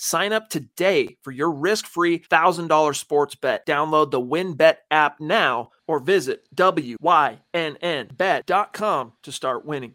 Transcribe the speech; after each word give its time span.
Sign 0.00 0.32
up 0.32 0.48
today 0.48 1.16
for 1.24 1.32
your 1.32 1.50
risk-free 1.50 2.20
$1,000 2.20 2.94
sports 2.94 3.34
bet. 3.34 3.66
Download 3.66 4.12
the 4.12 4.20
WynnBET 4.20 4.76
app 4.92 5.18
now 5.18 5.70
or 5.88 5.98
visit 5.98 6.46
wynnbet.com 6.54 7.02
to 9.24 9.32
start 9.32 9.64
winning. 9.64 9.94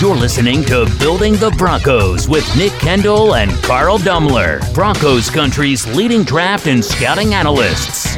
You're 0.00 0.16
listening 0.16 0.64
to 0.64 0.90
Building 0.98 1.34
the 1.34 1.54
Broncos 1.58 2.26
with 2.26 2.56
Nick 2.56 2.72
Kendell 2.72 3.36
and 3.36 3.50
Carl 3.64 3.98
Dumler, 3.98 4.72
Broncos 4.72 5.28
country's 5.28 5.86
leading 5.94 6.22
draft 6.22 6.68
and 6.68 6.82
scouting 6.82 7.34
analysts. 7.34 8.16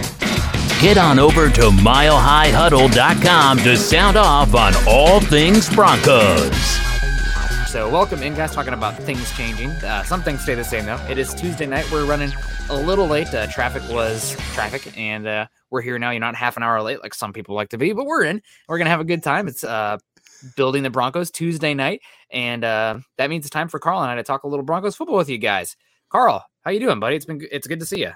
Get 0.80 0.96
on 0.96 1.19
over 1.19 1.50
to 1.50 1.62
milehighhuddle.com 1.62 3.58
to 3.58 3.77
sound 3.77 4.16
off 4.16 4.55
on 4.55 4.74
all 4.86 5.19
things 5.19 5.69
Broncos. 5.74 6.91
So, 7.72 7.88
welcome 7.88 8.22
in, 8.22 8.34
guys. 8.34 8.52
Talking 8.52 8.74
about 8.74 8.98
things 8.98 9.34
changing. 9.34 9.70
Uh, 9.70 10.02
some 10.02 10.22
things 10.22 10.42
stay 10.42 10.54
the 10.54 10.62
same, 10.62 10.84
though. 10.84 11.02
It 11.08 11.16
is 11.16 11.32
Tuesday 11.32 11.64
night. 11.64 11.90
We're 11.90 12.04
running 12.04 12.30
a 12.68 12.76
little 12.76 13.06
late. 13.06 13.32
Uh, 13.32 13.46
traffic 13.46 13.82
was 13.88 14.36
traffic, 14.52 14.94
and 14.94 15.26
uh, 15.26 15.46
we're 15.70 15.80
here 15.80 15.98
now. 15.98 16.10
You're 16.10 16.20
not 16.20 16.34
half 16.34 16.58
an 16.58 16.62
hour 16.62 16.82
late 16.82 17.02
like 17.02 17.14
some 17.14 17.32
people 17.32 17.54
like 17.54 17.70
to 17.70 17.78
be, 17.78 17.94
but 17.94 18.04
we're 18.04 18.24
in. 18.24 18.42
We're 18.68 18.77
going 18.77 18.84
to 18.84 18.90
have 18.90 19.00
a 19.00 19.04
good 19.04 19.22
time. 19.22 19.48
It's 19.48 19.64
uh, 19.64 19.96
building 20.54 20.82
the 20.82 20.90
Broncos 20.90 21.30
Tuesday 21.30 21.72
night, 21.72 22.02
and 22.30 22.62
uh, 22.62 22.98
that 23.16 23.30
means 23.30 23.47
it's 23.47 23.50
time 23.50 23.69
for 23.69 23.78
Carl 23.78 24.02
and 24.02 24.10
I 24.10 24.16
to 24.16 24.22
talk 24.22 24.42
a 24.42 24.48
little 24.48 24.66
Broncos 24.66 24.94
football 24.94 25.16
with 25.16 25.30
you 25.30 25.38
guys. 25.38 25.75
Carl, 26.10 26.44
how 26.66 26.72
you 26.72 26.78
doing, 26.78 27.00
buddy? 27.00 27.16
It's 27.16 27.25
been 27.25 27.41
it's 27.50 27.66
good 27.66 27.80
to 27.80 27.86
see 27.86 28.00
you. 28.00 28.12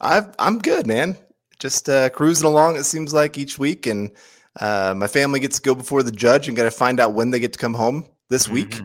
i 0.00 0.24
am 0.38 0.60
good, 0.60 0.86
man. 0.86 1.16
Just 1.58 1.88
uh, 1.88 2.08
cruising 2.10 2.46
along. 2.46 2.76
It 2.76 2.84
seems 2.84 3.12
like 3.12 3.36
each 3.36 3.58
week, 3.58 3.88
and 3.88 4.12
uh, 4.60 4.94
my 4.96 5.08
family 5.08 5.40
gets 5.40 5.56
to 5.56 5.62
go 5.62 5.74
before 5.74 6.04
the 6.04 6.12
judge 6.12 6.46
and 6.46 6.56
got 6.56 6.62
to 6.62 6.70
find 6.70 7.00
out 7.00 7.14
when 7.14 7.32
they 7.32 7.40
get 7.40 7.52
to 7.52 7.58
come 7.58 7.74
home 7.74 8.06
this 8.30 8.48
week. 8.48 8.70
Mm-hmm. 8.70 8.84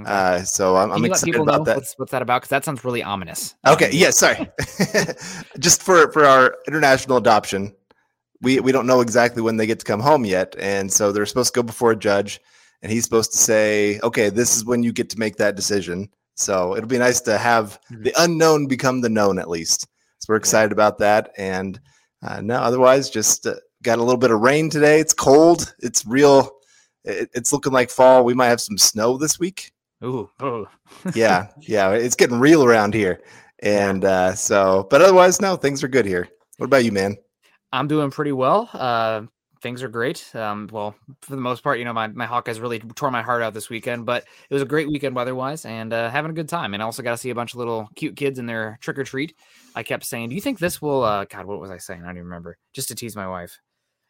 Okay. 0.00 0.10
Uh, 0.10 0.42
so 0.42 0.76
I'm, 0.76 0.92
I'm 0.92 1.04
excited 1.04 1.36
about 1.36 1.64
that. 1.64 1.76
What's, 1.76 1.94
what's, 1.98 2.12
that 2.12 2.22
about? 2.22 2.42
Because 2.42 2.50
that 2.50 2.64
sounds 2.64 2.84
really 2.84 3.02
ominous. 3.02 3.56
Okay, 3.66 3.90
yeah, 3.92 4.10
sorry. 4.10 4.48
Just 5.58 5.82
for 5.82 6.12
for 6.12 6.24
our 6.24 6.56
international 6.68 7.16
adoption, 7.16 7.74
we 8.40 8.60
we 8.60 8.70
don't 8.70 8.86
know 8.86 9.00
exactly 9.00 9.42
when 9.42 9.56
they 9.56 9.66
get 9.66 9.80
to 9.80 9.84
come 9.84 10.00
home 10.00 10.24
yet, 10.24 10.54
and 10.58 10.92
so 10.92 11.10
they're 11.10 11.26
supposed 11.26 11.52
to 11.52 11.58
go 11.58 11.64
before 11.64 11.92
a 11.92 11.96
judge, 11.96 12.40
and 12.82 12.92
he's 12.92 13.04
supposed 13.04 13.32
to 13.32 13.38
say, 13.38 13.98
"Okay, 14.04 14.30
this 14.30 14.56
is 14.56 14.64
when 14.64 14.84
you 14.84 14.92
get 14.92 15.10
to 15.10 15.18
make 15.18 15.36
that 15.36 15.56
decision." 15.56 16.08
So 16.36 16.76
it'll 16.76 16.88
be 16.88 16.98
nice 16.98 17.20
to 17.22 17.36
have 17.36 17.80
mm-hmm. 17.90 18.04
the 18.04 18.14
unknown 18.18 18.66
become 18.66 19.00
the 19.00 19.08
known 19.08 19.40
at 19.40 19.50
least. 19.50 19.88
So 20.20 20.26
we're 20.28 20.36
excited 20.36 20.70
yeah. 20.70 20.74
about 20.74 20.98
that, 20.98 21.32
and 21.36 21.80
uh, 22.22 22.40
no, 22.40 22.56
otherwise, 22.56 23.10
just 23.10 23.48
uh, 23.48 23.56
got 23.82 23.98
a 23.98 24.02
little 24.02 24.18
bit 24.18 24.30
of 24.30 24.40
rain 24.40 24.70
today. 24.70 25.00
It's 25.00 25.14
cold. 25.14 25.74
It's 25.80 26.06
real 26.06 26.57
it, 27.08 27.30
it's 27.32 27.52
looking 27.52 27.72
like 27.72 27.90
fall. 27.90 28.24
We 28.24 28.34
might 28.34 28.48
have 28.48 28.60
some 28.60 28.78
snow 28.78 29.16
this 29.16 29.38
week. 29.38 29.72
Ooh, 30.04 30.30
oh. 30.40 30.68
yeah, 31.14 31.48
yeah, 31.60 31.90
it's 31.90 32.14
getting 32.14 32.38
real 32.38 32.64
around 32.64 32.94
here, 32.94 33.20
and 33.60 34.04
uh, 34.04 34.34
so. 34.34 34.86
But 34.90 35.02
otherwise, 35.02 35.40
no, 35.40 35.56
things 35.56 35.82
are 35.82 35.88
good 35.88 36.06
here. 36.06 36.28
What 36.58 36.66
about 36.66 36.84
you, 36.84 36.92
man? 36.92 37.16
I'm 37.72 37.88
doing 37.88 38.10
pretty 38.10 38.32
well. 38.32 38.70
Uh, 38.72 39.22
things 39.60 39.82
are 39.82 39.88
great. 39.88 40.34
Um, 40.34 40.68
well, 40.72 40.94
for 41.20 41.34
the 41.34 41.40
most 41.40 41.62
part, 41.62 41.78
you 41.78 41.84
know, 41.84 41.92
my, 41.92 42.06
my 42.06 42.26
Hawkeyes 42.26 42.60
really 42.60 42.78
tore 42.78 43.10
my 43.10 43.22
heart 43.22 43.42
out 43.42 43.54
this 43.54 43.68
weekend, 43.68 44.06
but 44.06 44.24
it 44.48 44.54
was 44.54 44.62
a 44.62 44.66
great 44.66 44.88
weekend 44.88 45.14
weather-wise 45.14 45.64
and 45.64 45.92
uh, 45.92 46.10
having 46.10 46.30
a 46.30 46.34
good 46.34 46.48
time. 46.48 46.74
And 46.74 46.82
I 46.82 46.86
also 46.86 47.02
got 47.02 47.10
to 47.10 47.16
see 47.16 47.30
a 47.30 47.34
bunch 47.34 47.54
of 47.54 47.58
little 47.58 47.88
cute 47.96 48.16
kids 48.16 48.38
in 48.38 48.46
their 48.46 48.78
trick 48.80 48.98
or 48.98 49.04
treat. 49.04 49.34
I 49.74 49.82
kept 49.82 50.04
saying, 50.04 50.28
"Do 50.28 50.34
you 50.34 50.40
think 50.40 50.58
this 50.58 50.80
will?" 50.80 51.02
Uh, 51.02 51.24
God, 51.24 51.46
what 51.46 51.60
was 51.60 51.70
I 51.70 51.78
saying? 51.78 52.02
I 52.02 52.06
don't 52.06 52.16
even 52.16 52.24
remember. 52.24 52.56
Just 52.72 52.88
to 52.88 52.94
tease 52.94 53.16
my 53.16 53.28
wife 53.28 53.58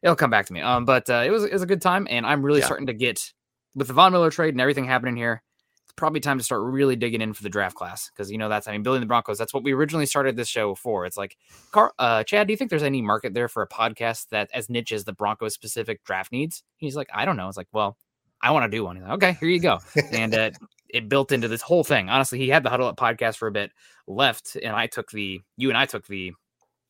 it'll 0.03 0.16
come 0.16 0.31
back 0.31 0.47
to 0.47 0.53
me. 0.53 0.60
Um, 0.60 0.84
but 0.84 1.09
uh, 1.10 1.22
it 1.26 1.31
was 1.31 1.44
it 1.44 1.53
was 1.53 1.62
a 1.62 1.66
good 1.66 1.82
time, 1.82 2.06
and 2.10 2.26
I'm 2.26 2.42
really 2.42 2.60
yeah. 2.60 2.66
starting 2.66 2.86
to 2.86 2.92
get 2.92 3.32
with 3.75 3.88
the 3.88 3.92
Von 3.92 4.12
Miller 4.12 4.31
trade 4.31 4.54
and 4.54 4.60
everything 4.60 4.84
happening 4.84 5.16
here. 5.16 5.42
It's 5.84 5.92
probably 5.97 6.20
time 6.20 6.38
to 6.38 6.44
start 6.44 6.62
really 6.62 6.97
digging 6.97 7.20
in 7.20 7.32
for 7.32 7.42
the 7.42 7.48
draft 7.48 7.76
class 7.76 8.10
because 8.10 8.31
you 8.31 8.38
know 8.38 8.48
that's 8.48 8.69
I 8.69 8.72
mean 8.72 8.82
building 8.82 9.00
the 9.00 9.06
Broncos. 9.06 9.38
That's 9.38 9.54
what 9.54 9.62
we 9.62 9.72
originally 9.72 10.06
started 10.06 10.37
this 10.37 10.48
show 10.48 10.75
for. 10.75 11.06
It's 11.06 11.16
like, 11.16 11.37
Car- 11.72 11.94
uh, 11.98 12.25
Chad, 12.25 12.47
do 12.47 12.53
you 12.53 12.56
think 12.56 12.70
there's 12.70 12.82
any 12.82 13.03
market 13.03 13.34
there 13.34 13.48
for 13.48 13.62
a 13.62 13.69
podcast 13.69 14.28
that 14.31 14.50
as 14.53 14.69
niche 14.69 14.92
as 14.92 15.04
the 15.04 15.12
Broncos 15.12 15.54
specific 15.54 16.04
draft 16.04 16.32
needs? 16.32 16.62
He's 16.76 16.97
like, 16.97 17.08
I 17.14 17.25
don't 17.25 17.37
know. 17.37 17.48
It's 17.48 17.56
like, 17.56 17.69
well, 17.72 17.97
I 18.41 18.50
want 18.53 18.70
to 18.70 18.76
do 18.76 18.84
one. 18.84 18.97
He's 18.97 19.03
Like, 19.03 19.12
okay, 19.12 19.37
here 19.41 19.48
you 19.48 19.60
go. 19.60 19.78
and 20.12 20.34
uh, 20.34 20.50
it 20.88 21.08
built 21.08 21.32
into 21.32 21.48
this 21.48 21.62
whole 21.62 21.84
thing. 21.84 22.08
Honestly, 22.08 22.38
he 22.38 22.48
had 22.48 22.62
the 22.62 22.70
Huddle 22.70 22.88
Up 22.88 22.97
podcast 22.97 23.37
for 23.37 23.48
a 23.48 23.53
bit 23.53 23.72
left, 24.06 24.56
and 24.56 24.75
I 24.75 24.87
took 24.87 25.10
the 25.10 25.41
you 25.56 25.69
and 25.69 25.76
I 25.78 25.87
took 25.87 26.06
the 26.06 26.32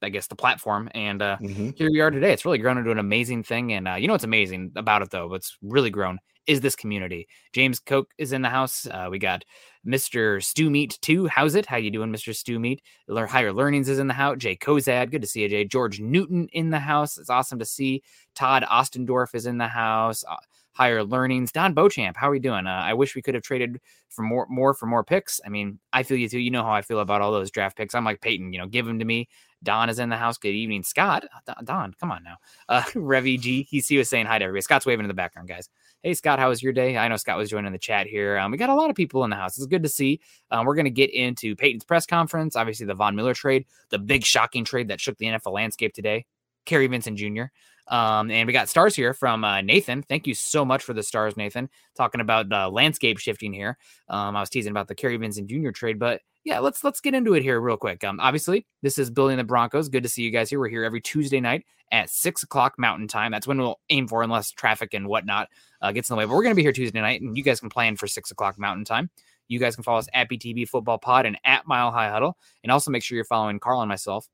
I 0.03 0.09
guess 0.09 0.27
the 0.27 0.37
platform. 0.37 0.89
And 0.95 1.23
uh, 1.23 1.39
mm-hmm. 1.41 1.71
here 1.77 1.91
we 1.91 2.01
are 2.01 2.11
today. 2.11 2.33
It's 2.33 2.45
really 2.45 2.59
grown 2.59 2.79
into 2.79 2.91
an 2.91 2.99
amazing 2.99 3.43
thing. 3.43 3.73
And 3.73 3.89
uh, 3.89 3.95
you 3.95 4.07
know 4.07 4.15
what's 4.15 4.25
amazing 4.25 4.73
about 4.77 5.03
it 5.03 5.11
though? 5.11 5.29
What's 5.29 5.57
really 5.63 5.91
grown 5.91 6.19
is 6.49 6.63
this 6.63 6.75
community. 6.75 7.29
James 7.53 7.79
Koch 7.79 8.11
is 8.17 8.33
in 8.33 8.43
the 8.43 8.49
house. 8.49 8.87
Uh, 8.87 9.09
we 9.11 9.19
got 9.19 9.45
Mr. 9.87 10.43
Stew 10.43 10.71
Meat 10.71 10.99
too. 11.03 11.27
How's 11.27 11.55
it? 11.55 11.67
How 11.67 11.77
you 11.77 11.91
doing, 11.91 12.11
Mr. 12.11 12.35
Stew 12.35 12.59
Meat? 12.59 12.83
Higher 13.09 13.53
Learnings 13.53 13.89
is 13.89 13.99
in 13.99 14.07
the 14.07 14.15
house. 14.15 14.39
Jay 14.39 14.57
Kozad, 14.57 15.11
good 15.11 15.23
to 15.23 15.29
see 15.29 15.43
you, 15.43 15.49
Jay. 15.49 15.65
George 15.65 16.01
Newton 16.01 16.49
in 16.53 16.71
the 16.71 16.79
house. 16.79 17.19
It's 17.19 17.31
awesome 17.31 17.59
to 17.59 17.67
see. 17.67 18.03
Todd 18.35 18.65
Ostendorf 18.65 19.35
is 19.35 19.47
in 19.47 19.59
the 19.59 19.69
house. 19.69 20.25
Higher 20.73 21.03
learnings. 21.03 21.51
Don 21.51 21.75
Beauchamp, 21.75 22.17
how 22.17 22.29
are 22.29 22.33
we 22.33 22.39
doing? 22.39 22.67
Uh, 22.67 22.71
I 22.71 22.95
wish 22.95 23.17
we 23.17 23.23
could 23.23 23.35
have 23.35 23.43
traded 23.43 23.81
for 24.09 24.23
more, 24.23 24.47
more 24.49 24.75
for 24.75 24.87
more 24.87 25.03
picks. 25.03 25.41
I 25.45 25.49
mean, 25.49 25.81
I 25.93 26.03
feel 26.05 26.17
you 26.17 26.29
too. 26.29 26.39
You 26.39 26.51
know 26.51 26.63
how 26.63 26.73
I 26.73 26.83
feel 26.83 27.01
about 27.01 27.21
all 27.21 27.33
those 27.33 27.51
draft 27.51 27.77
picks. 27.77 27.95
I'm 27.95 28.05
like 28.05 28.21
Paton, 28.21 28.53
you 28.53 28.59
know, 28.59 28.67
give 28.67 28.87
them 28.87 28.99
to 29.01 29.05
me. 29.05 29.29
Don 29.63 29.91
is 29.91 29.99
in 29.99 30.09
the 30.09 30.17
house. 30.17 30.39
Good 30.39 30.55
evening, 30.55 30.85
Scott. 30.85 31.25
Uh, 31.49 31.55
Don, 31.65 31.93
come 31.95 32.13
on 32.13 32.23
now. 32.23 32.37
Uh, 32.69 32.83
Revy 32.95 33.41
G, 33.41 33.67
he, 33.69 33.81
he 33.81 33.99
was 33.99 34.09
saying 34.09 34.27
hi 34.27 34.39
to 34.39 34.45
everybody. 34.45 34.63
Scott's 34.63 34.87
waving 34.87 35.05
in 35.05 35.09
the 35.09 35.15
background, 35.15 35.49
guys. 35.49 35.69
Hey, 36.03 36.15
Scott, 36.15 36.39
how 36.39 36.49
was 36.49 36.63
your 36.63 36.73
day? 36.73 36.97
I 36.97 37.09
know 37.09 37.17
Scott 37.17 37.39
was 37.39 37.51
joining 37.51 37.73
the 37.73 37.79
chat 37.79 38.07
here. 38.07 38.39
Um, 38.39 38.53
we 38.53 38.57
got 38.57 38.71
a 38.71 38.75
lot 38.75 38.89
of 38.89 38.95
people 38.95 39.25
in 39.25 39.31
the 39.31 39.37
house. 39.37 39.57
It's 39.59 39.67
good 39.67 39.83
to 39.83 39.89
see. 39.89 40.21
Um, 40.53 40.65
we're 40.65 40.77
going 40.77 40.85
to 40.85 40.91
get 40.91 41.13
into 41.13 41.57
Paton's 41.57 41.85
press 41.85 42.07
conference, 42.07 42.55
obviously 42.55 42.87
the 42.87 42.95
Von 42.95 43.17
Miller 43.17 43.35
trade, 43.35 43.67
the 43.91 43.99
big 43.99 44.25
shocking 44.25 44.65
trade 44.65 44.89
that 44.89 45.01
shook 45.01 45.19
the 45.19 45.27
NFL 45.27 45.53
landscape 45.53 45.93
today. 45.93 46.25
Kary 46.65 46.87
Vincent 46.87 47.19
Jr. 47.19 47.45
Um, 47.89 48.31
and 48.31 48.47
we 48.47 48.53
got 48.53 48.69
stars 48.69 48.95
here 48.95 49.15
from 49.15 49.45
uh, 49.45 49.61
Nathan. 49.61 50.03
Thank 50.03 50.27
you 50.27 50.35
so 50.35 50.65
much 50.65 50.83
for 50.83 50.93
the 50.93 51.03
stars, 51.03 51.37
Nathan. 51.37 51.69
Talking 51.97 52.21
about 52.21 52.53
uh, 52.53 52.71
landscape 52.71 53.19
shifting 53.19 53.53
here. 53.53 53.79
Um, 54.09 54.37
I 54.37 54.41
was 54.41 54.51
teasing 54.51 54.71
about 54.71 54.89
the 54.89 54.95
Kary 54.95 55.17
Vincent 55.17 55.49
Jr. 55.49 55.71
trade, 55.71 55.99
but 55.99 56.21
yeah, 56.45 56.61
let's 56.61 56.85
let's 56.85 57.01
get 57.01 57.15
into 57.15 57.35
it 57.35 57.43
here 57.43 57.61
real 57.61 57.77
quick. 57.77 58.03
Um, 58.05 58.21
obviously, 58.21 58.67
this 58.83 58.99
is 58.99 59.11
building 59.11 59.37
the 59.37 59.45
Broncos. 59.45 59.89
Good 59.89 60.03
to 60.03 60.09
see 60.09 60.23
you 60.23 60.31
guys 60.31 60.49
here. 60.51 60.59
We're 60.59 60.69
here 60.69 60.85
every 60.85 61.01
Tuesday 61.01 61.41
night 61.41 61.65
at 61.93 62.11
six 62.11 62.43
o'clock 62.43 62.75
Mountain 62.79 63.09
Time. 63.09 63.33
That's 63.33 63.47
when 63.47 63.59
we'll 63.59 63.81
aim 63.91 64.09
for, 64.09 64.23
unless 64.23 64.51
traffic 64.51 64.95
and 64.95 65.09
whatnot 65.09 65.49
uh, 65.83 65.93
gets 65.93 66.09
in 66.09 66.15
the 66.15 66.19
way. 66.19 66.25
But 66.25 66.35
we're 66.35 66.43
gonna 66.43 66.55
be 66.55 66.63
here 66.63 66.73
Tuesday 66.73 67.01
night, 67.01 67.21
and 67.21 67.37
you 67.37 67.43
guys 67.43 67.61
can 67.61 67.69
plan 67.69 67.97
for 67.97 68.07
six 68.07 68.31
o'clock 68.31 68.59
Mountain 68.59 68.85
Time. 68.85 69.11
You 69.49 69.59
guys 69.59 69.75
can 69.75 69.85
follow 69.85 69.99
us 69.99 70.09
at 70.13 70.29
BTB 70.29 70.69
Football 70.69 70.99
Pod 70.99 71.27
and 71.27 71.39
at 71.45 71.67
Mile 71.67 71.91
High 71.91 72.11
Huddle, 72.11 72.37
and 72.63 72.71
also 72.71 72.91
make 72.91 73.03
sure 73.03 73.17
you're 73.17 73.25
following 73.25 73.59
Carl 73.59 73.81
and 73.81 73.89
myself 73.89 74.29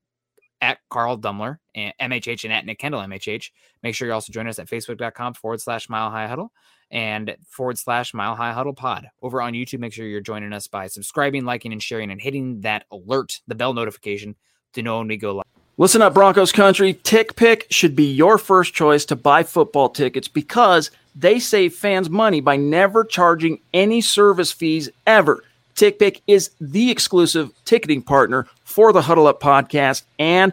at 0.64 0.78
Carl 0.88 1.18
Dumler 1.18 1.58
and 1.74 1.92
MHH 2.00 2.44
and 2.44 2.52
at 2.52 2.64
Nick 2.64 2.80
Kendell 2.80 3.06
MHH. 3.06 3.50
Make 3.82 3.94
sure 3.94 4.08
you 4.08 4.14
also 4.14 4.32
join 4.32 4.48
us 4.48 4.58
at 4.58 4.66
facebook.com 4.66 5.34
forward 5.34 5.60
slash 5.60 5.90
Mile 5.90 6.10
High 6.10 6.26
Huddle 6.26 6.52
and 6.90 7.36
forward 7.46 7.78
slash 7.78 8.14
Mile 8.14 8.34
High 8.34 8.52
Huddle 8.52 8.72
Pod. 8.72 9.08
Over 9.20 9.42
on 9.42 9.52
YouTube, 9.52 9.80
make 9.80 9.92
sure 9.92 10.06
you're 10.06 10.22
joining 10.22 10.54
us 10.54 10.66
by 10.66 10.86
subscribing, 10.86 11.44
liking, 11.44 11.72
and 11.72 11.82
sharing, 11.82 12.10
and 12.10 12.20
hitting 12.20 12.62
that 12.62 12.86
alert, 12.90 13.40
the 13.46 13.54
bell 13.54 13.74
notification 13.74 14.36
to 14.72 14.82
know 14.82 14.98
when 14.98 15.08
we 15.08 15.18
go 15.18 15.34
live. 15.34 15.44
Listen 15.76 16.00
up, 16.00 16.14
Broncos 16.14 16.52
country. 16.52 16.94
TickPick 16.94 17.64
should 17.68 17.94
be 17.94 18.10
your 18.10 18.38
first 18.38 18.72
choice 18.72 19.04
to 19.06 19.16
buy 19.16 19.42
football 19.42 19.90
tickets 19.90 20.28
because 20.28 20.90
they 21.14 21.38
save 21.38 21.74
fans 21.74 22.08
money 22.08 22.40
by 22.40 22.56
never 22.56 23.04
charging 23.04 23.58
any 23.74 24.00
service 24.00 24.50
fees 24.50 24.88
ever. 25.06 25.42
TickPick 25.74 26.20
is 26.26 26.50
the 26.60 26.90
exclusive 26.90 27.50
ticketing 27.64 28.02
partner 28.02 28.46
for 28.64 28.92
the 28.92 29.02
Huddle 29.02 29.26
Up 29.26 29.40
podcast 29.40 30.04
and 30.18 30.52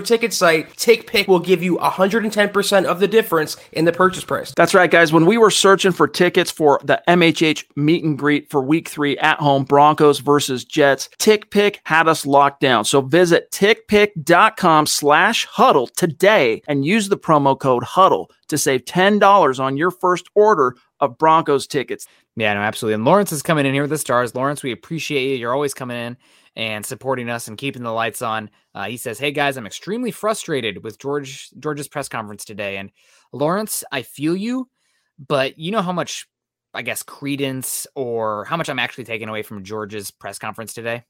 other 0.01 0.07
ticket 0.07 0.33
site, 0.33 0.69
TickPick 0.75 1.27
will 1.27 1.39
give 1.39 1.61
you 1.63 1.77
110% 1.77 2.85
of 2.85 2.99
the 2.99 3.07
difference 3.07 3.57
in 3.71 3.85
the 3.85 3.91
purchase 3.91 4.23
price. 4.23 4.53
That's 4.55 4.73
right, 4.73 4.89
guys. 4.89 5.13
When 5.13 5.25
we 5.25 5.37
were 5.37 5.51
searching 5.51 5.91
for 5.91 6.07
tickets 6.07 6.49
for 6.49 6.79
the 6.83 7.01
MHH 7.07 7.65
meet 7.75 8.03
and 8.03 8.17
greet 8.17 8.49
for 8.49 8.61
week 8.61 8.89
three 8.89 9.17
at 9.19 9.39
home, 9.39 9.63
Broncos 9.63 10.19
versus 10.19 10.65
Jets, 10.65 11.09
TickPick 11.19 11.77
had 11.83 12.07
us 12.07 12.25
locked 12.25 12.61
down. 12.61 12.85
So 12.85 13.01
visit 13.01 13.51
tickpick.com 13.51 14.87
slash 14.87 15.45
huddle 15.45 15.87
today 15.87 16.61
and 16.67 16.85
use 16.85 17.09
the 17.09 17.17
promo 17.17 17.57
code 17.57 17.83
huddle 17.83 18.31
to 18.47 18.57
save 18.57 18.85
$10 18.85 19.59
on 19.59 19.77
your 19.77 19.91
first 19.91 20.27
order 20.35 20.75
of 20.99 21.17
Broncos 21.17 21.67
tickets. 21.67 22.07
Yeah, 22.35 22.53
no, 22.53 22.61
absolutely. 22.61 22.95
And 22.95 23.05
Lawrence 23.05 23.31
is 23.31 23.41
coming 23.41 23.65
in 23.65 23.73
here 23.73 23.83
with 23.83 23.91
the 23.91 23.97
stars. 23.97 24.35
Lawrence, 24.35 24.63
we 24.63 24.71
appreciate 24.71 25.29
you. 25.29 25.35
You're 25.35 25.53
always 25.53 25.73
coming 25.73 25.97
in 25.97 26.17
and 26.55 26.85
supporting 26.85 27.29
us 27.29 27.47
and 27.47 27.57
keeping 27.57 27.83
the 27.83 27.91
lights 27.91 28.21
on. 28.21 28.49
Uh, 28.75 28.85
he 28.85 28.97
says, 28.97 29.19
"Hey 29.19 29.31
guys, 29.31 29.57
I'm 29.57 29.65
extremely 29.65 30.11
frustrated 30.11 30.83
with 30.83 30.99
George 30.99 31.49
George's 31.59 31.87
press 31.87 32.09
conference 32.09 32.45
today." 32.45 32.77
And 32.77 32.91
Lawrence, 33.31 33.83
I 33.91 34.01
feel 34.01 34.35
you, 34.35 34.69
but 35.17 35.57
you 35.57 35.71
know 35.71 35.81
how 35.81 35.93
much, 35.93 36.27
I 36.73 36.81
guess, 36.81 37.03
credence 37.03 37.87
or 37.95 38.45
how 38.45 38.57
much 38.57 38.69
I'm 38.69 38.79
actually 38.79 39.05
taking 39.05 39.29
away 39.29 39.43
from 39.43 39.63
George's 39.63 40.11
press 40.11 40.39
conference 40.39 40.73
today. 40.73 41.03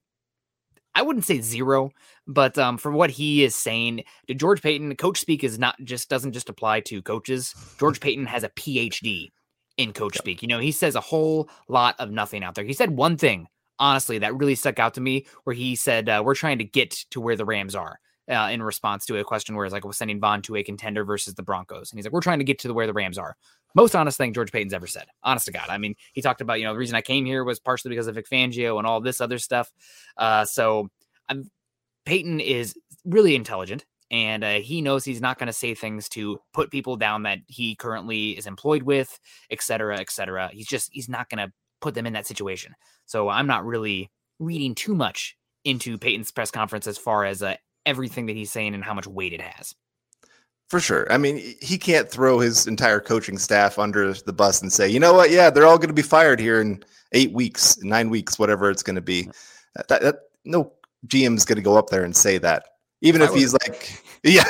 I 0.93 1.03
wouldn't 1.03 1.25
say 1.25 1.39
zero, 1.39 1.91
but 2.27 2.57
um, 2.57 2.77
from 2.77 2.95
what 2.95 3.11
he 3.11 3.43
is 3.43 3.55
saying, 3.55 4.03
to 4.27 4.33
George 4.33 4.61
Paton, 4.61 4.95
coach 4.97 5.19
speak 5.19 5.43
is 5.43 5.57
not 5.57 5.75
just 5.83 6.09
doesn't 6.09 6.33
just 6.33 6.49
apply 6.49 6.81
to 6.81 7.01
coaches. 7.01 7.55
George 7.79 7.99
Paton 7.99 8.25
has 8.25 8.43
a 8.43 8.49
PhD 8.49 9.29
in 9.77 9.93
coach 9.93 10.17
speak. 10.17 10.41
You 10.41 10.49
know, 10.49 10.59
he 10.59 10.71
says 10.71 10.95
a 10.95 11.01
whole 11.01 11.49
lot 11.69 11.95
of 11.99 12.11
nothing 12.11 12.43
out 12.43 12.55
there. 12.55 12.65
He 12.65 12.73
said 12.73 12.91
one 12.91 13.17
thing, 13.17 13.47
honestly, 13.81 14.19
that 14.19 14.35
really 14.37 14.55
stuck 14.55 14.79
out 14.79 14.93
to 14.93 15.01
me, 15.01 15.25
where 15.43 15.53
he 15.53 15.75
said, 15.75 16.07
uh, 16.07 16.21
"We're 16.25 16.35
trying 16.35 16.59
to 16.59 16.63
get 16.63 16.91
to 17.11 17.19
where 17.19 17.35
the 17.35 17.45
Rams 17.45 17.75
are." 17.75 17.99
Uh, 18.31 18.49
in 18.49 18.63
response 18.63 19.05
to 19.07 19.17
a 19.17 19.23
question 19.25 19.55
where 19.55 19.65
it's 19.65 19.73
like, 19.73 19.83
"We're 19.83 19.91
sending 19.91 20.21
Von 20.21 20.41
to 20.43 20.55
a 20.55 20.63
contender 20.63 21.03
versus 21.03 21.33
the 21.33 21.43
Broncos," 21.43 21.91
and 21.91 21.97
he's 21.97 22.05
like, 22.05 22.13
"We're 22.13 22.21
trying 22.21 22.39
to 22.39 22.45
get 22.45 22.59
to 22.59 22.69
the 22.69 22.73
where 22.73 22.87
the 22.87 22.93
Rams 22.93 23.17
are." 23.17 23.35
Most 23.75 23.95
honest 23.95 24.17
thing 24.17 24.33
George 24.33 24.51
Paton's 24.51 24.73
ever 24.73 24.87
said. 24.87 25.05
Honest 25.23 25.45
to 25.47 25.51
God. 25.51 25.65
I 25.69 25.77
mean, 25.77 25.95
he 26.13 26.21
talked 26.21 26.41
about 26.41 26.59
you 26.59 26.65
know 26.65 26.73
the 26.73 26.79
reason 26.79 26.95
I 26.95 27.01
came 27.01 27.25
here 27.25 27.43
was 27.43 27.59
partially 27.59 27.89
because 27.89 28.07
of 28.07 28.15
Vic 28.15 28.29
Fangio 28.29 28.77
and 28.77 28.87
all 28.87 29.01
this 29.01 29.19
other 29.19 29.39
stuff. 29.39 29.71
Uh, 30.17 30.45
so 30.45 30.89
I'm, 31.27 31.49
Paton 32.05 32.39
is 32.39 32.75
really 33.05 33.35
intelligent 33.35 33.85
and 34.11 34.43
uh, 34.43 34.59
he 34.59 34.81
knows 34.81 35.05
he's 35.05 35.21
not 35.21 35.39
going 35.39 35.47
to 35.47 35.53
say 35.53 35.73
things 35.73 36.09
to 36.09 36.39
put 36.53 36.69
people 36.69 36.97
down 36.97 37.23
that 37.23 37.39
he 37.47 37.75
currently 37.75 38.31
is 38.31 38.45
employed 38.45 38.83
with, 38.83 39.17
et 39.49 39.61
cetera, 39.61 39.99
et 39.99 40.11
cetera. 40.11 40.49
He's 40.51 40.67
just 40.67 40.89
he's 40.91 41.07
not 41.09 41.29
going 41.29 41.47
to 41.47 41.53
put 41.81 41.95
them 41.95 42.05
in 42.05 42.13
that 42.13 42.27
situation. 42.27 42.75
So 43.05 43.29
I'm 43.29 43.47
not 43.47 43.65
really 43.65 44.09
reading 44.39 44.75
too 44.75 44.95
much 44.95 45.37
into 45.63 45.97
Paton's 45.97 46.31
press 46.31 46.51
conference 46.51 46.87
as 46.87 46.97
far 46.97 47.25
as 47.25 47.43
uh, 47.43 47.55
everything 47.85 48.27
that 48.27 48.35
he's 48.35 48.51
saying 48.51 48.73
and 48.73 48.83
how 48.83 48.93
much 48.93 49.07
weight 49.07 49.33
it 49.33 49.41
has. 49.41 49.75
For 50.69 50.79
sure. 50.79 51.11
I 51.11 51.17
mean, 51.17 51.55
he 51.61 51.77
can't 51.77 52.09
throw 52.09 52.39
his 52.39 52.65
entire 52.65 53.01
coaching 53.01 53.37
staff 53.37 53.77
under 53.77 54.13
the 54.13 54.31
bus 54.31 54.61
and 54.61 54.71
say, 54.71 54.87
you 54.87 54.99
know 54.99 55.13
what? 55.13 55.29
Yeah, 55.29 55.49
they're 55.49 55.67
all 55.67 55.77
going 55.77 55.89
to 55.89 55.93
be 55.93 56.01
fired 56.01 56.39
here 56.39 56.61
in 56.61 56.81
eight 57.11 57.33
weeks, 57.33 57.77
nine 57.81 58.09
weeks, 58.09 58.39
whatever 58.39 58.69
it's 58.69 58.83
going 58.83 58.95
to 58.95 59.01
be. 59.01 59.29
That, 59.89 60.01
that, 60.01 60.15
no 60.45 60.71
GM's 61.07 61.43
going 61.43 61.57
to 61.57 61.61
go 61.61 61.77
up 61.77 61.89
there 61.89 62.05
and 62.05 62.15
say 62.15 62.37
that 62.37 62.63
even 63.01 63.21
if 63.21 63.33
he's 63.33 63.53
like, 63.53 64.01
yeah, 64.23 64.43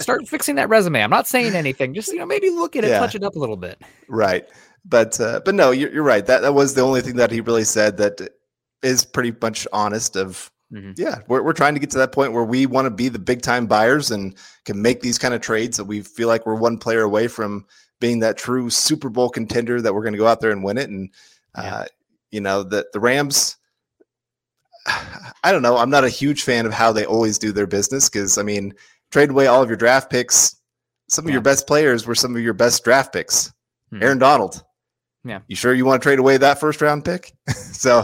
start 0.00 0.28
fixing 0.28 0.56
that 0.56 0.68
resume. 0.68 1.02
I'm 1.02 1.10
not 1.10 1.26
saying 1.26 1.54
anything. 1.54 1.94
Just 1.94 2.08
you 2.08 2.18
know, 2.18 2.26
maybe 2.26 2.50
look 2.50 2.76
at 2.76 2.84
it, 2.84 2.88
yeah. 2.88 2.98
touch 2.98 3.14
it 3.14 3.22
up 3.22 3.36
a 3.36 3.38
little 3.38 3.56
bit. 3.56 3.80
Right, 4.08 4.46
but 4.84 5.18
uh, 5.20 5.40
but 5.44 5.54
no, 5.54 5.70
you're, 5.70 5.92
you're 5.92 6.02
right. 6.02 6.24
That 6.26 6.42
that 6.42 6.54
was 6.54 6.74
the 6.74 6.82
only 6.82 7.00
thing 7.00 7.16
that 7.16 7.30
he 7.30 7.40
really 7.40 7.64
said 7.64 7.96
that 7.98 8.20
is 8.82 9.04
pretty 9.04 9.34
much 9.40 9.66
honest. 9.72 10.16
Of 10.16 10.50
mm-hmm. 10.72 10.92
yeah, 10.96 11.20
we're 11.28 11.42
we're 11.42 11.52
trying 11.52 11.74
to 11.74 11.80
get 11.80 11.90
to 11.90 11.98
that 11.98 12.12
point 12.12 12.32
where 12.32 12.44
we 12.44 12.66
want 12.66 12.86
to 12.86 12.90
be 12.90 13.08
the 13.08 13.18
big 13.18 13.42
time 13.42 13.66
buyers 13.66 14.10
and 14.10 14.36
can 14.64 14.80
make 14.80 15.00
these 15.00 15.18
kind 15.18 15.34
of 15.34 15.40
trades 15.40 15.76
that 15.76 15.84
we 15.84 16.02
feel 16.02 16.28
like 16.28 16.46
we're 16.46 16.54
one 16.54 16.78
player 16.78 17.02
away 17.02 17.28
from 17.28 17.66
being 18.00 18.20
that 18.20 18.36
true 18.36 18.68
Super 18.68 19.08
Bowl 19.08 19.30
contender 19.30 19.80
that 19.80 19.94
we're 19.94 20.02
going 20.02 20.12
to 20.12 20.18
go 20.18 20.26
out 20.26 20.40
there 20.40 20.50
and 20.50 20.64
win 20.64 20.78
it. 20.78 20.90
And 20.90 21.10
uh, 21.54 21.86
you 22.30 22.40
know 22.40 22.62
that 22.64 22.92
the 22.92 23.00
Rams 23.00 23.56
I 25.44 25.52
don't 25.52 25.62
know. 25.62 25.76
I'm 25.76 25.90
not 25.90 26.04
a 26.04 26.08
huge 26.08 26.42
fan 26.42 26.66
of 26.66 26.72
how 26.72 26.92
they 26.92 27.04
always 27.04 27.38
do 27.38 27.52
their 27.52 27.66
business 27.66 28.08
because 28.08 28.38
I 28.38 28.42
mean, 28.42 28.74
trade 29.10 29.30
away 29.30 29.46
all 29.46 29.62
of 29.62 29.68
your 29.68 29.76
draft 29.76 30.10
picks. 30.10 30.56
Some 31.08 31.24
of 31.24 31.30
yeah. 31.30 31.34
your 31.34 31.42
best 31.42 31.66
players 31.66 32.06
were 32.06 32.14
some 32.14 32.34
of 32.34 32.42
your 32.42 32.54
best 32.54 32.84
draft 32.84 33.12
picks. 33.12 33.52
Hmm. 33.90 34.02
Aaron 34.02 34.18
Donald. 34.18 34.62
Yeah. 35.24 35.40
You 35.48 35.56
sure 35.56 35.72
you 35.74 35.84
want 35.84 36.02
to 36.02 36.06
trade 36.06 36.18
away 36.18 36.36
that 36.36 36.60
first 36.60 36.80
round 36.82 37.04
pick? 37.04 37.32
so, 37.48 38.00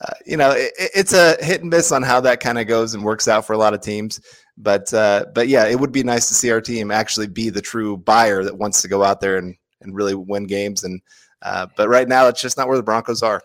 uh, 0.00 0.14
you 0.26 0.36
know, 0.36 0.50
it, 0.50 0.72
it's 0.76 1.12
a 1.12 1.36
hit 1.40 1.60
and 1.60 1.70
miss 1.70 1.92
on 1.92 2.02
how 2.02 2.20
that 2.20 2.40
kind 2.40 2.58
of 2.58 2.66
goes 2.66 2.94
and 2.94 3.04
works 3.04 3.28
out 3.28 3.46
for 3.46 3.52
a 3.52 3.58
lot 3.58 3.74
of 3.74 3.80
teams. 3.80 4.20
But, 4.56 4.92
uh, 4.92 5.26
but 5.34 5.48
yeah, 5.48 5.66
it 5.66 5.78
would 5.78 5.92
be 5.92 6.02
nice 6.02 6.28
to 6.28 6.34
see 6.34 6.50
our 6.50 6.60
team 6.60 6.90
actually 6.90 7.28
be 7.28 7.48
the 7.50 7.62
true 7.62 7.96
buyer 7.96 8.42
that 8.44 8.58
wants 8.58 8.82
to 8.82 8.88
go 8.88 9.02
out 9.04 9.20
there 9.20 9.36
and, 9.36 9.56
and 9.82 9.94
really 9.94 10.14
win 10.14 10.44
games. 10.44 10.82
And, 10.84 11.00
uh, 11.42 11.66
but 11.76 11.88
right 11.88 12.08
now, 12.08 12.26
it's 12.26 12.40
just 12.40 12.56
not 12.56 12.68
where 12.68 12.76
the 12.76 12.82
Broncos 12.82 13.22
are. 13.22 13.42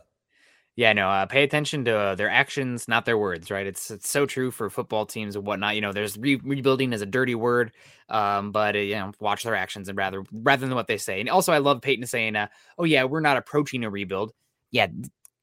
Yeah, 0.79 0.93
no. 0.93 1.09
Uh, 1.09 1.25
pay 1.25 1.43
attention 1.43 1.83
to 1.83 1.93
uh, 1.93 2.15
their 2.15 2.29
actions, 2.29 2.87
not 2.87 3.03
their 3.03 3.17
words. 3.17 3.51
Right? 3.51 3.67
It's 3.67 3.91
it's 3.91 4.09
so 4.09 4.25
true 4.25 4.49
for 4.49 4.69
football 4.69 5.05
teams 5.05 5.35
and 5.35 5.45
whatnot. 5.45 5.75
You 5.75 5.81
know, 5.81 5.91
there's 5.91 6.17
re- 6.17 6.39
rebuilding 6.41 6.93
is 6.93 7.01
a 7.01 7.05
dirty 7.05 7.35
word, 7.35 7.73
um, 8.07 8.53
but 8.53 8.77
uh, 8.77 8.79
you 8.79 8.95
know, 8.95 9.11
watch 9.19 9.43
their 9.43 9.55
actions 9.55 9.89
and 9.89 9.97
rather 9.97 10.23
rather 10.31 10.65
than 10.65 10.75
what 10.75 10.87
they 10.87 10.95
say. 10.95 11.19
And 11.19 11.27
also, 11.27 11.51
I 11.51 11.57
love 11.57 11.81
Paton 11.81 12.05
saying, 12.05 12.37
uh, 12.37 12.47
"Oh 12.77 12.85
yeah, 12.85 13.03
we're 13.03 13.19
not 13.19 13.35
approaching 13.35 13.83
a 13.83 13.89
rebuild." 13.89 14.31
Yeah, 14.71 14.87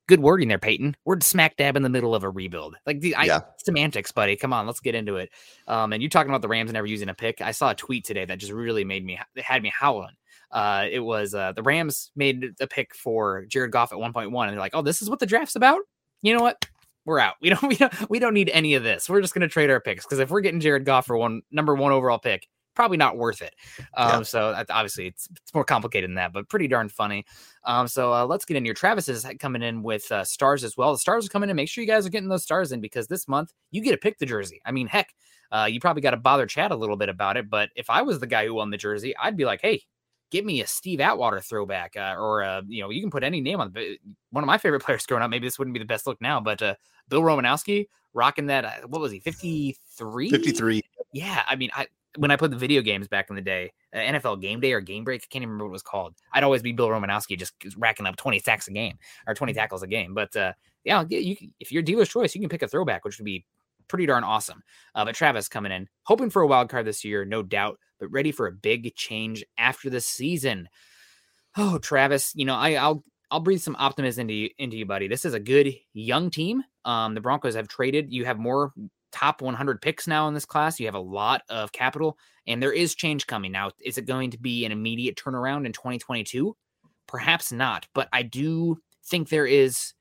good 0.09 0.21
wording 0.21 0.49
there, 0.49 0.59
Paton. 0.59 0.97
We're 1.05 1.21
smack 1.21 1.59
dab 1.59 1.77
in 1.77 1.83
the 1.83 1.91
middle 1.91 2.15
of 2.15 2.25
a 2.25 2.31
rebuild. 2.31 2.77
Like 2.87 3.01
the 3.01 3.15
I, 3.15 3.43
semantics, 3.63 4.13
buddy. 4.13 4.37
Come 4.37 4.55
on, 4.55 4.65
let's 4.65 4.81
get 4.81 4.95
into 4.95 5.17
it. 5.17 5.29
Um, 5.69 5.93
and 5.93 6.03
you're 6.03 6.09
talking 6.09 6.31
about 6.31 6.41
the 6.41 6.49
Rams 6.49 6.73
never 6.73 6.87
using 6.87 7.11
a 7.11 7.15
pick? 7.15 7.43
I 7.43 7.51
saw 7.51 7.73
a 7.73 7.75
tweet 7.75 8.07
today 8.07 8.25
that 8.25 8.39
just 8.39 8.53
really 8.53 8.85
made 8.85 9.05
me 9.05 9.19
it 9.35 9.45
had 9.45 9.63
me 9.63 9.71
howling. 9.79 10.17
Uh, 10.51 10.87
it 10.91 11.01
was 11.01 11.35
uh, 11.35 11.53
the 11.53 11.63
Rams 11.63 12.11
made 12.17 12.55
a 12.61 12.67
pick 12.67 12.95
for 12.95 13.45
Jared 13.47 13.73
Goff 13.73 13.93
at 13.93 13.99
1.1, 13.99 14.27
and 14.27 14.53
they're 14.53 14.61
like, 14.61 14.75
"Oh, 14.75 14.83
this 14.83 15.03
is 15.03 15.11
what 15.11 15.19
the 15.19 15.27
draft's 15.27 15.57
about." 15.57 15.81
You 16.23 16.35
know 16.35 16.43
what? 16.43 16.65
We're 17.05 17.19
out. 17.19 17.35
We 17.41 17.51
don't. 17.51 17.63
We 17.63 17.77
don't. 17.77 18.11
We 18.11 18.19
don't 18.19 18.35
need 18.35 18.51
any 18.51 18.75
of 18.75 18.83
this. 18.83 19.09
We're 19.09 19.21
just 19.21 19.35
going 19.35 19.43
to 19.43 19.49
trade 19.49 19.71
our 19.71 19.81
picks 19.81 20.05
because 20.05 20.19
if 20.19 20.31
we're 20.31 20.41
getting 20.41 20.61
Jared 20.61 20.85
Goff 20.85 21.07
for 21.07 21.17
one 21.17 21.43
number 21.51 21.75
one 21.75 21.93
overall 21.93 22.19
pick, 22.19 22.49
probably 22.77 22.97
not 22.97 23.17
worth 23.17 23.43
it. 23.43 23.55
Um, 23.97 24.21
yeah. 24.21 24.23
So 24.23 24.65
obviously 24.71 25.09
it's 25.09 25.29
it's 25.31 25.55
more 25.55 25.65
complicated 25.65 26.11
than 26.11 26.15
that, 26.17 26.33
but 26.33 26.49
pretty 26.49 26.69
darn 26.69 26.89
funny. 26.89 27.25
Um, 27.65 27.89
so 27.89 28.13
uh, 28.13 28.27
let's 28.27 28.45
get 28.45 28.57
in 28.57 28.65
here. 28.65 28.75
Travis 28.75 29.09
is 29.09 29.27
coming 29.41 29.63
in 29.63 29.83
with 29.83 30.11
uh, 30.13 30.23
stars 30.23 30.63
as 30.63 30.77
well. 30.77 30.93
The 30.93 30.99
stars 30.99 31.27
are 31.27 31.31
coming 31.31 31.51
in. 31.51 31.57
Make 31.57 31.69
sure 31.69 31.83
you 31.83 31.89
guys 31.89 32.07
are 32.07 32.11
getting 32.11 32.29
those 32.29 32.45
stars 32.45 32.71
in 32.71 32.81
because 32.81 33.09
this 33.09 33.27
month 33.27 33.53
you 33.73 33.83
get 33.83 33.93
to 33.93 33.97
pick 33.97 34.19
the 34.19 34.27
jersey. 34.27 34.61
I 34.65 34.71
mean, 34.71 34.87
heck, 34.87 35.13
uh, 35.51 35.67
you 35.71 35.81
probably 35.81 36.03
got 36.03 36.11
to 36.13 36.17
bother 36.19 36.47
Chad 36.47 36.71
a 36.71 36.77
little 36.77 36.97
bit 36.97 37.09
about 37.09 37.37
it. 37.37 37.51
But 37.51 37.71
if 37.75 37.91
I 37.91 38.03
was 38.03 38.21
the 38.21 38.27
guy 38.27 38.47
who 38.47 38.55
won 38.55 38.71
the 38.71 38.77
jersey, 38.77 39.17
I'd 39.17 39.37
be 39.37 39.45
like, 39.45 39.61
hey, 39.63 39.83
give 40.31 40.45
me 40.45 40.61
a 40.61 40.67
Steve 40.67 41.01
Atwater 41.01 41.41
throwback, 41.41 41.97
uh, 41.97 42.15
or 42.19 42.43
uh, 42.43 42.63
you 42.67 42.83
know, 42.83 42.91
you 42.91 43.01
can 43.01 43.11
put 43.11 43.23
any 43.23 43.41
name 43.41 43.61
on. 43.61 43.75
One 44.31 44.45
of 44.45 44.47
my 44.47 44.59
favorite 44.59 44.83
players 44.85 45.07
growing 45.07 45.23
up, 45.23 45.31
maybe 45.31 45.47
this 45.47 45.59
wouldn't 45.59 45.75
be 45.75 45.81
the 45.81 45.87
best 45.87 46.07
look 46.07 46.21
now, 46.21 46.41
but 46.41 46.63
uh, 46.63 46.75
Bill 47.09 47.23
Romanowski 47.23 47.89
rocking 48.15 48.47
that. 48.47 48.65
Uh, 48.65 48.89
what 48.89 49.01
was 49.01 49.13
he? 49.13 49.21
Fifty 49.21 49.77
three. 49.97 50.31
Fifty 50.31 50.53
three. 50.53 50.83
Yeah, 51.13 51.43
I 51.47 51.57
mean, 51.57 51.71
I 51.75 51.87
when 52.17 52.31
I 52.31 52.37
put 52.37 52.51
the 52.51 52.57
video 52.57 52.83
games 52.83 53.09
back 53.09 53.29
in 53.31 53.37
the 53.37 53.43
day, 53.43 53.73
uh, 53.95 53.99
NFL 53.99 54.41
Game 54.41 54.61
Day 54.61 54.73
or 54.73 54.81
Game 54.81 55.05
Break, 55.05 55.23
I 55.23 55.27
can't 55.31 55.43
even 55.43 55.51
remember 55.51 55.67
what 55.67 55.71
it 55.71 55.73
was 55.73 55.83
called. 55.83 56.15
I'd 56.33 56.45
always 56.45 56.63
be 56.63 56.73
Bill 56.73 56.89
Romanowski, 56.89 57.39
just 57.39 57.55
racking 57.77 58.07
up 58.07 58.17
twenty 58.17 58.39
sacks 58.39 58.69
a 58.69 58.73
game 58.73 58.99
or 59.27 59.35
twenty 59.35 59.53
mm. 59.53 59.57
tackles 59.57 59.83
a 59.83 59.87
game. 59.87 60.15
But 60.15 60.35
uh, 60.37 60.53
yeah, 60.85 61.05
you, 61.09 61.37
if 61.61 61.73
you're 61.73 61.83
dealer's 61.83 62.09
choice, 62.09 62.35
you 62.35 62.41
can 62.41 62.51
pick 62.51 62.63
a 62.63 62.69
throwback, 62.69 63.05
which 63.05 63.19
would 63.19 63.25
be 63.25 63.45
pretty 63.89 64.07
darn 64.07 64.25
awesome. 64.25 64.63
Uh, 64.95 65.05
but 65.05 65.15
Travis 65.15 65.49
coming 65.49 65.73
in, 65.73 65.89
hoping 66.05 66.31
for 66.31 66.43
a 66.43 66.47
wild 66.47 66.69
card 66.69 66.87
this 66.87 67.05
year, 67.05 67.25
no 67.25 67.43
doubt, 67.43 67.79
but 67.99 68.11
ready 68.11 68.33
for 68.33 68.47
a 68.47 68.53
big 68.53 68.95
change 68.95 69.45
after 69.59 69.91
the 69.91 70.01
season. 70.01 70.69
Oh, 71.57 71.79
Travis, 71.79 72.33
you 72.35 72.45
know, 72.45 72.55
I, 72.55 72.73
will 72.73 73.05
I'll 73.31 73.41
breathe 73.41 73.61
some 73.61 73.77
optimism 73.79 74.23
into 74.23 74.35
you, 74.35 74.51
into 74.59 74.77
you, 74.77 74.87
buddy. 74.87 75.09
This 75.09 75.25
is 75.25 75.35
a 75.35 75.41
good 75.41 75.75
young 75.95 76.31
team. 76.31 76.63
Um, 76.85 77.15
the 77.15 77.21
Broncos 77.21 77.55
have 77.55 77.69
traded. 77.69 78.13
You 78.13 78.25
have 78.25 78.39
more 78.39 78.73
top 79.13 79.41
100 79.41 79.81
picks 79.81 80.07
now 80.07 80.29
in 80.29 80.35
this 80.35 80.45
class. 80.45 80.79
You 80.79 80.87
have 80.87 80.95
a 80.95 81.01
lot 81.01 81.43
of 81.49 81.73
capital, 81.73 82.19
and 82.47 82.63
there 82.63 82.73
is 82.73 82.95
change 82.95 83.27
coming. 83.27 83.51
Now, 83.51 83.71
is 83.83 83.99
it 83.99 84.07
going 84.07 84.31
to 84.33 84.39
be 84.39 84.65
an 84.65 84.73
immediate 84.73 85.17
turnaround 85.17 85.67
in 85.67 85.73
2022? 85.73 86.55
Perhaps 87.07 87.53
not, 87.53 87.87
but 87.95 88.09
I 88.13 88.23
do 88.23 88.79
think 89.05 89.29
there 89.29 89.47
is 89.47 89.95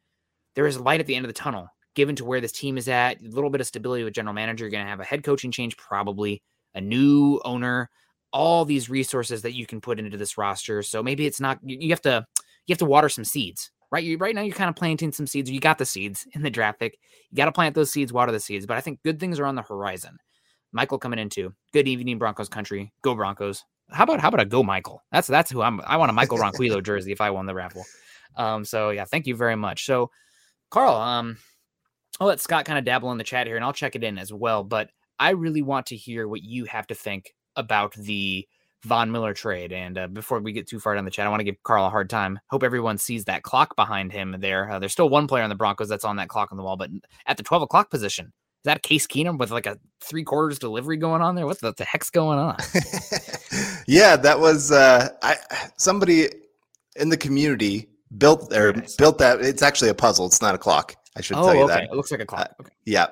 there 0.55 0.67
is 0.67 0.79
light 0.79 0.99
at 0.99 1.05
the 1.05 1.15
end 1.15 1.25
of 1.25 1.29
the 1.29 1.33
tunnel. 1.33 1.69
Given 1.95 2.15
to 2.17 2.25
where 2.25 2.41
this 2.41 2.51
team 2.51 2.77
is 2.77 2.87
at, 2.87 3.21
a 3.21 3.27
little 3.29 3.49
bit 3.49 3.61
of 3.61 3.67
stability 3.67 4.03
with 4.03 4.13
general 4.13 4.33
manager. 4.33 4.65
You're 4.65 4.71
going 4.71 4.83
to 4.83 4.89
have 4.89 4.99
a 4.99 5.05
head 5.05 5.23
coaching 5.23 5.51
change, 5.51 5.77
probably 5.77 6.41
a 6.73 6.81
new 6.81 7.41
owner 7.45 7.89
all 8.35 8.65
these 8.65 8.89
resources 8.89 9.43
that 9.43 9.55
you 9.55 9.65
can 9.65 9.79
put 9.79 9.97
into 9.97 10.17
this 10.17 10.37
roster. 10.37 10.83
So 10.83 11.01
maybe 11.01 11.25
it's 11.25 11.39
not 11.39 11.57
you 11.63 11.89
have 11.91 12.01
to 12.01 12.27
you 12.67 12.73
have 12.73 12.79
to 12.79 12.85
water 12.85 13.07
some 13.07 13.23
seeds, 13.23 13.71
right? 13.91 14.03
You 14.03 14.17
right 14.17 14.35
now 14.35 14.41
you're 14.41 14.53
kind 14.53 14.69
of 14.69 14.75
planting 14.75 15.13
some 15.13 15.25
seeds. 15.25 15.49
You 15.49 15.61
got 15.61 15.77
the 15.77 15.85
seeds 15.85 16.27
in 16.33 16.41
the 16.41 16.49
draft 16.49 16.79
pick. 16.79 16.99
You 17.31 17.37
got 17.37 17.45
to 17.45 17.53
plant 17.53 17.75
those 17.75 17.91
seeds, 17.91 18.11
water 18.11 18.33
the 18.33 18.39
seeds. 18.41 18.65
But 18.65 18.75
I 18.75 18.81
think 18.81 19.01
good 19.03 19.21
things 19.21 19.39
are 19.39 19.45
on 19.45 19.55
the 19.55 19.61
horizon. 19.61 20.17
Michael 20.73 20.99
coming 20.99 21.17
into 21.17 21.53
good 21.71 21.87
evening 21.87 22.19
Broncos 22.19 22.49
country. 22.49 22.91
Go 23.01 23.15
Broncos. 23.15 23.63
How 23.89 24.03
about 24.03 24.19
how 24.19 24.27
about 24.27 24.41
a 24.41 24.45
go 24.45 24.63
Michael? 24.63 25.01
That's 25.13 25.27
that's 25.27 25.49
who 25.49 25.61
I'm. 25.61 25.79
I 25.87 25.95
want 25.95 26.09
a 26.09 26.13
Michael 26.13 26.37
Ronquillo 26.37 26.81
jersey 26.83 27.13
if 27.13 27.21
I 27.21 27.29
won 27.29 27.45
the 27.45 27.55
raffle. 27.55 27.85
Um. 28.35 28.65
So 28.65 28.89
yeah, 28.89 29.05
thank 29.05 29.27
you 29.27 29.35
very 29.35 29.55
much. 29.55 29.85
So, 29.85 30.11
Carl. 30.69 30.95
Um. 30.95 31.37
I'll 32.19 32.27
let 32.27 32.39
Scott 32.39 32.65
kind 32.65 32.79
of 32.79 32.85
dabble 32.85 33.11
in 33.11 33.17
the 33.17 33.23
chat 33.23 33.47
here, 33.47 33.55
and 33.55 33.65
I'll 33.65 33.73
check 33.73 33.95
it 33.95 34.03
in 34.03 34.17
as 34.17 34.31
well. 34.31 34.63
But 34.63 34.89
I 35.19 35.31
really 35.31 35.61
want 35.61 35.87
to 35.87 35.95
hear 35.95 36.27
what 36.27 36.43
you 36.43 36.65
have 36.65 36.87
to 36.87 36.95
think 36.95 37.33
about 37.55 37.93
the 37.93 38.47
Von 38.83 39.11
Miller 39.11 39.33
trade. 39.33 39.73
And 39.73 39.97
uh, 39.97 40.07
before 40.07 40.39
we 40.39 40.53
get 40.53 40.67
too 40.67 40.79
far 40.79 40.95
down 40.95 41.05
the 41.05 41.11
chat, 41.11 41.25
I 41.25 41.29
want 41.29 41.39
to 41.39 41.45
give 41.45 41.61
Carl 41.63 41.87
a 41.87 41.89
hard 41.89 42.09
time. 42.09 42.39
Hope 42.49 42.63
everyone 42.63 42.97
sees 42.97 43.25
that 43.25 43.43
clock 43.43 43.75
behind 43.75 44.11
him 44.11 44.35
there. 44.39 44.69
Uh, 44.69 44.79
there's 44.79 44.91
still 44.91 45.09
one 45.09 45.27
player 45.27 45.43
on 45.43 45.49
the 45.49 45.55
Broncos 45.55 45.89
that's 45.89 46.05
on 46.05 46.17
that 46.17 46.29
clock 46.29 46.51
on 46.51 46.57
the 46.57 46.63
wall, 46.63 46.77
but 46.77 46.89
at 47.25 47.37
the 47.37 47.43
12 47.43 47.63
o'clock 47.63 47.89
position, 47.89 48.27
is 48.27 48.65
that 48.65 48.83
Case 48.83 49.07
Keenum 49.07 49.37
with 49.37 49.51
like 49.51 49.65
a 49.65 49.77
three 50.01 50.23
quarters 50.23 50.59
delivery 50.59 50.97
going 50.97 51.21
on 51.21 51.35
there? 51.35 51.45
What 51.45 51.59
the, 51.59 51.73
the 51.73 51.83
heck's 51.83 52.09
going 52.09 52.39
on? 52.39 52.57
yeah, 53.87 54.15
that 54.15 54.39
was 54.39 54.71
uh, 54.71 55.09
I 55.21 55.37
somebody 55.77 56.29
in 56.95 57.09
the 57.09 57.17
community 57.17 57.89
built 58.17 58.53
or 58.53 58.73
nice. 58.73 58.95
built 58.95 59.17
that. 59.19 59.41
It's 59.41 59.61
actually 59.61 59.89
a 59.89 59.95
puzzle. 59.95 60.25
It's 60.25 60.41
not 60.41 60.55
a 60.55 60.57
clock. 60.57 60.95
I 61.15 61.21
should 61.21 61.37
oh, 61.37 61.45
tell 61.45 61.55
you 61.55 61.63
okay. 61.63 61.73
that. 61.73 61.83
It 61.83 61.95
looks 61.95 62.11
like 62.11 62.21
a 62.21 62.25
clock. 62.25 62.55
Okay. 62.59 62.71
Yeah. 62.85 63.07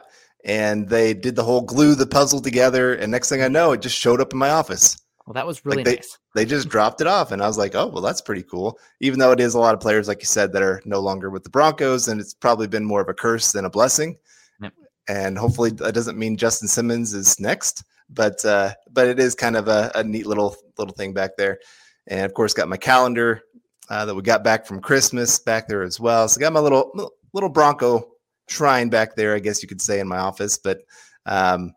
And 0.46 0.90
they 0.90 1.14
did 1.14 1.36
the 1.36 1.44
whole 1.44 1.62
glue 1.62 1.96
the 1.96 2.06
puzzle 2.06 2.42
together. 2.42 2.96
And 2.96 3.12
next 3.12 3.30
thing 3.30 3.42
I 3.42 3.48
know, 3.48 3.72
it 3.72 3.82
just 3.82 3.98
showed 3.98 4.20
up 4.20 4.34
in 4.34 4.40
my 4.40 4.50
office. 4.50 4.98
Well, 5.26 5.34
that 5.36 5.48
was 5.48 5.66
really 5.66 5.78
like 5.78 5.86
they, 5.86 5.96
nice. 5.96 6.18
They 6.36 6.46
just 6.46 6.68
dropped 6.68 7.00
it 7.00 7.08
off. 7.08 7.32
And 7.32 7.42
I 7.42 7.48
was 7.48 7.58
like, 7.58 7.76
oh, 7.76 7.88
well, 7.88 8.02
that's 8.02 8.20
pretty 8.20 8.44
cool. 8.44 8.78
Even 9.00 9.20
though 9.20 9.32
it 9.32 9.40
is 9.40 9.54
a 9.54 9.60
lot 9.60 9.74
of 9.74 9.80
players, 9.80 10.10
like 10.10 10.20
you 10.20 10.26
said, 10.26 10.52
that 10.52 10.62
are 10.62 10.82
no 10.84 11.00
longer 11.00 11.30
with 11.30 11.44
the 11.44 11.50
Broncos. 11.50 12.10
And 12.10 12.20
it's 12.20 12.34
probably 12.34 12.68
been 12.68 12.84
more 12.84 13.02
of 13.02 13.08
a 13.08 13.14
curse 13.14 13.54
than 13.54 13.64
a 13.64 13.70
blessing. 13.70 14.18
Yep. 14.62 14.74
And 15.08 15.38
hopefully 15.38 15.72
that 15.72 15.94
doesn't 15.94 16.18
mean 16.18 16.36
Justin 16.36 16.68
Simmons 16.68 17.14
is 17.14 17.40
next. 17.40 17.86
But 18.10 18.44
uh, 18.44 18.74
but 18.92 19.08
it 19.08 19.18
is 19.18 19.34
kind 19.34 19.56
of 19.56 19.70
a, 19.70 19.92
a 19.96 20.04
neat 20.04 20.28
little 20.28 20.58
little 20.78 20.94
thing 20.94 21.14
back 21.14 21.38
there. 21.38 21.60
And 22.08 22.26
of 22.26 22.34
course, 22.34 22.54
got 22.54 22.68
my 22.68 22.78
calendar 22.78 23.44
uh, 23.90 24.06
that 24.06 24.14
we 24.14 24.22
got 24.22 24.44
back 24.44 24.66
from 24.66 24.82
Christmas 24.82 25.40
back 25.40 25.70
there 25.70 25.84
as 25.84 26.02
well. 26.02 26.28
So 26.28 26.40
got 26.40 26.52
my 26.52 26.60
little 26.60 27.14
little 27.34 27.50
Bronco 27.50 28.12
shrine 28.48 28.90
back 28.90 29.16
there, 29.16 29.36
I 29.36 29.40
guess 29.40 29.62
you 29.62 29.68
could 29.68 29.82
say, 29.82 30.00
in 30.00 30.08
my 30.08 30.18
office. 30.18 30.58
But, 30.58 30.80
um, 31.25 31.74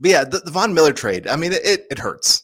but 0.00 0.10
yeah, 0.10 0.24
the, 0.24 0.38
the 0.40 0.50
Von 0.50 0.74
Miller 0.74 0.92
trade. 0.92 1.26
I 1.26 1.36
mean, 1.36 1.52
it 1.52 1.86
it 1.90 1.98
hurts. 1.98 2.42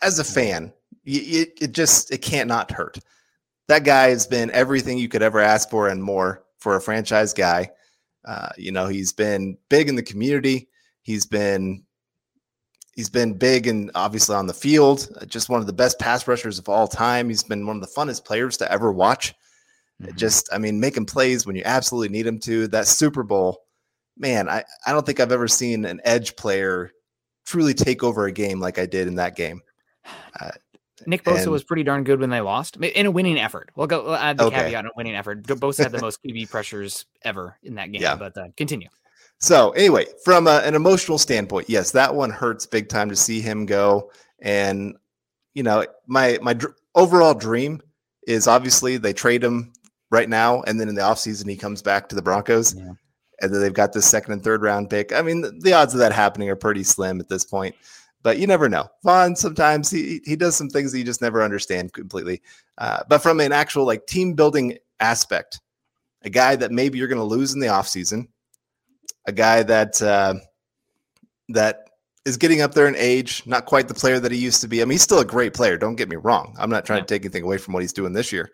As 0.00 0.18
a 0.18 0.24
fan, 0.24 0.72
it, 1.04 1.52
it 1.60 1.72
just 1.72 2.12
it 2.12 2.18
can't 2.18 2.48
not 2.48 2.70
hurt. 2.70 2.98
That 3.68 3.84
guy 3.84 4.08
has 4.08 4.26
been 4.26 4.50
everything 4.52 4.98
you 4.98 5.08
could 5.08 5.22
ever 5.22 5.40
ask 5.40 5.68
for 5.68 5.88
and 5.88 6.02
more 6.02 6.44
for 6.58 6.76
a 6.76 6.80
franchise 6.80 7.32
guy. 7.32 7.70
Uh, 8.24 8.48
you 8.56 8.72
know, 8.72 8.86
he's 8.86 9.12
been 9.12 9.56
big 9.68 9.88
in 9.88 9.96
the 9.96 10.02
community. 10.02 10.68
He's 11.02 11.26
been 11.26 11.84
he's 12.94 13.10
been 13.10 13.34
big 13.34 13.66
and 13.66 13.90
obviously 13.94 14.34
on 14.34 14.46
the 14.46 14.54
field. 14.54 15.08
Just 15.28 15.48
one 15.48 15.60
of 15.60 15.66
the 15.66 15.72
best 15.72 15.98
pass 15.98 16.26
rushers 16.26 16.58
of 16.58 16.68
all 16.68 16.88
time. 16.88 17.28
He's 17.28 17.44
been 17.44 17.66
one 17.66 17.76
of 17.76 17.82
the 17.82 17.94
funnest 17.94 18.24
players 18.24 18.56
to 18.58 18.72
ever 18.72 18.92
watch. 18.92 19.34
Mm-hmm. 20.02 20.16
Just, 20.16 20.48
I 20.52 20.58
mean, 20.58 20.80
making 20.80 21.06
plays 21.06 21.46
when 21.46 21.56
you 21.56 21.62
absolutely 21.64 22.10
need 22.10 22.26
him 22.26 22.38
to. 22.40 22.68
That 22.68 22.86
Super 22.86 23.22
Bowl, 23.22 23.62
man, 24.16 24.48
I, 24.48 24.64
I 24.86 24.92
don't 24.92 25.06
think 25.06 25.20
I've 25.20 25.32
ever 25.32 25.48
seen 25.48 25.84
an 25.84 26.00
edge 26.04 26.36
player 26.36 26.92
truly 27.46 27.74
take 27.74 28.02
over 28.02 28.26
a 28.26 28.32
game 28.32 28.60
like 28.60 28.78
I 28.78 28.86
did 28.86 29.08
in 29.08 29.16
that 29.16 29.36
game. 29.36 29.60
Uh, 30.38 30.50
Nick 31.06 31.24
Bosa 31.24 31.44
and, 31.44 31.50
was 31.50 31.64
pretty 31.64 31.82
darn 31.82 32.04
good 32.04 32.20
when 32.20 32.30
they 32.30 32.40
lost 32.40 32.76
in 32.76 33.06
a 33.06 33.10
winning 33.10 33.38
effort. 33.38 33.70
We'll 33.76 33.86
go 33.86 34.04
we'll 34.04 34.14
add 34.14 34.38
the 34.38 34.44
okay. 34.44 34.56
caveat 34.56 34.84
on 34.84 34.86
a 34.86 34.90
winning 34.96 35.14
effort. 35.14 35.42
Bosa 35.44 35.84
had 35.84 35.92
the 35.92 36.00
most 36.00 36.22
QB 36.22 36.50
pressures 36.50 37.06
ever 37.22 37.56
in 37.62 37.74
that 37.76 37.92
game. 37.92 38.02
Yeah. 38.02 38.16
But 38.16 38.36
uh, 38.36 38.48
continue. 38.56 38.88
So 39.38 39.70
anyway, 39.72 40.06
from 40.24 40.46
a, 40.46 40.62
an 40.64 40.74
emotional 40.74 41.18
standpoint, 41.18 41.68
yes, 41.68 41.90
that 41.92 42.14
one 42.14 42.30
hurts 42.30 42.66
big 42.66 42.88
time 42.88 43.08
to 43.10 43.16
see 43.16 43.40
him 43.40 43.66
go. 43.66 44.10
And 44.40 44.96
you 45.54 45.62
know, 45.62 45.86
my 46.06 46.38
my 46.40 46.54
dr- 46.54 46.74
overall 46.94 47.34
dream 47.34 47.80
is 48.26 48.46
obviously 48.46 48.96
they 48.96 49.12
trade 49.12 49.44
him 49.44 49.72
right 50.16 50.28
now, 50.28 50.62
and 50.62 50.80
then 50.80 50.88
in 50.88 50.94
the 50.94 51.02
offseason 51.02 51.48
he 51.48 51.56
comes 51.56 51.82
back 51.82 52.08
to 52.08 52.16
the 52.16 52.22
Broncos. 52.22 52.74
Yeah. 52.74 52.92
And 53.42 53.52
then 53.52 53.60
they've 53.60 53.72
got 53.72 53.92
this 53.92 54.06
second 54.06 54.32
and 54.32 54.42
third 54.42 54.62
round 54.62 54.88
pick. 54.88 55.12
I 55.12 55.20
mean, 55.20 55.42
the, 55.42 55.50
the 55.50 55.74
odds 55.74 55.92
of 55.92 56.00
that 56.00 56.12
happening 56.12 56.48
are 56.48 56.56
pretty 56.56 56.82
slim 56.84 57.20
at 57.20 57.28
this 57.28 57.44
point, 57.44 57.74
but 58.22 58.38
you 58.38 58.46
never 58.46 58.66
know. 58.66 58.88
Von 59.04 59.36
sometimes 59.36 59.90
he 59.90 60.20
he 60.24 60.36
does 60.36 60.56
some 60.56 60.70
things 60.70 60.90
that 60.90 60.98
you 60.98 61.04
just 61.04 61.20
never 61.20 61.42
understand 61.42 61.92
completely. 61.92 62.40
Uh, 62.78 63.00
but 63.08 63.18
from 63.18 63.40
an 63.40 63.52
actual 63.52 63.84
like 63.84 64.06
team 64.06 64.32
building 64.32 64.78
aspect, 65.00 65.60
a 66.22 66.30
guy 66.30 66.56
that 66.56 66.72
maybe 66.72 66.98
you're 66.98 67.08
going 67.08 67.18
to 67.18 67.24
lose 67.24 67.52
in 67.52 67.60
the 67.60 67.66
offseason, 67.66 68.28
a 69.26 69.32
guy 69.32 69.62
that 69.62 70.00
uh, 70.00 70.34
that 71.50 71.90
is 72.24 72.38
getting 72.38 72.62
up 72.62 72.72
there 72.72 72.88
in 72.88 72.96
age, 72.96 73.42
not 73.44 73.66
quite 73.66 73.86
the 73.86 73.94
player 73.94 74.18
that 74.18 74.32
he 74.32 74.38
used 74.38 74.62
to 74.62 74.68
be. 74.68 74.80
I 74.80 74.84
mean, 74.86 74.92
he's 74.92 75.02
still 75.02 75.20
a 75.20 75.24
great 75.26 75.52
player. 75.52 75.76
Don't 75.76 75.94
get 75.96 76.08
me 76.08 76.16
wrong. 76.16 76.56
I'm 76.58 76.70
not 76.70 76.86
trying 76.86 77.00
yeah. 77.00 77.04
to 77.04 77.14
take 77.14 77.24
anything 77.24 77.44
away 77.44 77.58
from 77.58 77.74
what 77.74 77.82
he's 77.82 77.92
doing 77.92 78.14
this 78.14 78.32
year, 78.32 78.50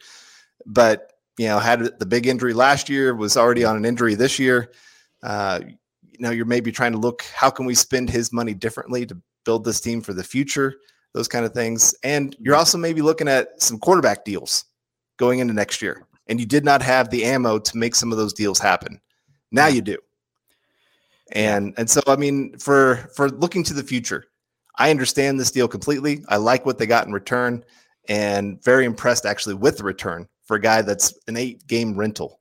but 0.67 1.13
you 1.39 1.47
know, 1.47 1.59
had 1.59 1.99
the 1.99 2.07
big 2.07 2.27
injury 2.27 2.53
last 2.53 2.89
year, 2.89 3.15
was 3.15 3.37
already 3.37 3.65
on 3.65 3.77
an 3.77 3.85
injury 3.85 4.15
this 4.15 4.39
year. 4.39 4.71
Uh, 5.23 5.61
you 5.65 6.19
know, 6.19 6.31
you're 6.31 6.45
maybe 6.45 6.71
trying 6.71 6.93
to 6.93 6.99
look 6.99 7.25
how 7.35 7.51
can 7.51 7.67
we 7.67 7.75
spend 7.75 8.11
his 8.11 8.33
money 8.33 8.55
differently 8.55 9.07
to 9.07 9.17
build 9.45 9.65
this 9.65 9.81
team 9.81 10.01
for 10.01 10.13
the 10.13 10.23
future, 10.23 10.75
those 11.15 11.29
kind 11.29 11.45
of 11.45 11.53
things. 11.53 11.95
And 12.05 12.37
you're 12.39 12.55
also 12.55 12.79
maybe 12.79 13.03
looking 13.03 13.29
at 13.29 13.61
some 13.63 13.79
quarterback 13.79 14.25
deals 14.25 14.65
going 15.17 15.39
into 15.39 15.55
next 15.55 15.83
year. 15.83 16.07
And 16.29 16.39
you 16.39 16.47
did 16.47 16.65
not 16.65 16.83
have 16.83 17.11
the 17.11 17.25
ammo 17.25 17.59
to 17.59 17.79
make 17.79 17.95
some 17.95 18.13
of 18.13 18.19
those 18.19 18.33
deals 18.33 18.59
happen. 18.59 19.01
Now 19.51 19.67
you 19.67 19.83
do. 19.83 19.99
And 21.33 21.75
and 21.79 21.89
so 21.89 22.03
I 22.07 22.17
mean, 22.17 22.59
for 22.59 22.97
for 23.17 23.31
looking 23.31 23.65
to 23.65 23.75
the 23.75 23.83
future, 23.83 24.25
I 24.77 24.91
understand 24.91 25.41
this 25.41 25.51
deal 25.51 25.67
completely. 25.67 26.25
I 26.29 26.37
like 26.37 26.67
what 26.67 26.79
they 26.79 26.87
got 26.87 27.07
in 27.07 27.13
return, 27.13 27.65
and 28.09 28.63
very 28.63 28.85
impressed 28.85 29.25
actually 29.25 29.55
with 29.55 29.79
the 29.79 29.85
return 29.85 30.29
for 30.53 30.57
a 30.57 30.61
guy 30.61 30.83
that's 30.83 31.19
an 31.29 31.37
eight 31.39 31.67
game 31.67 31.97
rental. 31.97 32.39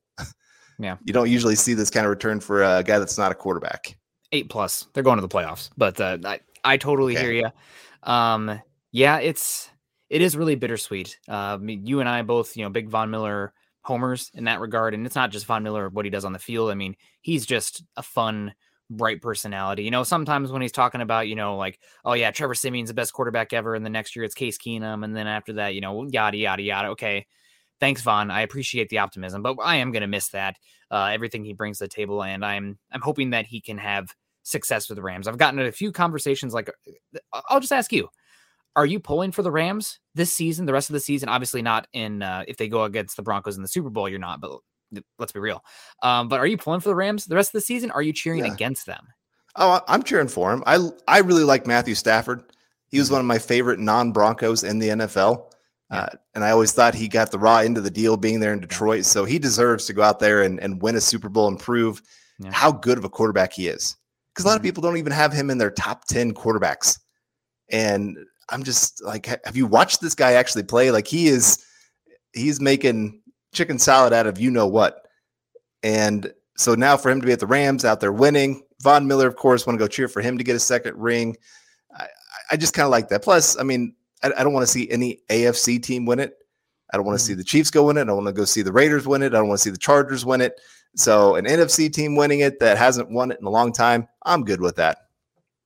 Yeah. 0.77 0.97
you 1.05 1.13
don't 1.13 1.29
usually 1.29 1.55
see 1.55 1.73
this 1.73 1.89
kind 1.89 2.05
of 2.05 2.09
return 2.09 2.41
for 2.41 2.61
a 2.61 2.83
guy 2.83 2.99
that's 2.99 3.17
not 3.17 3.31
a 3.31 3.35
quarterback. 3.35 3.95
Eight 4.33 4.49
plus. 4.49 4.87
They're 4.93 5.03
going 5.03 5.17
to 5.17 5.21
the 5.21 5.29
playoffs. 5.29 5.69
But 5.77 6.01
uh, 6.01 6.17
I, 6.25 6.41
I 6.65 6.75
totally 6.75 7.15
okay. 7.15 7.23
hear 7.23 7.31
you. 7.31 8.11
Um, 8.11 8.59
yeah, 8.91 9.19
it's 9.19 9.69
it 10.09 10.21
is 10.21 10.35
really 10.35 10.55
bittersweet. 10.55 11.19
Uh, 11.29 11.53
I 11.53 11.57
mean, 11.57 11.85
you 11.85 12.01
and 12.01 12.09
I 12.09 12.21
both, 12.23 12.57
you 12.57 12.63
know, 12.63 12.69
big 12.69 12.89
Von 12.89 13.11
Miller 13.11 13.53
homers 13.83 14.29
in 14.33 14.43
that 14.43 14.59
regard. 14.59 14.93
And 14.93 15.05
it's 15.05 15.15
not 15.15 15.31
just 15.31 15.45
Von 15.45 15.63
Miller, 15.63 15.87
what 15.87 16.03
he 16.03 16.11
does 16.11 16.25
on 16.25 16.33
the 16.33 16.39
field. 16.39 16.69
I 16.69 16.73
mean, 16.73 16.95
he's 17.21 17.45
just 17.45 17.83
a 17.95 18.03
fun, 18.03 18.53
bright 18.89 19.21
personality. 19.21 19.83
You 19.83 19.91
know, 19.91 20.03
sometimes 20.03 20.51
when 20.51 20.61
he's 20.61 20.71
talking 20.71 21.01
about, 21.01 21.27
you 21.27 21.35
know, 21.35 21.55
like, 21.55 21.79
oh 22.03 22.13
yeah, 22.13 22.31
Trevor 22.31 22.55
Siemian's 22.55 22.89
the 22.89 22.93
best 22.93 23.13
quarterback 23.13 23.53
ever, 23.53 23.75
and 23.75 23.85
the 23.85 23.89
next 23.89 24.15
year 24.15 24.25
it's 24.25 24.35
Case 24.35 24.57
Keenum, 24.57 25.03
and 25.03 25.15
then 25.15 25.27
after 25.27 25.53
that, 25.53 25.73
you 25.73 25.81
know, 25.81 26.07
yada 26.09 26.37
yada 26.37 26.61
yada. 26.61 26.89
Okay, 26.89 27.25
thanks, 27.81 28.01
Von. 28.01 28.31
I 28.31 28.41
appreciate 28.41 28.87
the 28.87 28.99
optimism, 28.99 29.41
but 29.41 29.57
I 29.61 29.77
am 29.77 29.91
going 29.91 30.01
to 30.01 30.07
miss 30.07 30.29
that 30.29 30.55
uh, 30.89 31.09
everything 31.11 31.43
he 31.43 31.51
brings 31.51 31.79
to 31.79 31.85
the 31.85 31.89
table, 31.89 32.23
and 32.23 32.45
I'm 32.45 32.77
I'm 32.93 33.01
hoping 33.01 33.31
that 33.31 33.45
he 33.45 33.59
can 33.59 33.77
have 33.77 34.15
success 34.43 34.87
with 34.87 34.95
the 34.95 35.01
Rams. 35.01 35.27
I've 35.27 35.37
gotten 35.37 35.59
a 35.59 35.71
few 35.71 35.91
conversations. 35.91 36.53
Like, 36.53 36.69
uh, 36.69 37.41
I'll 37.49 37.59
just 37.59 37.73
ask 37.73 37.91
you: 37.91 38.07
Are 38.77 38.85
you 38.85 39.01
pulling 39.01 39.33
for 39.33 39.41
the 39.41 39.51
Rams 39.51 39.99
this 40.15 40.33
season, 40.33 40.65
the 40.65 40.73
rest 40.73 40.89
of 40.89 40.93
the 40.93 40.99
season? 41.01 41.27
Obviously, 41.27 41.61
not 41.61 41.87
in 41.91 42.21
uh, 42.21 42.45
if 42.47 42.55
they 42.55 42.69
go 42.69 42.83
against 42.85 43.17
the 43.17 43.23
Broncos 43.23 43.57
in 43.57 43.61
the 43.61 43.67
Super 43.67 43.89
Bowl. 43.89 44.07
You're 44.07 44.19
not, 44.19 44.39
but 44.39 44.59
let's 45.19 45.31
be 45.31 45.39
real. 45.39 45.63
Um, 46.03 46.29
but 46.29 46.39
are 46.39 46.47
you 46.47 46.57
pulling 46.57 46.79
for 46.79 46.89
the 46.89 46.95
Rams 46.95 47.25
the 47.25 47.35
rest 47.35 47.49
of 47.49 47.53
the 47.53 47.61
season? 47.61 47.91
Are 47.91 48.01
you 48.01 48.13
cheering 48.13 48.45
yeah. 48.45 48.53
against 48.53 48.85
them? 48.85 49.07
Oh, 49.57 49.81
I'm 49.87 50.03
cheering 50.03 50.29
for 50.29 50.53
him. 50.53 50.63
I 50.65 50.89
I 51.07 51.19
really 51.19 51.43
like 51.43 51.67
Matthew 51.67 51.95
Stafford. 51.95 52.43
He 52.89 52.99
was 52.99 53.07
mm-hmm. 53.07 53.15
one 53.15 53.21
of 53.21 53.27
my 53.27 53.39
favorite 53.39 53.79
non 53.79 54.11
Broncos 54.11 54.63
in 54.63 54.79
the 54.79 54.89
NFL. 54.89 55.51
Uh, 55.91 56.07
and 56.33 56.43
I 56.43 56.51
always 56.51 56.71
thought 56.71 56.95
he 56.95 57.09
got 57.09 57.31
the 57.31 57.39
raw 57.39 57.57
end 57.57 57.77
of 57.77 57.83
the 57.83 57.91
deal 57.91 58.15
being 58.15 58.39
there 58.39 58.53
in 58.53 58.61
Detroit. 58.61 59.03
So 59.03 59.25
he 59.25 59.37
deserves 59.37 59.85
to 59.85 59.93
go 59.93 60.01
out 60.01 60.19
there 60.19 60.41
and, 60.41 60.57
and 60.61 60.81
win 60.81 60.95
a 60.95 61.01
Super 61.01 61.27
Bowl 61.27 61.49
and 61.49 61.59
prove 61.59 62.01
yeah. 62.39 62.49
how 62.51 62.71
good 62.71 62.97
of 62.97 63.03
a 63.03 63.09
quarterback 63.09 63.51
he 63.51 63.67
is. 63.67 63.97
Because 64.33 64.45
a 64.45 64.47
lot 64.47 64.53
of 64.53 64.59
mm-hmm. 64.59 64.67
people 64.67 64.81
don't 64.81 64.97
even 64.97 65.11
have 65.11 65.33
him 65.33 65.49
in 65.49 65.57
their 65.57 65.69
top 65.69 66.05
10 66.05 66.33
quarterbacks. 66.33 66.97
And 67.69 68.17
I'm 68.49 68.63
just 68.63 69.03
like, 69.03 69.25
have 69.25 69.57
you 69.57 69.67
watched 69.67 69.99
this 69.99 70.15
guy 70.15 70.33
actually 70.33 70.63
play? 70.63 70.91
Like 70.91 71.07
he 71.07 71.27
is, 71.27 71.61
he's 72.33 72.61
making 72.61 73.21
chicken 73.53 73.77
salad 73.77 74.13
out 74.13 74.27
of 74.27 74.39
you 74.39 74.49
know 74.49 74.67
what. 74.67 75.05
And 75.83 76.33
so 76.55 76.73
now 76.73 76.95
for 76.95 77.11
him 77.11 77.19
to 77.19 77.27
be 77.27 77.33
at 77.33 77.39
the 77.41 77.47
Rams 77.47 77.83
out 77.83 77.99
there 77.99 78.13
winning, 78.13 78.63
Von 78.81 79.07
Miller, 79.07 79.27
of 79.27 79.35
course, 79.35 79.67
want 79.67 79.77
to 79.77 79.83
go 79.83 79.87
cheer 79.87 80.07
for 80.07 80.21
him 80.21 80.37
to 80.37 80.43
get 80.43 80.55
a 80.55 80.59
second 80.59 80.97
ring. 80.97 81.35
I, 81.97 82.07
I 82.51 82.57
just 82.57 82.73
kind 82.73 82.85
of 82.85 82.91
like 82.91 83.09
that. 83.09 83.23
Plus, 83.23 83.59
I 83.59 83.63
mean, 83.63 83.93
I, 84.23 84.31
I 84.37 84.43
don't 84.43 84.53
want 84.53 84.65
to 84.65 84.71
see 84.71 84.89
any 84.89 85.19
AFC 85.29 85.81
team 85.81 86.05
win 86.05 86.19
it. 86.19 86.37
I 86.93 86.97
don't 86.97 87.05
want 87.05 87.17
to 87.17 87.23
see 87.23 87.33
mm-hmm. 87.33 87.39
the 87.39 87.45
Chiefs 87.45 87.71
go 87.71 87.85
win 87.85 87.97
it. 87.97 88.01
I 88.01 88.05
don't 88.05 88.17
want 88.17 88.27
to 88.27 88.33
go 88.33 88.45
see 88.45 88.61
the 88.61 88.71
Raiders 88.71 89.07
win 89.07 89.21
it. 89.21 89.33
I 89.33 89.37
don't 89.37 89.47
want 89.47 89.59
to 89.59 89.63
see 89.63 89.69
the 89.69 89.77
Chargers 89.77 90.25
win 90.25 90.41
it. 90.41 90.59
So 90.95 91.35
an 91.35 91.45
NFC 91.45 91.91
team 91.91 92.15
winning 92.15 92.41
it 92.41 92.59
that 92.59 92.77
hasn't 92.77 93.09
won 93.09 93.31
it 93.31 93.39
in 93.39 93.45
a 93.45 93.49
long 93.49 93.71
time, 93.71 94.07
I'm 94.25 94.43
good 94.43 94.59
with 94.59 94.75
that. 94.75 94.97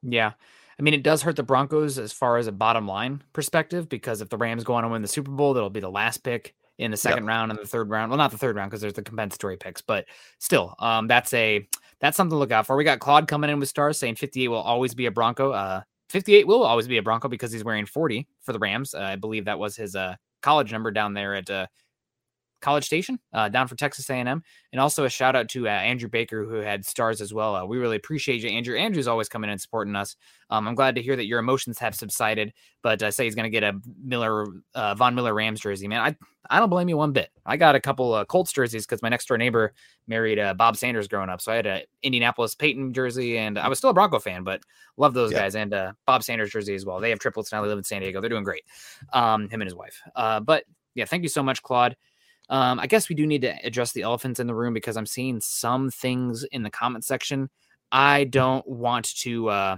Yeah. 0.04 0.34
I 0.78 0.82
mean, 0.82 0.94
it 0.94 1.04
does 1.04 1.22
hurt 1.22 1.36
the 1.36 1.44
Broncos 1.44 1.98
as 1.98 2.12
far 2.12 2.38
as 2.38 2.48
a 2.48 2.52
bottom 2.52 2.88
line 2.88 3.24
perspective 3.34 3.90
because 3.90 4.22
if 4.22 4.30
the 4.30 4.38
Rams 4.38 4.64
go 4.64 4.74
on 4.74 4.84
and 4.84 4.92
win 4.92 5.02
the 5.02 5.08
Super 5.08 5.32
Bowl, 5.32 5.54
that'll 5.54 5.70
be 5.70 5.80
the 5.80 5.90
last 5.90 6.20
pick 6.20 6.54
in 6.78 6.92
the 6.92 6.98
second 6.98 7.24
yep. 7.24 7.30
round 7.30 7.52
and 7.52 7.60
the 7.60 7.66
third 7.66 7.90
round. 7.90 8.12
Well, 8.12 8.18
not 8.18 8.32
the 8.32 8.38
third 8.38 8.56
round 8.56 8.70
because 8.70 8.82
there's 8.82 8.94
the 8.94 9.02
compensatory 9.02 9.58
picks, 9.58 9.82
but 9.82 10.06
still, 10.40 10.76
um, 10.80 11.08
that's 11.08 11.34
a 11.34 11.68
that's 12.02 12.18
something 12.18 12.32
to 12.32 12.38
look 12.38 12.52
out 12.52 12.68
for. 12.68 12.76
We 12.76 12.84
got 12.84 13.00
Claude 13.00 13.28
coming 13.28 13.50
in 13.50 13.60
with 13.60 13.70
stars 13.70 13.98
saying 13.98 14.16
58 14.16 14.50
will 14.50 14.58
always 14.58 14.94
be 14.94 15.06
a 15.06 15.12
Bronco. 15.12 15.52
Uh, 15.52 15.82
58 16.10 16.48
will 16.48 16.64
always 16.64 16.88
be 16.88 16.98
a 16.98 17.04
Bronco 17.04 17.28
because 17.28 17.52
he's 17.52 17.64
wearing 17.64 17.86
40 17.86 18.28
for 18.42 18.54
the 18.54 18.60
Rams. 18.60 18.94
Uh, 18.94 19.02
I 19.02 19.16
believe 19.16 19.46
that 19.46 19.60
was 19.60 19.76
his 19.76 19.96
uh, 19.96 20.16
college 20.42 20.72
number 20.72 20.92
down 20.92 21.14
there 21.14 21.36
at 21.36 21.50
uh, 21.50 21.68
College 22.66 22.84
Station 22.84 23.20
uh, 23.32 23.48
down 23.48 23.68
for 23.68 23.76
Texas 23.76 24.10
A&M, 24.10 24.28
and 24.28 24.82
also 24.82 25.06
a 25.06 25.10
shout 25.10 25.36
out 25.36 25.48
to 25.50 25.68
uh, 25.68 25.72
Andrew 25.72 26.10
Baker 26.10 26.44
who 26.44 26.56
had 26.56 26.84
stars 26.84 27.22
as 27.22 27.32
well. 27.32 27.56
Uh, 27.56 27.64
we 27.64 27.78
really 27.78 27.96
appreciate 27.96 28.42
you, 28.42 28.50
Andrew. 28.50 28.76
Andrew's 28.76 29.08
always 29.08 29.30
coming 29.30 29.50
in 29.50 29.52
and 29.52 29.62
supporting 29.62 29.96
us. 29.96 30.16
Um, 30.50 30.68
I'm 30.68 30.74
glad 30.74 30.96
to 30.96 31.02
hear 31.04 31.16
that 31.16 31.28
your 31.28 31.38
emotions 31.38 31.78
have 31.78 31.94
subsided, 31.94 32.54
but 32.82 33.04
uh, 33.04 33.12
say 33.12 33.26
he's 33.26 33.36
going 33.36 33.44
to 33.44 33.52
get 33.52 33.64
a 33.64 33.80
Miller 34.04 34.48
uh, 34.74 34.96
Von 34.96 35.14
Miller 35.14 35.36
Rams 35.36 35.60
jersey, 35.60 35.88
man. 35.88 36.02
I 36.02 36.16
I 36.50 36.60
don't 36.60 36.70
blame 36.70 36.90
you 36.90 36.98
one 36.98 37.12
bit. 37.12 37.30
I 37.46 37.56
got 37.56 37.76
a 37.76 37.80
couple 37.80 38.24
Colts 38.26 38.52
jerseys 38.52 38.86
because 38.86 39.04
my 39.04 39.10
next 39.10 39.28
door 39.28 39.38
neighbor 39.38 39.74
married 40.08 40.40
uh, 40.40 40.56
Bob 40.56 40.76
Sanders 40.76 41.08
growing 41.08 41.30
up, 41.30 41.42
so 41.42 41.52
I 41.52 41.56
had 41.58 41.68
a 41.68 41.84
Indianapolis 42.02 42.56
Peyton 42.56 42.94
jersey, 42.94 43.38
and 43.38 43.60
I 43.60 43.68
was 43.68 43.78
still 43.78 43.92
a 43.92 43.94
Bronco 43.94 44.18
fan, 44.18 44.44
but 44.44 44.62
love 44.98 45.14
those 45.14 45.32
yeah. 45.32 45.42
guys 45.42 45.56
and 45.56 45.72
uh, 45.72 45.94
Bob 46.08 46.24
Sanders 46.24 46.50
jersey 46.50 46.74
as 46.74 46.84
well. 46.84 47.00
They 47.00 47.12
have 47.12 47.20
triplets 47.20 47.52
now. 47.52 47.62
They 47.62 47.68
live 47.68 47.78
in 47.78 47.84
San 47.84 48.02
Diego. 48.02 48.22
They're 48.22 48.30
doing 48.30 48.44
great. 48.44 48.64
Um, 49.14 49.50
him 49.50 49.62
and 49.62 49.68
his 49.68 49.76
wife. 49.76 50.02
Uh, 50.16 50.40
but 50.40 50.64
yeah, 50.96 51.06
thank 51.06 51.22
you 51.22 51.30
so 51.30 51.44
much, 51.44 51.62
Claude. 51.62 51.96
Um, 52.50 52.80
I 52.80 52.88
guess 52.88 53.10
we 53.10 53.16
do 53.16 53.26
need 53.26 53.42
to 53.42 53.56
address 53.66 53.92
the 53.92 54.04
elephants 54.04 54.40
in 54.40 54.48
the 54.48 54.56
room 54.56 54.74
because 54.74 54.98
I'm 54.98 55.06
seeing 55.06 55.40
some 55.42 55.90
things 55.90 56.44
in 56.52 56.64
the 56.64 56.70
comment 56.70 57.04
section. 57.04 57.50
I 57.92 58.26
don't 58.26 58.68
want 58.68 59.16
to 59.18 59.50
uh, 59.50 59.78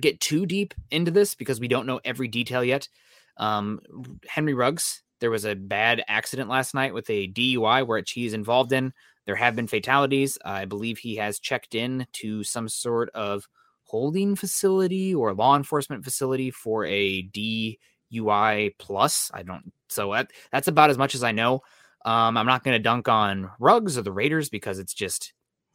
get 0.00 0.20
too 0.20 0.46
deep 0.46 0.74
into 0.90 1.10
this 1.10 1.34
because 1.34 1.60
we 1.60 1.68
don't 1.68 1.86
know 1.86 2.00
every 2.04 2.28
detail 2.28 2.64
yet. 2.64 2.88
Um, 3.36 3.80
Henry 4.26 4.54
Ruggs, 4.54 5.02
there 5.20 5.30
was 5.30 5.44
a 5.44 5.54
bad 5.54 6.02
accident 6.08 6.48
last 6.48 6.74
night 6.74 6.94
with 6.94 7.08
a 7.10 7.28
DUI 7.28 7.86
where 7.86 8.02
he's 8.06 8.32
involved 8.32 8.72
in. 8.72 8.92
There 9.26 9.36
have 9.36 9.56
been 9.56 9.66
fatalities. 9.66 10.38
I 10.44 10.64
believe 10.64 10.98
he 10.98 11.16
has 11.16 11.38
checked 11.38 11.74
in 11.74 12.06
to 12.14 12.44
some 12.44 12.68
sort 12.68 13.10
of 13.10 13.46
holding 13.82 14.36
facility 14.36 15.14
or 15.14 15.34
law 15.34 15.56
enforcement 15.56 16.04
facility 16.04 16.50
for 16.50 16.84
a 16.86 17.22
DUI 17.28 18.74
plus. 18.78 19.30
I 19.34 19.42
don't. 19.42 19.72
So 19.88 20.12
that, 20.12 20.30
that's 20.52 20.68
about 20.68 20.90
as 20.90 20.98
much 20.98 21.14
as 21.14 21.22
I 21.22 21.32
know. 21.32 21.62
Um, 22.04 22.36
I'm 22.36 22.46
not 22.46 22.62
going 22.62 22.74
to 22.74 22.82
dunk 22.82 23.08
on 23.08 23.50
Ruggs 23.58 23.98
or 23.98 24.02
the 24.02 24.12
Raiders 24.12 24.48
because 24.48 24.78
it's 24.78 24.94
just 24.94 25.32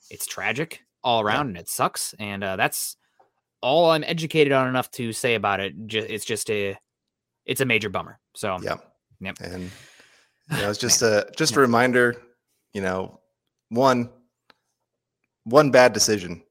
it's 0.09 0.25
tragic 0.25 0.81
all 1.03 1.21
around 1.21 1.47
yeah. 1.47 1.49
and 1.49 1.57
it 1.57 1.69
sucks. 1.69 2.13
And 2.19 2.43
uh, 2.43 2.55
that's 2.55 2.95
all 3.61 3.91
I'm 3.91 4.03
educated 4.03 4.53
on 4.53 4.67
enough 4.67 4.89
to 4.91 5.13
say 5.13 5.35
about 5.35 5.59
it. 5.59 5.73
It's 5.89 6.25
just 6.25 6.49
a 6.49 6.77
it's 7.45 7.61
a 7.61 7.65
major 7.65 7.89
bummer. 7.89 8.19
So 8.35 8.59
yeah, 8.61 8.77
yep. 9.19 9.37
And 9.41 9.71
you 10.51 10.57
know, 10.57 10.69
it's 10.69 10.79
just 10.79 11.01
a 11.01 11.29
just 11.37 11.55
a 11.55 11.59
reminder. 11.59 12.15
You 12.73 12.81
know, 12.81 13.19
one 13.69 14.09
one 15.43 15.71
bad 15.71 15.93
decision. 15.93 16.43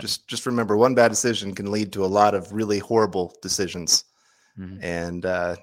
Just 0.00 0.26
just 0.26 0.46
remember, 0.46 0.76
one 0.76 0.94
bad 0.94 1.08
decision 1.08 1.54
can 1.54 1.70
lead 1.70 1.92
to 1.92 2.04
a 2.04 2.06
lot 2.06 2.34
of 2.34 2.50
really 2.52 2.78
horrible 2.78 3.34
decisions. 3.42 4.04
Mm-hmm. 4.58 4.82
And 4.82 5.26
uh, 5.26 5.56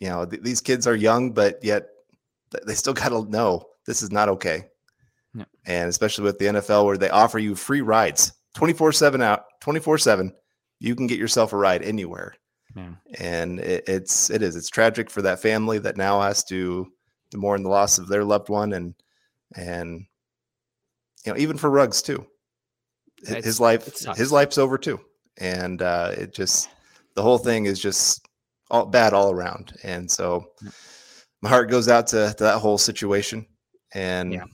you 0.00 0.08
know, 0.08 0.24
th- 0.24 0.42
these 0.42 0.60
kids 0.60 0.86
are 0.86 0.96
young, 0.96 1.32
but 1.32 1.62
yet 1.62 1.88
they 2.66 2.74
still 2.74 2.94
got 2.94 3.10
to 3.10 3.24
know 3.30 3.64
this 3.86 4.02
is 4.02 4.10
not 4.10 4.28
okay. 4.28 4.64
Yep. 5.34 5.48
And 5.66 5.88
especially 5.88 6.24
with 6.24 6.38
the 6.38 6.46
NFL, 6.46 6.84
where 6.84 6.98
they 6.98 7.10
offer 7.10 7.38
you 7.38 7.54
free 7.54 7.82
rides 7.82 8.32
24 8.54 8.92
7 8.92 9.22
out, 9.22 9.44
24 9.60 9.98
7, 9.98 10.32
you 10.80 10.94
can 10.96 11.06
get 11.06 11.18
yourself 11.18 11.52
a 11.52 11.56
ride 11.56 11.82
anywhere. 11.82 12.34
And 13.20 13.60
it, 13.60 13.84
it's, 13.86 14.30
it 14.30 14.42
is, 14.42 14.56
it's 14.56 14.68
tragic 14.68 15.10
for 15.10 15.22
that 15.22 15.40
family 15.40 15.78
that 15.78 15.96
now 15.96 16.20
has 16.20 16.44
to, 16.44 16.86
to 17.30 17.38
mourn 17.38 17.62
the 17.62 17.68
loss 17.68 17.98
of 17.98 18.08
their 18.08 18.24
loved 18.24 18.48
one. 18.48 18.72
And, 18.72 18.94
and, 19.54 20.06
you 21.24 21.32
know, 21.32 21.38
even 21.38 21.56
for 21.56 21.70
Ruggs 21.70 22.02
too, 22.02 22.26
it's, 23.22 23.44
his 23.44 23.60
life, 23.60 23.86
his 24.16 24.30
life's 24.32 24.58
over 24.58 24.76
too. 24.78 25.00
And 25.38 25.80
uh, 25.80 26.12
it 26.16 26.34
just, 26.34 26.68
the 27.14 27.22
whole 27.22 27.38
thing 27.38 27.66
is 27.66 27.80
just 27.80 28.25
all 28.70 28.86
bad 28.86 29.12
all 29.12 29.32
around. 29.32 29.74
And 29.82 30.10
so 30.10 30.46
my 31.42 31.48
heart 31.48 31.70
goes 31.70 31.88
out 31.88 32.06
to, 32.08 32.34
to 32.36 32.44
that 32.44 32.58
whole 32.58 32.78
situation. 32.78 33.46
And 33.94 34.32
yeah, 34.32 34.44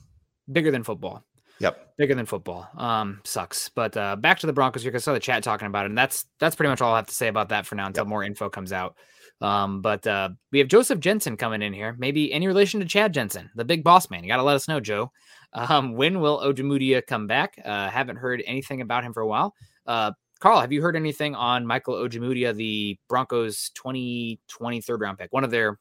bigger 0.51 0.71
than 0.71 0.85
football. 0.85 1.25
Yep. 1.59 1.95
Bigger 1.97 2.15
than 2.17 2.27
football. 2.27 2.69
Um, 2.77 3.21
sucks. 3.25 3.69
But 3.69 3.97
uh, 3.97 4.17
back 4.17 4.41
to 4.41 4.47
the 4.47 4.53
Broncos 4.53 4.83
here 4.83 4.91
because 4.91 5.05
I 5.05 5.07
saw 5.07 5.13
the 5.13 5.21
chat 5.21 5.45
talking 5.45 5.67
about 5.67 5.85
it, 5.87 5.91
and 5.91 5.99
that's 5.99 6.27
that's 6.41 6.57
pretty 6.57 6.71
much 6.71 6.81
all 6.81 6.93
I 6.93 6.97
have 6.97 7.07
to 7.07 7.15
say 7.15 7.29
about 7.29 7.51
that 7.51 7.67
for 7.67 7.77
now 7.77 7.87
until 7.87 8.03
yep. 8.03 8.09
more 8.09 8.25
info 8.25 8.49
comes 8.49 8.73
out. 8.73 8.97
Um, 9.41 9.81
but 9.81 10.07
uh, 10.07 10.31
we 10.51 10.59
have 10.59 10.69
Joseph 10.69 11.01
Jensen 11.01 11.37
coming 11.37 11.63
in 11.63 11.73
here. 11.73 11.95
Maybe 11.99 12.33
any 12.33 12.47
relation 12.47 12.81
to 12.81 12.87
Chad 12.87 13.15
Jensen, 13.15 13.51
the 13.55 13.65
big 13.65 13.85
boss 13.85 14.11
man. 14.11 14.23
You 14.23 14.29
got 14.29 14.37
to 14.37 14.43
let 14.43 14.57
us 14.57 14.69
know, 14.69 14.81
Joe. 14.81 15.11
Um, 15.55 15.97
when 15.97 16.21
will 16.21 16.41
Ojemudia 16.41 17.07
come 17.07 17.27
back? 17.27 17.61
Uh, 17.63 17.91
haven't 17.91 18.17
heard 18.17 18.43
anything 18.47 18.81
about 18.81 19.05
him 19.05 19.13
for 19.13 19.21
a 19.21 19.27
while. 19.27 19.55
Uh, 19.87 20.13
Carl, 20.43 20.61
have 20.61 20.73
you 20.73 20.83
heard 20.83 20.97
anything 20.97 21.37
on 21.37 21.65
Michael 21.65 21.95
Ojemudia, 21.95 22.53
the 22.53 22.99
Broncos 23.09 23.71
2020 23.77 24.81
third 24.81 25.01
round 25.01 25.17
pick? 25.17 25.33
One 25.33 25.45
of 25.45 25.53
their 25.53 25.79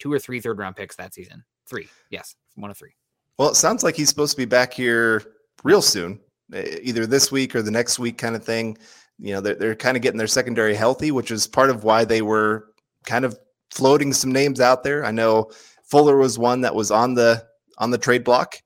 two 0.00 0.12
or 0.12 0.18
three 0.18 0.40
third 0.40 0.58
round 0.58 0.74
picks 0.74 0.96
that 0.96 1.14
season. 1.14 1.44
Three, 1.64 1.88
yes, 2.10 2.34
one 2.56 2.72
of 2.72 2.76
three. 2.76 2.96
Well, 3.38 3.50
it 3.50 3.54
sounds 3.54 3.84
like 3.84 3.94
he's 3.94 4.08
supposed 4.08 4.32
to 4.32 4.36
be 4.36 4.46
back 4.46 4.72
here 4.72 5.22
real 5.62 5.80
soon, 5.80 6.18
eh, 6.52 6.78
either 6.82 7.06
this 7.06 7.30
week 7.30 7.54
or 7.54 7.62
the 7.62 7.70
next 7.70 8.00
week, 8.00 8.18
kind 8.18 8.34
of 8.34 8.42
thing. 8.42 8.76
You 9.20 9.34
know, 9.34 9.40
they're, 9.40 9.54
they're 9.54 9.76
kind 9.76 9.96
of 9.96 10.02
getting 10.02 10.18
their 10.18 10.26
secondary 10.26 10.74
healthy, 10.74 11.12
which 11.12 11.30
is 11.30 11.46
part 11.46 11.70
of 11.70 11.84
why 11.84 12.04
they 12.04 12.20
were 12.20 12.72
kind 13.06 13.24
of 13.24 13.38
floating 13.70 14.12
some 14.12 14.32
names 14.32 14.60
out 14.60 14.82
there. 14.82 15.04
I 15.04 15.12
know 15.12 15.52
Fuller 15.84 16.16
was 16.16 16.36
one 16.36 16.62
that 16.62 16.74
was 16.74 16.90
on 16.90 17.14
the 17.14 17.46
on 17.78 17.92
the 17.92 17.98
trade 17.98 18.24
block, 18.24 18.56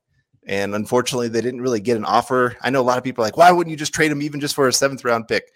and 0.47 0.75
unfortunately, 0.75 1.29
they 1.29 1.41
didn't 1.41 1.61
really 1.61 1.81
get 1.81 1.97
an 1.97 2.05
offer. 2.05 2.57
I 2.61 2.71
know 2.71 2.81
a 2.81 2.83
lot 2.83 2.99
of 2.99 3.05
people 3.05 3.23
are 3.23 3.27
like, 3.27 3.37
why 3.37 3.51
wouldn't 3.53 3.71
you 3.71 3.77
just 3.77 3.95
trade 3.95 4.11
him 4.11 4.23
even 4.23 4.41
just 4.41 4.55
for 4.55 4.69
a 4.69 4.73
seventh 4.73 5.05
round 5.05 5.29
pick? 5.29 5.51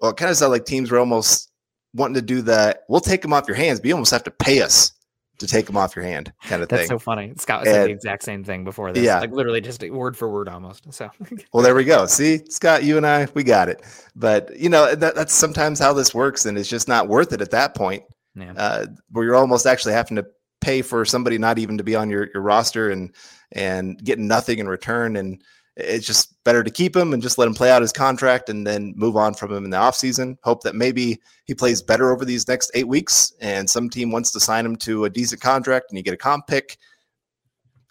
Well, 0.00 0.10
it 0.10 0.16
kind 0.16 0.30
of 0.30 0.36
sounded 0.36 0.52
like 0.52 0.64
teams 0.64 0.90
were 0.90 0.98
almost 0.98 1.50
wanting 1.94 2.14
to 2.14 2.22
do 2.22 2.42
that. 2.42 2.82
We'll 2.88 3.00
take 3.00 3.24
him 3.24 3.32
off 3.32 3.46
your 3.46 3.56
hands, 3.56 3.80
but 3.80 3.88
you 3.88 3.94
almost 3.94 4.10
have 4.10 4.24
to 4.24 4.30
pay 4.30 4.62
us 4.62 4.92
to 5.38 5.46
take 5.46 5.66
them 5.66 5.76
off 5.76 5.94
your 5.94 6.04
hand 6.04 6.32
kind 6.42 6.62
of 6.62 6.68
That's 6.68 6.82
thing. 6.82 6.88
so 6.88 6.98
funny. 6.98 7.32
Scott 7.36 7.64
said 7.64 7.86
the 7.86 7.92
exact 7.92 8.24
same 8.24 8.42
thing 8.42 8.64
before 8.64 8.92
this. 8.92 9.04
Yeah. 9.04 9.20
Like 9.20 9.30
literally 9.30 9.60
just 9.60 9.88
word 9.88 10.16
for 10.16 10.28
word 10.28 10.48
almost. 10.48 10.92
So 10.92 11.10
well 11.52 11.62
there 11.62 11.74
we 11.74 11.84
go. 11.84 12.06
See, 12.06 12.40
Scott, 12.48 12.82
you 12.82 12.96
and 12.96 13.06
I, 13.06 13.28
we 13.34 13.44
got 13.44 13.68
it. 13.68 13.82
But 14.16 14.56
you 14.58 14.68
know, 14.68 14.94
that, 14.94 15.14
that's 15.14 15.32
sometimes 15.32 15.78
how 15.78 15.92
this 15.92 16.12
works, 16.12 16.46
and 16.46 16.58
it's 16.58 16.68
just 16.68 16.88
not 16.88 17.08
worth 17.08 17.32
it 17.32 17.40
at 17.40 17.52
that 17.52 17.74
point. 17.74 18.02
Yeah. 18.34 18.52
Uh, 18.56 18.86
where 19.10 19.24
you're 19.24 19.36
almost 19.36 19.66
actually 19.66 19.94
having 19.94 20.16
to 20.16 20.26
pay 20.60 20.82
for 20.82 21.04
somebody 21.04 21.38
not 21.38 21.58
even 21.58 21.78
to 21.78 21.84
be 21.84 21.94
on 21.94 22.10
your, 22.10 22.28
your 22.34 22.42
roster 22.42 22.90
and 22.90 23.14
and 23.52 24.02
getting 24.04 24.26
nothing 24.26 24.58
in 24.58 24.68
return. 24.68 25.16
And 25.16 25.42
it's 25.76 26.06
just 26.06 26.42
better 26.44 26.64
to 26.64 26.70
keep 26.70 26.96
him 26.96 27.12
and 27.12 27.22
just 27.22 27.38
let 27.38 27.46
him 27.46 27.54
play 27.54 27.70
out 27.70 27.82
his 27.82 27.92
contract 27.92 28.48
and 28.48 28.66
then 28.66 28.92
move 28.96 29.16
on 29.16 29.32
from 29.32 29.52
him 29.52 29.64
in 29.64 29.70
the 29.70 29.76
offseason. 29.76 30.36
Hope 30.42 30.62
that 30.64 30.74
maybe 30.74 31.20
he 31.44 31.54
plays 31.54 31.80
better 31.80 32.10
over 32.12 32.24
these 32.24 32.48
next 32.48 32.70
eight 32.74 32.88
weeks 32.88 33.32
and 33.40 33.68
some 33.68 33.88
team 33.88 34.10
wants 34.10 34.32
to 34.32 34.40
sign 34.40 34.66
him 34.66 34.76
to 34.76 35.04
a 35.04 35.10
decent 35.10 35.40
contract 35.40 35.86
and 35.90 35.96
you 35.96 36.02
get 36.02 36.14
a 36.14 36.18
comp 36.18 36.46
pick. 36.48 36.78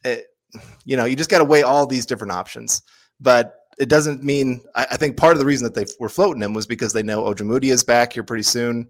It, 0.03 0.27
you 0.85 0.97
know, 0.97 1.05
you 1.05 1.15
just 1.15 1.29
got 1.29 1.39
to 1.39 1.45
weigh 1.45 1.63
all 1.63 1.85
these 1.85 2.05
different 2.05 2.33
options. 2.33 2.81
But 3.19 3.55
it 3.77 3.89
doesn't 3.89 4.23
mean, 4.23 4.61
I, 4.75 4.87
I, 4.91 4.97
think 4.97 5.17
part 5.17 5.33
of 5.33 5.39
the 5.39 5.45
reason 5.45 5.63
that 5.65 5.73
they 5.73 5.85
were 5.99 6.09
floating 6.09 6.41
him 6.41 6.53
was 6.53 6.65
because 6.65 6.93
they 6.93 7.03
know 7.03 7.23
Ojemudia 7.23 7.71
is 7.71 7.83
back 7.83 8.13
here 8.13 8.23
pretty 8.23 8.43
soon. 8.43 8.89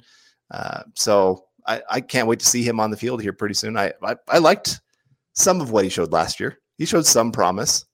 Uh, 0.51 0.83
so 0.95 1.45
I, 1.65 1.81
I, 1.89 2.01
can't 2.01 2.27
wait 2.27 2.39
to 2.39 2.45
see 2.45 2.63
him 2.63 2.79
on 2.79 2.89
the 2.89 2.97
field 2.97 3.21
here 3.21 3.33
pretty 3.33 3.55
soon. 3.55 3.77
I, 3.77 3.93
I, 4.01 4.15
I 4.29 4.37
liked 4.37 4.79
some 5.37 5.61
of 5.61 5.71
what 5.71 5.83
he 5.83 5.89
showed 5.89 6.11
last 6.11 6.39
year. 6.39 6.59
He 6.77 6.85
showed 6.85 7.05
some 7.05 7.31
promise. 7.31 7.85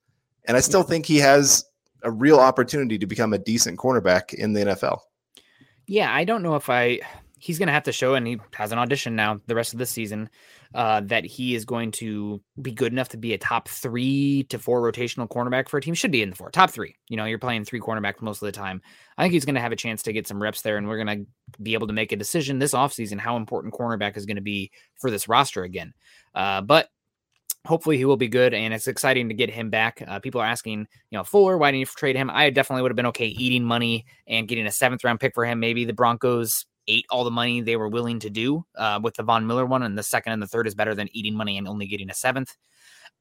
And 0.46 0.56
I 0.58 0.62
still 0.62 0.84
think 0.84 1.06
he 1.06 1.18
has 1.18 1.64
a 2.04 2.12
real 2.12 2.40
opportunity 2.40 2.98
to 2.98 3.06
become 3.06 3.34
a 3.34 3.38
decent 3.38 3.78
cornerback 3.78 4.34
in 4.34 4.54
the 4.54 4.62
NFL. 4.62 5.00
Yeah, 5.86 6.14
I 6.14 6.24
don't 6.24 6.42
know 6.42 6.56
if 6.56 6.70
I 6.70 7.02
he's 7.38 7.60
going 7.60 7.68
to 7.68 7.74
have 7.74 7.84
to 7.84 7.92
show, 7.92 8.16
and 8.16 8.26
he 8.26 8.40
has 8.54 8.72
an 8.72 8.80
audition 8.80 9.18
now 9.18 9.42
the 9.48 9.56
rest 9.56 9.74
of 9.74 9.80
the 9.80 9.86
season, 9.86 10.30
uh, 10.74 11.02
that 11.02 11.26
he 11.26 11.56
is 11.56 11.66
going 11.66 11.92
to 11.92 12.42
be 12.62 12.72
good 12.72 12.94
enough 12.94 13.10
to 13.10 13.18
be 13.18 13.34
a 13.34 13.38
top 13.38 13.68
three 13.68 14.46
to 14.50 14.58
four 14.58 14.82
rotational 14.82 15.28
cornerback 15.28 15.68
for 15.68 15.78
a 15.78 15.82
team. 15.82 15.94
Should 15.94 16.12
be 16.12 16.22
in 16.22 16.30
the 16.30 16.36
four, 16.38 16.50
top 16.52 16.72
three. 16.72 16.96
You 17.10 17.18
know, 17.18 17.26
you're 17.26 17.40
playing 17.40 17.66
three 17.66 17.82
cornerbacks 17.82 18.22
most 18.22 18.42
of 18.42 18.46
the 18.46 18.54
time. 18.54 18.82
I 19.18 19.24
think 19.24 19.34
he's 19.34 19.44
going 19.44 19.56
to 19.56 19.62
have 19.62 19.74
a 19.74 19.78
chance 19.78 20.04
to 20.04 20.14
get 20.14 20.28
some 20.28 20.42
reps 20.42 20.62
there, 20.62 20.78
and 20.78 20.88
we're 20.88 21.04
going 21.04 21.26
to 21.26 21.62
be 21.62 21.74
able 21.74 21.88
to 21.88 21.94
make 21.94 22.14
a 22.14 22.18
decision 22.18 22.60
this 22.60 22.74
offseason 22.74 23.20
how 23.20 23.36
important 23.36 23.74
cornerback 23.74 24.16
is 24.16 24.26
going 24.26 24.38
to 24.38 24.42
be 24.42 24.72
for 25.02 25.12
this 25.12 25.28
roster 25.28 25.64
again. 25.64 25.94
Uh, 26.34 26.62
but 26.62 26.88
hopefully 27.66 27.98
he 27.98 28.06
will 28.06 28.18
be 28.18 28.28
good 28.28 28.54
and 28.54 28.74
it's 28.74 28.88
exciting 28.88 29.30
to 29.30 29.34
get 29.34 29.50
him 29.50 29.70
back. 29.70 30.04
Uh, 30.06 30.20
people 30.20 30.42
are 30.42 30.48
asking 30.48 30.88
you 31.10 31.18
know 31.18 31.24
fuller 31.24 31.58
why 31.58 31.72
didn't 31.72 31.80
you 31.82 31.86
trade 31.86 32.16
him? 32.16 32.30
I 32.30 32.50
definitely 32.50 32.82
would 32.82 32.92
have 32.92 32.98
been 32.98 33.06
okay 33.08 33.28
eating 33.28 33.64
money 33.64 34.06
and 34.28 34.48
getting 34.48 34.66
a 34.66 34.72
seventh 34.72 35.04
round 35.04 35.20
pick 35.20 35.34
for 35.34 35.46
him. 35.46 35.60
Maybe 35.60 35.86
the 35.86 35.94
broncos 35.94 36.66
ate 36.88 37.06
all 37.10 37.24
the 37.24 37.32
money 37.32 37.62
they 37.62 37.78
were 37.78 37.88
willing 37.88 38.20
to 38.20 38.30
do 38.30 38.66
uh, 38.76 39.00
with 39.02 39.16
the 39.16 39.24
von 39.24 39.48
miller 39.48 39.66
one 39.66 39.84
and 39.84 39.98
the 39.98 40.04
second 40.04 40.34
and 40.34 40.42
the 40.42 40.48
third 40.48 40.68
is 40.68 40.76
better 40.76 40.94
than 40.94 41.08
eating 41.14 41.36
money 41.36 41.58
and 41.58 41.68
only 41.68 41.88
getting 41.88 42.10
a 42.10 42.14
seventh. 42.14 42.56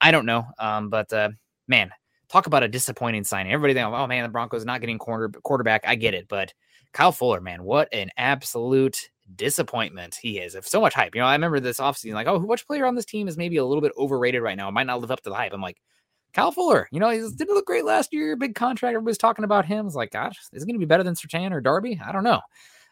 I 0.00 0.10
don't 0.10 0.26
know 0.26 0.46
um, 0.58 0.90
but 0.90 1.12
uh, 1.12 1.30
man 1.68 1.90
talk 2.28 2.46
about 2.46 2.62
a 2.62 2.68
disappointing 2.68 3.24
signing. 3.24 3.52
Everybody 3.52 3.74
think 3.74 3.86
oh 3.86 4.06
man 4.06 4.24
the 4.24 4.28
broncos 4.28 4.64
not 4.64 4.80
getting 4.80 4.98
quarter, 4.98 5.28
quarterback. 5.42 5.84
I 5.86 5.94
get 5.94 6.14
it 6.14 6.26
but 6.28 6.52
kyle 6.92 7.12
fuller 7.12 7.40
man 7.40 7.62
what 7.62 7.88
an 7.92 8.10
absolute 8.16 9.10
disappointment 9.36 10.18
he 10.20 10.38
is. 10.38 10.54
If 10.54 10.66
so 10.66 10.80
much 10.80 10.94
hype, 10.94 11.14
you 11.14 11.20
know, 11.20 11.26
I 11.26 11.32
remember 11.34 11.60
this 11.60 11.80
offseason, 11.80 12.14
like, 12.14 12.26
oh, 12.26 12.38
which 12.38 12.66
player 12.66 12.86
on 12.86 12.94
this 12.94 13.04
team 13.04 13.28
is 13.28 13.36
maybe 13.36 13.56
a 13.56 13.64
little 13.64 13.82
bit 13.82 13.92
overrated 13.96 14.42
right 14.42 14.56
now? 14.56 14.70
Might 14.70 14.86
not 14.86 15.00
live 15.00 15.10
up 15.10 15.20
to 15.22 15.30
the 15.30 15.36
hype. 15.36 15.52
I'm 15.52 15.60
like, 15.60 15.80
Kyle 16.32 16.52
Fuller, 16.52 16.88
you 16.90 16.98
know, 16.98 17.10
he 17.10 17.18
didn't 17.18 17.54
look 17.54 17.66
great 17.66 17.84
last 17.84 18.12
year. 18.12 18.36
Big 18.36 18.54
contract. 18.54 18.94
Everybody's 18.94 19.18
talking 19.18 19.44
about 19.44 19.66
him. 19.66 19.86
It's 19.86 19.94
like, 19.94 20.12
gosh, 20.12 20.38
is 20.52 20.62
it 20.62 20.66
going 20.66 20.76
to 20.76 20.78
be 20.78 20.86
better 20.86 21.02
than 21.02 21.14
Surtain 21.14 21.52
or 21.52 21.60
Darby? 21.60 22.00
I 22.04 22.12
don't 22.12 22.24
know. 22.24 22.40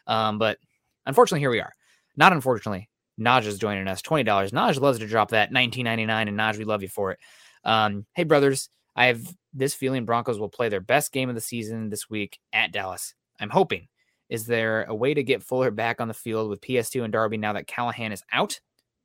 Um, 0.05 0.37
but 0.37 0.57
unfortunately, 1.05 1.39
here 1.39 1.49
we 1.49 1.59
are. 1.59 1.71
Not 2.15 2.33
unfortunately, 2.33 2.89
Naj 3.19 3.45
is 3.45 3.57
joining 3.57 3.87
us. 3.87 4.01
$20. 4.01 4.25
Naj 4.25 4.79
loves 4.79 4.99
to 4.99 5.07
drop 5.07 5.29
that 5.31 5.51
19.99 5.51 6.09
and 6.09 6.37
Naj, 6.37 6.57
we 6.57 6.65
love 6.65 6.83
you 6.83 6.89
for 6.89 7.11
it. 7.11 7.19
Um, 7.63 8.05
hey 8.13 8.23
brothers, 8.23 8.69
I 8.95 9.07
have 9.07 9.21
this 9.53 9.73
feeling 9.73 10.05
Broncos 10.05 10.39
will 10.39 10.49
play 10.49 10.69
their 10.69 10.81
best 10.81 11.11
game 11.11 11.29
of 11.29 11.35
the 11.35 11.41
season 11.41 11.89
this 11.89 12.09
week 12.09 12.39
at 12.53 12.71
Dallas. 12.71 13.13
I'm 13.39 13.49
hoping. 13.49 13.87
Is 14.31 14.45
there 14.45 14.85
a 14.85 14.95
way 14.95 15.13
to 15.13 15.23
get 15.23 15.43
Fuller 15.43 15.71
back 15.71 15.99
on 15.99 16.07
the 16.07 16.13
field 16.13 16.49
with 16.49 16.61
PS2 16.61 17.03
and 17.03 17.11
Darby 17.11 17.37
now 17.37 17.51
that 17.51 17.67
Callahan 17.67 18.13
is 18.13 18.23
out? 18.31 18.61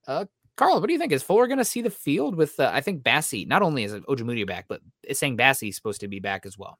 Uh, 0.06 0.26
Carl, 0.56 0.80
what 0.80 0.86
do 0.86 0.92
you 0.92 1.00
think? 1.00 1.10
Is 1.10 1.24
Fuller 1.24 1.48
going 1.48 1.58
to 1.58 1.64
see 1.64 1.82
the 1.82 1.90
field 1.90 2.36
with? 2.36 2.58
Uh, 2.60 2.70
I 2.72 2.80
think 2.80 3.02
Bassey. 3.02 3.44
Not 3.44 3.60
only 3.60 3.82
is 3.82 3.92
Ojemudia 3.92 4.46
back, 4.46 4.66
but 4.68 4.80
it's 5.02 5.18
saying 5.18 5.36
Bassey 5.36 5.70
is 5.70 5.76
supposed 5.76 6.00
to 6.02 6.08
be 6.08 6.20
back 6.20 6.46
as 6.46 6.56
well. 6.56 6.78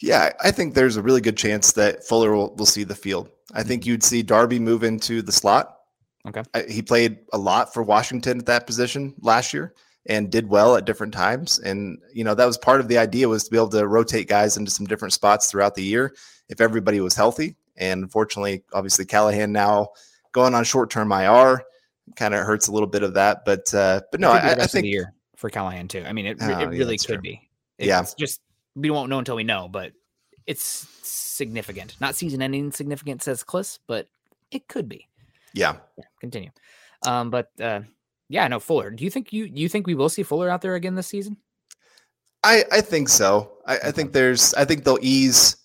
Yeah, 0.00 0.32
I 0.40 0.52
think 0.52 0.74
there's 0.74 0.96
a 0.96 1.02
really 1.02 1.20
good 1.20 1.36
chance 1.36 1.72
that 1.72 2.04
Fuller 2.04 2.32
will, 2.32 2.54
will 2.54 2.64
see 2.64 2.84
the 2.84 2.94
field. 2.94 3.28
I 3.52 3.64
think 3.64 3.84
you'd 3.84 4.04
see 4.04 4.22
Darby 4.22 4.60
move 4.60 4.84
into 4.84 5.20
the 5.20 5.32
slot. 5.32 5.78
Okay. 6.28 6.44
He 6.70 6.80
played 6.80 7.18
a 7.32 7.38
lot 7.38 7.74
for 7.74 7.82
Washington 7.82 8.38
at 8.38 8.46
that 8.46 8.66
position 8.68 9.14
last 9.20 9.52
year 9.52 9.74
and 10.06 10.30
did 10.30 10.48
well 10.48 10.76
at 10.76 10.84
different 10.84 11.12
times. 11.12 11.58
And, 11.58 11.98
you 12.14 12.22
know, 12.22 12.34
that 12.34 12.46
was 12.46 12.56
part 12.56 12.80
of 12.80 12.86
the 12.86 12.98
idea 12.98 13.28
was 13.28 13.44
to 13.44 13.50
be 13.50 13.56
able 13.56 13.68
to 13.70 13.88
rotate 13.88 14.28
guys 14.28 14.56
into 14.56 14.70
some 14.70 14.86
different 14.86 15.12
spots 15.12 15.50
throughout 15.50 15.74
the 15.74 15.82
year 15.82 16.14
if 16.48 16.60
everybody 16.60 17.00
was 17.00 17.14
healthy. 17.14 17.56
And 17.76 18.02
unfortunately, 18.02 18.64
obviously, 18.72 19.04
Callahan 19.04 19.52
now 19.52 19.88
going 20.32 20.54
on 20.54 20.64
short 20.64 20.90
term 20.90 21.12
IR 21.12 21.62
kind 22.16 22.34
of 22.34 22.44
hurts 22.44 22.68
a 22.68 22.72
little 22.72 22.88
bit 22.88 23.02
of 23.02 23.14
that. 23.14 23.44
But, 23.44 23.72
uh, 23.72 24.00
but 24.10 24.20
no, 24.20 24.30
I, 24.30 24.52
I 24.52 24.66
think 24.66 24.84
the 24.84 24.88
year 24.88 25.14
for 25.36 25.50
Callahan 25.50 25.88
too. 25.88 26.04
I 26.04 26.12
mean, 26.12 26.26
it, 26.26 26.38
oh, 26.40 26.48
it 26.48 26.66
really 26.66 26.94
yeah, 26.94 27.06
could 27.06 27.06
true. 27.06 27.20
be. 27.20 27.48
It's 27.78 27.88
yeah. 27.88 28.04
just 28.18 28.40
we 28.74 28.90
won't 28.90 29.08
know 29.08 29.18
until 29.18 29.36
we 29.36 29.44
know, 29.44 29.68
but 29.68 29.92
it's 30.46 30.88
significant. 31.02 31.96
Not 32.00 32.16
season 32.16 32.42
ending 32.42 32.72
significant, 32.72 33.22
says 33.22 33.44
Klis, 33.44 33.78
but 33.86 34.08
it 34.50 34.66
could 34.66 34.88
be. 34.88 35.06
Yeah. 35.54 35.76
yeah 35.96 36.04
continue. 36.20 36.50
Um, 37.06 37.30
but 37.30 37.50
uh, 37.60 37.82
yeah, 38.28 38.48
no 38.48 38.58
Fuller. 38.58 38.90
Do 38.90 39.04
you 39.04 39.10
think 39.10 39.32
you 39.32 39.44
you 39.44 39.68
think 39.68 39.86
we 39.86 39.94
will 39.94 40.08
see 40.08 40.22
Fuller 40.22 40.50
out 40.50 40.60
there 40.60 40.74
again 40.74 40.94
this 40.94 41.06
season? 41.06 41.36
I 42.42 42.64
I 42.72 42.80
think 42.80 43.08
so. 43.08 43.52
I, 43.66 43.78
I 43.84 43.90
think 43.92 44.12
there's 44.12 44.54
I 44.54 44.64
think 44.64 44.84
they'll 44.84 44.98
ease 45.00 45.56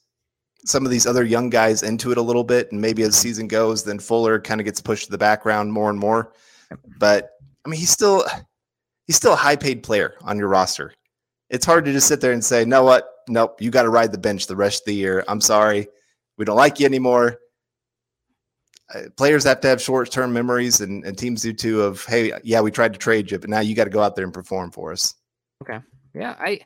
some 0.65 0.85
of 0.85 0.91
these 0.91 1.05
other 1.05 1.23
young 1.23 1.49
guys 1.49 1.83
into 1.83 2.11
it 2.11 2.17
a 2.17 2.21
little 2.21 2.43
bit, 2.43 2.71
and 2.71 2.79
maybe 2.79 3.03
as 3.03 3.09
the 3.09 3.13
season 3.13 3.47
goes, 3.47 3.83
then 3.83 3.99
Fuller 3.99 4.39
kind 4.39 4.61
of 4.61 4.65
gets 4.65 4.81
pushed 4.81 5.05
to 5.05 5.11
the 5.11 5.17
background 5.17 5.71
more 5.71 5.89
and 5.89 5.99
more. 5.99 6.33
But 6.97 7.31
I 7.65 7.69
mean, 7.69 7.79
he's 7.79 7.89
still 7.89 8.25
he's 9.05 9.15
still 9.15 9.33
a 9.33 9.37
high 9.37 9.55
paid 9.55 9.83
player 9.83 10.15
on 10.21 10.37
your 10.37 10.47
roster. 10.47 10.93
It's 11.49 11.65
hard 11.65 11.85
to 11.85 11.91
just 11.91 12.07
sit 12.07 12.21
there 12.21 12.31
and 12.31 12.43
say, 12.43 12.65
"No, 12.65 12.83
what? 12.83 13.09
Nope, 13.27 13.61
you 13.61 13.71
got 13.71 13.83
to 13.83 13.89
ride 13.89 14.11
the 14.11 14.17
bench 14.17 14.47
the 14.47 14.55
rest 14.55 14.83
of 14.83 14.85
the 14.85 14.95
year." 14.95 15.23
I'm 15.27 15.41
sorry, 15.41 15.87
we 16.37 16.45
don't 16.45 16.57
like 16.57 16.79
you 16.79 16.85
anymore. 16.85 17.37
Uh, 18.93 19.03
players 19.17 19.43
have 19.43 19.61
to 19.61 19.67
have 19.67 19.81
short 19.81 20.11
term 20.11 20.33
memories, 20.33 20.81
and, 20.81 21.05
and 21.05 21.17
teams 21.17 21.41
do 21.41 21.53
too. 21.53 21.81
Of 21.81 22.05
hey, 22.05 22.33
yeah, 22.43 22.61
we 22.61 22.71
tried 22.71 22.93
to 22.93 22.99
trade 22.99 23.31
you, 23.31 23.39
but 23.39 23.49
now 23.49 23.59
you 23.59 23.75
got 23.75 23.85
to 23.85 23.89
go 23.89 24.01
out 24.01 24.15
there 24.15 24.25
and 24.25 24.33
perform 24.33 24.71
for 24.71 24.91
us. 24.91 25.15
Okay, 25.61 25.79
yeah, 26.13 26.35
I 26.39 26.61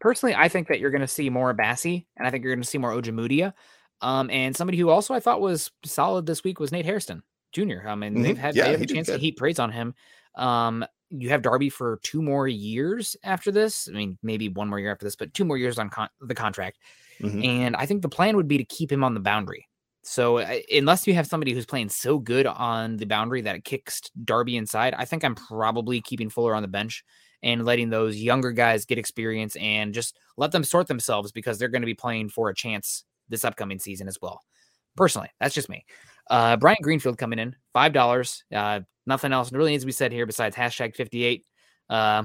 personally 0.00 0.34
I 0.34 0.48
think 0.48 0.68
that 0.68 0.80
you're 0.80 0.90
going 0.90 1.00
to 1.00 1.08
see 1.08 1.30
more 1.30 1.54
Bassey, 1.54 2.06
and 2.16 2.26
I 2.26 2.30
think 2.30 2.44
you're 2.44 2.54
going 2.54 2.62
to 2.62 2.68
see 2.68 2.78
more 2.78 2.92
Ojemudia. 2.92 3.52
Um, 4.00 4.30
and 4.30 4.56
somebody 4.56 4.78
who 4.78 4.90
also 4.90 5.12
I 5.14 5.20
thought 5.20 5.40
was 5.40 5.70
solid 5.84 6.26
this 6.26 6.44
week 6.44 6.60
was 6.60 6.70
Nate 6.70 6.86
Hairston 6.86 7.22
Jr. 7.52 7.88
I 7.88 7.94
mean, 7.94 8.14
mm-hmm. 8.14 8.22
they've 8.22 8.38
had, 8.38 8.54
yeah, 8.54 8.64
they 8.64 8.72
have 8.72 8.82
a 8.82 8.86
chance 8.86 9.08
to 9.08 9.18
heap 9.18 9.36
praise 9.36 9.58
on 9.58 9.72
him. 9.72 9.94
Um, 10.36 10.84
you 11.10 11.30
have 11.30 11.42
Darby 11.42 11.70
for 11.70 11.98
two 12.02 12.22
more 12.22 12.46
years 12.46 13.16
after 13.24 13.50
this. 13.50 13.88
I 13.88 13.96
mean, 13.96 14.18
maybe 14.22 14.48
one 14.48 14.68
more 14.68 14.78
year 14.78 14.92
after 14.92 15.06
this, 15.06 15.16
but 15.16 15.32
two 15.32 15.44
more 15.44 15.56
years 15.56 15.78
on 15.78 15.88
con- 15.88 16.10
the 16.20 16.34
contract. 16.34 16.78
Mm-hmm. 17.20 17.42
And 17.42 17.76
I 17.76 17.86
think 17.86 18.02
the 18.02 18.08
plan 18.08 18.36
would 18.36 18.48
be 18.48 18.58
to 18.58 18.64
keep 18.64 18.92
him 18.92 19.02
on 19.02 19.14
the 19.14 19.20
boundary. 19.20 19.66
So 20.02 20.38
uh, 20.38 20.58
unless 20.70 21.06
you 21.06 21.14
have 21.14 21.26
somebody 21.26 21.52
who's 21.52 21.66
playing 21.66 21.88
so 21.88 22.18
good 22.18 22.46
on 22.46 22.98
the 22.98 23.06
boundary 23.06 23.40
that 23.42 23.56
it 23.56 23.64
kicks 23.64 24.02
Darby 24.22 24.56
inside, 24.56 24.94
I 24.94 25.04
think 25.04 25.24
I'm 25.24 25.34
probably 25.34 26.00
keeping 26.00 26.30
Fuller 26.30 26.54
on 26.54 26.62
the 26.62 26.68
bench 26.68 27.04
and 27.42 27.64
letting 27.64 27.90
those 27.90 28.16
younger 28.16 28.52
guys 28.52 28.84
get 28.84 28.98
experience 28.98 29.56
and 29.56 29.94
just 29.94 30.16
let 30.36 30.52
them 30.52 30.64
sort 30.64 30.86
themselves 30.86 31.32
because 31.32 31.58
they're 31.58 31.68
going 31.68 31.82
to 31.82 31.86
be 31.86 31.94
playing 31.94 32.28
for 32.28 32.48
a 32.48 32.54
chance 32.54 33.04
this 33.28 33.44
upcoming 33.44 33.78
season 33.78 34.08
as 34.08 34.18
well. 34.20 34.42
Personally, 34.96 35.28
that's 35.40 35.54
just 35.54 35.68
me. 35.68 35.84
Uh, 36.28 36.56
Brian 36.56 36.78
Greenfield 36.82 37.18
coming 37.18 37.38
in, 37.38 37.54
five 37.72 37.92
dollars. 37.92 38.44
Uh, 38.54 38.80
nothing 39.06 39.32
else 39.32 39.52
really 39.52 39.70
needs 39.70 39.82
to 39.82 39.86
be 39.86 39.92
said 39.92 40.12
here 40.12 40.26
besides 40.26 40.56
hashtag 40.56 40.94
fifty 40.94 41.24
eight. 41.24 41.46
Uh, 41.88 42.24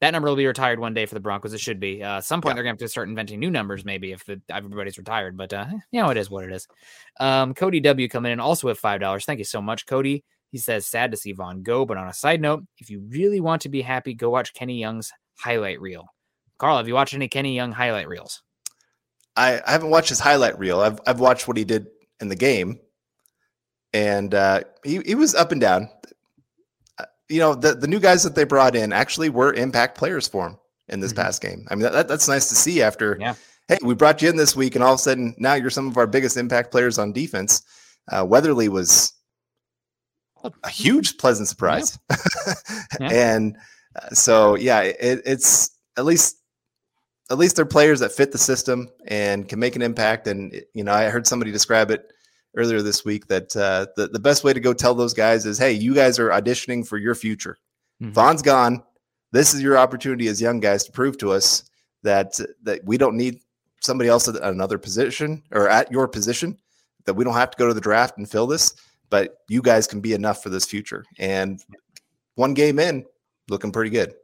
that 0.00 0.12
number 0.12 0.28
will 0.28 0.36
be 0.36 0.46
retired 0.46 0.80
one 0.80 0.94
day 0.94 1.04
for 1.04 1.14
the 1.14 1.20
Broncos. 1.20 1.52
It 1.52 1.60
should 1.60 1.78
be. 1.78 2.02
Uh, 2.02 2.18
at 2.18 2.24
some 2.24 2.40
point, 2.40 2.52
yeah. 2.52 2.54
they're 2.54 2.64
going 2.64 2.76
to 2.76 2.82
have 2.82 2.88
to 2.88 2.90
start 2.90 3.08
inventing 3.08 3.38
new 3.38 3.50
numbers, 3.50 3.84
maybe 3.84 4.12
if 4.12 4.24
the, 4.24 4.40
everybody's 4.48 4.96
retired. 4.96 5.36
But 5.36 5.52
uh, 5.52 5.66
you 5.92 6.00
know, 6.00 6.08
it 6.08 6.16
is 6.16 6.30
what 6.30 6.44
it 6.44 6.52
is. 6.52 6.66
Um, 7.18 7.52
Cody 7.52 7.80
W 7.80 8.08
coming 8.08 8.32
in 8.32 8.40
also 8.40 8.68
with 8.68 8.78
five 8.78 9.00
dollars. 9.00 9.24
Thank 9.26 9.38
you 9.38 9.44
so 9.44 9.60
much, 9.60 9.86
Cody. 9.86 10.24
He 10.50 10.58
says, 10.58 10.86
"Sad 10.86 11.10
to 11.10 11.16
see 11.16 11.32
Von 11.32 11.62
go, 11.62 11.84
but 11.84 11.96
on 11.96 12.08
a 12.08 12.14
side 12.14 12.40
note, 12.40 12.64
if 12.78 12.90
you 12.90 13.00
really 13.08 13.40
want 13.40 13.62
to 13.62 13.68
be 13.68 13.82
happy, 13.82 14.14
go 14.14 14.30
watch 14.30 14.54
Kenny 14.54 14.78
Young's 14.78 15.12
highlight 15.38 15.80
reel." 15.80 16.06
Carl, 16.58 16.76
have 16.76 16.88
you 16.88 16.94
watched 16.94 17.14
any 17.14 17.28
Kenny 17.28 17.54
Young 17.54 17.72
highlight 17.72 18.08
reels? 18.08 18.42
I, 19.36 19.60
I 19.66 19.70
haven't 19.70 19.90
watched 19.90 20.10
his 20.10 20.20
highlight 20.20 20.58
reel. 20.58 20.80
I've 20.80 21.00
I've 21.06 21.20
watched 21.20 21.48
what 21.48 21.56
he 21.56 21.64
did 21.64 21.86
in 22.20 22.28
the 22.28 22.36
game, 22.36 22.80
and 23.92 24.34
uh, 24.34 24.62
he 24.84 25.00
he 25.06 25.14
was 25.14 25.34
up 25.34 25.52
and 25.52 25.60
down 25.60 25.88
you 27.30 27.38
know, 27.38 27.54
the, 27.54 27.74
the 27.74 27.86
new 27.86 28.00
guys 28.00 28.24
that 28.24 28.34
they 28.34 28.44
brought 28.44 28.74
in 28.74 28.92
actually 28.92 29.30
were 29.30 29.54
impact 29.54 29.96
players 29.96 30.26
for 30.26 30.48
him 30.48 30.58
in 30.88 31.00
this 31.00 31.12
mm-hmm. 31.12 31.22
past 31.22 31.40
game. 31.40 31.66
I 31.70 31.76
mean, 31.76 31.90
that, 31.90 32.08
that's 32.08 32.28
nice 32.28 32.48
to 32.48 32.56
see 32.56 32.82
after, 32.82 33.16
yeah. 33.20 33.34
hey, 33.68 33.78
we 33.82 33.94
brought 33.94 34.20
you 34.20 34.28
in 34.28 34.36
this 34.36 34.56
week, 34.56 34.74
and 34.74 34.82
all 34.82 34.94
of 34.94 34.98
a 34.98 35.02
sudden 35.02 35.34
now 35.38 35.54
you're 35.54 35.70
some 35.70 35.86
of 35.86 35.96
our 35.96 36.08
biggest 36.08 36.36
impact 36.36 36.72
players 36.72 36.98
on 36.98 37.12
defense. 37.12 37.62
Uh, 38.10 38.26
Weatherly 38.28 38.68
was 38.68 39.12
a 40.62 40.68
huge 40.68 41.18
pleasant 41.18 41.48
surprise. 41.48 41.98
Yeah. 42.10 42.16
yeah. 43.00 43.08
and 43.10 43.56
uh, 43.96 44.10
so, 44.10 44.56
yeah, 44.56 44.80
it, 44.82 45.22
it's 45.24 45.76
at 45.96 46.04
least 46.04 46.36
at 47.30 47.38
least 47.38 47.56
they're 47.56 47.64
players 47.64 48.00
that 48.00 48.12
fit 48.12 48.32
the 48.32 48.38
system 48.38 48.88
and 49.06 49.48
can 49.48 49.58
make 49.58 49.76
an 49.76 49.82
impact. 49.82 50.26
And 50.26 50.62
you 50.74 50.84
know, 50.84 50.92
I 50.92 51.08
heard 51.08 51.26
somebody 51.26 51.52
describe 51.52 51.90
it 51.90 52.12
earlier 52.56 52.82
this 52.82 53.04
week 53.04 53.26
that 53.28 53.54
uh, 53.56 53.86
the, 53.96 54.08
the 54.08 54.18
best 54.18 54.42
way 54.42 54.52
to 54.52 54.60
go 54.60 54.72
tell 54.72 54.94
those 54.94 55.14
guys 55.14 55.46
is, 55.46 55.56
hey, 55.56 55.72
you 55.72 55.94
guys 55.94 56.18
are 56.18 56.30
auditioning 56.30 56.86
for 56.86 56.98
your 56.98 57.14
future. 57.14 57.56
Mm-hmm. 58.02 58.12
Von's 58.12 58.42
gone. 58.42 58.82
This 59.32 59.54
is 59.54 59.62
your 59.62 59.78
opportunity 59.78 60.26
as 60.26 60.40
young 60.40 60.58
guys 60.58 60.84
to 60.84 60.92
prove 60.92 61.16
to 61.18 61.30
us 61.30 61.70
that 62.02 62.38
that 62.62 62.84
we 62.84 62.98
don't 62.98 63.16
need 63.16 63.40
somebody 63.80 64.10
else 64.10 64.28
at 64.28 64.36
another 64.42 64.78
position 64.78 65.42
or 65.52 65.68
at 65.68 65.90
your 65.92 66.08
position, 66.08 66.58
that 67.04 67.14
we 67.14 67.24
don't 67.24 67.34
have 67.34 67.50
to 67.50 67.58
go 67.58 67.68
to 67.68 67.74
the 67.74 67.80
draft 67.80 68.18
and 68.18 68.28
fill 68.28 68.46
this, 68.46 68.74
but 69.10 69.38
you 69.48 69.60
guys 69.62 69.86
can 69.86 70.00
be 70.00 70.14
enough 70.14 70.42
for 70.42 70.48
this 70.48 70.64
future. 70.64 71.04
And 71.18 71.62
one 72.36 72.54
game 72.54 72.78
in, 72.78 73.04
looking 73.48 73.72
pretty 73.72 73.90
good. 73.90 74.14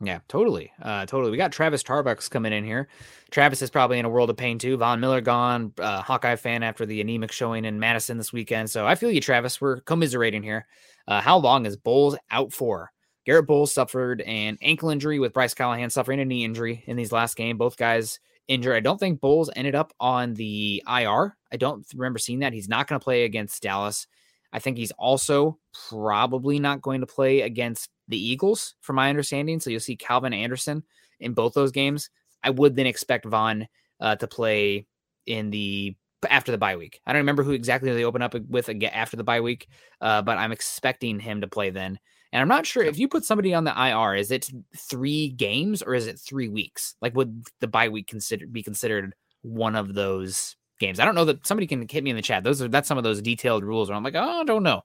Yeah, 0.00 0.20
totally. 0.28 0.72
Uh, 0.80 1.06
totally. 1.06 1.32
We 1.32 1.36
got 1.36 1.50
Travis 1.50 1.82
Tarbucks 1.82 2.30
coming 2.30 2.52
in 2.52 2.64
here. 2.64 2.88
Travis 3.32 3.62
is 3.62 3.70
probably 3.70 3.98
in 3.98 4.04
a 4.04 4.08
world 4.08 4.30
of 4.30 4.36
pain 4.36 4.58
too. 4.58 4.76
Von 4.76 5.00
Miller 5.00 5.20
gone, 5.20 5.72
uh, 5.78 6.02
Hawkeye 6.02 6.36
fan 6.36 6.62
after 6.62 6.86
the 6.86 7.00
anemic 7.00 7.32
showing 7.32 7.64
in 7.64 7.80
Madison 7.80 8.16
this 8.16 8.32
weekend. 8.32 8.70
So 8.70 8.86
I 8.86 8.94
feel 8.94 9.10
you, 9.10 9.20
Travis. 9.20 9.60
We're 9.60 9.80
commiserating 9.80 10.44
here. 10.44 10.68
Uh, 11.08 11.20
how 11.20 11.36
long 11.38 11.66
is 11.66 11.76
Bolles 11.76 12.16
out 12.30 12.52
for? 12.52 12.92
Garrett 13.26 13.48
Bolles 13.48 13.72
suffered 13.72 14.20
an 14.22 14.56
ankle 14.62 14.90
injury 14.90 15.18
with 15.18 15.32
Bryce 15.32 15.52
Callahan 15.52 15.90
suffering 15.90 16.20
a 16.20 16.24
knee 16.24 16.44
injury 16.44 16.84
in 16.86 16.96
these 16.96 17.12
last 17.12 17.36
game. 17.36 17.58
Both 17.58 17.76
guys 17.76 18.20
injured. 18.46 18.76
I 18.76 18.80
don't 18.80 18.98
think 18.98 19.20
Bolles 19.20 19.50
ended 19.56 19.74
up 19.74 19.92
on 19.98 20.34
the 20.34 20.82
IR. 20.88 21.36
I 21.52 21.56
don't 21.56 21.84
remember 21.94 22.18
seeing 22.18 22.38
that. 22.38 22.52
He's 22.52 22.68
not 22.68 22.86
going 22.86 23.00
to 23.00 23.04
play 23.04 23.24
against 23.24 23.62
Dallas. 23.62 24.06
I 24.52 24.58
think 24.58 24.78
he's 24.78 24.92
also 24.92 25.58
probably 25.90 26.58
not 26.58 26.82
going 26.82 27.00
to 27.00 27.06
play 27.06 27.42
against 27.42 27.90
the 28.08 28.18
Eagles, 28.18 28.74
from 28.80 28.96
my 28.96 29.10
understanding. 29.10 29.60
So 29.60 29.70
you'll 29.70 29.80
see 29.80 29.96
Calvin 29.96 30.32
Anderson 30.32 30.82
in 31.20 31.34
both 31.34 31.54
those 31.54 31.72
games. 31.72 32.10
I 32.42 32.50
would 32.50 32.76
then 32.76 32.86
expect 32.86 33.26
Vaughn 33.26 33.68
uh, 34.00 34.16
to 34.16 34.26
play 34.26 34.86
in 35.26 35.50
the 35.50 35.96
after 36.28 36.50
the 36.50 36.58
bye 36.58 36.76
week. 36.76 37.00
I 37.06 37.12
don't 37.12 37.20
remember 37.20 37.42
who 37.42 37.52
exactly 37.52 37.92
they 37.92 38.04
open 38.04 38.22
up 38.22 38.34
with 38.48 38.68
after 38.92 39.16
the 39.16 39.24
bye 39.24 39.40
week, 39.40 39.68
uh, 40.00 40.22
but 40.22 40.38
I'm 40.38 40.52
expecting 40.52 41.20
him 41.20 41.42
to 41.42 41.48
play 41.48 41.70
then. 41.70 41.98
And 42.32 42.42
I'm 42.42 42.48
not 42.48 42.66
sure 42.66 42.82
if 42.82 42.98
you 42.98 43.08
put 43.08 43.24
somebody 43.24 43.54
on 43.54 43.64
the 43.64 43.72
IR, 43.72 44.14
is 44.14 44.30
it 44.30 44.50
three 44.76 45.30
games 45.30 45.82
or 45.82 45.94
is 45.94 46.06
it 46.06 46.18
three 46.18 46.48
weeks? 46.48 46.94
Like, 47.00 47.14
would 47.14 47.46
the 47.60 47.68
bye 47.68 47.88
week 47.88 48.06
consider 48.06 48.46
be 48.46 48.62
considered 48.62 49.14
one 49.42 49.74
of 49.76 49.94
those 49.94 50.56
games? 50.78 51.00
I 51.00 51.04
don't 51.04 51.14
know 51.14 51.24
that 51.26 51.46
somebody 51.46 51.66
can 51.66 51.86
hit 51.88 52.04
me 52.04 52.10
in 52.10 52.16
the 52.16 52.22
chat. 52.22 52.44
Those 52.44 52.62
are 52.62 52.68
that's 52.68 52.88
some 52.88 52.98
of 52.98 53.04
those 53.04 53.22
detailed 53.22 53.64
rules 53.64 53.88
where 53.88 53.96
I'm 53.96 54.02
like, 54.02 54.14
oh, 54.14 54.40
I 54.40 54.44
don't 54.44 54.62
know. 54.62 54.82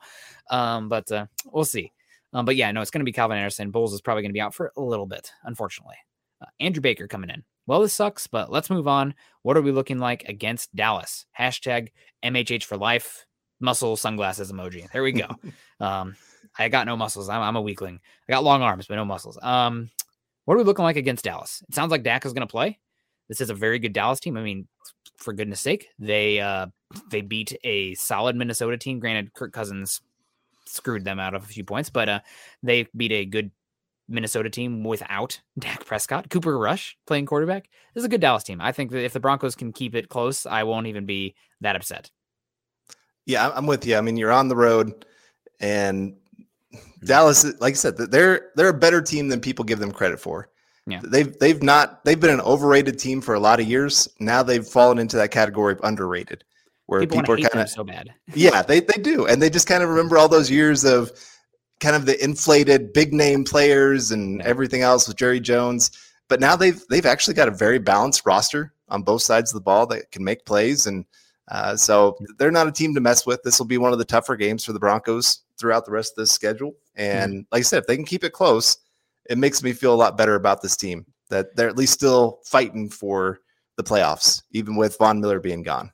Um, 0.49 0.89
but 0.89 1.11
uh, 1.11 1.27
we'll 1.51 1.65
see. 1.65 1.91
Um, 2.33 2.45
but 2.45 2.55
yeah, 2.55 2.71
no, 2.71 2.81
it's 2.81 2.91
going 2.91 3.01
to 3.01 3.05
be 3.05 3.13
Calvin 3.13 3.37
Anderson. 3.37 3.71
Bolles 3.71 3.93
is 3.93 4.01
probably 4.01 4.23
going 4.23 4.31
to 4.31 4.33
be 4.33 4.41
out 4.41 4.55
for 4.55 4.71
a 4.75 4.81
little 4.81 5.05
bit, 5.05 5.31
unfortunately. 5.43 5.95
Uh, 6.41 6.47
Andrew 6.59 6.81
Baker 6.81 7.07
coming 7.07 7.29
in. 7.29 7.43
Well, 7.67 7.81
this 7.81 7.93
sucks, 7.93 8.27
but 8.27 8.51
let's 8.51 8.69
move 8.69 8.87
on. 8.87 9.13
What 9.43 9.55
are 9.55 9.61
we 9.61 9.71
looking 9.71 9.99
like 9.99 10.23
against 10.27 10.75
Dallas? 10.75 11.25
Hashtag 11.37 11.89
MHH 12.23 12.63
for 12.65 12.77
life. 12.77 13.25
Muscle 13.59 13.95
sunglasses 13.95 14.51
emoji. 14.51 14.91
There 14.91 15.03
we 15.03 15.13
go. 15.13 15.27
um, 15.79 16.15
I 16.57 16.67
got 16.67 16.87
no 16.87 16.97
muscles. 16.97 17.29
I'm, 17.29 17.41
I'm, 17.41 17.55
a 17.55 17.61
weakling. 17.61 17.99
I 18.27 18.33
got 18.33 18.43
long 18.43 18.61
arms, 18.61 18.87
but 18.87 18.95
no 18.95 19.05
muscles. 19.05 19.39
Um, 19.41 19.89
what 20.45 20.55
are 20.55 20.57
we 20.57 20.63
looking 20.63 20.83
like 20.83 20.97
against 20.97 21.23
Dallas? 21.23 21.63
It 21.69 21.75
sounds 21.75 21.91
like 21.91 22.03
Dak 22.03 22.25
is 22.25 22.33
going 22.33 22.45
to 22.45 22.51
play. 22.51 22.79
This 23.29 23.41
is 23.41 23.49
a 23.49 23.55
very 23.55 23.79
good 23.79 23.93
Dallas 23.93 24.19
team. 24.19 24.37
I 24.37 24.43
mean, 24.43 24.67
for 25.17 25.33
goodness 25.33 25.61
sake, 25.61 25.87
they 25.99 26.39
uh, 26.39 26.67
they 27.09 27.21
beat 27.21 27.55
a 27.63 27.95
solid 27.95 28.35
Minnesota 28.35 28.77
team. 28.77 28.99
Granted, 28.99 29.33
Kirk 29.33 29.53
Cousins 29.53 30.01
screwed 30.65 31.05
them 31.05 31.19
out 31.19 31.33
of 31.33 31.43
a 31.43 31.47
few 31.47 31.63
points, 31.63 31.89
but 31.89 32.09
uh, 32.09 32.19
they 32.61 32.87
beat 32.95 33.11
a 33.11 33.25
good 33.25 33.51
Minnesota 34.07 34.49
team 34.49 34.83
without 34.83 35.39
Dak 35.59 35.85
Prescott. 35.85 36.29
Cooper 36.29 36.57
Rush 36.57 36.97
playing 37.07 37.25
quarterback. 37.25 37.69
This 37.93 38.01
is 38.01 38.05
a 38.05 38.09
good 38.09 38.21
Dallas 38.21 38.43
team. 38.43 38.61
I 38.61 38.71
think 38.71 38.91
that 38.91 39.03
if 39.03 39.13
the 39.13 39.19
Broncos 39.19 39.55
can 39.55 39.71
keep 39.71 39.95
it 39.95 40.09
close, 40.09 40.45
I 40.45 40.63
won't 40.63 40.87
even 40.87 41.05
be 41.05 41.35
that 41.61 41.75
upset. 41.75 42.11
Yeah, 43.25 43.49
I'm 43.55 43.67
with 43.67 43.85
you. 43.85 43.95
I 43.95 44.01
mean, 44.01 44.17
you're 44.17 44.33
on 44.33 44.49
the 44.49 44.55
road, 44.55 45.05
and 45.61 46.15
Dallas, 47.05 47.45
like 47.61 47.73
I 47.73 47.77
said, 47.77 47.95
they're 47.97 48.49
they're 48.55 48.69
a 48.69 48.73
better 48.73 49.01
team 49.01 49.29
than 49.29 49.39
people 49.39 49.63
give 49.63 49.79
them 49.79 49.91
credit 49.91 50.19
for. 50.19 50.49
Yeah. 50.85 50.99
They've 51.03 51.37
they've 51.39 51.63
not 51.63 52.03
they've 52.03 52.19
been 52.19 52.29
an 52.29 52.41
overrated 52.41 52.99
team 52.99 53.21
for 53.21 53.35
a 53.35 53.39
lot 53.39 53.59
of 53.59 53.67
years. 53.67 54.07
Now 54.19 54.43
they've 54.43 54.65
fallen 54.65 54.99
into 54.99 55.15
that 55.17 55.31
category 55.31 55.73
of 55.73 55.79
underrated, 55.83 56.43
where 56.87 56.99
people, 57.01 57.19
people 57.19 57.33
are 57.35 57.49
kind 57.49 57.63
of 57.63 57.69
so 57.69 57.83
bad. 57.83 58.13
yeah, 58.33 58.61
they 58.61 58.81
they 58.81 59.01
do, 59.01 59.25
and 59.25 59.41
they 59.41 59.49
just 59.49 59.67
kind 59.67 59.81
of 59.81 59.89
remember 59.89 60.17
all 60.17 60.27
those 60.27 60.51
years 60.51 60.83
of 60.83 61.11
kind 61.79 61.95
of 61.95 62.05
the 62.05 62.21
inflated 62.21 62.93
big 62.93 63.13
name 63.13 63.43
players 63.43 64.11
and 64.11 64.39
yeah. 64.39 64.45
everything 64.45 64.81
else 64.81 65.07
with 65.07 65.17
Jerry 65.17 65.39
Jones. 65.39 65.91
But 66.27 66.41
now 66.41 66.55
they've 66.55 66.81
they've 66.89 67.05
actually 67.05 67.35
got 67.35 67.47
a 67.47 67.51
very 67.51 67.79
balanced 67.79 68.25
roster 68.25 68.73
on 68.89 69.03
both 69.03 69.21
sides 69.21 69.51
of 69.51 69.55
the 69.55 69.63
ball 69.63 69.87
that 69.87 70.11
can 70.11 70.23
make 70.23 70.45
plays, 70.45 70.85
and 70.85 71.05
uh, 71.49 71.77
so 71.77 72.17
they're 72.37 72.51
not 72.51 72.67
a 72.67 72.71
team 72.71 72.93
to 72.95 73.01
mess 73.01 73.25
with. 73.25 73.41
This 73.43 73.57
will 73.57 73.67
be 73.67 73.77
one 73.77 73.93
of 73.93 73.99
the 73.99 74.05
tougher 74.05 74.35
games 74.35 74.65
for 74.65 74.73
the 74.73 74.79
Broncos 74.79 75.43
throughout 75.57 75.85
the 75.85 75.91
rest 75.91 76.13
of 76.13 76.23
this 76.23 76.31
schedule. 76.31 76.73
And 76.95 77.33
mm-hmm. 77.33 77.41
like 77.51 77.59
I 77.59 77.63
said, 77.63 77.79
if 77.79 77.87
they 77.87 77.95
can 77.95 78.05
keep 78.05 78.23
it 78.23 78.33
close, 78.33 78.77
it 79.29 79.37
makes 79.37 79.63
me 79.63 79.73
feel 79.73 79.93
a 79.93 79.95
lot 79.95 80.17
better 80.17 80.35
about 80.35 80.61
this 80.61 80.75
team 80.75 81.05
that 81.29 81.55
they're 81.55 81.69
at 81.69 81.77
least 81.77 81.93
still 81.93 82.39
fighting 82.45 82.89
for 82.89 83.39
the 83.77 83.83
playoffs, 83.83 84.41
even 84.51 84.75
with 84.75 84.97
Von 84.97 85.19
Miller 85.19 85.39
being 85.39 85.63
gone. 85.63 85.91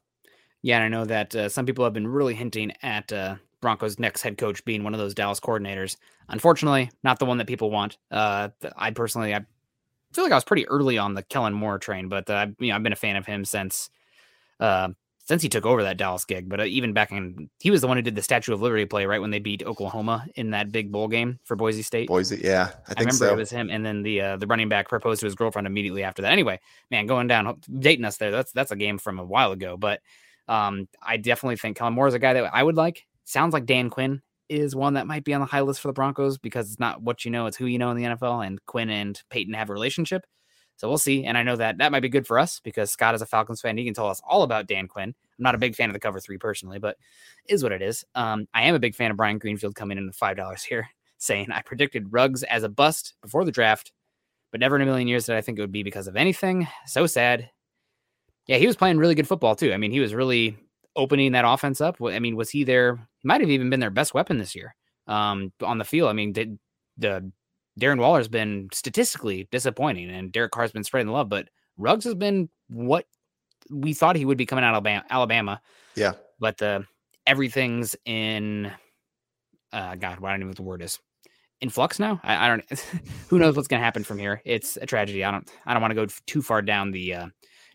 Yeah, 0.62 0.76
and 0.78 0.84
I 0.84 0.88
know 0.89 1.06
that 1.06 1.36
uh, 1.36 1.50
some 1.50 1.65
people 1.65 1.86
have 1.86 1.94
been 1.94 2.08
really 2.08 2.34
hinting 2.34 2.74
at 2.82 3.12
uh, 3.13 3.36
Broncos' 3.62 4.00
next 4.00 4.22
head 4.22 4.38
coach 4.38 4.63
being 4.65 4.84
one 4.84 4.94
of 4.94 5.00
those 5.00 5.13
Dallas 5.13 5.39
coordinators. 5.39 5.96
Unfortunately, 6.28 6.92
not 7.04 7.20
the 7.20 7.26
one 7.26 7.38
that 7.38 7.48
people 7.48 7.72
want. 7.72 7.98
Uh, 8.12 8.50
I 8.76 8.92
personally, 8.92 9.34
I 9.34 9.46
feel 10.13 10.26
like 10.26 10.34
I 10.34 10.36
was 10.36 10.44
pretty 10.44 10.68
early 10.68 10.98
on 10.98 11.13
the 11.13 11.24
Kellen 11.24 11.54
Moore 11.54 11.80
train, 11.80 12.10
but 12.10 12.30
uh, 12.30 12.48
you 12.60 12.70
know, 12.70 12.76
I've 12.76 12.84
been 12.84 12.94
a 12.94 12.98
fan 12.98 13.15
of 13.15 13.26
him 13.26 13.46
since 13.46 13.89
uh, 14.60 14.89
since 15.30 15.44
he 15.44 15.48
took 15.48 15.63
over 15.63 15.84
that 15.84 15.98
Dallas 15.98 16.26
gig. 16.26 16.50
But 16.50 16.60
uh, 16.60 16.63
even 16.63 16.92
back 16.92 17.12
in, 17.12 17.52
he 17.60 17.70
was 17.70 17.82
the 17.82 17.88
one 17.88 17.98
who 17.98 18.02
did 18.02 18.15
the 18.15 18.22
Statue 18.24 18.52
of 18.52 18.63
Liberty 18.63 18.86
play 18.86 19.06
right 19.06 19.22
when 19.22 19.30
they 19.30 19.38
beat 19.38 19.62
Oklahoma 19.63 20.26
in 20.34 20.50
that 20.50 20.72
big 20.72 20.92
bowl 20.92 21.08
game 21.08 21.39
for 21.44 21.56
Boise 21.56 21.84
State. 21.84 22.08
Boise, 22.08 22.42
yeah, 22.44 22.72
I, 22.88 22.96
think 22.96 22.98
I 22.98 23.02
remember 23.02 23.13
so. 23.13 23.34
it 23.34 23.38
was 23.38 23.52
him, 23.52 23.70
and 23.70 23.86
then 23.86 24.02
the 24.02 24.22
uh, 24.22 24.38
the 24.38 24.48
running 24.48 24.70
back 24.70 24.89
proposed 24.89 25.20
to 25.20 25.28
his 25.28 25.36
girlfriend 25.36 25.68
immediately 25.68 26.02
after 26.02 26.24
that. 26.24 26.32
Anyway, 26.32 26.60
man, 26.89 27.06
going 27.06 27.28
down, 27.28 27.62
dating 27.78 28.06
us 28.06 28.18
there. 28.18 28.32
That's 28.32 28.52
that's 28.54 28.72
a 28.72 28.76
game 28.76 28.98
from 28.98 29.20
a 29.20 29.24
while 29.24 29.52
ago, 29.52 29.78
but 29.78 30.00
um, 30.48 30.88
I 31.00 31.18
definitely 31.18 31.58
think 31.58 31.78
Kellen 31.78 31.94
Moore 31.94 32.08
is 32.08 32.15
a 32.15 32.20
guy 32.20 32.34
that 32.34 32.50
I 32.52 32.63
would 32.63 32.76
like. 32.76 33.06
Sounds 33.26 33.54
like 33.54 33.68
Dan 33.68 33.92
Quinn 33.92 34.24
is 34.50 34.76
one 34.76 34.96
that 34.96 35.06
might 35.06 35.24
be 35.24 35.36
on 35.36 35.42
the 35.42 35.46
high 35.46 35.62
list 35.62 35.80
for 35.80 35.89
the 35.89 35.94
Broncos 35.94 36.39
because 36.39 36.72
it's 36.72 36.80
not 36.80 37.04
what 37.04 37.24
you 37.24 37.30
know, 37.30 37.46
it's 37.46 37.56
who 37.56 37.68
you 37.68 37.78
know 37.78 37.92
in 37.92 37.98
the 37.98 38.04
NFL, 38.04 38.48
and 38.48 38.65
Quinn 38.65 38.89
and 38.89 39.22
Peyton 39.30 39.54
have 39.54 39.70
a 39.70 39.74
relationship. 39.74 40.26
So 40.80 40.88
we'll 40.88 40.98
see. 40.98 41.26
And 41.26 41.38
I 41.38 41.44
know 41.44 41.58
that 41.58 41.80
that 41.80 41.92
might 41.92 42.00
be 42.00 42.08
good 42.08 42.26
for 42.26 42.39
us 42.39 42.62
because 42.62 42.89
Scott 42.89 43.13
is 43.13 43.22
a 43.22 43.26
Falcons 43.26 43.60
fan. 43.60 43.78
He 43.78 43.84
can 43.84 43.94
tell 43.94 44.08
us 44.08 44.22
all 44.26 44.44
about 44.44 44.65
Dan 44.65 44.88
Quinn. 44.88 45.10
I'm 45.10 45.44
not 45.44 45.54
a 45.54 45.58
big 45.58 45.76
fan 45.76 45.89
of 45.89 45.94
the 45.94 46.00
cover 46.00 46.22
three 46.22 46.38
personally, 46.38 46.80
but 46.80 46.96
is 47.50 47.63
what 47.63 47.74
it 47.74 47.82
is. 47.82 48.06
Um, 48.15 48.48
I 48.54 48.63
am 48.63 48.76
a 48.76 48.80
big 48.80 48.96
fan 48.96 49.12
of 49.12 49.18
Brian 49.18 49.39
Greenfield 49.39 49.76
coming 49.76 49.98
in 49.98 50.08
at 50.08 50.15
five 50.15 50.38
dollars 50.38 50.63
here, 50.63 50.88
saying 51.18 51.52
I 51.52 51.63
predicted 51.63 52.13
Ruggs 52.13 52.44
as 52.44 52.63
a 52.63 52.70
bust 52.70 53.15
before 53.22 53.44
the 53.44 53.52
draft, 53.52 53.92
but 54.52 54.62
never 54.62 54.78
in 54.78 54.82
a 54.82 54.86
million 54.86 55.10
years 55.10 55.26
did 55.26 55.36
I 55.36 55.42
think 55.42 55.58
it 55.58 55.62
would 55.62 55.74
be 55.74 55.84
because 55.84 56.08
of 56.08 56.15
anything. 56.15 56.65
So 56.86 57.08
sad. 57.08 57.50
Yeah, 58.48 58.56
he 58.56 58.65
was 58.65 58.78
playing 58.78 59.00
really 59.00 59.15
good 59.15 59.28
football 59.28 59.58
too. 59.58 59.74
I 59.74 59.78
mean, 59.78 59.92
he 59.92 60.00
was 60.00 60.15
really 60.15 60.56
opening 60.96 61.34
that 61.34 61.46
offense 61.46 61.82
up. 61.82 61.98
I 62.02 62.20
mean, 62.20 62.38
was 62.38 62.50
he 62.50 62.63
there? 62.63 62.96
He 63.18 63.28
might 63.28 63.42
have 63.42 63.50
even 63.50 63.70
been 63.70 63.82
their 63.82 63.89
best 63.89 64.13
weapon 64.13 64.38
this 64.38 64.56
year 64.56 64.76
um, 65.08 65.52
on 65.62 65.78
the 65.78 65.84
field. 65.84 66.10
I 66.10 66.13
mean, 66.13 66.32
did 66.32 66.58
the 66.98 67.32
Darren 67.80 68.00
Waller's 68.00 68.28
been 68.28 68.70
statistically 68.74 69.48
disappointing, 69.52 70.10
and 70.10 70.32
Derek 70.32 70.52
Carr's 70.52 70.72
been 70.72 70.84
spreading 70.84 71.08
the 71.08 71.13
love, 71.13 71.30
but 71.30 71.50
Ruggs 71.78 72.06
has 72.06 72.15
been 72.15 72.50
what 72.68 73.06
we 73.70 73.94
thought 73.94 74.15
he 74.15 74.26
would 74.26 74.38
be 74.38 74.46
coming 74.46 74.63
out 74.63 74.76
of 74.76 75.04
Alabama. 75.10 75.62
Yeah, 75.96 76.13
but 76.39 76.58
the 76.58 76.86
everything's 77.26 77.96
in. 78.06 78.72
Uh, 79.72 79.96
God, 79.96 80.18
I 80.24 80.32
don't 80.32 80.36
even 80.36 80.39
know 80.42 80.48
what 80.48 80.56
the 80.58 80.63
word 80.63 80.82
is. 80.82 81.00
In 81.62 81.70
flux 81.70 82.00
now. 82.00 82.20
I, 82.24 82.46
I 82.46 82.48
don't. 82.48 82.86
who 83.30 83.38
knows 83.38 83.56
what's 83.56 83.68
going 83.68 83.80
to 83.82 83.86
happen 83.86 84.04
from 84.04 84.18
here? 84.18 84.42
It's 84.46 84.78
a 84.78 84.86
tragedy. 84.86 85.24
I 85.24 85.32
don't. 85.32 85.50
I 85.65 85.74
don't 85.74 85.82
want 85.82 85.92
to 85.92 85.96
go 85.96 86.08
too 86.26 86.42
far 86.42 86.62
down 86.62 86.92
the 86.92 87.13
uh, 87.13 87.28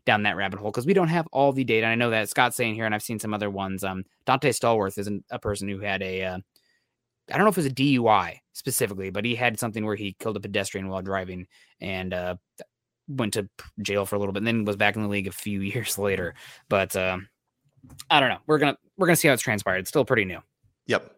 down 0.07 0.23
that 0.25 0.37
rabbit 0.37 0.59
hole 0.59 0.71
because 0.71 0.87
we 0.87 0.95
don't 0.95 1.09
have 1.09 1.27
all 1.33 1.53
the 1.53 1.65
data. 1.65 1.87
I 1.87 1.95
know 1.95 2.11
that 2.11 2.29
Scott's 2.29 2.57
saying 2.57 2.75
here, 2.75 2.87
and 2.87 2.95
I've 2.95 3.03
seen 3.03 3.19
some 3.19 3.35
other 3.35 3.51
ones. 3.51 3.85
Um, 3.85 4.05
Donté 4.27 4.51
Stallworth 4.51 4.99
is 4.99 5.09
a 5.31 5.39
person 5.39 5.69
who 5.69 5.81
had 5.81 6.03
a 6.03 6.25
uh, 6.25 6.39
I 7.31 7.37
don't 7.37 7.45
know 7.45 7.51
if 7.51 7.59
it 7.59 7.63
was 7.63 7.67
a 7.67 7.75
DUI 7.75 8.39
specifically, 8.53 9.11
but 9.11 9.25
he 9.25 9.35
had 9.35 9.59
something 9.59 9.85
where 9.85 9.97
he 9.97 10.17
killed 10.19 10.37
a 10.37 10.41
pedestrian 10.41 10.89
while 10.89 11.03
driving 11.03 11.47
and 11.81 12.13
uh, 12.13 12.37
went 13.09 13.35
to 13.35 13.49
jail 13.83 14.07
for 14.07 14.17
a 14.17 14.19
little 14.19 14.33
bit, 14.33 14.39
and 14.39 14.47
then 14.47 14.65
was 14.65 14.77
back 14.77 14.97
in 14.97 15.03
the 15.03 15.09
league 15.09 15.27
a 15.27 15.33
few 15.33 15.61
years 15.63 15.99
later. 15.99 16.35
But 16.69 16.95
uh, 16.97 17.19
I 18.11 18.21
don't 18.21 18.29
know. 18.29 18.39
We're 18.47 18.59
gonna 18.59 18.77
we're 18.97 19.07
gonna 19.07 19.17
see 19.17 19.29
how 19.29 19.35
it's 19.35 19.43
transpired. 19.43 19.79
It's 19.79 19.89
still 19.89 20.05
pretty 20.05 20.25
new. 20.25 20.41
Yep. 20.87 21.11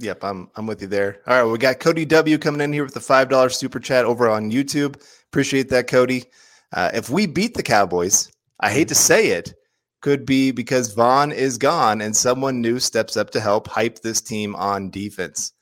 Yep, 0.00 0.22
I'm 0.22 0.48
I'm 0.54 0.66
with 0.66 0.80
you 0.80 0.86
there. 0.86 1.22
All 1.26 1.42
right, 1.42 1.50
we 1.50 1.58
got 1.58 1.80
Cody 1.80 2.04
W 2.04 2.38
coming 2.38 2.60
in 2.60 2.72
here 2.72 2.84
with 2.84 2.94
the 2.94 3.00
five 3.00 3.28
dollar 3.28 3.48
super 3.48 3.80
chat 3.80 4.04
over 4.04 4.28
on 4.28 4.50
YouTube. 4.50 5.02
Appreciate 5.26 5.68
that, 5.70 5.88
Cody. 5.88 6.24
Uh, 6.72 6.90
if 6.94 7.10
we 7.10 7.26
beat 7.26 7.54
the 7.54 7.62
Cowboys, 7.62 8.30
I 8.60 8.70
hate 8.70 8.88
to 8.88 8.94
say 8.94 9.28
it, 9.28 9.54
could 10.00 10.24
be 10.24 10.50
because 10.50 10.94
Von 10.94 11.32
is 11.32 11.58
gone 11.58 12.00
and 12.00 12.16
someone 12.16 12.60
new 12.60 12.78
steps 12.78 13.16
up 13.16 13.30
to 13.30 13.40
help 13.40 13.66
hype 13.66 14.00
this 14.00 14.20
team 14.20 14.54
on 14.56 14.90
defense. 14.90 15.52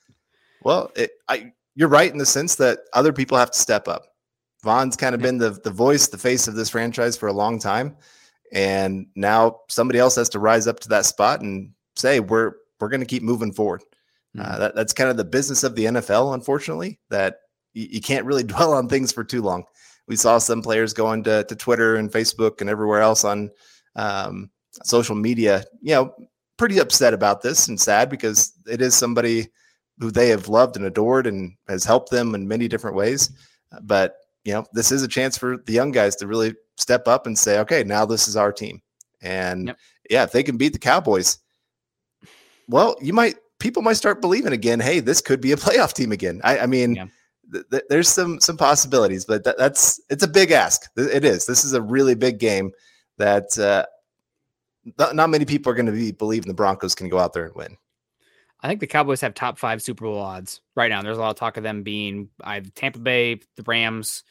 Well, 0.62 0.90
it, 0.96 1.12
I, 1.28 1.52
you're 1.74 1.88
right 1.88 2.10
in 2.10 2.18
the 2.18 2.26
sense 2.26 2.56
that 2.56 2.80
other 2.92 3.12
people 3.12 3.38
have 3.38 3.50
to 3.50 3.58
step 3.58 3.88
up. 3.88 4.06
Von's 4.62 4.96
kind 4.96 5.14
of 5.14 5.22
been 5.22 5.38
the, 5.38 5.50
the 5.50 5.70
voice, 5.70 6.08
the 6.08 6.18
face 6.18 6.48
of 6.48 6.54
this 6.54 6.70
franchise 6.70 7.16
for 7.16 7.28
a 7.28 7.32
long 7.32 7.58
time. 7.58 7.96
And 8.52 9.06
now 9.14 9.60
somebody 9.68 9.98
else 9.98 10.16
has 10.16 10.28
to 10.30 10.38
rise 10.38 10.66
up 10.66 10.80
to 10.80 10.88
that 10.90 11.06
spot 11.06 11.40
and 11.40 11.72
say, 11.94 12.20
we're, 12.20 12.54
we're 12.80 12.88
going 12.88 13.00
to 13.00 13.06
keep 13.06 13.22
moving 13.22 13.52
forward. 13.52 13.82
Uh, 14.38 14.42
mm-hmm. 14.42 14.60
That, 14.60 14.74
that's 14.74 14.92
kind 14.92 15.10
of 15.10 15.16
the 15.16 15.24
business 15.24 15.62
of 15.62 15.74
the 15.74 15.84
NFL, 15.84 16.34
unfortunately, 16.34 16.98
that 17.10 17.40
you, 17.74 17.86
you 17.92 18.00
can't 18.00 18.26
really 18.26 18.42
dwell 18.44 18.72
on 18.72 18.88
things 18.88 19.12
for 19.12 19.24
too 19.24 19.42
long. 19.42 19.64
We 20.08 20.16
saw 20.16 20.38
some 20.38 20.62
players 20.62 20.92
going 20.92 21.24
to, 21.24 21.44
to 21.44 21.56
Twitter 21.56 21.96
and 21.96 22.10
Facebook 22.10 22.60
and 22.60 22.70
everywhere 22.70 23.00
else 23.00 23.24
on 23.24 23.50
um, 23.96 24.50
social 24.84 25.16
media, 25.16 25.64
you 25.80 25.94
know, 25.94 26.14
pretty 26.56 26.78
upset 26.78 27.12
about 27.12 27.42
this 27.42 27.68
and 27.68 27.80
sad 27.80 28.08
because 28.08 28.52
it 28.66 28.80
is 28.80 28.94
somebody 28.94 29.48
who 29.98 30.10
they 30.10 30.28
have 30.28 30.48
loved 30.48 30.76
and 30.76 30.84
adored 30.84 31.26
and 31.26 31.54
has 31.68 31.84
helped 31.84 32.10
them 32.10 32.34
in 32.34 32.46
many 32.46 32.68
different 32.68 32.96
ways. 32.96 33.30
But, 33.82 34.16
you 34.44 34.52
know, 34.52 34.64
this 34.72 34.92
is 34.92 35.02
a 35.02 35.08
chance 35.08 35.36
for 35.36 35.58
the 35.66 35.72
young 35.72 35.90
guys 35.90 36.16
to 36.16 36.26
really 36.26 36.54
step 36.76 37.08
up 37.08 37.26
and 37.26 37.38
say, 37.38 37.58
okay, 37.60 37.82
now 37.82 38.04
this 38.04 38.28
is 38.28 38.36
our 38.36 38.52
team. 38.52 38.80
And 39.22 39.68
yep. 39.68 39.78
yeah, 40.10 40.22
if 40.24 40.32
they 40.32 40.42
can 40.42 40.56
beat 40.56 40.72
the 40.72 40.78
Cowboys, 40.78 41.38
well, 42.68 42.96
you 43.00 43.12
might, 43.12 43.36
people 43.58 43.82
might 43.82 43.94
start 43.94 44.20
believing 44.20 44.52
again, 44.52 44.80
hey, 44.80 45.00
this 45.00 45.20
could 45.20 45.40
be 45.40 45.52
a 45.52 45.56
playoff 45.56 45.94
team 45.94 46.12
again. 46.12 46.40
I, 46.44 46.60
I 46.60 46.66
mean, 46.66 46.96
yeah. 46.96 47.06
th- 47.52 47.64
th- 47.70 47.84
there's 47.88 48.08
some 48.08 48.40
some 48.40 48.56
possibilities, 48.56 49.24
but 49.24 49.44
th- 49.44 49.56
that's 49.58 50.00
it's 50.10 50.22
a 50.22 50.28
big 50.28 50.50
ask. 50.50 50.82
It 50.96 51.24
is. 51.24 51.46
This 51.46 51.64
is 51.64 51.72
a 51.72 51.80
really 51.80 52.14
big 52.14 52.38
game 52.38 52.72
that 53.18 53.58
uh, 53.58 53.84
not, 54.98 55.14
not 55.14 55.30
many 55.30 55.44
people 55.44 55.70
are 55.72 55.74
going 55.74 55.86
to 55.86 55.92
be 55.92 56.12
believing 56.12 56.48
the 56.48 56.54
Broncos 56.54 56.94
can 56.94 57.08
go 57.08 57.18
out 57.18 57.32
there 57.32 57.46
and 57.46 57.54
win. 57.54 57.76
I 58.60 58.68
think 58.68 58.80
the 58.80 58.86
Cowboys 58.86 59.20
have 59.20 59.34
top 59.34 59.58
five 59.58 59.82
Super 59.82 60.04
Bowl 60.04 60.18
odds 60.18 60.60
right 60.74 60.88
now. 60.88 61.02
There's 61.02 61.18
a 61.18 61.20
lot 61.20 61.30
of 61.30 61.36
talk 61.36 61.56
of 61.56 61.62
them 61.62 61.82
being 61.82 62.30
either 62.42 62.70
Tampa 62.70 62.98
Bay, 62.98 63.40
the 63.56 63.62
Rams, 63.66 64.24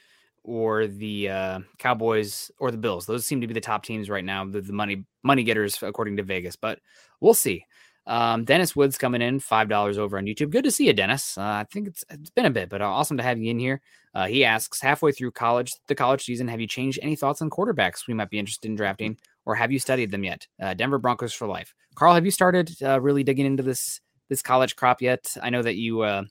or 0.43 0.87
the 0.87 1.29
uh, 1.29 1.59
Cowboys 1.77 2.51
or 2.59 2.71
the 2.71 2.77
Bills. 2.77 3.05
Those 3.05 3.25
seem 3.25 3.41
to 3.41 3.47
be 3.47 3.53
the 3.53 3.61
top 3.61 3.83
teams 3.83 4.09
right 4.09 4.25
now, 4.25 4.45
the, 4.45 4.61
the 4.61 4.73
money 4.73 5.05
money 5.23 5.43
getters 5.43 5.81
according 5.81 6.17
to 6.17 6.23
Vegas. 6.23 6.55
But 6.55 6.79
we'll 7.19 7.33
see. 7.33 7.65
Um, 8.07 8.45
Dennis 8.45 8.75
Woods 8.75 8.97
coming 8.97 9.21
in 9.21 9.39
five 9.39 9.67
dollars 9.67 9.97
over 9.97 10.17
on 10.17 10.25
YouTube. 10.25 10.51
Good 10.51 10.63
to 10.65 10.71
see 10.71 10.85
you, 10.85 10.93
Dennis. 10.93 11.37
Uh, 11.37 11.41
I 11.41 11.65
think 11.71 11.87
it's 11.87 12.03
it's 12.09 12.29
been 12.29 12.45
a 12.45 12.51
bit, 12.51 12.69
but 12.69 12.81
awesome 12.81 13.17
to 13.17 13.23
have 13.23 13.39
you 13.39 13.49
in 13.49 13.59
here. 13.59 13.81
Uh, 14.15 14.25
he 14.25 14.45
asks, 14.45 14.81
halfway 14.81 15.11
through 15.11 15.29
college, 15.29 15.73
the 15.87 15.95
college 15.95 16.23
season, 16.23 16.47
have 16.47 16.61
you 16.61 16.67
changed 16.67 16.99
any 17.01 17.15
thoughts 17.15 17.41
on 17.41 17.49
quarterbacks 17.49 18.07
we 18.07 18.13
might 18.13 18.29
be 18.29 18.39
interested 18.39 18.69
in 18.69 18.75
drafting, 18.75 19.17
or 19.45 19.53
have 19.53 19.71
you 19.71 19.77
studied 19.77 20.09
them 20.09 20.23
yet? 20.23 20.47
Uh, 20.61 20.73
Denver 20.73 20.97
Broncos 20.97 21.33
for 21.33 21.47
life. 21.47 21.73
Carl, 21.95 22.13
have 22.13 22.25
you 22.25 22.31
started 22.31 22.71
uh, 22.81 22.99
really 23.01 23.23
digging 23.23 23.45
into 23.45 23.63
this 23.63 23.99
this 24.29 24.41
college 24.41 24.75
crop 24.75 25.01
yet? 25.01 25.35
I 25.43 25.49
know 25.49 25.61
that 25.61 25.75
you 25.75 26.01
uh, 26.01 26.23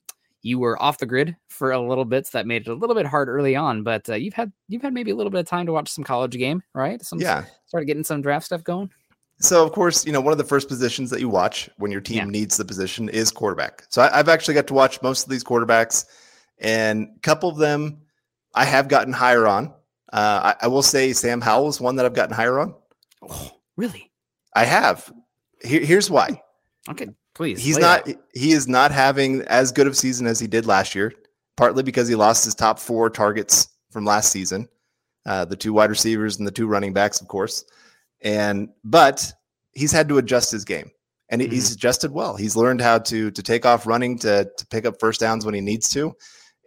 you 0.42 0.58
were 0.58 0.80
off 0.82 0.98
the 0.98 1.06
grid 1.06 1.36
for 1.48 1.72
a 1.72 1.80
little 1.80 2.04
bit, 2.04 2.26
so 2.26 2.38
that 2.38 2.46
made 2.46 2.62
it 2.62 2.70
a 2.70 2.74
little 2.74 2.94
bit 2.94 3.06
hard 3.06 3.28
early 3.28 3.56
on. 3.56 3.82
But 3.82 4.08
uh, 4.08 4.14
you've 4.14 4.34
had 4.34 4.52
you've 4.68 4.82
had 4.82 4.94
maybe 4.94 5.10
a 5.10 5.16
little 5.16 5.30
bit 5.30 5.40
of 5.40 5.46
time 5.46 5.66
to 5.66 5.72
watch 5.72 5.90
some 5.90 6.04
college 6.04 6.32
game, 6.32 6.62
right? 6.74 7.02
Some, 7.02 7.20
yeah, 7.20 7.44
started 7.66 7.86
getting 7.86 8.04
some 8.04 8.22
draft 8.22 8.46
stuff 8.46 8.64
going. 8.64 8.90
So, 9.40 9.64
of 9.64 9.72
course, 9.72 10.06
you 10.06 10.12
know, 10.12 10.20
one 10.20 10.32
of 10.32 10.38
the 10.38 10.44
first 10.44 10.68
positions 10.68 11.10
that 11.10 11.18
you 11.18 11.28
watch 11.28 11.68
when 11.78 11.90
your 11.90 12.00
team 12.00 12.16
yeah. 12.16 12.24
needs 12.24 12.56
the 12.56 12.64
position 12.64 13.08
is 13.08 13.30
quarterback. 13.30 13.84
So, 13.88 14.02
I, 14.02 14.16
have 14.16 14.28
actually 14.28 14.54
got 14.54 14.66
to 14.68 14.74
watch 14.74 15.02
most 15.02 15.24
of 15.24 15.30
these 15.30 15.42
quarterbacks, 15.42 16.04
and 16.58 17.08
a 17.16 17.20
couple 17.20 17.48
of 17.48 17.58
them 17.58 18.02
I 18.54 18.64
have 18.64 18.88
gotten 18.88 19.12
higher 19.12 19.46
on. 19.46 19.72
Uh, 20.12 20.54
I, 20.60 20.66
I, 20.66 20.68
will 20.68 20.82
say 20.82 21.12
Sam 21.12 21.40
Howell 21.40 21.68
is 21.68 21.80
one 21.80 21.96
that 21.96 22.06
I've 22.06 22.14
gotten 22.14 22.34
higher 22.34 22.60
on. 22.60 22.74
Oh, 23.28 23.50
really? 23.76 24.12
I 24.54 24.64
have. 24.64 25.12
Here, 25.62 25.84
here's 25.84 26.08
why. 26.08 26.40
okay. 26.88 27.08
Please. 27.34 27.60
He's 27.60 27.78
not. 27.78 28.08
out. 28.08 28.16
He 28.32 28.52
is 28.52 28.68
not 28.68 28.92
having 28.92 29.42
as 29.42 29.72
good 29.72 29.88
of 29.88 29.96
season 29.96 30.26
as 30.26 30.38
he 30.38 30.46
did 30.46 30.66
last 30.66 30.94
year. 30.94 31.12
Partly 31.56 31.82
because 31.82 32.08
he 32.08 32.14
lost 32.14 32.44
his 32.44 32.54
top 32.54 32.78
four 32.78 33.10
targets 33.10 33.68
from 33.90 34.04
last 34.04 34.32
season, 34.32 34.68
uh, 35.26 35.44
the 35.44 35.56
two 35.56 35.72
wide 35.72 35.90
receivers 35.90 36.38
and 36.38 36.46
the 36.46 36.52
two 36.52 36.66
running 36.66 36.92
backs, 36.92 37.20
of 37.20 37.28
course. 37.28 37.64
And 38.22 38.68
but 38.84 39.32
he's 39.72 39.92
had 39.92 40.08
to 40.08 40.18
adjust 40.18 40.50
his 40.50 40.64
game, 40.64 40.90
and 41.28 41.40
he- 41.40 41.48
he's 41.48 41.72
adjusted 41.72 42.10
well. 42.10 42.36
He's 42.36 42.56
learned 42.56 42.80
how 42.80 42.98
to 42.98 43.30
to 43.30 43.42
take 43.42 43.66
off 43.66 43.86
running 43.86 44.18
to 44.20 44.50
to 44.56 44.66
pick 44.66 44.84
up 44.84 44.98
first 45.00 45.20
downs 45.20 45.44
when 45.44 45.54
he 45.54 45.60
needs 45.60 45.88
to, 45.90 46.14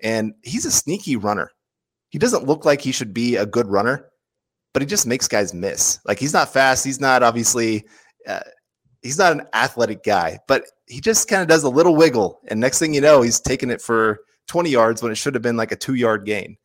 and 0.04 0.34
he's 0.44 0.66
a 0.66 0.72
sneaky 0.72 1.16
runner. 1.16 1.52
He 2.10 2.20
doesn't 2.20 2.46
look 2.46 2.66
like 2.66 2.82
he 2.82 2.92
should 2.92 3.14
be 3.14 3.36
a 3.36 3.46
good 3.46 3.68
runner, 3.68 4.08
but 4.74 4.82
he 4.82 4.86
just 4.86 5.08
makes 5.08 5.28
guys 5.28 5.54
miss. 5.54 6.00
Like 6.06 6.20
he's 6.20 6.34
not 6.34 6.52
fast. 6.52 6.86
He's 6.86 7.02
not 7.02 7.24
obviously. 7.24 7.86
Uh, 8.28 8.42
he's 9.02 9.18
not 9.18 9.32
an 9.32 9.44
athletic 9.54 10.04
guy, 10.04 10.40
but 10.48 10.64
he 10.88 11.00
just 11.00 11.28
kind 11.28 11.42
of 11.42 11.48
does 11.48 11.64
a 11.64 11.70
little 11.70 11.96
wiggle, 11.96 12.40
and 12.48 12.60
next 12.60 12.80
thing 12.80 12.94
you 12.94 13.02
know, 13.02 13.22
he's 13.22 13.40
taking 13.40 13.70
it 13.70 13.82
for 13.82 14.20
20 14.48 14.70
yards 14.70 15.04
when 15.04 15.12
it 15.12 15.16
should 15.16 15.36
have 15.36 15.44
been 15.44 15.58
like 15.58 15.72
a 15.72 15.76
two 15.76 15.96
yard 15.96 16.26
gain. 16.26 16.58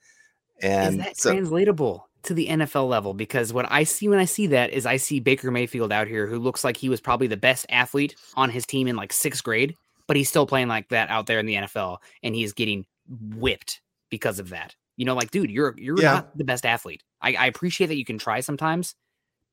And 0.60 1.00
is 1.00 1.04
that 1.04 1.16
so, 1.16 1.32
translatable 1.32 2.08
to 2.24 2.34
the 2.34 2.46
NFL 2.46 2.88
level? 2.88 3.14
Because 3.14 3.52
what 3.52 3.66
I 3.70 3.84
see 3.84 4.08
when 4.08 4.18
I 4.18 4.24
see 4.24 4.46
that 4.48 4.70
is 4.70 4.86
I 4.86 4.96
see 4.96 5.20
Baker 5.20 5.50
Mayfield 5.50 5.92
out 5.92 6.06
here 6.06 6.26
who 6.26 6.38
looks 6.38 6.64
like 6.64 6.76
he 6.76 6.88
was 6.88 7.00
probably 7.00 7.26
the 7.26 7.36
best 7.36 7.66
athlete 7.68 8.14
on 8.34 8.50
his 8.50 8.64
team 8.64 8.86
in 8.86 8.96
like 8.96 9.12
sixth 9.12 9.42
grade, 9.42 9.76
but 10.06 10.16
he's 10.16 10.28
still 10.28 10.46
playing 10.46 10.68
like 10.68 10.88
that 10.90 11.10
out 11.10 11.26
there 11.26 11.40
in 11.40 11.46
the 11.46 11.54
NFL 11.54 11.98
and 12.22 12.34
he's 12.34 12.52
getting 12.52 12.86
whipped 13.08 13.80
because 14.10 14.38
of 14.38 14.50
that. 14.50 14.74
You 14.96 15.06
know, 15.06 15.14
like, 15.14 15.30
dude, 15.30 15.50
you're 15.50 15.74
you're 15.78 16.00
Yeah. 16.00 16.12
not 16.12 16.36
the 16.36 16.44
best 16.44 16.66
athlete. 16.66 17.02
I, 17.20 17.34
I 17.34 17.46
appreciate 17.46 17.86
that 17.86 17.96
you 17.96 18.04
can 18.04 18.18
try 18.18 18.40
sometimes, 18.40 18.94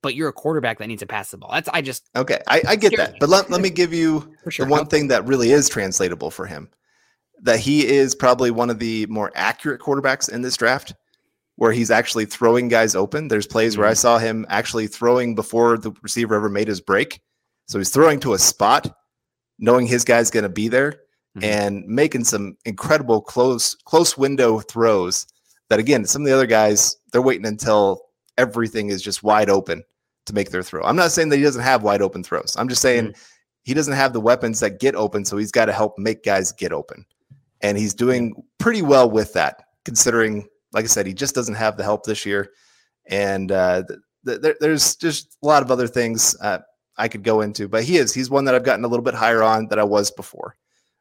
but 0.01 0.15
you're 0.15 0.29
a 0.29 0.33
quarterback 0.33 0.79
that 0.79 0.87
needs 0.87 1.01
to 1.01 1.07
pass 1.07 1.31
the 1.31 1.37
ball. 1.37 1.51
That's 1.53 1.69
I 1.69 1.81
just 1.81 2.09
okay, 2.15 2.39
I, 2.47 2.61
I 2.67 2.75
get 2.75 2.95
that, 2.97 3.13
me. 3.13 3.17
but 3.19 3.29
let, 3.29 3.49
let 3.49 3.61
me 3.61 3.69
give 3.69 3.93
you 3.93 4.33
sure 4.49 4.65
the 4.65 4.71
one 4.71 4.85
thing 4.87 5.07
that 5.07 5.25
really 5.25 5.51
is 5.51 5.69
translatable 5.69 6.31
for 6.31 6.45
him 6.45 6.69
that 7.41 7.59
he 7.59 7.87
is 7.87 8.15
probably 8.15 8.51
one 8.51 8.69
of 8.69 8.79
the 8.79 9.05
more 9.07 9.31
accurate 9.35 9.81
quarterbacks 9.81 10.29
in 10.29 10.41
this 10.41 10.57
draft 10.57 10.93
where 11.55 11.71
he's 11.71 11.91
actually 11.91 12.25
throwing 12.25 12.67
guys 12.67 12.95
open. 12.95 13.27
There's 13.27 13.47
plays 13.47 13.77
where 13.77 13.87
I 13.87 13.91
mm-hmm. 13.91 13.97
saw 13.97 14.17
him 14.17 14.45
actually 14.49 14.87
throwing 14.87 15.35
before 15.35 15.77
the 15.77 15.91
receiver 16.01 16.35
ever 16.35 16.49
made 16.49 16.67
his 16.67 16.81
break. 16.81 17.21
So 17.67 17.77
he's 17.77 17.89
throwing 17.89 18.19
to 18.21 18.33
a 18.33 18.39
spot, 18.39 18.93
knowing 19.57 19.85
his 19.85 20.03
guy's 20.03 20.31
going 20.31 20.43
to 20.43 20.49
be 20.49 20.67
there 20.67 21.01
Mhm. 21.37 21.43
and 21.43 21.85
making 21.85 22.23
some 22.23 22.57
incredible 22.65 23.21
close 23.21 23.75
close 23.85 24.17
window 24.17 24.59
throws 24.59 25.27
that 25.69 25.79
again, 25.79 26.05
some 26.05 26.23
of 26.23 26.25
the 26.25 26.33
other 26.33 26.47
guys, 26.47 26.97
they're 27.11 27.21
waiting 27.21 27.45
until 27.45 28.01
everything 28.37 28.89
is 28.89 29.01
just 29.01 29.21
wide 29.21 29.49
open 29.49 29.83
to 30.25 30.33
make 30.33 30.49
their 30.49 30.63
throw. 30.63 30.81
I'm 30.83 30.95
not 30.95 31.11
saying 31.11 31.29
that 31.29 31.37
he 31.37 31.43
doesn't 31.43 31.61
have 31.61 31.83
wide 31.83 32.01
open 32.01 32.23
throws. 32.23 32.55
I'm 32.57 32.67
just 32.67 32.81
saying 32.81 33.13
he 33.63 33.73
doesn't 33.75 33.93
have 33.93 34.13
the 34.13 34.19
weapons 34.21 34.59
that 34.61 34.79
get 34.79 34.95
open, 34.95 35.23
so 35.25 35.37
he's 35.37 35.51
got 35.51 35.65
to 35.65 35.73
help 35.73 35.99
make 35.99 36.23
guys 36.23 36.51
get 36.51 36.73
open. 36.73 37.05
And 37.61 37.77
he's 37.77 37.93
doing 37.93 38.33
pretty 38.57 38.81
well 38.81 39.09
with 39.11 39.33
that, 39.33 39.65
considering, 39.85 40.47
like 40.71 40.85
I 40.85 40.87
said, 40.87 41.05
he 41.05 41.13
just 41.13 41.35
doesn't 41.35 41.55
have 41.55 41.77
the 41.77 41.83
help 41.83 42.05
this 42.05 42.25
year. 42.25 42.49
And 43.05 43.51
uh, 43.51 43.83
th- 44.25 44.41
th- 44.41 44.55
there's 44.59 44.95
just 44.95 45.37
a 45.43 45.45
lot 45.47 45.61
of 45.61 45.69
other 45.69 45.87
things 45.87 46.35
uh, 46.41 46.59
I 46.97 47.07
could 47.07 47.23
go 47.23 47.41
into, 47.41 47.67
but 47.67 47.83
he 47.83 47.97
is. 47.97 48.13
He's 48.13 48.29
one 48.29 48.45
that 48.45 48.55
I've 48.55 48.63
gotten 48.63 48.85
a 48.85 48.87
little 48.87 49.03
bit 49.03 49.13
higher 49.13 49.43
on 49.43 49.67
than 49.67 49.77
I 49.77 49.83
was 49.83 50.09
before. 50.09 50.55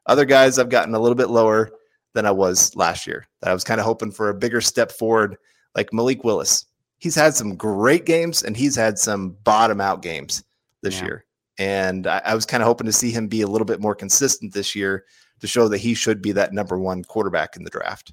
Other 0.09 0.25
guys 0.25 0.59
I've 0.59 0.71
gotten 0.71 0.95
a 0.95 0.99
little 0.99 1.15
bit 1.15 1.29
lower 1.31 1.71
than 2.15 2.27
I 2.27 2.31
was 2.31 2.75
last 2.75 3.07
year. 3.07 3.29
That 3.41 3.51
I 3.51 3.55
was 3.55 3.65
kind 3.65 3.79
of 3.81 3.87
hoping 3.87 4.11
for 4.11 4.31
a 4.31 4.35
bigger 4.35 4.61
step 4.61 4.91
forward, 4.91 5.37
like 5.77 5.93
Malik 5.93 6.25
Willis. 6.25 6.65
He's 6.99 7.15
had 7.15 7.35
some 7.35 7.55
great 7.55 8.07
games 8.07 8.43
and 8.43 8.57
he's 8.57 8.75
had 8.75 8.99
some 8.99 9.37
bottom 9.45 9.81
out 9.81 10.03
games 10.03 10.43
this 10.83 10.99
Yeah. 10.99 11.05
year. 11.05 11.25
And 11.59 12.07
I, 12.07 12.23
I 12.25 12.35
was 12.35 12.47
kind 12.47 12.63
of 12.63 12.67
hoping 12.67 12.87
to 12.87 12.93
see 12.93 13.11
him 13.11 13.29
be 13.29 13.43
a 13.43 13.47
little 13.47 13.65
bit 13.67 13.81
more 13.81 13.95
consistent 13.95 14.53
this 14.55 14.75
year 14.75 15.05
to 15.41 15.47
show 15.47 15.69
that 15.69 15.79
he 15.79 15.95
should 15.95 16.23
be 16.23 16.33
that 16.33 16.53
number 16.53 16.79
one 16.79 17.05
quarterback 17.05 17.57
in 17.57 17.65
the 17.65 17.71
draft. 17.71 18.13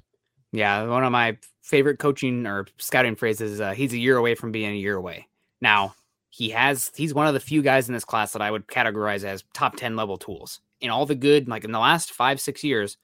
Yeah, 0.52 0.84
one 0.86 1.04
of 1.04 1.12
my 1.12 1.38
favorite 1.62 1.98
coaching 1.98 2.46
or 2.46 2.66
scouting 2.78 3.16
phrases 3.16 3.52
is 3.52 3.60
uh, 3.60 3.72
he's 3.72 3.92
a 3.92 3.98
year 3.98 4.16
away 4.16 4.34
from 4.34 4.52
being 4.52 4.70
a 4.70 4.76
year 4.78 4.96
away. 4.96 5.26
Now, 5.60 5.94
he 6.30 6.50
has 6.50 6.92
he's 6.94 7.14
one 7.14 7.26
of 7.26 7.34
the 7.34 7.40
few 7.40 7.62
guys 7.62 7.88
in 7.88 7.94
this 7.94 8.04
class 8.04 8.32
that 8.32 8.42
I 8.42 8.50
would 8.50 8.66
categorize 8.68 9.24
as 9.24 9.42
top 9.54 9.76
10 9.76 9.96
level 9.96 10.16
tools. 10.16 10.60
In 10.80 10.90
all 10.90 11.06
the 11.06 11.14
good, 11.14 11.48
like 11.48 11.64
in 11.64 11.72
the 11.72 11.78
last 11.78 12.12
five, 12.12 12.40
six 12.40 12.62
years, 12.62 12.98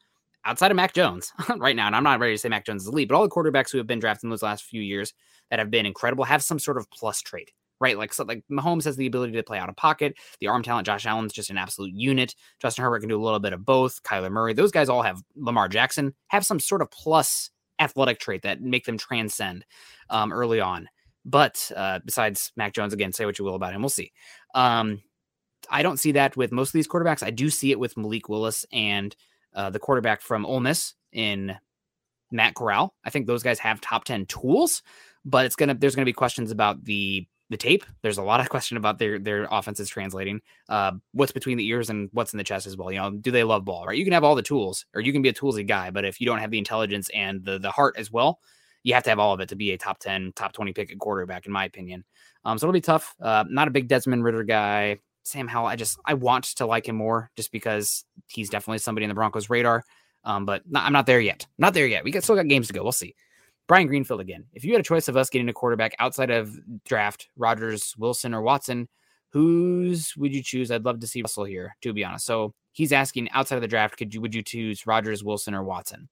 outside 0.45 0.71
of 0.71 0.77
Mac 0.77 0.93
Jones 0.93 1.33
right 1.57 1.77
now, 1.77 1.87
and 1.87 1.97
I'm 1.97 2.05
not 2.05 2.21
ready 2.21 2.35
to 2.35 2.39
say 2.39 2.49
Mac 2.49 2.67
Jones 2.67 2.83
is 2.83 2.89
elite, 2.89 3.09
but 3.09 3.15
all 3.15 3.23
the 3.23 3.31
quarterbacks 3.31 3.71
who 3.71 3.79
have 3.79 3.87
been 3.87 4.01
drafted 4.01 4.25
in 4.25 4.31
those 4.31 4.43
last 4.43 4.65
few 4.65 4.83
years 4.83 5.15
that 5.51 5.59
have 5.59 5.71
been 5.71 5.87
incredible 5.87 6.25
have 6.25 6.43
some 6.43 6.59
sort 6.59 6.77
of 6.77 6.91
plus 6.91 7.21
trait. 7.21 7.53
Right, 7.81 7.99
like 7.99 8.15
so, 8.15 8.23
like 8.23 8.45
Mahomes 8.49 8.85
has 8.85 8.95
the 8.95 9.07
ability 9.07 9.33
to 9.33 9.43
play 9.43 9.59
out 9.59 9.69
of 9.69 9.75
pocket. 9.75 10.15
The 10.39 10.47
arm 10.47 10.63
talent, 10.63 10.87
Josh 10.87 11.05
Allen's 11.05 11.33
just 11.33 11.51
an 11.51 11.59
absolute 11.59 11.93
unit. 11.93 12.37
Justin 12.61 12.85
Herbert 12.85 13.01
can 13.01 13.09
do 13.09 13.21
a 13.21 13.25
little 13.25 13.41
bit 13.41 13.53
of 13.53 13.65
both. 13.65 14.05
Kyler 14.05 14.31
Murray, 14.31 14.53
those 14.53 14.71
guys 14.71 14.89
all 14.89 15.03
have 15.03 15.21
Lamar 15.35 15.67
Jackson 15.67 16.15
have 16.29 16.47
some 16.47 16.61
sort 16.61 16.81
of 16.81 16.93
plus 16.93 17.51
athletic 17.81 18.21
trait 18.21 18.43
that 18.43 18.61
make 18.61 18.85
them 18.85 18.99
transcend 18.99 19.65
um, 20.11 20.33
early 20.33 20.61
on. 20.61 20.89
But 21.25 21.71
uh, 21.77 22.01
besides 22.05 22.53
Mac 22.57 22.73
Jones, 22.73 22.93
again, 22.93 23.13
say 23.13 23.25
what 23.25 23.39
you 23.39 23.45
will 23.45 23.57
about 23.57 23.73
him, 23.73 23.83
we'll 23.83 23.89
see. 23.89 24.13
Um, 24.55 25.03
I 25.71 25.83
don't 25.83 25.99
see 25.99 26.13
that 26.13 26.37
with 26.37 26.53
most 26.53 26.69
of 26.69 26.73
these 26.75 26.89
quarterbacks. 26.89 27.23
I 27.23 27.31
do 27.31 27.51
see 27.51 27.71
it 27.71 27.79
with 27.79 27.97
Malik 27.97 28.29
Willis 28.29 28.65
and 28.73 29.15
uh, 29.55 29.71
the 29.71 29.79
quarterback 29.79 30.23
from 30.23 30.47
Ole 30.47 30.61
Miss 30.61 30.95
in 31.13 31.57
Matt 32.31 32.55
Corral. 32.55 32.95
I 33.05 33.11
think 33.11 33.27
those 33.27 33.43
guys 33.43 33.59
have 33.59 33.81
top 33.81 34.05
ten 34.05 34.27
tools, 34.27 34.83
but 35.25 35.47
it's 35.47 35.57
gonna 35.57 35.75
there's 35.75 35.95
gonna 35.95 36.07
be 36.07 36.13
questions 36.13 36.51
about 36.51 36.85
the 36.85 37.27
the 37.51 37.57
tape. 37.57 37.85
There's 38.03 38.19
a 38.19 38.23
lot 38.23 38.41
of 38.41 38.49
question 38.51 38.77
about 38.77 38.99
their 38.99 39.19
their 39.19 39.47
offenses 39.51 39.89
translating. 39.89 40.41
Uh, 40.69 40.93
what's 41.13 41.33
between 41.33 41.59
the 41.59 41.67
ears 41.67 41.91
and 41.91 42.09
what's 42.13 42.33
in 42.33 42.39
the 42.39 42.45
chest 42.45 42.67
as 42.67 42.77
well. 42.77 42.91
You 42.91 42.99
know, 42.99 43.11
do 43.11 43.31
they 43.31 43.45
love 43.45 43.65
ball? 43.65 43.87
Right? 43.87 43.99
You 43.99 44.05
can 44.05 44.15
have 44.15 44.25
all 44.25 44.35
the 44.35 44.43
tools, 44.43 44.87
or 44.95 45.01
you 45.01 45.13
can 45.13 45.23
be 45.23 45.29
a 45.29 45.35
toolsy 45.35 45.67
guy, 45.67 45.91
but 45.91 46.05
if 46.05 46.21
you 46.21 46.27
don't 46.27 46.39
have 46.39 46.51
the 46.51 46.59
intelligence 46.59 47.09
and 47.15 47.45
the 47.45 47.59
the 47.59 47.71
heart 47.71 47.95
as 47.99 48.11
well, 48.11 48.41
you 48.83 48.95
have 48.95 49.05
to 49.05 49.11
have 49.11 49.19
all 49.19 49.33
of 49.33 49.41
it 49.41 49.49
to 49.51 49.57
be 49.57 49.73
a 49.73 49.79
top 49.79 49.99
10, 49.99 50.33
top 50.35 50.53
20 50.53 50.73
pick 50.73 50.91
at 50.91 50.99
quarterback, 50.99 51.47
in 51.47 51.53
my 51.53 51.65
opinion. 51.65 52.05
Um, 52.45 52.59
so 52.59 52.67
it'll 52.67 52.73
be 52.73 52.81
tough. 52.81 53.15
Uh, 53.21 53.45
not 53.49 53.69
a 53.69 53.71
big 53.71 53.89
Desmond 53.89 54.25
Ridder 54.25 54.43
guy. 54.43 54.99
Sam 55.25 55.49
Howell, 55.49 55.67
I 55.69 55.77
just 55.77 55.99
I 56.05 56.15
want 56.15 56.45
to 56.57 56.67
like 56.67 56.87
him 56.89 56.97
more 56.97 57.31
just 57.37 57.53
because 57.53 58.05
he's 58.29 58.51
definitely 58.51 58.79
somebody 58.79 59.05
in 59.05 59.09
the 59.09 59.15
Broncos 59.15 59.49
radar. 59.51 59.85
Um, 60.25 60.47
but 60.47 60.63
not, 60.71 60.85
I'm 60.85 60.93
not 60.93 61.07
there 61.07 61.21
yet. 61.21 61.47
Not 61.59 61.75
there 61.75 61.87
yet. 61.87 62.05
We 62.05 62.11
got 62.13 62.23
still 62.23 62.37
got 62.37 62.47
games 62.49 62.69
to 62.69 62.73
go. 62.73 62.83
We'll 62.83 62.93
see. 62.93 63.15
Brian 63.69 63.87
Greenfield 63.87 64.21
again. 64.21 64.45
If 64.53 64.65
you 64.65 64.73
had 64.73 64.81
a 64.81 64.85
choice 64.85 65.09
of 65.09 65.17
us 65.17 65.31
getting 65.31 65.49
a 65.49 65.53
quarterback 65.53 65.95
outside 65.99 66.31
of 66.31 66.57
draft, 66.85 67.29
Rodgers, 67.37 67.95
Wilson, 67.97 68.35
or 68.35 68.43
Watson, 68.43 68.89
whose 69.31 70.15
would 70.17 70.35
you 70.35 70.43
choose? 70.43 70.71
I'd 70.71 70.85
love 70.85 71.01
to 71.01 71.07
see 71.07 71.23
Russell 71.23 71.45
here, 71.45 71.77
to 71.83 71.93
be 71.93 72.05
honest. 72.05 72.27
So 72.27 72.55
he's 72.73 72.93
asking 72.93 73.31
outside 73.31 73.57
of 73.57 73.63
the 73.63 73.69
draft, 73.69 73.97
could 73.97 74.13
you 74.15 74.21
would 74.21 74.35
you 74.35 74.43
choose 74.43 74.87
Rodgers, 74.87 75.25
Wilson, 75.25 75.55
or 75.55 75.63
Watson? 75.65 76.09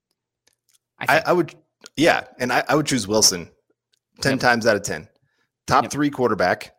I, 0.99 1.07
think- 1.07 1.29
I 1.29 1.33
would, 1.33 1.55
yeah, 1.97 2.25
and 2.39 2.53
I, 2.53 2.65
I 2.69 2.75
would 2.75 2.87
choose 2.87 3.07
Wilson 3.09 3.49
10 4.23 4.33
Yep. 4.33 4.41
times 4.41 4.67
out 4.67 4.77
of 4.77 4.83
10. 4.83 5.09
Top 5.67 5.85
Yep. 5.85 5.93
three 5.93 6.11
quarterback 6.11 6.73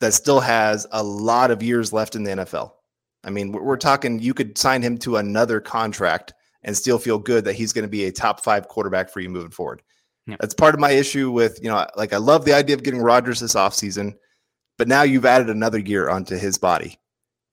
that 0.00 0.14
still 0.14 0.40
has 0.40 0.86
a 0.92 1.02
lot 1.02 1.50
of 1.50 1.62
years 1.62 1.92
left 1.92 2.16
in 2.16 2.24
the 2.24 2.30
NFL. 2.30 2.72
I 3.24 3.30
mean, 3.30 3.52
we're, 3.52 3.62
we're 3.62 3.76
talking 3.76 4.18
you 4.18 4.34
could 4.34 4.56
sign 4.58 4.82
him 4.82 4.98
to 4.98 5.16
another 5.16 5.60
contract 5.60 6.34
and 6.62 6.76
still 6.76 6.98
feel 6.98 7.18
good 7.18 7.44
that 7.44 7.54
he's 7.54 7.72
going 7.72 7.84
to 7.84 7.88
be 7.88 8.04
a 8.04 8.12
top 8.12 8.42
five 8.42 8.68
quarterback 8.68 9.10
for 9.10 9.20
you 9.20 9.28
moving 9.28 9.50
forward. 9.50 9.82
Yep. 10.26 10.38
That's 10.40 10.54
part 10.54 10.74
of 10.74 10.80
my 10.80 10.90
issue 10.90 11.30
with, 11.30 11.58
you 11.62 11.68
know, 11.68 11.86
like 11.96 12.12
I 12.12 12.16
love 12.18 12.44
the 12.44 12.54
idea 12.54 12.74
of 12.74 12.82
getting 12.82 13.00
Rodgers 13.00 13.40
this 13.40 13.54
offseason, 13.54 14.14
but 14.76 14.88
now 14.88 15.02
you've 15.02 15.24
added 15.24 15.48
another 15.48 15.78
year 15.78 16.10
onto 16.10 16.36
his 16.36 16.58
body 16.58 16.98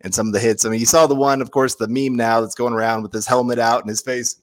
and 0.02 0.14
some 0.14 0.28
of 0.28 0.34
the 0.34 0.40
hits. 0.40 0.66
I 0.66 0.70
mean, 0.70 0.80
you 0.80 0.86
saw 0.86 1.08
the 1.08 1.16
one, 1.16 1.42
of 1.42 1.52
course, 1.52 1.76
the 1.76 1.88
meme 1.88 2.16
now 2.16 2.42
that's 2.42 2.56
going 2.56 2.74
around 2.74 3.04
with 3.04 3.14
his 3.14 3.28
helmet 3.28 3.60
out 3.60 3.82
and 3.82 3.90
his 3.90 4.02
face, 4.02 4.42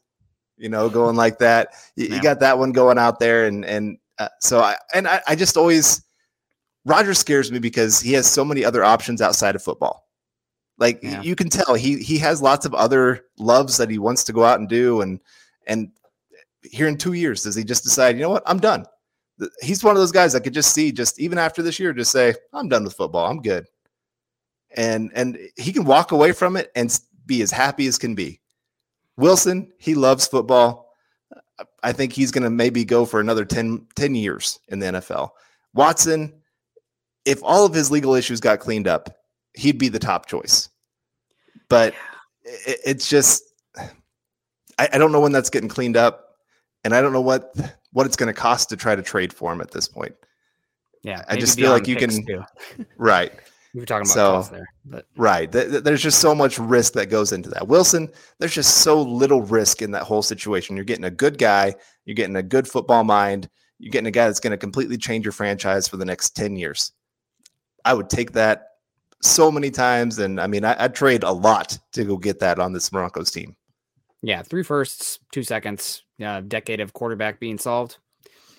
you 0.56 0.68
know, 0.68 0.88
going 0.88 1.16
like 1.16 1.38
that. 1.38 1.74
You, 1.96 2.06
you 2.06 2.22
got 2.22 2.40
that 2.40 2.58
one 2.58 2.72
going 2.72 2.98
out 2.98 3.18
there, 3.18 3.46
and 3.46 3.64
and 3.64 3.98
uh, 4.18 4.28
so 4.40 4.60
I 4.60 4.76
and 4.94 5.08
I, 5.08 5.20
I 5.26 5.34
just 5.34 5.56
always 5.56 6.02
Roger 6.84 7.14
scares 7.14 7.52
me 7.52 7.58
because 7.58 8.00
he 8.00 8.12
has 8.14 8.26
so 8.30 8.44
many 8.44 8.64
other 8.64 8.82
options 8.84 9.20
outside 9.20 9.54
of 9.54 9.62
football. 9.62 10.08
Like 10.78 11.02
Yeah. 11.02 11.20
you 11.22 11.36
can 11.36 11.48
tell 11.50 11.74
he 11.74 11.98
he 11.98 12.16
has 12.18 12.40
lots 12.40 12.64
of 12.66 12.74
other 12.74 13.26
loves 13.38 13.76
that 13.76 13.90
he 13.90 13.98
wants 13.98 14.24
to 14.24 14.32
go 14.32 14.44
out 14.44 14.60
and 14.60 14.68
do, 14.68 15.02
and 15.02 15.20
and 15.66 15.90
here 16.62 16.88
in 16.88 16.96
two 16.96 17.12
years 17.12 17.42
does 17.42 17.54
he 17.54 17.64
just 17.64 17.84
decide, 17.84 18.16
you 18.16 18.22
know 18.22 18.30
what, 18.30 18.42
I'm 18.46 18.58
done. 18.60 18.86
He's 19.62 19.82
one 19.84 19.94
of 19.96 20.00
those 20.00 20.12
guys 20.12 20.34
I 20.34 20.40
could 20.40 20.52
just 20.54 20.72
see, 20.74 20.92
just 20.92 21.18
even 21.20 21.38
after 21.38 21.62
this 21.62 21.78
year, 21.78 21.92
just 21.94 22.12
say, 22.12 22.34
I'm 22.52 22.68
done 22.68 22.84
with 22.84 22.94
football. 22.94 23.30
I'm 23.30 23.40
good 23.42 23.66
and 24.76 25.10
and 25.14 25.38
he 25.56 25.72
can 25.72 25.84
walk 25.84 26.12
away 26.12 26.32
from 26.32 26.56
it 26.56 26.70
and 26.76 26.96
be 27.26 27.42
as 27.42 27.50
happy 27.50 27.86
as 27.86 27.98
can 27.98 28.14
be. 28.14 28.40
Wilson, 29.16 29.72
he 29.78 29.94
loves 29.94 30.26
football. 30.26 30.94
I- 31.58 31.64
I 31.82 31.92
think 31.92 32.12
he's 32.12 32.30
going 32.30 32.44
to 32.44 32.50
maybe 32.50 32.84
go 32.84 33.04
for 33.04 33.20
another 33.20 33.44
10, 33.44 33.86
10 33.96 34.14
years 34.14 34.60
in 34.68 34.78
the 34.78 34.86
NFL. 34.86 35.30
Watson, 35.74 36.39
if 37.24 37.42
all 37.42 37.64
of 37.66 37.74
his 37.74 37.90
legal 37.90 38.14
issues 38.14 38.40
got 38.40 38.60
cleaned 38.60 38.88
up, 38.88 39.10
he'd 39.54 39.78
be 39.78 39.88
the 39.88 39.98
top 39.98 40.26
choice. 40.26 40.68
But 41.68 41.94
i 41.94 42.76
it's 42.84 43.08
just, 43.08 43.42
I, 44.78 44.88
I 44.92 44.98
don't 44.98 45.12
know 45.12 45.20
when 45.20 45.32
that's 45.32 45.50
getting 45.50 45.68
cleaned 45.68 45.96
up, 45.96 46.36
and 46.84 46.94
I 46.94 47.00
don't 47.00 47.12
know 47.12 47.20
what 47.20 47.54
what 47.92 48.06
it's 48.06 48.16
going 48.16 48.32
to 48.32 48.40
cost 48.40 48.68
to 48.70 48.76
try 48.76 48.94
to 48.96 49.02
trade 49.02 49.32
for 49.32 49.52
him 49.52 49.60
at 49.60 49.70
this 49.72 49.86
point. 49.88 50.14
yeah, 51.02 51.24
I 51.28 51.36
just 51.36 51.58
feel 51.58 51.70
like 51.72 51.88
you 51.88 51.96
can- 51.96 52.24
too. 52.26 52.42
Right. 52.96 53.32
We 53.74 53.80
were 53.80 53.86
talking 53.86 54.10
about 54.10 54.44
So- 54.46 54.54
there, 54.54 54.68
but 54.84 55.06
Right. 55.16 55.50
Th- 55.50 55.68
th- 55.70 55.84
There's 55.84 56.02
just 56.02 56.20
so 56.20 56.34
much 56.34 56.58
risk 56.58 56.94
that 56.94 57.06
goes 57.06 57.30
into 57.32 57.50
that. 57.50 57.68
Wilson, 57.68 58.08
there's 58.38 58.54
just 58.54 58.78
so 58.78 59.00
little 59.00 59.42
risk 59.42 59.82
in 59.82 59.90
that 59.92 60.02
whole 60.04 60.22
situation. 60.22 60.74
You're 60.76 60.84
getting 60.84 61.04
a 61.04 61.10
good 61.10 61.38
guy, 61.38 61.74
you're 62.04 62.14
getting 62.16 62.36
a 62.36 62.42
good 62.42 62.66
football 62.66 63.04
mind, 63.04 63.48
you're 63.78 63.92
getting 63.92 64.08
a 64.08 64.10
guy 64.12 64.26
that's 64.26 64.40
going 64.40 64.50
to 64.52 64.56
completely 64.56 64.96
change 64.96 65.24
your 65.24 65.32
franchise 65.32 65.86
for 65.86 65.96
the 65.98 66.04
next 66.04 66.34
10 66.36 66.56
years. 66.56 66.92
I 67.84 67.94
would 67.94 68.10
take 68.10 68.32
that 68.32 68.66
so 69.22 69.50
many 69.50 69.70
times. 69.70 70.18
And 70.18 70.40
I 70.40 70.46
mean, 70.46 70.64
I, 70.64 70.76
I'd 70.84 70.94
trade 70.94 71.22
a 71.22 71.32
lot 71.32 71.78
to 71.92 72.04
go 72.04 72.16
get 72.16 72.38
that 72.40 72.58
on 72.58 72.72
this 72.72 72.88
Broncos 72.90 73.30
team. 73.30 73.56
yeah, 74.22 74.42
three 74.42 74.62
firsts, 74.62 75.18
two 75.32 75.42
seconds, 75.42 76.04
uh, 76.24 76.40
decade 76.40 76.80
of 76.80 76.92
quarterback 76.92 77.40
being 77.40 77.58
solved. 77.58 77.98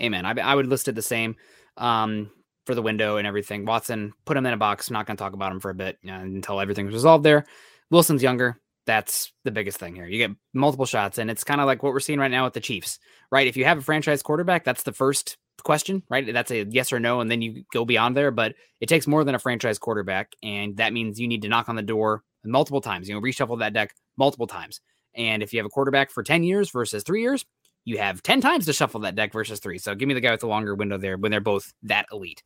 Amen. 0.01 0.25
I, 0.25 0.31
I 0.31 0.55
would 0.55 0.67
list 0.67 0.87
it 0.87 0.95
the 0.95 1.01
same 1.01 1.35
um, 1.77 2.31
for 2.65 2.73
the 2.73 2.81
window 2.81 3.17
and 3.17 3.27
everything. 3.27 3.65
Watson, 3.65 4.13
put 4.25 4.37
him 4.37 4.45
in 4.45 4.53
a 4.53 4.57
box. 4.57 4.89
Not 4.89 5.05
going 5.05 5.17
to 5.17 5.21
talk 5.21 5.33
about 5.33 5.51
him 5.51 5.59
for 5.59 5.69
a 5.69 5.75
bit 5.75 5.99
uh, 6.07 6.13
until 6.13 6.59
everything's 6.59 6.93
resolved 6.93 7.23
there. 7.23 7.45
Wilson's 7.91 8.23
younger. 8.23 8.59
That's 8.87 9.31
the 9.43 9.51
biggest 9.51 9.77
thing 9.77 9.93
here. 9.93 10.07
You 10.07 10.17
get 10.17 10.35
multiple 10.53 10.87
shots, 10.87 11.19
and 11.19 11.29
it's 11.29 11.43
kind 11.43 11.61
of 11.61 11.67
like 11.67 11.83
what 11.83 11.93
we're 11.93 11.99
seeing 11.99 12.17
right 12.17 12.31
now 12.31 12.45
with 12.45 12.53
the 12.53 12.59
Chiefs, 12.59 12.97
right? 13.31 13.45
If 13.45 13.55
you 13.55 13.65
have 13.65 13.77
a 13.77 13.81
franchise 13.81 14.23
quarterback, 14.23 14.63
that's 14.63 14.81
the 14.81 14.91
first 14.91 15.37
question, 15.63 16.03
right? 16.09 16.31
That's 16.31 16.51
a 16.51 16.65
yes 16.65 16.91
or 16.91 16.99
no, 16.99 17.21
and 17.21 17.29
then 17.29 17.41
you 17.41 17.63
go 17.73 17.85
beyond 17.85 18.15
there. 18.15 18.31
But 18.31 18.55
it 18.79 18.87
takes 18.87 19.07
more 19.07 19.23
than 19.23 19.35
a 19.35 19.39
franchise 19.39 19.77
quarterback, 19.79 20.33
and 20.43 20.77
that 20.77 20.93
means 20.93 21.19
you 21.19 21.27
need 21.27 21.41
to 21.43 21.49
knock 21.49 21.69
on 21.69 21.75
the 21.75 21.81
door 21.81 22.23
multiple 22.43 22.81
times. 22.81 23.07
You 23.07 23.15
know, 23.15 23.21
reshuffle 23.21 23.59
that 23.59 23.73
deck 23.73 23.93
multiple 24.17 24.47
times. 24.47 24.81
And 25.15 25.43
if 25.43 25.53
you 25.53 25.59
have 25.59 25.65
a 25.65 25.69
quarterback 25.69 26.09
for 26.09 26.23
10 26.23 26.43
years 26.43 26.71
versus 26.71 27.03
three 27.03 27.21
years, 27.21 27.45
you 27.83 27.97
have 27.97 28.23
10 28.23 28.41
times 28.41 28.65
to 28.65 28.73
shuffle 28.73 29.01
that 29.01 29.15
deck 29.15 29.33
versus 29.33 29.59
three. 29.59 29.77
So 29.77 29.95
give 29.95 30.07
me 30.07 30.13
the 30.13 30.21
guy 30.21 30.31
with 30.31 30.41
the 30.41 30.47
longer 30.47 30.75
window 30.75 30.97
there 30.97 31.17
when 31.17 31.31
they're 31.31 31.41
both 31.41 31.73
that 31.83 32.05
elite. 32.11 32.43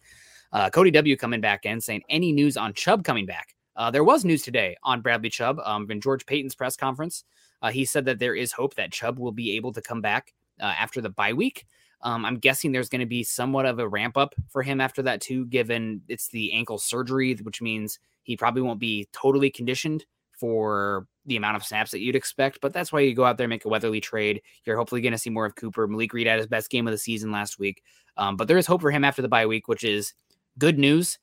Uh, 0.51 0.69
Cody 0.69 0.91
W 0.91 1.17
coming 1.17 1.41
back 1.41 1.65
in 1.65 1.81
saying, 1.81 2.03
any 2.09 2.31
news 2.31 2.57
on 2.57 2.73
Chubb 2.73 3.03
coming 3.03 3.25
back? 3.25 3.55
Uh, 3.75 3.91
there 3.91 4.03
was 4.03 4.23
news 4.23 4.41
today 4.41 4.77
on 4.83 5.01
Bradley 5.01 5.29
Chubb 5.29 5.59
um, 5.63 5.89
in 5.91 5.99
George 5.99 6.25
Paton's 6.25 6.55
press 6.55 6.77
conference. 6.77 7.25
Uh, 7.61 7.71
he 7.71 7.83
said 7.83 8.05
that 8.05 8.19
there 8.19 8.35
is 8.35 8.53
hope 8.53 8.75
that 8.75 8.91
Chubb 8.91 9.19
will 9.19 9.33
be 9.33 9.55
able 9.57 9.73
to 9.73 9.81
come 9.81 10.01
back 10.01 10.33
uh, 10.61 10.65
after 10.65 11.01
the 11.01 11.09
bye 11.09 11.33
week. 11.33 11.65
Um, 12.05 12.23
I'm 12.23 12.37
guessing 12.37 12.71
there's 12.71 12.87
going 12.87 13.01
to 13.01 13.07
be 13.07 13.23
somewhat 13.23 13.65
of 13.65 13.79
a 13.79 13.87
ramp 13.87 14.15
up 14.15 14.35
for 14.49 14.61
him 14.61 14.79
after 14.79 15.01
that, 15.01 15.21
too, 15.21 15.45
given 15.47 16.01
it's 16.07 16.29
the 16.29 16.53
ankle 16.53 16.77
surgery, 16.77 17.33
which 17.41 17.61
means 17.61 17.99
he 18.23 18.37
probably 18.37 18.61
won't 18.61 18.79
be 18.79 19.09
totally 19.11 19.49
conditioned 19.49 20.05
for 20.31 21.07
the 21.25 21.35
amount 21.35 21.55
of 21.55 21.63
snaps 21.63 21.91
that 21.91 22.01
you'd 22.01 22.15
expect. 22.15 22.59
But 22.61 22.73
that's 22.73 22.93
why 22.93 22.99
you 22.99 23.15
go 23.15 23.25
out 23.25 23.37
there, 23.37 23.47
make 23.47 23.65
a 23.65 23.69
Weatherly 23.69 24.01
trade. 24.01 24.41
You're 24.65 24.77
hopefully 24.77 25.01
going 25.01 25.13
to 25.13 25.17
see 25.17 25.31
more 25.31 25.47
of 25.47 25.55
Cooper. 25.55 25.87
Malik 25.87 26.13
Reed 26.13 26.27
had 26.27 26.37
his 26.37 26.47
best 26.47 26.69
game 26.69 26.87
of 26.87 26.91
the 26.91 26.97
season 26.97 27.31
last 27.31 27.57
week. 27.57 27.81
Um, 28.17 28.37
but 28.37 28.47
there 28.47 28.57
is 28.57 28.67
hope 28.67 28.81
for 28.81 28.91
him 28.91 29.03
after 29.03 29.23
the 29.23 29.27
bye 29.27 29.47
week, 29.47 29.67
which 29.67 29.83
is 29.83 30.13
good 30.59 30.77
news. 30.77 31.17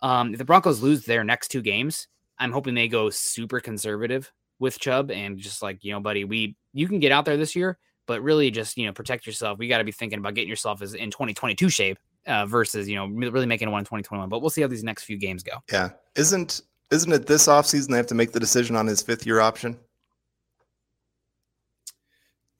Um, 0.00 0.32
if 0.32 0.38
the 0.38 0.44
Broncos 0.44 0.82
lose 0.82 1.04
their 1.04 1.22
next 1.22 1.48
two 1.48 1.62
games, 1.62 2.08
I'm 2.38 2.52
hoping 2.52 2.74
they 2.74 2.88
go 2.88 3.10
super 3.10 3.60
conservative 3.60 4.32
with 4.58 4.78
Chubb 4.78 5.10
and 5.10 5.36
just 5.38 5.62
like, 5.62 5.84
you 5.84 5.92
know, 5.92 6.00
buddy, 6.00 6.24
we 6.24 6.56
you 6.72 6.88
can 6.88 6.98
get 6.98 7.12
out 7.12 7.24
there 7.24 7.36
this 7.36 7.54
year, 7.54 7.78
but 8.06 8.22
really 8.22 8.50
just, 8.50 8.76
you 8.76 8.86
know, 8.86 8.92
protect 8.92 9.26
yourself. 9.26 9.58
We 9.58 9.68
got 9.68 9.78
to 9.78 9.84
be 9.84 9.92
thinking 9.92 10.18
about 10.18 10.34
getting 10.34 10.48
yourself 10.48 10.82
as 10.82 10.94
in 10.94 11.10
2022 11.10 11.68
shape 11.68 11.98
uh, 12.26 12.46
versus, 12.46 12.88
you 12.88 12.96
know, 12.96 13.06
really 13.06 13.46
making 13.46 13.70
one 13.70 13.80
in 13.80 13.84
2021. 13.84 14.28
But 14.28 14.40
we'll 14.40 14.50
see 14.50 14.62
how 14.62 14.68
these 14.68 14.84
next 14.84 15.04
few 15.04 15.16
games 15.16 15.42
go. 15.42 15.52
Yeah. 15.72 15.90
Isn't 16.16 16.62
isn't 16.90 17.12
it 17.12 17.26
this 17.26 17.46
offseason 17.46 17.88
they 17.88 17.96
have 17.96 18.06
to 18.08 18.14
make 18.14 18.32
the 18.32 18.40
decision 18.40 18.76
on 18.76 18.86
his 18.86 19.02
fifth 19.02 19.26
year 19.26 19.40
option? 19.40 19.78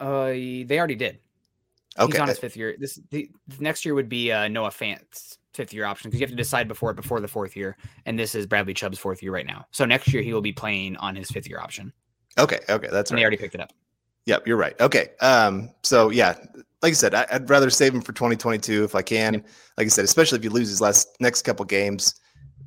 Uh, 0.01 0.26
they 0.26 0.66
already 0.72 0.97
did. 0.97 1.18
Okay. 1.99 2.12
He's 2.12 2.20
on 2.20 2.28
his 2.28 2.38
fifth 2.38 2.57
year. 2.57 2.74
This 2.78 2.99
the, 3.11 3.30
the 3.47 3.62
next 3.62 3.84
year 3.84 3.95
would 3.95 4.09
be 4.09 4.32
uh, 4.32 4.49
Noah 4.49 4.72
Fant's 4.72 5.38
fifth 5.53 5.72
year 5.72 5.84
option 5.84 6.11
because 6.11 6.20
you 6.20 6.24
have 6.24 6.32
to 6.32 6.36
decide 6.36 6.66
before 6.66 6.90
it 6.90 6.97
before 6.97 7.20
the 7.20 7.28
fourth 7.28 7.57
year, 7.57 7.76
and 8.05 8.18
this 8.18 8.34
is 8.34 8.47
Bradley 8.47 8.74
Chubb's 8.74 8.99
fourth 8.99 9.22
year 9.22 9.32
right 9.32 9.47
now. 9.47 9.64
So 9.70 9.84
next 9.84 10.12
year 10.12 10.22
he 10.22 10.32
will 10.32 10.40
be 10.40 10.53
playing 10.53 10.97
on 10.97 11.14
his 11.14 11.30
fifth 11.30 11.49
year 11.49 11.61
option, 11.61 11.92
Okay. 12.38 12.61
Okay. 12.68 12.88
That's 12.90 13.11
and 13.11 13.16
right. 13.16 13.20
they 13.20 13.24
already 13.24 13.36
picked 13.36 13.55
it 13.55 13.61
up. 13.61 13.72
Yep, 14.26 14.46
you're 14.46 14.56
right. 14.56 14.78
Okay. 14.80 15.08
Um, 15.20 15.70
so 15.82 16.10
yeah, 16.10 16.34
like 16.82 16.90
I 16.90 16.94
said, 16.94 17.14
I, 17.14 17.26
I'd 17.30 17.48
rather 17.50 17.70
save 17.70 17.94
him 17.94 18.00
for 18.00 18.12
2022 18.12 18.84
if 18.84 18.94
I 18.94 19.02
can. 19.02 19.34
Like 19.76 19.86
I 19.86 19.88
said, 19.88 20.04
especially 20.04 20.38
if 20.38 20.44
you 20.44 20.50
lose 20.50 20.68
his 20.68 20.80
last 20.80 21.08
next 21.20 21.42
couple 21.42 21.64
games, 21.64 22.14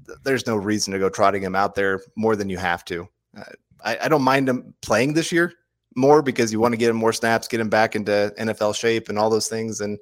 th- 0.06 0.20
there's 0.24 0.46
no 0.48 0.56
reason 0.56 0.94
to 0.94 1.00
go 1.00 1.10
trotting 1.10 1.42
him 1.42 1.56
out 1.56 1.76
there 1.76 2.02
more 2.16 2.36
than 2.36 2.50
you 2.50 2.58
have 2.58 2.86
to. 2.86 3.08
Uh, 3.38 3.44
I, 3.84 3.98
I 4.04 4.08
don't 4.08 4.22
mind 4.24 4.50
him 4.50 4.74
playing 4.82 5.14
this 5.14 5.32
year 5.32 5.54
more 5.96 6.22
because 6.22 6.52
you 6.52 6.60
want 6.60 6.74
to 6.74 6.78
get 6.78 6.90
him 6.90 6.96
more 6.96 7.14
snaps, 7.14 7.48
get 7.48 7.60
him 7.60 7.70
back 7.70 7.96
into 7.96 8.34
NFL 8.40 8.76
shape 8.76 9.10
and 9.10 9.18
all 9.18 9.30
those 9.30 9.48
things, 9.48 9.82
and 9.82 9.98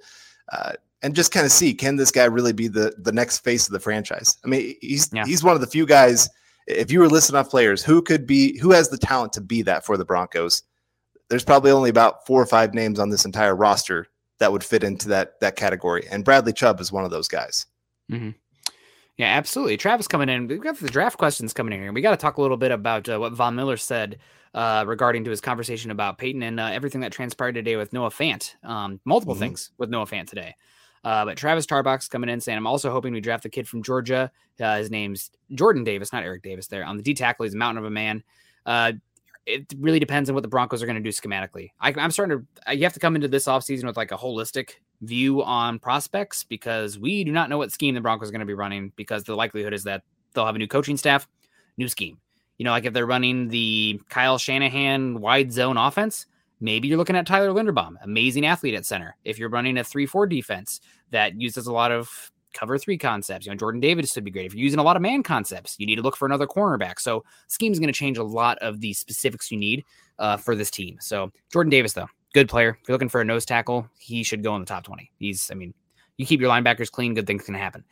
uh, 0.51 0.73
and 1.01 1.15
just 1.15 1.31
kind 1.31 1.45
of 1.45 1.51
see 1.51 1.73
can 1.73 1.95
this 1.95 2.11
guy 2.11 2.25
really 2.25 2.53
be 2.53 2.67
the 2.67 2.93
the 2.97 3.11
next 3.11 3.39
face 3.39 3.65
of 3.67 3.73
the 3.73 3.79
franchise? 3.79 4.37
I 4.43 4.47
mean, 4.47 4.75
he's 4.81 5.09
Yeah. 5.13 5.25
he's 5.25 5.43
one 5.43 5.55
of 5.55 5.61
the 5.61 5.67
few 5.67 5.85
guys. 5.85 6.29
If 6.67 6.91
you 6.91 6.99
were 6.99 7.07
listing 7.07 7.35
off 7.35 7.49
players, 7.49 7.83
who 7.83 8.01
could 8.01 8.25
be 8.25 8.57
who 8.59 8.71
has 8.71 8.89
the 8.89 8.97
talent 8.97 9.33
to 9.33 9.41
be 9.41 9.61
that 9.63 9.85
for 9.85 9.97
the 9.97 10.05
Broncos? 10.05 10.63
There's 11.30 11.43
probably 11.43 11.71
only 11.71 11.89
about 11.89 12.26
four 12.26 12.41
or 12.41 12.45
five 12.45 12.73
names 12.73 12.99
on 12.99 13.09
this 13.09 13.26
entire 13.26 13.55
roster 13.55 14.07
that 14.39 14.51
would 14.51 14.63
fit 14.63 14.84
into 14.84 15.07
that 15.09 15.39
that 15.39 15.55
category, 15.55 16.07
and 16.11 16.23
Bradley 16.26 16.53
Chubb 16.53 16.80
is 16.80 16.91
one 16.91 17.03
of 17.05 17.11
those 17.11 17.28
guys. 17.28 17.65
Yeah, 19.17 19.28
absolutely. 19.28 19.78
Travis 19.78 20.07
coming 20.09 20.28
in. 20.28 20.47
We've 20.47 20.61
got 20.61 20.78
the 20.78 20.89
draft 20.89 21.17
questions 21.17 21.53
coming 21.53 21.73
in 21.73 21.82
here. 21.82 21.93
We 21.93 22.01
got 22.01 22.11
to 22.11 22.17
talk 22.17 22.38
a 22.38 22.41
little 22.41 22.57
bit 22.57 22.71
about 22.71 23.07
uh, 23.07 23.17
what 23.17 23.32
Von 23.32 23.55
Miller 23.55 23.78
said 23.78 24.19
uh, 24.53 24.84
regarding 24.86 25.23
to 25.23 25.30
his 25.30 25.39
conversation 25.39 25.89
about 25.89 26.17
Paton 26.17 26.43
and 26.43 26.59
uh, 26.59 26.65
everything 26.65 26.99
that 27.01 27.13
transpired 27.13 27.53
today 27.53 27.78
with 27.78 27.93
Noah 27.93 28.09
Fant. 28.09 28.55
Um, 28.63 28.99
multiple 29.05 29.36
Mhm. 29.36 29.39
things 29.39 29.71
with 29.78 29.89
Noah 29.89 30.05
Fant 30.05 30.28
today. 30.28 30.55
Uh, 31.05 31.23
but 31.23 31.38
Travis 31.38 31.65
Tarbox 31.65 32.09
coming 32.09 32.30
in 32.30 32.41
saying, 32.41 32.57
I'm 32.57 32.67
also 32.67 32.91
hoping 32.91 33.13
we 33.13 33.21
draft 33.21 33.43
the 33.43 33.49
kid 33.49 33.69
from 33.69 33.84
Georgia. 33.84 34.32
Uh, 34.59 34.78
his 34.78 34.91
name's 34.91 35.32
Jordan 35.53 35.84
Davis, 35.86 36.11
not 36.11 36.23
Eric 36.23 36.41
Davis 36.43 36.67
there. 36.67 36.84
On 36.84 36.97
the 36.97 37.03
D 37.03 37.13
tackle, 37.13 37.43
he's 37.45 37.53
a 37.53 37.57
mountain 37.57 37.78
of 37.78 37.86
a 37.86 37.91
man. 37.91 38.21
Uh, 39.47 39.53
it 39.53 39.73
really 39.77 39.99
depends 39.99 40.29
on 40.29 40.33
what 40.33 40.41
the 40.41 40.49
Broncos 40.49 40.81
are 40.81 40.85
going 40.85 41.01
to 41.01 41.01
do 41.01 41.09
schematically. 41.09 41.71
I, 41.79 41.93
I'm 41.97 42.11
starting 42.11 42.45
to, 42.65 42.75
you 42.75 42.83
have 42.83 42.93
to 42.93 42.99
come 42.99 43.15
into 43.15 43.27
this 43.27 43.45
offseason 43.45 43.85
with 43.85 43.97
like 43.97 44.11
a 44.11 44.17
holistic 44.17 44.71
view 45.01 45.43
on 45.43 45.79
prospects 45.79 46.43
because 46.43 46.97
we 46.97 47.23
do 47.23 47.31
not 47.31 47.49
know 47.49 47.57
what 47.57 47.71
scheme 47.71 47.95
the 47.95 48.01
Broncos 48.01 48.29
are 48.29 48.31
going 48.31 48.39
to 48.39 48.45
be 48.45 48.53
running 48.53 48.91
because 48.95 49.23
the 49.23 49.35
likelihood 49.35 49.73
is 49.73 49.83
that 49.83 50.03
they'll 50.33 50.45
have 50.45 50.55
a 50.55 50.59
new 50.59 50.67
coaching 50.67 50.97
staff, 50.97 51.27
new 51.77 51.87
scheme. 51.87 52.17
You 52.57 52.65
know, 52.65 52.71
like 52.71 52.85
if 52.85 52.93
they're 52.93 53.05
running 53.05 53.49
the 53.49 54.01
Kyle 54.09 54.37
Shanahan 54.37 55.19
wide 55.19 55.51
zone 55.51 55.77
offense, 55.77 56.25
maybe 56.59 56.87
you're 56.87 56.97
looking 56.97 57.17
at 57.17 57.27
Tyler 57.27 57.49
Linderbaum, 57.49 57.95
amazing 58.01 58.45
athlete 58.45 58.75
at 58.75 58.85
center. 58.85 59.15
If 59.25 59.37
you're 59.37 59.49
running 59.49 59.77
a 59.77 59.83
3 59.83 60.05
4 60.05 60.27
defense 60.27 60.79
that 61.11 61.39
uses 61.39 61.67
a 61.67 61.73
lot 61.73 61.91
of 61.91 62.31
cover 62.55 62.77
three 62.77 62.97
concepts, 62.97 63.45
you 63.45 63.51
know, 63.51 63.57
Jordan 63.57 63.81
Davis 63.81 64.15
would 64.15 64.23
be 64.23 64.31
great. 64.31 64.47
If 64.47 64.55
you're 64.55 64.63
using 64.63 64.79
a 64.79 64.83
lot 64.83 64.95
of 64.95 65.01
man 65.01 65.21
concepts, 65.21 65.75
you 65.77 65.85
need 65.85 65.97
to 65.97 66.01
look 66.01 66.17
for 66.17 66.25
another 66.25 66.47
cornerback. 66.47 66.99
So, 66.99 67.23
scheme 67.47 67.71
is 67.71 67.79
going 67.79 67.91
to 67.91 67.97
change 67.97 68.17
a 68.17 68.23
lot 68.23 68.57
of 68.59 68.81
the 68.81 68.93
specifics 68.93 69.51
you 69.51 69.57
need 69.57 69.83
uh, 70.17 70.37
for 70.37 70.55
this 70.55 70.71
team. 70.71 70.97
So, 70.99 71.31
Jordan 71.51 71.69
Davis, 71.69 71.93
though, 71.93 72.07
good 72.33 72.49
player. 72.49 72.77
If 72.81 72.87
you're 72.87 72.95
looking 72.95 73.09
for 73.09 73.21
a 73.21 73.25
nose 73.25 73.45
tackle, 73.45 73.87
he 73.99 74.23
should 74.23 74.43
go 74.43 74.55
in 74.55 74.61
the 74.61 74.65
top 74.65 74.83
20. 74.83 75.11
He's, 75.19 75.51
I 75.51 75.55
mean, 75.55 75.73
you 76.17 76.25
keep 76.25 76.39
your 76.39 76.49
linebackers 76.49 76.89
clean, 76.89 77.13
good 77.13 77.27
things 77.27 77.43
can 77.43 77.53
happen. 77.53 77.83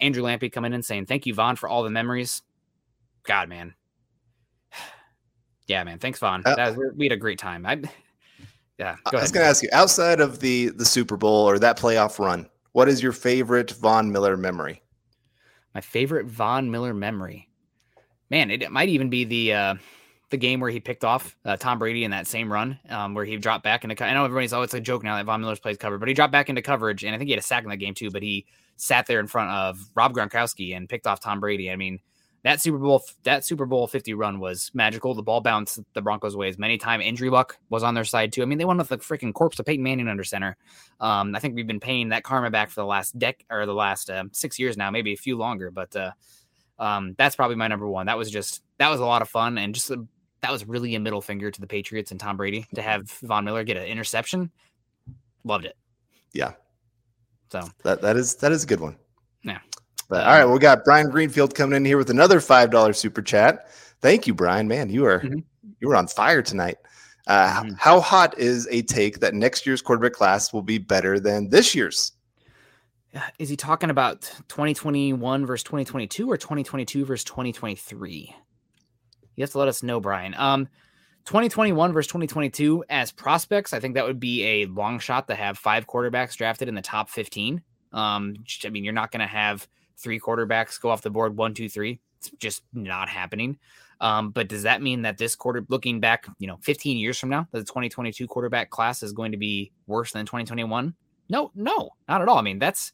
Andrew 0.00 0.22
Lampy 0.22 0.52
coming 0.52 0.72
in 0.72 0.82
saying, 0.82 1.06
Thank 1.06 1.26
you, 1.26 1.34
Von, 1.34 1.56
for 1.56 1.68
all 1.68 1.82
the 1.82 1.90
memories. 1.90 2.42
God, 3.24 3.48
man. 3.48 3.74
Yeah, 5.68 5.82
man. 5.82 5.98
Thanks, 5.98 6.20
Von. 6.20 6.42
Uh, 6.46 6.54
That 6.54 6.76
was, 6.76 6.92
we 6.94 7.06
had 7.06 7.12
a 7.12 7.16
great 7.16 7.40
time. 7.40 7.66
I, 7.66 7.72
yeah, 8.78 8.94
I 9.04 9.16
was 9.16 9.32
going 9.32 9.42
to 9.42 9.50
ask 9.50 9.64
you, 9.64 9.68
outside 9.72 10.20
of 10.20 10.38
the 10.38 10.68
the 10.68 10.84
Super 10.84 11.16
Bowl 11.16 11.44
or 11.44 11.58
that 11.58 11.76
playoff 11.76 12.20
run, 12.20 12.48
what 12.76 12.90
is 12.90 13.02
your 13.02 13.12
favorite 13.12 13.70
Von 13.70 14.12
Miller 14.12 14.36
memory? 14.36 14.82
My 15.74 15.80
favorite 15.80 16.26
Von 16.26 16.70
Miller 16.70 16.92
memory. 16.92 17.48
Man, 18.28 18.50
it, 18.50 18.62
it 18.62 18.70
might 18.70 18.90
even 18.90 19.08
be 19.08 19.24
the 19.24 19.54
uh, 19.54 19.74
the 20.28 20.36
game 20.36 20.60
where 20.60 20.68
he 20.68 20.78
picked 20.78 21.02
off 21.02 21.38
uh, 21.46 21.56
Tom 21.56 21.78
Brady 21.78 22.04
in 22.04 22.10
that 22.10 22.26
same 22.26 22.52
run, 22.52 22.78
um, 22.90 23.14
where 23.14 23.24
he 23.24 23.38
dropped 23.38 23.64
back 23.64 23.82
into. 23.82 23.96
co- 23.96 24.04
I 24.04 24.12
know 24.12 24.26
everybody's 24.26 24.52
oh, 24.52 24.60
it's 24.60 24.74
a 24.74 24.80
joke 24.80 25.02
now 25.02 25.16
that 25.16 25.24
Von 25.24 25.40
Miller's 25.40 25.58
plays 25.58 25.78
cover, 25.78 25.96
but 25.96 26.06
he 26.06 26.12
dropped 26.12 26.32
back 26.32 26.50
into 26.50 26.60
coverage, 26.60 27.02
and 27.02 27.14
I 27.14 27.18
think 27.18 27.28
he 27.28 27.32
had 27.32 27.38
a 27.38 27.42
sack 27.42 27.64
in 27.64 27.70
that 27.70 27.78
game 27.78 27.94
too. 27.94 28.10
But 28.10 28.22
he 28.22 28.44
sat 28.76 29.06
there 29.06 29.20
in 29.20 29.26
front 29.26 29.52
of 29.52 29.80
Rob 29.94 30.12
Gronkowski 30.12 30.76
and 30.76 30.86
picked 30.86 31.06
off 31.06 31.18
Tom 31.18 31.40
Brady. 31.40 31.70
I 31.70 31.76
mean, 31.76 31.98
that 32.46 32.60
Super 32.60 32.78
Bowl 32.78 33.02
that 33.24 33.44
Super 33.44 33.66
Bowl 33.66 33.88
fifty 33.88 34.14
run 34.14 34.38
was 34.38 34.70
magical. 34.72 35.14
The 35.14 35.22
ball 35.22 35.40
bounced 35.40 35.80
the 35.94 36.00
Broncos' 36.00 36.36
ways 36.36 36.58
many 36.58 36.78
times. 36.78 37.02
Injury 37.04 37.28
luck 37.28 37.58
was 37.70 37.82
on 37.82 37.94
their 37.94 38.04
side 38.04 38.32
too. 38.32 38.40
I 38.40 38.44
mean, 38.44 38.56
they 38.56 38.64
won 38.64 38.78
with 38.78 38.88
the 38.88 38.98
freaking 38.98 39.34
corpse 39.34 39.58
of 39.58 39.66
Peyton 39.66 39.82
Manning 39.82 40.06
under 40.06 40.22
center. 40.22 40.56
Um, 41.00 41.34
I 41.34 41.40
think 41.40 41.56
we've 41.56 41.66
been 41.66 41.80
paying 41.80 42.10
that 42.10 42.22
karma 42.22 42.52
back 42.52 42.70
for 42.70 42.82
the 42.82 42.86
last 42.86 43.18
deck 43.18 43.44
or 43.50 43.66
the 43.66 43.74
last 43.74 44.10
uh, 44.10 44.26
six 44.30 44.60
years 44.60 44.76
now, 44.76 44.92
maybe 44.92 45.12
a 45.12 45.16
few 45.16 45.36
longer. 45.36 45.72
But 45.72 45.96
uh, 45.96 46.12
um, 46.78 47.16
that's 47.18 47.34
probably 47.34 47.56
my 47.56 47.66
number 47.66 47.88
one. 47.88 48.06
That 48.06 48.16
was 48.16 48.30
just 48.30 48.62
that 48.78 48.90
was 48.90 49.00
a 49.00 49.04
lot 49.04 49.22
of 49.22 49.28
fun 49.28 49.58
and 49.58 49.74
just 49.74 49.90
a, 49.90 50.06
that 50.42 50.52
was 50.52 50.64
really 50.68 50.94
a 50.94 51.00
middle 51.00 51.20
finger 51.20 51.50
to 51.50 51.60
the 51.60 51.66
Patriots 51.66 52.12
and 52.12 52.20
Tom 52.20 52.36
Brady 52.36 52.64
to 52.76 52.80
have 52.80 53.10
Von 53.24 53.44
Miller 53.44 53.64
get 53.64 53.76
an 53.76 53.86
interception. 53.86 54.52
Loved 55.42 55.64
it. 55.64 55.76
Yeah. 56.32 56.52
So 57.50 57.68
That 57.82 58.02
that 58.02 58.16
is 58.16 58.36
that 58.36 58.52
is 58.52 58.62
a 58.62 58.68
good 58.68 58.78
one. 58.78 58.96
But 60.08 60.24
all 60.26 60.32
right, 60.38 60.44
we 60.44 60.58
got 60.58 60.84
Brian 60.84 61.10
Greenfield 61.10 61.54
coming 61.54 61.76
in 61.76 61.84
here 61.84 61.98
with 61.98 62.10
another 62.10 62.40
five 62.40 62.70
dollar 62.70 62.92
super 62.92 63.22
chat. 63.22 63.68
Thank 64.00 64.26
you, 64.26 64.34
Brian. 64.34 64.68
Man, 64.68 64.90
you 64.90 65.04
are 65.06 65.20
Mhm. 65.20 65.42
you 65.80 65.88
were 65.88 65.96
on 65.96 66.06
fire 66.06 66.42
tonight. 66.42 66.76
Uh, 67.26 67.62
Mhm. 67.64 67.76
How 67.78 68.00
hot 68.00 68.38
is 68.38 68.68
a 68.70 68.82
take 68.82 69.18
that 69.20 69.34
next 69.34 69.66
year's 69.66 69.82
quarterback 69.82 70.12
class 70.12 70.52
will 70.52 70.62
be 70.62 70.78
better 70.78 71.18
than 71.18 71.48
this 71.50 71.74
year's? 71.74 72.12
is 73.38 73.48
he 73.48 73.56
talking 73.56 73.88
about 73.88 74.30
2021 74.48 75.46
versus 75.46 75.64
2022 75.64 76.30
or 76.30 76.36
2022 76.36 77.02
versus 77.06 77.24
2023? 77.24 78.34
You 79.36 79.42
have 79.42 79.50
to 79.52 79.58
let 79.58 79.68
us 79.68 79.82
know, 79.82 80.00
Brian. 80.00 80.34
Um, 80.34 80.68
2021 81.24 81.92
versus 81.94 82.08
2022 82.08 82.84
as 82.90 83.12
prospects, 83.12 83.72
I 83.72 83.80
think 83.80 83.94
that 83.94 84.04
would 84.04 84.20
be 84.20 84.44
a 84.44 84.66
long 84.66 84.98
shot 84.98 85.28
to 85.28 85.34
have 85.34 85.56
five 85.56 85.86
quarterbacks 85.86 86.36
drafted 86.36 86.68
in 86.68 86.74
the 86.74 86.82
top 86.82 87.08
15. 87.08 87.62
Um, 87.92 88.34
I 88.66 88.68
mean, 88.68 88.84
you're 88.84 88.92
not 88.92 89.10
going 89.12 89.20
to 89.20 89.26
have 89.26 89.66
three 89.96 90.20
quarterbacks 90.20 90.80
go 90.80 90.90
off 90.90 91.02
the 91.02 91.10
board 91.10 91.36
one, 91.36 91.54
two, 91.54 91.68
three. 91.68 92.00
It's 92.18 92.30
just 92.38 92.62
not 92.72 93.08
happening. 93.08 93.58
Um, 94.00 94.30
but 94.30 94.48
does 94.48 94.64
that 94.64 94.82
mean 94.82 95.02
that 95.02 95.18
this 95.18 95.34
quarter, 95.34 95.64
looking 95.68 96.00
back, 96.00 96.26
you 96.38 96.46
know, 96.46 96.58
15 96.62 96.98
years 96.98 97.18
from 97.18 97.30
now, 97.30 97.48
the 97.52 97.60
2022 97.60 98.26
quarterback 98.26 98.70
class 98.70 99.02
is 99.02 99.12
going 99.12 99.32
to 99.32 99.38
be 99.38 99.72
worse 99.86 100.12
than 100.12 100.26
2021? 100.26 100.94
No, 101.28 101.50
no, 101.54 101.90
not 102.08 102.20
at 102.20 102.28
all. 102.28 102.38
I 102.38 102.42
mean, 102.42 102.58
that's 102.58 102.92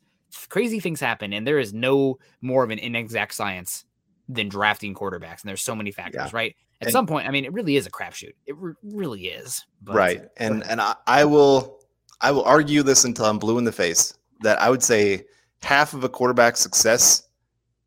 crazy 0.48 0.80
things 0.80 1.00
happen, 1.00 1.32
and 1.32 1.46
there 1.46 1.58
is 1.58 1.74
no 1.74 2.18
more 2.40 2.64
of 2.64 2.70
an 2.70 2.78
inexact 2.78 3.34
science 3.34 3.84
than 4.28 4.48
drafting 4.48 4.94
quarterbacks. 4.94 5.42
And 5.42 5.48
there's 5.48 5.62
so 5.62 5.74
many 5.74 5.90
factors, 5.90 6.30
yeah. 6.32 6.36
right? 6.36 6.56
At 6.80 6.86
and, 6.86 6.92
some 6.92 7.06
point, 7.06 7.28
I 7.28 7.30
mean, 7.30 7.44
it 7.44 7.52
really 7.52 7.76
is 7.76 7.86
a 7.86 7.90
crapshoot. 7.90 8.32
It 8.46 8.56
re- 8.56 8.74
really 8.82 9.26
is. 9.26 9.64
But, 9.82 9.94
right. 9.96 10.22
And 10.38 10.64
and 10.64 10.80
I, 10.80 10.94
I 11.06 11.24
will 11.24 11.80
I 12.20 12.30
will 12.30 12.44
argue 12.44 12.82
this 12.82 13.04
until 13.04 13.26
I'm 13.26 13.38
blue 13.38 13.58
in 13.58 13.64
the 13.64 13.72
face 13.72 14.14
that 14.40 14.60
I 14.60 14.70
would 14.70 14.82
say 14.82 15.24
half 15.62 15.94
of 15.94 16.04
a 16.04 16.08
quarterback's 16.08 16.60
success 16.60 17.28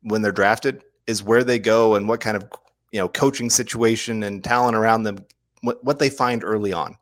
when 0.02 0.22
they're 0.22 0.32
drafted 0.32 0.82
is 1.06 1.22
where 1.22 1.44
they 1.44 1.58
go 1.58 1.94
and 1.94 2.08
what 2.08 2.20
kind 2.20 2.36
of 2.36 2.44
you 2.92 3.00
know 3.00 3.08
coaching 3.08 3.50
situation 3.50 4.22
and 4.22 4.42
talent 4.42 4.76
around 4.76 5.02
them 5.02 5.18
what, 5.62 5.82
what 5.84 5.98
they 5.98 6.10
find 6.10 6.44
early 6.44 6.72
on. 6.72 6.96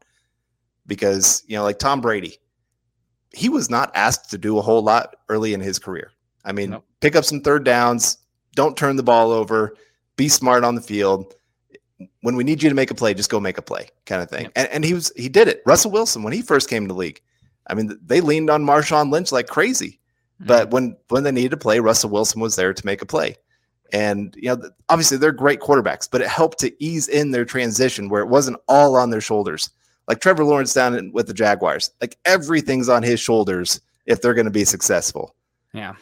Because 0.86 1.42
you 1.46 1.56
know 1.56 1.62
like 1.62 1.78
tom 1.78 2.00
brady 2.00 2.36
he 3.32 3.48
was 3.48 3.68
not 3.68 3.90
asked 3.94 4.30
to 4.30 4.38
do 4.38 4.58
a 4.58 4.62
whole 4.62 4.82
lot 4.82 5.16
early 5.28 5.54
in 5.54 5.60
his 5.60 5.78
career. 5.78 6.12
I 6.44 6.52
mean 6.52 6.70
nope. 6.70 6.84
pick 7.00 7.16
up 7.16 7.24
some 7.24 7.40
third 7.40 7.64
downs 7.64 8.18
don't 8.54 8.76
turn 8.76 8.96
the 8.96 9.02
ball 9.02 9.32
over 9.32 9.76
be 10.16 10.28
smart 10.28 10.62
on 10.62 10.76
the 10.76 10.80
field. 10.80 11.34
When 12.20 12.36
we 12.36 12.44
need 12.44 12.62
you 12.62 12.68
to 12.68 12.74
make 12.74 12.90
a 12.90 12.94
play 12.94 13.14
just 13.14 13.30
go 13.30 13.40
make 13.40 13.58
a 13.58 13.62
play 13.62 13.88
kind 14.06 14.22
of 14.22 14.28
thing. 14.28 14.42
Yep. 14.42 14.52
and, 14.56 14.68
and 14.68 14.84
he 14.84 14.94
was 14.94 15.12
he 15.16 15.28
did 15.28 15.48
it. 15.48 15.62
Russell 15.64 15.90
wilson 15.90 16.22
when 16.22 16.32
he 16.32 16.42
first 16.42 16.68
came 16.68 16.84
to 16.84 16.88
the 16.88 16.98
league 16.98 17.20
i 17.68 17.74
mean 17.74 17.98
they 18.04 18.20
leaned 18.20 18.50
on 18.50 18.62
marshawn 18.62 19.10
lynch 19.10 19.32
like 19.32 19.46
crazy 19.46 20.00
mm-hmm. 20.36 20.46
but 20.46 20.70
when 20.70 20.96
when 21.08 21.24
they 21.24 21.32
needed 21.32 21.50
to 21.50 21.56
play 21.56 21.78
russell 21.78 22.10
wilson 22.10 22.40
was 22.40 22.56
there 22.56 22.72
to 22.72 22.86
make 22.86 23.02
a 23.02 23.06
play 23.06 23.36
and 23.92 24.34
you 24.36 24.48
know, 24.48 24.70
obviously 24.88 25.16
they're 25.18 25.32
great 25.32 25.60
quarterbacks, 25.60 26.08
but 26.10 26.20
it 26.20 26.28
helped 26.28 26.58
to 26.60 26.84
ease 26.84 27.08
in 27.08 27.30
their 27.30 27.44
transition 27.44 28.08
where 28.08 28.22
it 28.22 28.28
wasn't 28.28 28.56
all 28.66 28.96
on 28.96 29.10
their 29.10 29.20
shoulders. 29.20 29.70
Like 30.08 30.20
Trevor 30.20 30.44
Lawrence 30.44 30.74
down 30.74 30.96
in, 30.96 31.12
with 31.12 31.26
the 31.26 31.34
Jaguars, 31.34 31.90
like 32.00 32.18
everything's 32.24 32.88
on 32.88 33.02
his 33.02 33.20
shoulders 33.20 33.80
if 34.06 34.20
they're 34.20 34.34
going 34.34 34.46
to 34.46 34.50
be 34.50 34.64
successful. 34.64 35.34
Yeah. 35.72 35.94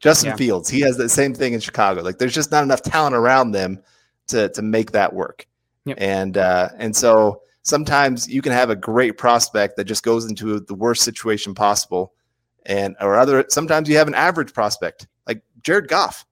Justin 0.00 0.30
yeah. 0.30 0.36
Fields, 0.36 0.68
he 0.68 0.80
has 0.80 0.96
the 0.96 1.08
same 1.08 1.34
thing 1.34 1.54
in 1.54 1.60
Chicago. 1.60 2.02
Like 2.02 2.18
there's 2.18 2.34
just 2.34 2.52
not 2.52 2.62
enough 2.62 2.82
talent 2.82 3.14
around 3.14 3.52
them 3.52 3.82
to 4.28 4.48
to 4.50 4.62
make 4.62 4.92
that 4.92 5.12
work. 5.14 5.46
Yep. 5.86 5.96
And 6.00 6.36
uh, 6.36 6.68
and 6.76 6.94
so 6.94 7.42
sometimes 7.62 8.28
you 8.28 8.42
can 8.42 8.52
have 8.52 8.70
a 8.70 8.76
great 8.76 9.16
prospect 9.16 9.76
that 9.76 9.84
just 9.84 10.02
goes 10.02 10.26
into 10.26 10.60
the 10.60 10.74
worst 10.74 11.02
situation 11.02 11.54
possible, 11.54 12.13
and 12.66 12.96
or 13.00 13.16
other 13.16 13.44
sometimes 13.48 13.88
you 13.88 13.96
have 13.96 14.08
an 14.08 14.14
average 14.14 14.52
prospect 14.52 15.06
like 15.26 15.42
Jared 15.62 15.88
Goff 15.88 16.24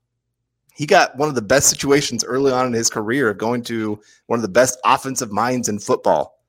he 0.75 0.87
got 0.87 1.17
one 1.17 1.29
of 1.29 1.35
the 1.35 1.43
best 1.43 1.69
situations 1.69 2.25
early 2.25 2.51
on 2.51 2.67
in 2.67 2.73
his 2.73 2.89
career 2.89 3.31
of 3.31 3.39
going 3.39 3.63
to 3.65 4.01
one 4.27 4.39
of 4.39 4.43
the 4.43 4.49
best 4.49 4.79
offensive 4.85 5.31
minds 5.31 5.69
in 5.69 5.79
football, 5.79 6.43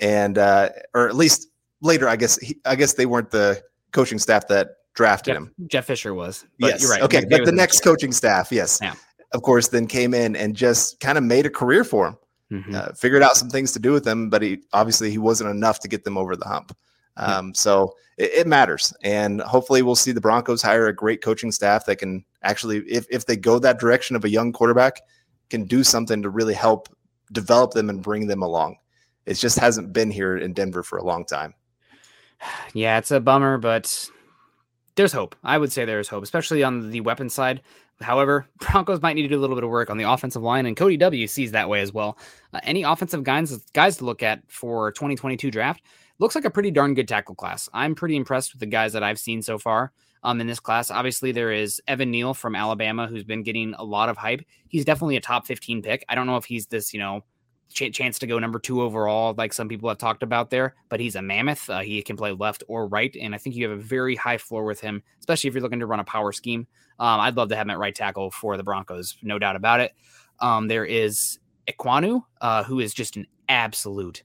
and 0.00 0.38
uh, 0.38 0.68
or 0.92 1.08
at 1.08 1.16
least 1.16 1.48
later, 1.80 2.08
I 2.08 2.16
guess. 2.16 2.38
He, 2.38 2.60
I 2.64 2.76
guess 2.76 2.94
they 2.94 3.06
weren't 3.06 3.30
the 3.30 3.62
coaching 3.92 4.18
staff 4.18 4.48
that 4.48 4.76
drafted 4.94 5.34
Jeff, 5.34 5.42
him. 5.42 5.54
Jeff 5.66 5.84
Fisher 5.86 6.14
was. 6.14 6.44
yes. 6.58 6.82
You're 6.82 6.90
right. 6.90 7.02
Okay, 7.02 7.24
but 7.28 7.44
the 7.44 7.52
next 7.52 7.80
coaching 7.80 8.12
staff, 8.12 8.52
yes, 8.52 8.78
yeah. 8.82 8.94
of 9.32 9.42
course, 9.42 9.68
then 9.68 9.86
came 9.86 10.12
in 10.12 10.36
and 10.36 10.54
just 10.54 11.00
kind 11.00 11.16
of 11.16 11.24
made 11.24 11.46
a 11.46 11.50
career 11.50 11.84
for 11.84 12.08
him. 12.08 12.16
Mm-hmm. 12.52 12.74
Uh, 12.74 12.92
figured 12.92 13.22
out 13.22 13.36
some 13.36 13.48
things 13.48 13.72
to 13.72 13.78
do 13.78 13.92
with 13.92 14.04
them, 14.04 14.28
but 14.28 14.42
he 14.42 14.60
obviously 14.74 15.10
he 15.10 15.18
wasn't 15.18 15.48
enough 15.48 15.80
to 15.80 15.88
get 15.88 16.04
them 16.04 16.18
over 16.18 16.36
the 16.36 16.44
hump. 16.44 16.76
Um, 17.16 17.48
yeah. 17.48 17.52
So 17.54 17.94
it, 18.18 18.30
it, 18.32 18.46
matters, 18.46 18.92
and 19.02 19.40
hopefully 19.40 19.82
we'll 19.82 19.94
see 19.94 20.12
the 20.12 20.20
Broncos 20.20 20.62
hire 20.62 20.88
a 20.88 20.94
great 20.94 21.22
coaching 21.22 21.52
staff 21.52 21.86
that 21.86 21.96
can 21.96 22.24
actually, 22.42 22.78
if 22.88 23.06
if 23.10 23.26
they 23.26 23.36
go 23.36 23.58
that 23.58 23.78
direction 23.78 24.16
of 24.16 24.24
a 24.24 24.28
young 24.28 24.52
quarterback, 24.52 25.00
can 25.50 25.64
do 25.64 25.84
something 25.84 26.22
to 26.22 26.30
really 26.30 26.54
help 26.54 26.88
develop 27.32 27.72
them 27.72 27.90
and 27.90 28.02
bring 28.02 28.26
them 28.26 28.42
along. 28.42 28.76
It 29.26 29.34
just 29.34 29.58
hasn't 29.58 29.92
been 29.92 30.10
here 30.10 30.36
in 30.36 30.52
Denver 30.52 30.82
for 30.82 30.98
a 30.98 31.04
long 31.04 31.24
time. 31.24 31.54
Yeah, 32.74 32.98
it's 32.98 33.10
a 33.10 33.20
bummer, 33.20 33.56
but 33.56 34.10
there's 34.96 35.12
hope. 35.12 35.34
I 35.42 35.56
would 35.56 35.72
say 35.72 35.84
there's 35.84 36.08
hope, 36.08 36.22
especially 36.22 36.62
on 36.62 36.90
the 36.90 37.00
weapon 37.00 37.30
side. 37.30 37.62
However, 38.00 38.46
Broncos 38.58 39.00
might 39.00 39.14
need 39.14 39.22
to 39.22 39.28
do 39.28 39.38
a 39.38 39.40
little 39.40 39.56
bit 39.56 39.64
of 39.64 39.70
work 39.70 39.88
on 39.88 39.96
the 39.96 40.10
offensive 40.10 40.42
line, 40.42 40.66
and 40.66 40.76
Cody 40.76 40.96
W 40.96 41.26
sees 41.26 41.52
that 41.52 41.68
way 41.68 41.80
as 41.80 41.92
well. 41.92 42.18
Uh, 42.52 42.60
any 42.64 42.82
offensive 42.82 43.24
guys 43.24 43.56
guys 43.72 43.96
to 43.98 44.04
look 44.04 44.22
at 44.22 44.42
for 44.48 44.92
2022 44.92 45.50
draft 45.50 45.82
looks 46.18 46.34
like 46.34 46.44
a 46.44 46.50
pretty 46.50 46.70
darn 46.70 46.94
good 46.94 47.08
tackle 47.08 47.34
class. 47.34 47.68
I'm 47.72 47.94
pretty 47.94 48.16
impressed 48.16 48.52
with 48.52 48.60
the 48.60 48.66
guys 48.66 48.92
that 48.92 49.02
I've 49.02 49.18
seen 49.18 49.42
so 49.42 49.58
far 49.58 49.92
um, 50.22 50.40
in 50.40 50.46
this 50.46 50.60
class. 50.60 50.90
Obviously, 50.90 51.32
there 51.32 51.52
is 51.52 51.80
Evan 51.86 52.10
Neal 52.10 52.34
from 52.34 52.54
Alabama 52.54 53.06
who's 53.06 53.24
been 53.24 53.42
getting 53.42 53.74
a 53.74 53.84
lot 53.84 54.08
of 54.08 54.16
hype. 54.16 54.42
He's 54.68 54.84
definitely 54.84 55.16
a 55.16 55.20
top 55.20 55.46
15 55.46 55.82
pick. 55.82 56.04
I 56.08 56.14
don't 56.14 56.26
know 56.26 56.36
if 56.36 56.44
he's 56.44 56.66
this, 56.66 56.92
you 56.92 57.00
know, 57.00 57.24
ch- 57.72 57.92
chance 57.92 58.18
to 58.20 58.26
go 58.26 58.38
number 58.38 58.58
two 58.58 58.82
overall, 58.82 59.34
like 59.36 59.52
some 59.52 59.68
people 59.68 59.88
have 59.88 59.98
talked 59.98 60.22
about 60.22 60.50
there, 60.50 60.74
but 60.88 61.00
he's 61.00 61.16
a 61.16 61.22
mammoth. 61.22 61.68
Uh, 61.68 61.80
he 61.80 62.00
can 62.02 62.16
play 62.16 62.32
left 62.32 62.62
or 62.68 62.86
right. 62.86 63.14
And 63.20 63.34
I 63.34 63.38
think 63.38 63.56
you 63.56 63.68
have 63.68 63.78
a 63.78 63.82
very 63.82 64.16
high 64.16 64.38
floor 64.38 64.64
with 64.64 64.80
him, 64.80 65.02
especially 65.20 65.48
if 65.48 65.54
you're 65.54 65.62
looking 65.62 65.80
to 65.80 65.86
run 65.86 66.00
a 66.00 66.04
power 66.04 66.32
scheme. 66.32 66.66
Um, 66.98 67.20
I'd 67.20 67.36
love 67.36 67.48
to 67.48 67.56
have 67.56 67.66
him 67.66 67.70
at 67.70 67.78
right 67.78 67.94
tackle 67.94 68.30
for 68.30 68.56
the 68.56 68.62
Broncos, 68.62 69.16
no 69.22 69.38
doubt 69.38 69.56
about 69.56 69.80
it. 69.80 69.92
Um, 70.40 70.68
there 70.68 70.84
is 70.84 71.38
Ekwonu, 71.68 72.22
uh, 72.40 72.62
who 72.64 72.80
is 72.80 72.94
just 72.94 73.16
an 73.16 73.26
absolute 73.48 74.22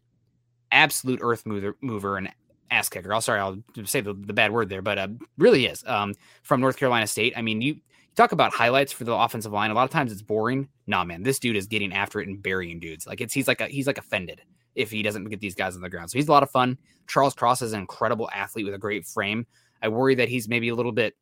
absolute 0.71 1.19
earth 1.21 1.45
mover, 1.45 1.75
mover 1.81 2.17
and 2.17 2.29
ass 2.71 2.89
kicker. 2.89 3.13
I'll 3.13 3.21
sorry, 3.21 3.39
I'll 3.39 3.57
say 3.85 4.01
the, 4.01 4.13
the 4.13 4.33
bad 4.33 4.51
word 4.51 4.69
there, 4.69 4.81
but 4.81 4.97
uh, 4.97 5.07
really 5.37 5.65
is 5.65 5.83
um, 5.87 6.13
from 6.43 6.61
North 6.61 6.77
Carolina 6.77 7.07
State. 7.07 7.33
I 7.35 7.41
mean, 7.41 7.61
you, 7.61 7.73
you 7.73 7.81
talk 8.15 8.31
about 8.31 8.53
highlights 8.53 8.91
for 8.91 9.03
the 9.03 9.13
offensive 9.13 9.51
line. 9.51 9.71
A 9.71 9.73
lot 9.73 9.83
of 9.83 9.89
times 9.89 10.11
it's 10.11 10.21
boring. 10.21 10.69
Nah, 10.87 11.03
man, 11.03 11.23
this 11.23 11.39
dude 11.39 11.55
is 11.55 11.67
getting 11.67 11.93
after 11.93 12.19
it 12.21 12.27
and 12.27 12.41
burying 12.41 12.79
dudes. 12.79 13.07
Like 13.07 13.21
it's 13.21 13.33
he's 13.33 13.47
like 13.47 13.61
a, 13.61 13.67
he's 13.67 13.87
like 13.87 13.97
offended 13.97 14.41
if 14.75 14.91
he 14.91 15.01
doesn't 15.01 15.25
get 15.25 15.39
these 15.39 15.55
guys 15.55 15.75
on 15.75 15.81
the 15.81 15.89
ground. 15.89 16.11
So 16.11 16.17
he's 16.17 16.27
a 16.27 16.31
lot 16.31 16.43
of 16.43 16.51
fun. 16.51 16.77
Charles 17.07 17.33
Cross 17.33 17.61
is 17.63 17.73
an 17.73 17.79
incredible 17.79 18.29
athlete 18.33 18.65
with 18.65 18.73
a 18.73 18.79
great 18.79 19.05
frame. 19.05 19.45
I 19.81 19.87
worry 19.87 20.15
that 20.15 20.29
he's 20.29 20.47
maybe 20.47 20.69
a 20.69 20.75
little 20.75 20.91
bit 20.91 21.15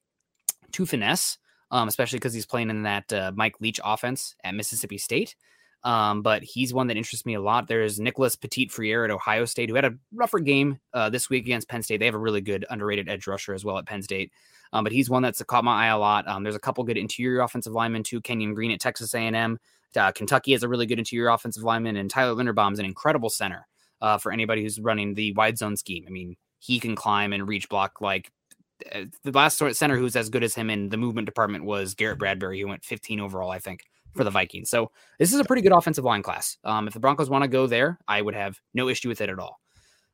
too 0.72 0.86
finesse, 0.86 1.38
um, 1.72 1.88
especially 1.88 2.20
because 2.20 2.34
he's 2.34 2.45
playing 2.45 2.70
in 2.70 2.84
that 2.84 3.12
uh, 3.14 3.32
Mike 3.36 3.56
Leach 3.62 3.80
offense 3.84 4.36
at 4.43 4.54
Mississippi 4.54 4.98
State. 4.98 5.36
Um, 5.84 6.22
but 6.22 6.44
he's 6.44 6.74
one 6.74 6.88
that 6.88 6.98
interests 6.98 7.26
me 7.26 7.36
a 7.36 7.42
lot. 7.42 7.68
There's 7.68 8.00
Nicholas 8.00 8.36
Petit 8.36 8.68
Frere 8.68 9.06
at 9.06 9.12
Ohio 9.12 9.46
State, 9.46 9.70
who 9.70 9.76
had 9.76 9.86
a 9.86 9.96
rougher 10.14 10.40
game 10.40 10.80
uh, 10.94 11.10
this 11.10 11.30
week 11.30 11.46
against 11.46 11.70
Penn 11.70 11.84
State. 11.84 12.00
They 12.00 12.06
have 12.06 12.16
a 12.16 12.20
really 12.20 12.42
good 12.42 12.66
underrated 12.70 13.08
edge 13.08 13.28
rusher 13.28 13.54
as 13.54 13.64
well 13.64 13.78
at 13.78 13.86
Penn 13.86 14.02
State. 14.02 14.32
Um, 14.74 14.84
but 14.84 14.92
he's 14.92 15.10
one 15.10 15.24
that's 15.24 15.42
caught 15.44 15.64
my 15.64 15.86
eye 15.86 15.90
a 15.90 15.98
lot. 15.98 16.28
Um, 16.28 16.44
there's 16.44 16.56
a 16.56 16.60
couple 16.60 16.84
good 16.84 16.98
interior 16.98 17.42
offensive 17.42 17.74
linemen 17.74 18.04
too. 18.04 18.20
Kenyon 18.22 18.54
Green 18.54 18.72
at 18.72 18.80
Texas 18.80 19.14
A&M. 19.14 19.60
Uh, 19.96 20.12
Kentucky 20.12 20.52
has 20.52 20.64
a 20.64 20.68
really 20.68 20.86
good 20.86 21.00
interior 21.00 21.30
offensive 21.30 21.64
lineman, 21.64 21.96
and 21.96 22.10
Tyler 22.10 22.36
Linderbaum's 22.36 22.80
an 22.80 22.86
incredible 22.86 23.30
center 23.30 23.66
uh, 24.02 24.18
for 24.18 24.32
anybody 24.32 24.62
who's 24.62 24.80
running 24.80 25.14
the 25.14 25.32
wide 25.34 25.58
zone 25.58 25.78
scheme. 25.78 26.04
I 26.08 26.12
mean, 26.12 26.36
he 26.60 26.80
can 26.80 26.96
climb 26.96 27.34
and 27.34 27.48
reach 27.48 27.70
block 27.70 28.02
like 28.02 28.32
the 28.80 29.32
last 29.32 29.62
center 29.74 29.98
who's 29.98 30.16
as 30.16 30.30
good 30.30 30.44
as 30.44 30.56
him 30.56 30.70
in 30.70 30.90
the 30.90 30.98
movement 30.98 31.26
department 31.26 31.66
was 31.66 31.96
Garrett 31.96 32.20
Bradbury, 32.20 32.60
who 32.60 32.68
went 32.68 32.86
15 32.86 33.20
overall, 33.20 33.52
I 33.52 33.60
think 33.60 33.84
for 34.16 34.24
the 34.24 34.32
Vikings. 34.32 34.70
So 34.70 34.92
this 35.20 35.34
is 35.34 35.40
a 35.40 35.46
pretty 35.46 35.62
good 35.62 35.72
offensive 35.72 36.04
line 36.04 36.24
class. 36.24 36.58
Um, 36.64 36.88
if 36.88 36.94
the 36.94 37.00
Broncos 37.00 37.30
want 37.30 37.44
to 37.44 37.48
go 37.48 37.68
there, 37.68 38.00
I 38.08 38.22
would 38.22 38.36
have 38.36 38.60
no 38.74 38.90
issue 38.90 39.10
with 39.10 39.22
it 39.22 39.30
at 39.30 39.40
all. 39.40 39.60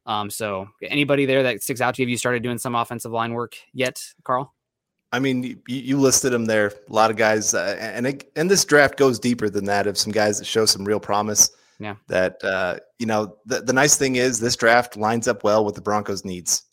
Um, 0.06 0.30
so 0.30 0.68
anybody 0.82 1.26
there 1.26 1.44
that 1.44 1.64
sticks 1.64 1.82
out 1.82 1.96
to 1.96 2.02
you? 2.02 2.06
Have 2.06 2.10
you 2.12 2.18
started 2.18 2.44
doing 2.44 2.58
some 2.58 2.76
offensive 2.76 3.12
line 3.12 3.34
work 3.34 3.56
yet, 3.74 4.02
Carl? 4.24 4.54
I 5.14 5.20
mean, 5.20 5.44
you, 5.44 5.58
you 5.68 6.00
listed 6.00 6.34
them 6.34 6.46
there. 6.46 6.74
A 6.90 6.94
lot 6.94 7.12
of 7.12 7.18
guys, 7.18 7.54
uh, 7.54 7.78
and 7.80 8.08
it, 8.08 8.32
and 8.36 8.50
this 8.50 8.66
draft 8.66 8.98
goes 8.98 9.20
deeper 9.20 9.50
than 9.50 9.66
that. 9.66 9.88
Of 9.88 9.98
some 9.98 10.12
guys 10.12 10.40
that 10.40 10.46
show 10.46 10.66
some 10.66 10.84
real 10.84 11.00
promise. 11.00 11.52
Yeah. 11.80 11.96
That 12.08 12.44
uh, 12.44 12.78
you 13.00 13.06
know, 13.06 13.38
the, 13.46 13.62
the 13.62 13.74
nice 13.74 13.96
thing 13.96 14.16
is 14.16 14.40
this 14.40 14.56
draft 14.56 14.98
lines 14.98 15.28
up 15.28 15.44
well 15.44 15.64
with 15.64 15.76
the 15.76 15.82
Broncos' 15.82 16.26
needs 16.26 16.64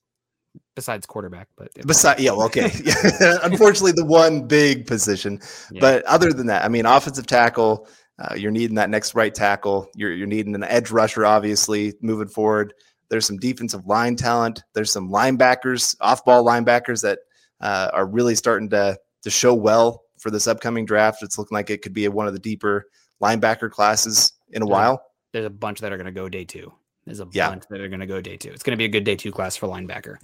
besides 0.74 1.06
quarterback, 1.06 1.48
but 1.56 1.68
besides, 1.86 2.22
yeah, 2.22 2.32
well, 2.32 2.46
okay. 2.46 2.64
Unfortunately, 3.42 3.92
the 3.92 4.04
one 4.04 4.46
big 4.46 4.86
position, 4.86 5.40
yeah. 5.70 5.80
but 5.80 6.04
other 6.04 6.32
than 6.32 6.46
that, 6.46 6.64
I 6.64 6.68
mean, 6.68 6.86
offensive 6.86 7.26
tackle, 7.26 7.86
uh, 8.18 8.34
you're 8.34 8.50
needing 8.50 8.76
that 8.76 8.90
next 8.90 9.14
right 9.14 9.34
tackle. 9.34 9.88
You're 9.94 10.12
you're 10.12 10.26
needing 10.26 10.54
an 10.54 10.64
edge 10.64 10.90
rusher, 10.90 11.24
obviously, 11.24 11.94
moving 12.00 12.28
forward. 12.28 12.74
There's 13.08 13.26
some 13.26 13.38
defensive 13.38 13.86
line 13.86 14.16
talent. 14.16 14.62
There's 14.74 14.92
some 14.92 15.10
linebackers, 15.10 15.96
off-ball 16.00 16.44
linebackers 16.44 17.02
that 17.02 17.18
uh, 17.60 17.90
are 17.92 18.06
really 18.06 18.34
starting 18.34 18.68
to 18.70 18.98
to 19.22 19.30
show 19.30 19.54
well 19.54 20.04
for 20.18 20.30
this 20.30 20.46
upcoming 20.46 20.84
draft. 20.84 21.22
It's 21.22 21.38
looking 21.38 21.54
like 21.54 21.70
it 21.70 21.82
could 21.82 21.94
be 21.94 22.06
one 22.08 22.26
of 22.26 22.32
the 22.32 22.38
deeper 22.38 22.86
linebacker 23.22 23.70
classes 23.70 24.32
in 24.50 24.62
a 24.62 24.64
there's 24.64 24.72
while. 24.72 25.02
there's 25.32 25.46
a 25.46 25.50
bunch 25.50 25.80
that 25.80 25.92
are 25.92 25.96
going 25.96 26.06
to 26.06 26.12
go 26.12 26.28
day 26.28 26.44
two. 26.44 26.72
There's 27.06 27.20
a 27.20 27.26
Yeah. 27.32 27.48
bunch 27.50 27.64
that 27.70 27.80
are 27.80 27.88
going 27.88 28.00
to 28.00 28.06
go 28.06 28.20
day 28.20 28.36
two. 28.36 28.50
It's 28.50 28.62
going 28.62 28.72
to 28.72 28.76
be 28.76 28.84
a 28.84 28.88
good 28.88 29.04
day 29.04 29.16
two 29.16 29.32
class 29.32 29.56
for 29.56 29.66
linebacker. 29.66 30.16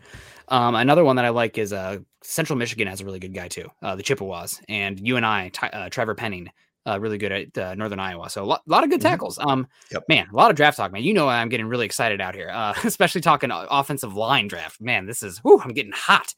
Um, 0.48 0.74
another 0.74 1.04
one 1.04 1.16
that 1.16 1.24
I 1.24 1.30
like 1.30 1.58
is 1.58 1.72
uh, 1.72 1.98
Central 2.22 2.58
Michigan 2.58 2.86
has 2.86 3.00
a 3.00 3.04
really 3.04 3.18
good 3.18 3.34
guy 3.34 3.48
too, 3.48 3.68
uh, 3.82 3.96
the 3.96 4.02
Chippewas, 4.02 4.60
and 4.68 5.00
you 5.00 5.16
and 5.16 5.26
I, 5.26 5.48
Ty- 5.48 5.68
uh, 5.70 5.88
Trevor 5.88 6.14
Penning, 6.14 6.48
uh, 6.86 7.00
really 7.00 7.18
good 7.18 7.32
at 7.32 7.58
uh, 7.58 7.74
Northern 7.74 7.98
Iowa. 7.98 8.30
So 8.30 8.44
a 8.44 8.46
lot, 8.46 8.62
lot 8.66 8.84
of 8.84 8.90
good 8.90 9.00
Mhm. 9.00 9.04
tackles. 9.04 9.38
Um, 9.40 9.66
Yep. 9.90 10.04
man, 10.08 10.28
a 10.32 10.36
lot 10.36 10.50
of 10.50 10.56
draft 10.56 10.76
talk, 10.76 10.92
man. 10.92 11.02
You 11.02 11.14
know 11.14 11.28
I'm 11.28 11.48
getting 11.48 11.66
really 11.66 11.86
excited 11.86 12.20
out 12.20 12.34
here, 12.36 12.50
uh, 12.52 12.74
especially 12.84 13.22
talking 13.22 13.50
offensive 13.52 14.14
line 14.14 14.46
draft. 14.46 14.80
Man, 14.80 15.06
this 15.06 15.22
is 15.22 15.42
whoo, 15.42 15.58
I'm 15.60 15.72
getting 15.72 15.92
hot. 15.92 16.32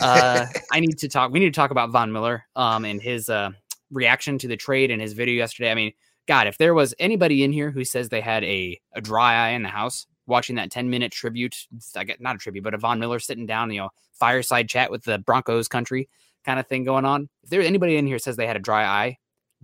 Uh, 0.00 0.44
I 0.72 0.80
need 0.80 0.98
to 0.98 1.08
talk. 1.08 1.30
We 1.32 1.38
need 1.38 1.54
to 1.54 1.58
talk 1.58 1.70
about 1.70 1.90
Von 1.90 2.12
Miller 2.12 2.44
um, 2.56 2.84
and 2.84 3.00
his 3.00 3.28
uh, 3.30 3.50
reaction 3.90 4.36
to 4.38 4.48
the 4.48 4.56
trade 4.56 4.90
and 4.90 5.00
his 5.00 5.14
video 5.14 5.36
yesterday. 5.36 5.70
I 5.70 5.74
mean, 5.74 5.92
God, 6.26 6.46
if 6.46 6.58
there 6.58 6.74
was 6.74 6.94
anybody 6.98 7.44
in 7.44 7.52
here 7.52 7.70
who 7.70 7.84
says 7.84 8.08
they 8.08 8.20
had 8.20 8.42
a, 8.44 8.80
a 8.92 9.00
dry 9.00 9.46
eye 9.46 9.50
in 9.50 9.62
the 9.62 9.68
house 9.68 10.06
watching 10.26 10.56
that 10.56 10.70
10 10.70 10.90
minute 10.90 11.12
tribute, 11.12 11.66
I 11.96 12.04
get 12.04 12.20
not 12.20 12.36
a 12.36 12.38
tribute, 12.38 12.64
but 12.64 12.74
a 12.74 12.78
Von 12.78 12.98
Miller 12.98 13.20
sitting 13.20 13.46
down, 13.46 13.70
you 13.70 13.80
know, 13.80 13.90
fireside 14.12 14.68
chat 14.68 14.90
with 14.90 15.04
the 15.04 15.18
Broncos 15.18 15.68
country 15.68 16.08
kind 16.44 16.58
of 16.58 16.66
thing 16.66 16.84
going 16.84 17.04
on. 17.04 17.28
If 17.44 17.50
there's 17.50 17.66
anybody 17.66 17.96
in 17.96 18.06
here 18.06 18.18
says 18.18 18.36
they 18.36 18.46
had 18.46 18.56
a 18.56 18.60
dry 18.60 18.84
eye, 18.84 19.18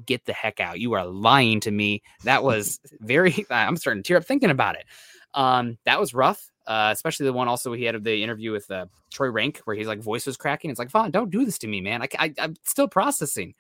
get 0.07 0.25
the 0.25 0.33
heck 0.33 0.61
out. 0.61 0.79
You 0.79 0.93
are 0.93 1.05
lying 1.05 1.61
to 1.61 1.71
me. 1.71 2.03
That 2.25 2.45
was 2.45 2.81
very, 3.01 3.45
I'm 3.51 3.77
starting 3.77 4.03
to 4.03 4.07
tear 4.07 4.17
up 4.17 4.25
thinking 4.25 4.51
about 4.51 4.77
it. 4.77 4.85
Um, 5.35 5.79
that 5.85 5.99
was 5.99 6.15
rough. 6.15 6.49
Uh, 6.65 6.91
especially 6.93 7.27
the 7.27 7.33
one 7.33 7.49
also 7.49 7.73
he 7.73 7.83
had 7.83 7.97
of 7.97 8.05
the 8.05 8.23
interview 8.23 8.53
with 8.53 8.71
uh, 8.71 8.87
Troy 9.13 9.31
Renck, 9.31 9.61
where 9.65 9.75
he's 9.75 9.89
like 9.89 9.99
voice 9.99 10.27
was 10.27 10.37
cracking. 10.37 10.71
It's 10.71 10.79
like, 10.79 10.91
Von, 10.91 11.11
don't 11.11 11.29
do 11.29 11.45
this 11.45 11.59
to 11.59 11.67
me, 11.67 11.81
man. 11.81 12.03
I, 12.03 12.09
I, 12.21 12.35
I'm 12.39 12.55
still 12.63 12.87
processing. 12.87 13.55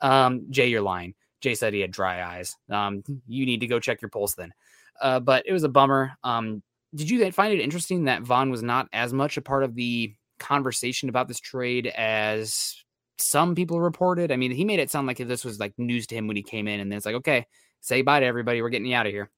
Um, 0.00 0.46
Jay, 0.50 0.68
you're 0.68 0.80
lying. 0.80 1.14
Jay 1.44 1.54
said 1.54 1.74
he 1.74 1.80
had 1.80 1.90
dry 1.90 2.24
eyes. 2.24 2.56
Um, 2.70 3.04
you 3.26 3.44
need 3.44 3.60
to 3.60 3.66
go 3.66 3.78
check 3.78 4.00
your 4.00 4.08
pulse 4.08 4.34
then. 4.34 4.54
Uh, 4.98 5.20
but 5.20 5.44
it 5.46 5.52
was 5.52 5.62
a 5.62 5.68
bummer. 5.68 6.16
Um, 6.24 6.62
did 6.94 7.10
you 7.10 7.30
find 7.32 7.52
it 7.52 7.60
interesting 7.60 8.04
that 8.04 8.22
Von 8.22 8.50
was 8.50 8.62
not 8.62 8.88
as 8.94 9.12
much 9.12 9.36
a 9.36 9.42
part 9.42 9.62
of 9.62 9.74
the 9.74 10.14
conversation 10.38 11.10
about 11.10 11.28
this 11.28 11.40
trade 11.40 11.88
as 11.88 12.82
some 13.18 13.54
people 13.54 13.78
reported? 13.78 14.32
I 14.32 14.36
mean, 14.36 14.52
he 14.52 14.64
made 14.64 14.80
it 14.80 14.90
sound 14.90 15.06
like 15.06 15.18
this 15.18 15.44
was 15.44 15.60
like 15.60 15.74
news 15.76 16.06
to 16.06 16.14
him 16.14 16.26
when 16.26 16.36
he 16.36 16.42
came 16.42 16.66
in, 16.66 16.80
and 16.80 16.90
then 16.90 16.96
it's 16.96 17.04
like, 17.04 17.16
okay, 17.16 17.46
say 17.82 18.00
bye 18.00 18.20
to 18.20 18.26
everybody. 18.26 18.62
We're 18.62 18.70
getting 18.70 18.86
you 18.86 18.96
out 18.96 19.06
of 19.06 19.12
here. 19.12 19.30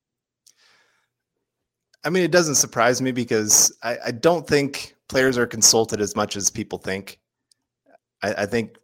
I 2.05 2.11
mean, 2.11 2.23
it 2.23 2.31
doesn't 2.31 2.55
surprise 2.55 3.03
me 3.03 3.11
because 3.11 3.77
I, 3.83 3.99
I 4.07 4.11
don't 4.13 4.47
think 4.47 4.95
players 5.09 5.37
are 5.37 5.47
consulted 5.47 6.01
as 6.01 6.15
much 6.15 6.37
as 6.37 6.51
people 6.51 6.79
think. 6.79 7.19
I, 8.23 8.33
I 8.35 8.47
think 8.47 8.77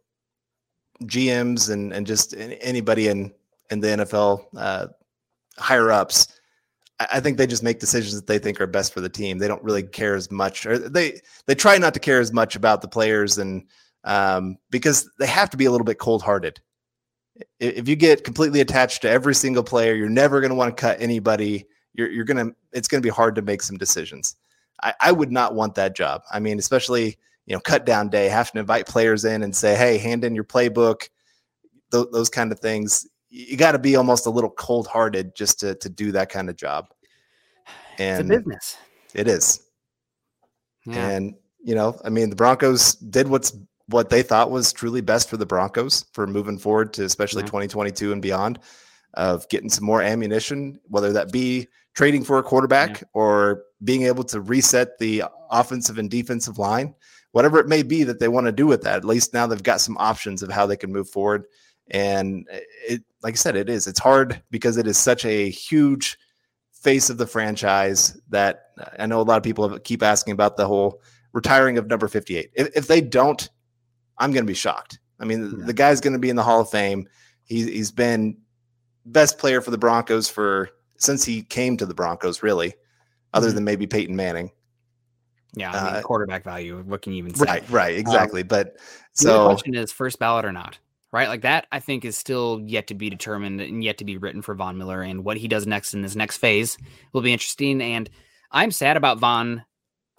GMs 1.07 1.69
and 1.69 1.93
and 1.93 2.07
just 2.07 2.35
anybody 2.37 3.07
in 3.07 3.33
in 3.69 3.79
the 3.79 3.87
NFL 3.87 4.45
uh, 4.57 4.87
higher 5.57 5.91
ups, 5.91 6.39
I, 6.99 7.19
think 7.19 7.37
they 7.37 7.47
just 7.47 7.63
make 7.63 7.79
decisions 7.79 8.13
that 8.15 8.27
they 8.27 8.37
think 8.37 8.59
are 8.61 8.67
best 8.67 8.93
for 8.93 9.01
the 9.01 9.09
team. 9.09 9.37
They 9.37 9.47
don't 9.47 9.63
really 9.63 9.83
care 9.83 10.15
as 10.15 10.29
much, 10.29 10.65
or 10.65 10.77
they 10.77 11.19
they 11.47 11.55
try 11.55 11.77
not 11.77 11.93
to 11.93 11.99
care 11.99 12.19
as 12.19 12.33
much 12.33 12.55
about 12.55 12.81
the 12.81 12.87
players 12.87 13.37
and 13.37 13.63
um, 14.03 14.57
because 14.69 15.09
they 15.19 15.27
have 15.27 15.49
to 15.51 15.57
be 15.57 15.65
a 15.65 15.71
little 15.71 15.85
bit 15.85 15.99
cold 15.99 16.21
hearted. 16.21 16.59
If 17.59 17.87
you 17.87 17.95
get 17.95 18.23
completely 18.23 18.61
attached 18.61 19.01
to 19.01 19.09
every 19.09 19.33
single 19.33 19.63
player, 19.63 19.95
you're 19.95 20.09
never 20.09 20.39
going 20.39 20.51
to 20.51 20.55
want 20.55 20.75
to 20.75 20.79
cut 20.79 21.01
anybody 21.01 21.65
you're 21.93 22.09
you're 22.09 22.25
gonna 22.25 22.51
it's 22.71 22.87
gonna 22.87 23.01
be 23.01 23.09
hard 23.09 23.35
to 23.35 23.41
make 23.41 23.61
some 23.61 23.77
decisions. 23.77 24.35
I, 24.81 24.93
I 25.01 25.11
would 25.11 25.31
not 25.31 25.55
want 25.55 25.75
that 25.75 25.95
job. 25.95 26.23
I 26.31 26.39
mean, 26.39 26.59
especially 26.59 27.17
you 27.45 27.55
know, 27.55 27.59
cut 27.59 27.85
down 27.85 28.09
day, 28.09 28.29
having 28.29 28.51
to 28.53 28.59
invite 28.59 28.87
players 28.87 29.25
in 29.25 29.43
and 29.43 29.55
say, 29.55 29.75
hey, 29.75 29.97
hand 29.97 30.23
in 30.23 30.33
your 30.35 30.43
playbook, 30.45 31.09
th- 31.91 32.07
those 32.11 32.29
kind 32.29 32.51
of 32.51 32.59
things. 32.59 33.07
You 33.29 33.57
got 33.57 33.71
to 33.73 33.79
be 33.79 33.95
almost 33.95 34.25
a 34.25 34.29
little 34.29 34.51
cold 34.51 34.87
hearted 34.87 35.35
just 35.35 35.59
to 35.61 35.75
to 35.75 35.89
do 35.89 36.11
that 36.13 36.29
kind 36.29 36.49
of 36.49 36.55
job. 36.55 36.87
It's 37.93 37.99
a 37.99 38.03
And 38.03 38.29
business. 38.29 38.77
it 39.13 39.27
is. 39.27 39.61
Yeah. 40.85 41.09
And 41.09 41.35
you 41.63 41.75
know, 41.75 41.99
I 42.03 42.09
mean, 42.09 42.29
the 42.29 42.35
Broncos 42.35 42.95
did 42.95 43.27
what's 43.27 43.55
what 43.87 44.09
they 44.09 44.21
thought 44.23 44.49
was 44.51 44.71
truly 44.71 45.01
best 45.01 45.29
for 45.29 45.37
the 45.37 45.45
Broncos 45.45 46.05
for 46.13 46.25
moving 46.27 46.57
forward 46.57 46.93
to 46.93 47.03
especially 47.05 47.41
Yeah. 47.43 47.47
2022 47.47 48.11
and 48.13 48.21
beyond 48.21 48.59
of 49.15 49.47
getting 49.49 49.69
some 49.69 49.85
more 49.85 50.01
ammunition, 50.01 50.79
whether 50.87 51.13
that 51.13 51.31
be 51.31 51.67
trading 51.95 52.23
for 52.23 52.39
a 52.39 52.43
quarterback 52.43 53.03
or 53.13 53.63
being 53.83 54.03
able 54.03 54.23
to 54.23 54.41
reset 54.41 54.97
the 54.97 55.23
offensive 55.51 55.97
and 55.99 56.09
defensive 56.09 56.57
line, 56.57 56.95
whatever 57.33 57.59
it 57.59 57.67
may 57.67 57.83
be 57.83 58.03
that 58.05 58.19
they 58.19 58.27
want 58.29 58.45
to 58.47 58.51
do 58.51 58.65
with 58.65 58.81
that. 58.83 58.95
At 58.95 59.05
least 59.05 59.33
now 59.33 59.45
they've 59.45 59.61
got 59.61 59.81
some 59.81 59.97
options 59.99 60.41
of 60.41 60.49
how 60.51 60.65
they 60.65 60.77
can 60.77 60.91
move 60.91 61.09
forward. 61.09 61.45
And 61.91 62.47
it, 62.87 63.03
like 63.21 63.33
I 63.33 63.35
said, 63.35 63.55
it 63.55 63.69
is. 63.69 63.85
It's 63.87 63.99
hard 63.99 64.41
because 64.49 64.77
it 64.77 64.87
is 64.87 64.97
such 64.97 65.25
a 65.25 65.49
huge 65.49 66.17
face 66.71 67.09
of 67.09 67.17
the 67.17 67.27
franchise 67.27 68.19
that 68.29 68.67
I 68.97 69.05
know 69.05 69.19
a 69.19 69.23
lot 69.23 69.37
of 69.37 69.43
people 69.43 69.67
have- 69.69 69.83
keep 69.83 70.01
asking 70.03 70.31
about 70.33 70.57
the 70.57 70.65
whole 70.67 71.01
retiring 71.33 71.77
of 71.77 71.87
number 71.87 72.07
58. 72.07 72.51
If, 72.53 72.69
if 72.75 72.87
they 72.87 73.01
don't, 73.01 73.49
I'm 74.17 74.31
going 74.31 74.43
to 74.45 74.49
be 74.51 74.53
shocked. 74.53 74.99
I 75.19 75.25
mean, 75.25 75.41
the- 75.51 75.57
Yeah. 75.57 75.65
the 75.65 75.73
guy's 75.73 76.01
going 76.01 76.13
to 76.13 76.19
be 76.19 76.29
in 76.29 76.35
the 76.35 76.43
Hall 76.43 76.61
of 76.61 76.69
Fame. 76.69 77.07
He, 77.45 77.63
he's 77.63 77.91
been 77.91 78.37
best 79.05 79.37
player 79.37 79.59
for 79.59 79.71
the 79.71 79.77
Broncos 79.77 80.29
for 80.29 80.69
since 80.97 81.25
he 81.25 81.41
came 81.41 81.75
to 81.77 81.85
the 81.85 81.93
Broncos, 81.93 82.43
really, 82.43 82.75
other 83.33 83.49
Mhm. 83.49 83.55
than 83.55 83.63
maybe 83.65 83.87
Peyton 83.87 84.15
Manning. 84.15 84.51
Yeah. 85.55 85.71
I 85.71 85.85
mean, 85.85 85.95
uh, 85.95 86.01
quarterback 86.01 86.43
value. 86.43 86.81
What 86.83 87.01
can 87.01 87.13
you 87.13 87.19
even 87.19 87.33
say? 87.35 87.45
Right, 87.45 87.69
right, 87.69 87.97
exactly. 87.97 88.43
but 88.43 88.77
so 89.13 89.43
The 89.43 89.45
question 89.49 89.75
is 89.75 89.91
first 89.91 90.19
ballot 90.19 90.45
or 90.45 90.51
not, 90.51 90.79
right? 91.11 91.27
Like 91.27 91.41
that, 91.41 91.67
I 91.71 91.79
think 91.79 92.05
is 92.05 92.17
still 92.17 92.61
yet 92.65 92.87
to 92.87 92.95
be 92.95 93.09
determined 93.09 93.61
and 93.61 93.83
yet 93.83 93.97
to 93.99 94.05
be 94.05 94.17
written 94.17 94.41
for 94.41 94.55
Von 94.55 94.77
Miller. 94.77 95.01
And 95.01 95.23
what 95.23 95.37
he 95.37 95.47
does 95.47 95.67
next 95.67 95.93
in 95.93 96.01
this 96.01 96.15
next 96.15 96.37
phase 96.37 96.77
will 97.13 97.21
be 97.21 97.33
interesting. 97.33 97.81
And 97.81 98.09
I'm 98.51 98.71
sad 98.71 98.97
about 98.97 99.19
Von 99.19 99.63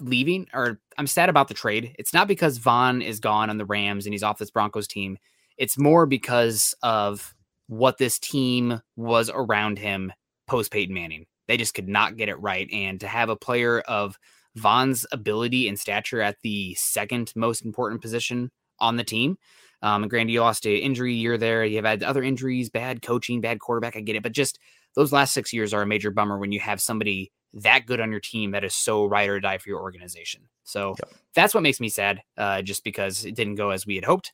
leaving, 0.01 0.47
or 0.55 0.81
I'm 0.99 1.07
sad 1.07 1.29
about 1.29 1.49
the 1.49 1.55
trade. 1.55 1.95
It's 1.99 2.15
not 2.15 2.29
because 2.29 2.59
Von 2.59 3.03
is 3.03 3.21
gone 3.21 3.51
on 3.51 3.59
the 3.59 3.65
Rams 3.65 4.07
and 4.07 4.15
he's 4.15 4.23
off 4.23 4.39
this 4.39 4.51
Broncos 4.51 4.87
team. 4.87 5.19
It's 5.57 5.79
more 5.79 6.07
because 6.07 6.75
of 6.83 7.35
what 7.67 7.99
this 7.99 8.19
team 8.19 8.81
was 8.97 9.31
around 9.33 9.79
him 9.79 10.13
post 10.47 10.71
Peyton 10.71 10.95
Manning. 10.95 11.27
They 11.47 11.57
just 11.57 11.75
could 11.75 11.89
not 11.89 12.17
get 12.17 12.29
it 12.29 12.41
right. 12.41 12.69
And 12.73 13.01
to 13.01 13.09
have 13.09 13.29
a 13.29 13.37
player 13.37 13.81
of 13.81 14.19
Von's 14.57 15.07
ability 15.13 15.69
and 15.69 15.79
stature 15.79 16.21
at 16.21 16.37
the 16.43 16.75
second 16.79 17.33
most 17.35 17.65
important 17.65 18.01
position 18.01 18.51
on 18.79 18.97
the 18.97 19.05
team. 19.05 19.37
Um, 19.83 20.03
and 20.03 20.11
granted, 20.11 20.33
you 20.33 20.41
lost 20.41 20.67
a 20.67 20.77
injury 20.77 21.15
year 21.15 21.37
there. 21.37 21.65
You've 21.65 21.85
had 21.85 22.03
other 22.03 22.23
injuries, 22.23 22.71
bad 22.71 23.03
coaching, 23.03 23.41
bad 23.41 23.61
quarterback. 23.61 23.97
I 23.97 24.01
get 24.01 24.17
it, 24.17 24.23
but 24.23 24.33
just 24.33 24.59
those 24.95 25.13
last 25.13 25.35
six 25.35 25.53
years 25.53 25.75
are 25.75 25.83
a 25.83 25.87
major 25.87 26.11
bummer 26.11 26.39
when 26.39 26.53
you 26.53 26.61
have 26.61 26.81
somebody 26.81 27.33
that 27.53 27.87
good 27.87 28.01
on 28.01 28.11
your 28.11 28.21
team 28.21 28.51
that 28.53 28.65
is 28.65 28.75
so 28.75 29.05
ride 29.05 29.29
or 29.29 29.41
die 29.41 29.59
for 29.59 29.69
your 29.69 29.81
organization. 29.81 30.43
So 30.65 30.95
Yep. 30.99 31.15
that's 31.35 31.55
what 31.55 31.63
makes 31.63 31.81
me 31.81 31.89
sad, 31.89 32.23
uh, 32.37 32.63
just 32.63 32.83
because 32.83 33.25
it 33.25 33.35
didn't 33.35 33.55
go 33.57 33.71
as 33.71 33.87
we 33.87 33.95
had 33.95 34.05
hoped. 34.05 34.33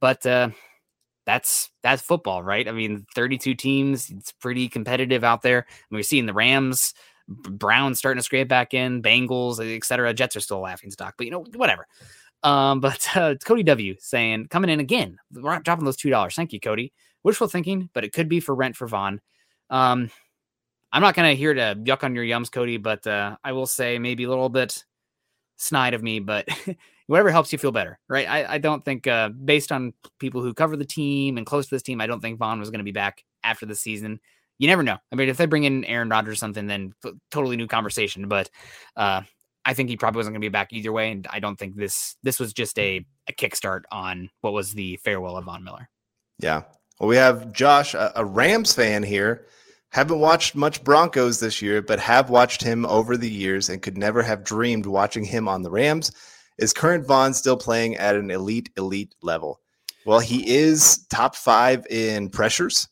But 0.00 0.24
uh, 0.24 0.50
that's 1.26 1.70
that's 1.82 2.02
football, 2.02 2.42
right? 2.42 2.66
I 2.68 2.72
mean, 2.72 3.06
32 3.14 3.54
teams, 3.54 4.10
it's 4.10 4.32
pretty 4.32 4.68
competitive 4.68 5.24
out 5.24 5.42
there. 5.42 5.66
I 5.68 5.74
mean, 5.90 5.98
we're 5.98 6.02
seeing 6.02 6.26
the 6.26 6.32
Rams, 6.34 6.94
B- 7.28 7.50
Browns 7.50 7.98
starting 7.98 8.18
to 8.18 8.22
scrape 8.22 8.48
back 8.48 8.74
in, 8.74 9.02
Bengals, 9.02 9.60
et 9.60 9.84
cetera. 9.84 10.12
Jets 10.14 10.36
are 10.36 10.40
still 10.40 10.60
laughing 10.60 10.90
stock, 10.90 11.14
but 11.16 11.26
you 11.26 11.30
know, 11.30 11.44
whatever. 11.54 11.86
Um, 12.42 12.80
but 12.80 13.06
uh, 13.16 13.34
Cody 13.44 13.62
W 13.62 13.94
saying 13.98 14.48
coming 14.48 14.70
in 14.70 14.80
again, 14.80 15.18
dropping 15.32 15.84
those 15.84 15.96
two 15.96 16.10
dollars. 16.10 16.34
Thank 16.34 16.52
you, 16.52 16.60
Cody. 16.60 16.92
Wishful 17.22 17.48
thinking, 17.48 17.88
but 17.94 18.04
it 18.04 18.12
could 18.12 18.28
be 18.28 18.40
for 18.40 18.54
rent 18.54 18.76
for 18.76 18.86
Von. 18.86 19.20
Um, 19.70 20.10
I'm 20.92 21.02
not 21.02 21.14
gonna 21.14 21.34
here 21.34 21.54
to 21.54 21.76
yuck 21.82 22.04
on 22.04 22.14
your 22.14 22.24
yums, 22.24 22.52
Cody, 22.52 22.76
but 22.76 23.06
uh, 23.06 23.36
I 23.42 23.52
will 23.52 23.66
say 23.66 23.98
maybe 23.98 24.24
a 24.24 24.28
little 24.28 24.50
bit 24.50 24.84
snide 25.56 25.94
of 25.94 26.02
me, 26.02 26.20
but 26.20 26.48
whatever 27.06 27.30
helps 27.30 27.52
you 27.52 27.58
feel 27.58 27.72
better, 27.72 27.98
right? 28.08 28.28
I, 28.28 28.54
I 28.54 28.58
don't 28.58 28.84
think, 28.84 29.06
uh, 29.06 29.28
based 29.28 29.72
on 29.72 29.92
people 30.18 30.42
who 30.42 30.54
cover 30.54 30.76
the 30.76 30.84
team 30.84 31.36
and 31.36 31.46
close 31.46 31.66
to 31.66 31.74
this 31.74 31.82
team, 31.82 32.00
I 32.00 32.06
don't 32.06 32.20
think 32.20 32.38
Von 32.38 32.60
was 32.60 32.70
going 32.70 32.78
to 32.78 32.84
be 32.84 32.92
back 32.92 33.24
after 33.42 33.66
the 33.66 33.74
season. 33.74 34.20
You 34.58 34.68
never 34.68 34.82
know. 34.82 34.98
I 35.12 35.16
mean, 35.16 35.28
if 35.28 35.36
they 35.36 35.46
bring 35.46 35.64
in 35.64 35.84
Aaron 35.84 36.08
Rodgers 36.08 36.34
or 36.34 36.36
something, 36.36 36.66
then 36.66 36.92
totally 37.30 37.56
new 37.56 37.66
conversation. 37.66 38.28
But 38.28 38.50
uh, 38.96 39.22
I 39.64 39.74
think 39.74 39.88
he 39.88 39.96
probably 39.96 40.18
wasn't 40.18 40.34
going 40.34 40.42
to 40.42 40.44
be 40.46 40.50
back 40.50 40.72
either 40.72 40.92
way, 40.92 41.10
and 41.10 41.26
I 41.30 41.40
don't 41.40 41.58
think 41.58 41.76
this 41.76 42.16
this 42.22 42.38
was 42.38 42.52
just 42.52 42.78
a 42.78 43.04
a 43.28 43.32
kickstart 43.32 43.82
on 43.90 44.30
what 44.42 44.52
was 44.52 44.72
the 44.72 44.96
farewell 44.98 45.36
of 45.36 45.46
Von 45.46 45.64
Miller. 45.64 45.88
Yeah. 46.38 46.62
Well, 47.00 47.08
we 47.08 47.16
have 47.16 47.52
Josh, 47.52 47.94
a, 47.94 48.12
a 48.16 48.24
Rams 48.24 48.72
fan 48.72 49.02
here. 49.02 49.46
Haven't 49.90 50.18
watched 50.18 50.54
much 50.54 50.82
Broncos 50.82 51.40
this 51.40 51.62
year, 51.62 51.80
but 51.80 52.00
have 52.00 52.28
watched 52.30 52.62
him 52.62 52.84
over 52.86 53.16
the 53.16 53.30
years 53.30 53.68
and 53.68 53.82
could 53.82 53.96
never 53.96 54.22
have 54.22 54.44
dreamed 54.44 54.86
watching 54.86 55.24
him 55.24 55.48
on 55.48 55.62
the 55.62 55.70
Rams. 55.70 56.12
Is 56.58 56.72
current 56.72 57.06
Von 57.06 57.32
still 57.34 57.56
playing 57.56 57.96
at 57.96 58.16
an 58.16 58.30
elite, 58.30 58.70
elite 58.76 59.14
level? 59.22 59.60
Well, 60.04 60.20
he 60.20 60.48
is 60.48 61.06
top 61.10 61.34
five 61.34 61.86
in 61.86 62.28
pressures 62.28 62.88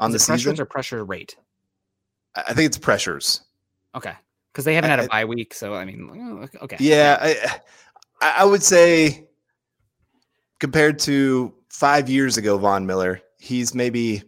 on 0.00 0.10
Is 0.10 0.14
the 0.26 0.32
it 0.34 0.38
season. 0.38 0.50
pressures 0.50 0.60
or 0.60 0.64
pressure 0.66 1.04
rate? 1.04 1.36
I 2.34 2.52
think 2.54 2.66
it's 2.66 2.78
pressures. 2.78 3.42
Okay, 3.94 4.14
because 4.52 4.64
they 4.64 4.74
haven't 4.74 4.90
had 4.90 5.00
a 5.00 5.06
bye 5.08 5.24
week, 5.24 5.54
so 5.54 5.74
I 5.74 5.84
mean, 5.84 6.48
uh, 6.52 6.64
okay, 6.64 6.76
Yeah, 6.80 7.18
I, 8.20 8.40
I 8.40 8.44
would 8.44 8.62
say 8.62 9.28
compared 10.58 10.98
to 11.00 11.54
five 11.68 12.08
years 12.08 12.36
ago, 12.36 12.56
Von 12.58 12.86
Miller, 12.86 13.20
he's 13.38 13.74
maybe 13.74 14.22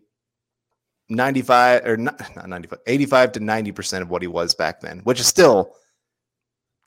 95 1.08 1.84
or 1.86 1.96
not, 1.96 2.36
not 2.36 2.48
95, 2.48 2.78
85 2.86 3.32
to 3.32 3.40
90% 3.40 4.02
of 4.02 4.10
what 4.10 4.22
he 4.22 4.28
was 4.28 4.54
back 4.54 4.80
then, 4.80 5.00
which 5.04 5.20
is 5.20 5.26
still 5.26 5.74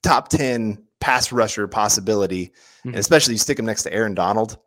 top 0.03 0.29
10 0.29 0.83
pass 0.99 1.31
rusher 1.31 1.67
possibility. 1.67 2.51
And 2.83 2.95
Mhm. 2.95 2.97
especially 2.99 3.35
you 3.35 3.37
stick 3.39 3.57
him 3.59 3.65
next 3.65 3.83
to 3.83 3.93
Aaron 3.93 4.15
Donald. 4.15 4.57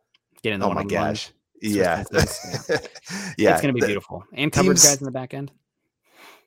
Get 0.41 0.53
in 0.53 0.59
the 0.61 0.65
Oh 0.65 0.73
my 0.73 0.83
gosh. 0.83 1.31
Yeah. 1.61 2.03
Yeah. 2.11 2.21
it's 2.21 3.61
gonna 3.61 3.73
be 3.73 3.81
the- 3.81 3.87
beautiful. 3.87 4.23
And 4.33 4.51
teams- 4.51 4.83
guys 4.83 4.99
in 4.99 5.05
the 5.05 5.11
back 5.11 5.33
end. 5.33 5.51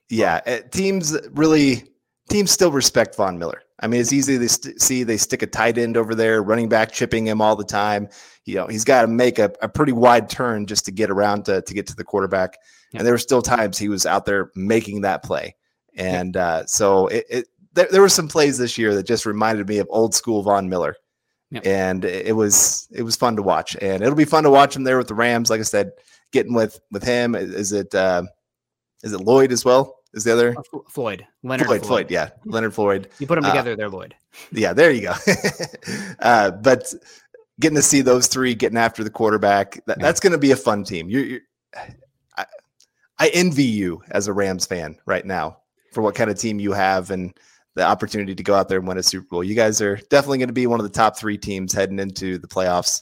Yeah, 0.09 0.41
uh, 0.45 0.59
teams 0.69 1.17
really 1.31 1.83
teams 2.29 2.51
still 2.51 2.71
respect 2.71 3.15
Von 3.15 3.39
Miller. 3.39 3.63
I 3.79 3.87
mean, 3.87 3.99
it's 3.99 4.13
easy 4.13 4.37
to 4.37 4.49
st- 4.49 4.81
see 4.81 5.03
they 5.03 5.17
stick 5.17 5.41
a 5.41 5.47
tight 5.47 5.77
end 5.77 5.97
over 5.97 6.13
there, 6.13 6.43
running 6.43 6.69
back 6.69 6.91
chipping 6.91 7.25
him 7.27 7.41
all 7.41 7.55
the 7.55 7.63
time. 7.63 8.07
You 8.45 8.55
know, 8.55 8.67
he's 8.67 8.83
got 8.83 9.01
to 9.01 9.07
make 9.07 9.39
a, 9.39 9.51
a 9.61 9.67
pretty 9.67 9.91
wide 9.91 10.29
turn 10.29 10.65
just 10.65 10.85
to 10.85 10.91
get 10.91 11.09
around 11.09 11.45
to, 11.45 11.61
to 11.61 11.73
get 11.73 11.87
to 11.87 11.95
the 11.95 12.03
quarterback. 12.03 12.57
Yeah. 12.91 12.99
And 12.99 13.07
there 13.07 13.13
were 13.13 13.19
still 13.19 13.41
times 13.41 13.77
he 13.77 13.89
was 13.89 14.05
out 14.05 14.25
there 14.25 14.51
making 14.55 15.01
that 15.01 15.23
play. 15.23 15.55
And 15.95 16.37
uh, 16.37 16.65
so 16.65 17.07
it, 17.07 17.25
it 17.29 17.47
there, 17.73 17.87
there 17.91 18.01
were 18.01 18.09
some 18.09 18.27
plays 18.27 18.57
this 18.57 18.77
year 18.77 18.93
that 18.95 19.07
just 19.07 19.25
reminded 19.25 19.67
me 19.67 19.79
of 19.79 19.87
old 19.89 20.13
school 20.13 20.43
Von 20.43 20.69
Miller. 20.69 20.95
Yep. 21.53 21.67
And 21.67 22.03
it 22.05 22.35
was 22.35 22.87
it 22.91 23.03
was 23.03 23.15
fun 23.15 23.35
to 23.35 23.43
watch, 23.43 23.75
and 23.81 24.01
it'll 24.01 24.15
be 24.15 24.25
fun 24.25 24.43
to 24.43 24.49
watch 24.49 24.75
him 24.75 24.83
there 24.83 24.97
with 24.97 25.07
the 25.07 25.13
Rams. 25.13 25.49
Like 25.49 25.59
I 25.59 25.63
said, 25.63 25.91
getting 26.31 26.53
with 26.53 26.79
with 26.91 27.03
him. 27.03 27.35
Is, 27.35 27.71
it 27.71 27.93
uh, 27.93 28.23
is 29.03 29.13
it 29.13 29.19
Lloyd 29.19 29.51
as 29.51 29.63
well? 29.63 29.99
Is 30.15 30.23
the 30.23 30.33
other 30.33 30.55
Uh, 30.57 30.79
Floyd, 30.89 31.25
Leonard 31.43 31.67
Floyd, 31.67 31.79
Floyd. 31.81 31.87
Floyd, 31.87 32.11
yeah, 32.11 32.29
Leonard 32.45 32.73
Floyd. 32.73 33.09
You 33.19 33.27
put 33.27 33.35
them 33.35 33.45
Uh, 33.45 33.49
together, 33.49 33.75
they're 33.75 33.89
Lloyd. 33.89 34.15
Yeah, 34.51 34.73
there 34.73 34.89
you 34.91 35.01
go. 35.01 35.13
uh, 36.19 36.51
but 36.51 36.91
getting 37.59 37.75
to 37.75 37.83
see 37.83 38.01
those 38.01 38.25
three 38.27 38.55
getting 38.55 38.77
after 38.79 39.03
the 39.03 39.09
quarterback, 39.11 39.73
that, 39.85 39.97
Yeah. 39.99 40.05
that's 40.05 40.19
going 40.19 40.31
to 40.33 40.39
be 40.39 40.51
a 40.51 40.55
fun 40.55 40.83
team. 40.83 41.07
You're, 41.09 41.23
you're 41.23 41.39
I, 42.35 42.45
I 43.19 43.27
envy 43.29 43.63
you 43.63 44.01
as 44.09 44.27
a 44.27 44.33
Rams 44.33 44.65
fan 44.65 44.97
right 45.05 45.23
now 45.25 45.57
for 45.93 46.01
what 46.01 46.15
kind 46.15 46.31
of 46.31 46.39
team 46.39 46.59
you 46.59 46.71
have 46.73 47.11
and 47.11 47.31
the 47.75 47.83
opportunity 47.83 48.35
to 48.35 48.43
go 48.43 48.53
out 48.53 48.69
there 48.69 48.79
and 48.79 48.87
win 48.87 48.97
a 48.97 49.03
Super 49.03 49.27
Bowl. 49.29 49.43
You 49.43 49.55
guys 49.55 49.81
are 49.81 49.97
definitely 50.09 50.37
going 50.37 50.49
to 50.49 50.53
be 50.53 50.67
one 50.67 50.79
of 50.79 50.85
the 50.85 50.91
top 50.91 51.17
three 51.17 51.37
teams 51.37 51.73
heading 51.73 51.99
into 51.99 52.37
the 52.37 52.47
playoffs, 52.47 53.01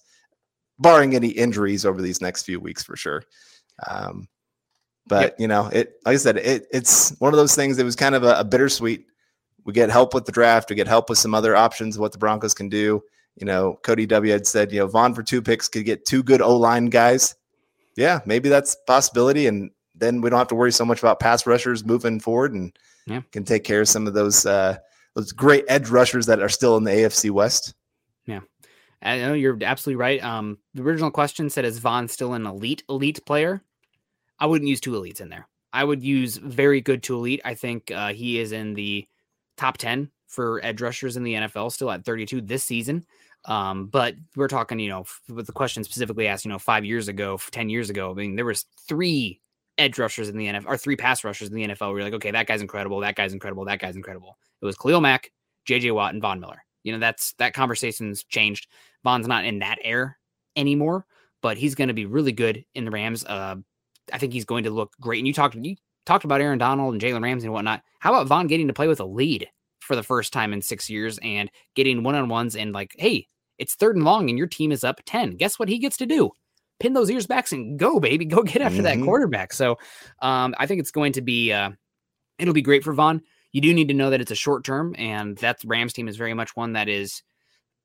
barring 0.80 1.16
any 1.16 1.30
injuries 1.30 1.86
over 1.86 2.02
these 2.02 2.22
next 2.22 2.44
few 2.44 2.60
weeks 2.60 2.84
for 2.84 2.96
sure. 2.96 3.24
Um, 3.88 4.28
but 5.08 5.36
you 5.40 5.48
know, 5.48 5.68
it 5.68 5.94
like 6.06 6.14
I 6.14 6.18
said, 6.18 6.38
it 6.38 6.68
it's 6.72 7.12
one 7.20 7.34
of 7.34 7.38
those 7.38 7.56
things 7.56 7.78
that 7.78 7.84
was 7.84 7.96
kind 7.96 8.16
of 8.16 8.24
a, 8.24 8.40
a 8.40 8.44
bittersweet. 8.44 9.06
We 9.66 9.74
get 9.74 9.90
help 9.90 10.14
with 10.14 10.26
the 10.26 10.32
draft, 10.32 10.70
we 10.70 10.76
get 10.76 10.88
help 10.88 11.10
with 11.10 11.20
some 11.20 11.36
other 11.36 11.56
options 11.56 11.96
of 11.96 12.02
what 12.02 12.12
the 12.12 12.18
Broncos 12.18 12.54
can 12.54 12.70
do. 12.70 13.02
You 13.36 13.46
know, 13.46 13.80
Cody 13.84 14.06
W 14.06 14.32
had 14.32 14.48
said, 14.48 14.72
you 14.72 14.80
know, 14.80 14.88
Von 14.88 15.14
for 15.14 15.24
two 15.24 15.42
picks 15.42 15.68
could 15.68 15.86
get 15.86 16.06
two 16.06 16.24
good 16.24 16.42
O 16.42 16.56
line 16.56 16.88
guys. 16.88 17.36
Yeah, 17.98 18.20
maybe 18.26 18.50
that's 18.50 18.76
a 18.76 18.86
possibility. 18.88 19.48
And 19.48 19.72
then 19.96 20.22
we 20.22 20.30
don't 20.30 20.40
have 20.40 20.48
to 20.50 20.56
worry 20.56 20.72
so 20.72 20.86
much 20.86 21.00
about 21.00 21.20
pass 21.20 21.46
rushers 21.46 21.86
moving 21.86 22.20
forward 22.20 22.54
and 22.54 22.76
Yeah. 23.08 23.22
can 23.32 23.44
take 23.44 23.64
care 23.64 23.82
of 23.82 23.88
some 23.88 24.08
of 24.08 24.14
those 24.14 24.46
uh 24.46 24.78
those 25.16 25.32
great 25.32 25.66
edge 25.68 25.90
rushers 25.90 26.26
that 26.28 26.42
are 26.42 26.50
still 26.50 26.78
in 26.78 26.84
the 26.84 26.92
AFC 26.92 27.32
West. 27.32 27.74
Yeah, 28.26 28.42
I 29.02 29.18
know 29.18 29.34
you're 29.34 29.58
absolutely 29.62 29.98
right. 29.98 30.24
Um, 30.24 30.58
the 30.74 30.84
original 30.84 31.12
question 31.12 31.50
said, 31.50 31.66
"Is 31.66 31.80
Von 31.80 32.08
still 32.08 32.34
an 32.34 32.46
elite 32.46 32.84
elite 32.90 33.26
player?" 33.26 33.64
I 34.40 34.46
wouldn't 34.46 34.70
use 34.70 34.80
two 34.82 34.94
elites 34.94 35.22
in 35.22 35.30
there. 35.30 35.48
I 35.74 35.84
would 35.84 36.04
use 36.04 36.38
very 36.38 36.82
good 36.82 37.04
to 37.04 37.16
elite. 37.16 37.42
I 37.46 37.54
think 37.54 37.92
uh, 37.92 38.14
he 38.14 38.40
is 38.40 38.52
in 38.52 38.74
the 38.74 39.08
top 39.58 39.78
ten 39.78 40.10
for 40.28 40.60
edge 40.64 40.82
rushers 40.82 41.18
in 41.18 41.24
the 41.24 41.34
NFL, 41.34 41.72
still 41.72 41.92
at 41.92 42.06
32 42.06 42.42
this 42.42 42.64
season. 42.64 43.06
Um, 43.46 43.88
but 43.88 44.16
we're 44.36 44.48
talking, 44.48 44.80
you 44.80 44.90
know, 44.90 45.06
with 45.30 45.46
the 45.46 45.52
question 45.52 45.84
specifically 45.84 46.28
asked, 46.28 46.46
you 46.46 46.50
know, 46.50 46.60
five 46.60 46.86
years 46.86 47.08
ago, 47.08 47.36
f- 47.36 47.52
ten 47.52 47.70
years 47.70 47.90
ago. 47.90 48.12
I 48.12 48.14
mean, 48.14 48.36
there 48.36 48.46
was 48.46 48.66
three 48.88 49.42
edge 49.82 49.98
rushers 49.98 50.30
in 50.30 50.38
the 50.38 50.48
NFL, 50.48 50.66
or 50.68 50.78
three 50.78 50.96
pass 50.96 51.24
rushers 51.24 51.50
in 51.50 51.56
the 51.56 51.68
NFL. 51.68 51.92
You're 51.92 52.04
like, 52.04 52.14
okay, 52.14 52.32
that 52.32 52.48
guy's 52.48 52.62
incredible, 52.62 53.00
that 53.00 53.16
guy's 53.16 53.34
incredible, 53.34 53.66
that 53.66 53.80
guy's 53.80 53.96
incredible. 53.96 54.38
It 54.62 54.66
was 54.66 54.78
Khalil 54.78 55.02
Mack, 55.02 55.32
J.J. 55.66 55.92
Watt, 55.92 56.14
and 56.14 56.22
Von 56.22 56.40
Miller. 56.40 56.64
You 56.84 56.94
know, 56.94 57.00
that's 57.00 57.34
that 57.34 57.54
conversation's 57.54 58.24
changed. 58.24 58.68
Von's 59.04 59.28
not 59.28 59.46
in 59.46 59.60
that 59.60 59.80
air 59.84 60.18
anymore, 60.56 61.06
but 61.42 61.58
he's 61.58 61.76
going 61.76 61.90
to 61.90 61.94
be 61.94 62.06
really 62.06 62.32
good 62.32 62.64
in 62.76 62.86
the 62.86 62.92
Rams. 62.92 63.26
Uh, 63.26 63.56
I 64.14 64.18
think 64.18 64.34
he's 64.34 64.46
going 64.46 64.64
to 64.64 64.72
look 64.72 64.94
great. 65.00 65.20
And 65.20 65.28
you 65.28 65.34
talked 65.34 65.56
you 65.56 65.76
talked 66.06 66.26
about 66.26 66.42
Aaron 66.42 66.58
Donald 66.58 66.94
and 66.94 67.02
Jalen 67.02 67.24
Ramsey 67.24 67.48
and 67.48 67.54
whatnot. 67.54 67.82
How 68.00 68.14
about 68.14 68.28
Von 68.28 68.48
getting 68.48 68.68
to 68.68 68.74
play 68.74 68.88
with 68.88 69.00
a 69.00 69.06
lead 69.06 69.48
for 69.80 69.96
the 69.96 70.04
first 70.04 70.34
time 70.34 70.54
in 70.54 70.62
six 70.62 70.90
years 70.90 71.20
and 71.24 71.50
getting 71.76 72.04
one 72.04 72.16
on 72.16 72.30
ones 72.30 72.56
and 72.56 72.74
like, 72.74 72.96
hey, 72.98 73.28
it's 73.58 73.76
third 73.76 73.96
and 73.96 74.06
long 74.06 74.30
and 74.30 74.38
your 74.38 74.48
team 74.48 74.72
is 74.72 74.84
up 74.84 75.02
ten. 75.06 75.36
Guess 75.36 75.60
what 75.60 75.70
he 75.70 75.78
gets 75.78 75.98
to 75.98 76.06
do? 76.06 76.32
Pin 76.82 76.94
those 76.94 77.10
ears 77.10 77.28
back 77.28 77.52
and 77.52 77.78
go, 77.78 78.00
baby, 78.00 78.26
go 78.36 78.44
get 78.44 78.62
after 78.62 78.82
that 78.82 78.98
Mhm. 78.98 79.06
quarterback. 79.06 79.54
So, 79.54 79.78
um, 80.22 80.56
I 80.58 80.66
think 80.68 80.80
it's 80.80 80.92
going 80.92 81.14
to 81.14 81.22
be 81.22 81.52
uh, 81.54 81.72
it'll 82.40 82.54
be 82.54 82.62
great 82.62 82.84
for 82.84 82.94
Von. 82.94 83.22
You 83.52 83.62
do 83.62 83.74
need 83.74 83.88
to 83.90 83.94
know 83.94 84.10
that 84.10 84.22
it's 84.22 84.32
a 84.32 84.36
short 84.36 84.64
term, 84.64 84.96
and 84.98 85.38
that 85.38 85.60
Rams 85.66 85.94
team 85.94 86.08
is 86.08 86.18
very 86.18 86.34
much 86.34 86.56
one 86.56 86.74
that 86.74 86.88
is 86.90 87.22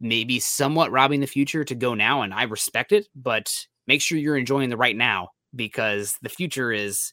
maybe 0.00 0.38
somewhat 0.40 0.92
robbing 0.92 1.20
the 1.20 1.26
future 1.26 1.64
to 1.64 1.74
go 1.74 1.94
now, 1.94 2.22
and 2.22 2.32
I 2.32 2.44
respect 2.44 2.92
it, 2.92 3.08
but 3.14 3.66
make 3.86 4.00
sure 4.02 4.18
you're 4.18 4.36
enjoying 4.36 4.70
the 4.70 4.76
right 4.76 4.96
now 4.96 5.30
because 5.54 6.16
the 6.22 6.28
future 6.28 6.72
is 6.72 7.12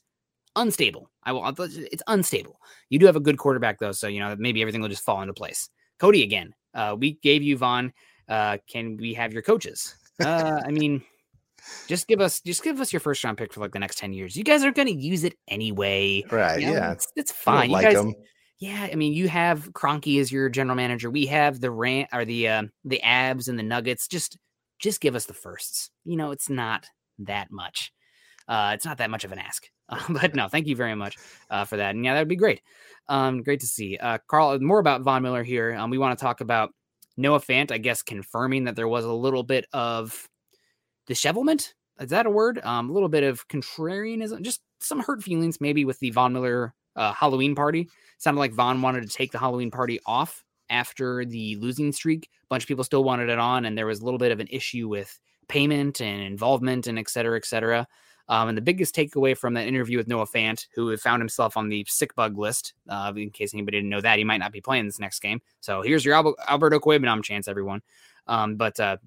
unstable. 0.55 1.09
I 1.23 1.31
will 1.31 1.45
it's 1.47 2.03
unstable. 2.07 2.59
You 2.89 2.99
do 2.99 3.05
have 3.07 3.15
a 3.15 3.21
good 3.21 3.37
quarterback 3.37 3.79
though, 3.79 3.91
so 3.93 4.07
you 4.07 4.19
know 4.19 4.35
maybe 4.37 4.61
everything 4.61 4.81
will 4.81 4.89
just 4.89 5.03
fall 5.03 5.21
into 5.21 5.33
place. 5.33 5.69
Cody 5.99 6.23
again. 6.23 6.53
Uh, 6.73 6.95
we 6.97 7.13
gave 7.13 7.43
you 7.43 7.57
Von. 7.57 7.93
Uh, 8.27 8.57
can 8.67 8.97
we 8.97 9.13
have 9.13 9.33
your 9.33 9.41
coaches? 9.41 9.95
Uh, 10.19 10.61
I 10.65 10.71
mean, 10.71 11.03
just 11.87 12.07
give 12.07 12.21
us 12.21 12.41
just 12.41 12.63
give 12.63 12.79
us 12.79 12.93
your 12.93 12.99
first 12.99 13.23
round 13.23 13.37
pick 13.37 13.53
for 13.53 13.59
like 13.59 13.71
the 13.71 13.79
next 13.79 13.97
10 13.97 14.13
years. 14.13 14.35
You 14.35 14.43
guys 14.43 14.63
are 14.63 14.71
gonna 14.71 14.91
use 14.91 15.23
it 15.23 15.35
anyway. 15.47 16.23
Right. 16.31 16.61
You 16.61 16.67
know, 16.67 16.73
yeah. 16.73 16.91
it's, 16.91 17.07
it's 17.15 17.31
fine. 17.31 17.69
You 17.69 17.73
like 17.73 17.85
guys, 17.85 17.95
them. 17.95 18.13
yeah, 18.59 18.87
I 18.91 18.95
mean, 18.95 19.13
you 19.13 19.27
have 19.29 19.71
Kroenke 19.73 20.19
as 20.19 20.31
your 20.31 20.49
general 20.49 20.75
manager. 20.75 21.09
We 21.09 21.25
have 21.27 21.59
the 21.59 21.71
rant 21.71 22.09
or 22.13 22.25
the 22.25 22.47
uh, 22.47 22.63
the 22.85 23.01
abs 23.01 23.47
and 23.47 23.57
the 23.57 23.63
nuggets. 23.63 24.07
Just 24.07 24.37
just 24.79 25.01
give 25.01 25.15
us 25.15 25.25
the 25.25 25.33
firsts. 25.33 25.89
You 26.05 26.17
know, 26.17 26.31
it's 26.31 26.49
not 26.49 26.85
that 27.19 27.51
much. 27.51 27.91
Uh, 28.47 28.71
it's 28.73 28.85
not 28.85 28.97
that 28.97 29.09
much 29.09 29.23
of 29.23 29.31
an 29.31 29.39
ask. 29.39 29.67
Uh, 29.89 30.01
but 30.09 30.35
no, 30.35 30.47
thank 30.47 30.67
you 30.67 30.75
very 30.75 30.95
much 30.95 31.17
uh, 31.49 31.65
for 31.65 31.77
that. 31.77 31.95
And 31.95 32.03
yeah, 32.03 32.13
that 32.13 32.21
would 32.21 32.27
be 32.27 32.35
great. 32.35 32.61
Um, 33.07 33.43
great 33.43 33.61
to 33.61 33.67
see. 33.67 33.97
Uh, 33.97 34.17
Carl, 34.27 34.59
more 34.59 34.79
about 34.79 35.01
Von 35.01 35.23
Miller 35.23 35.43
here. 35.43 35.73
Um, 35.73 35.89
we 35.89 35.97
want 35.97 36.17
to 36.17 36.23
talk 36.23 36.41
about 36.41 36.71
Noah 37.17 37.39
Fant, 37.39 37.71
I 37.71 37.77
guess, 37.77 38.01
confirming 38.01 38.65
that 38.65 38.75
there 38.75 38.87
was 38.87 39.05
a 39.05 39.11
little 39.11 39.43
bit 39.43 39.65
of 39.73 40.27
dishevelment. 41.05 41.73
Is 41.99 42.09
that 42.09 42.25
a 42.25 42.29
word? 42.29 42.59
Um, 42.63 42.89
a 42.89 42.93
little 42.93 43.09
bit 43.09 43.23
of 43.23 43.47
contrarianism, 43.47 44.41
just 44.41 44.61
some 44.79 44.99
hurt 44.99 45.23
feelings, 45.23 45.61
maybe 45.61 45.85
with 45.85 45.99
the 45.99 46.11
Von 46.11 46.33
Miller 46.33 46.73
uh, 46.95 47.13
Halloween 47.13 47.55
party. 47.55 47.89
Sounded 48.17 48.39
like 48.39 48.53
Von 48.53 48.81
wanted 48.81 49.03
to 49.03 49.15
take 49.15 49.31
the 49.31 49.39
Halloween 49.39 49.71
party 49.71 49.99
off 50.05 50.43
after 50.69 51.23
the 51.25 51.55
losing 51.57 51.91
streak. 51.91 52.29
A 52.43 52.47
bunch 52.47 52.63
of 52.63 52.67
people 52.67 52.83
still 52.83 53.03
wanted 53.03 53.29
it 53.29 53.37
on, 53.37 53.65
and 53.65 53.77
there 53.77 53.85
was 53.85 53.99
a 53.99 54.05
little 54.05 54.17
bit 54.17 54.31
of 54.31 54.39
an 54.39 54.47
issue 54.49 54.87
with 54.87 55.19
payment 55.47 56.01
and 56.01 56.21
involvement 56.21 56.87
and 56.87 56.97
et 56.97 57.09
cetera, 57.09 57.37
et 57.37 57.45
cetera. 57.45 57.87
Um, 58.29 58.47
and 58.47 58.57
the 58.57 58.61
biggest 58.61 58.95
takeaway 58.95 59.37
from 59.37 59.53
that 59.55 59.67
interview 59.67 59.97
with 59.97 60.07
Noah 60.07 60.25
Fant, 60.25 60.65
who 60.73 60.95
found 60.95 61.21
himself 61.21 61.57
on 61.57 61.67
the 61.67 61.85
sick 61.89 62.15
bug 62.15 62.37
list, 62.37 62.73
uh, 62.87 63.11
in 63.15 63.29
case 63.29 63.53
anybody 63.53 63.77
didn't 63.77 63.89
know 63.89 64.01
that, 64.01 64.17
he 64.17 64.23
might 64.23 64.37
not 64.37 64.53
be 64.53 64.61
playing 64.61 64.85
this 64.85 64.99
next 64.99 65.19
game. 65.19 65.41
So 65.59 65.81
here's 65.81 66.05
your 66.05 66.15
Albert, 66.15 66.35
Alberto 66.47 66.79
Cuebanam 66.79 67.21
chance, 67.21 67.49
everyone. 67.49 67.81
Um, 68.27 68.55
but 68.55 68.79
uh, 68.79 68.97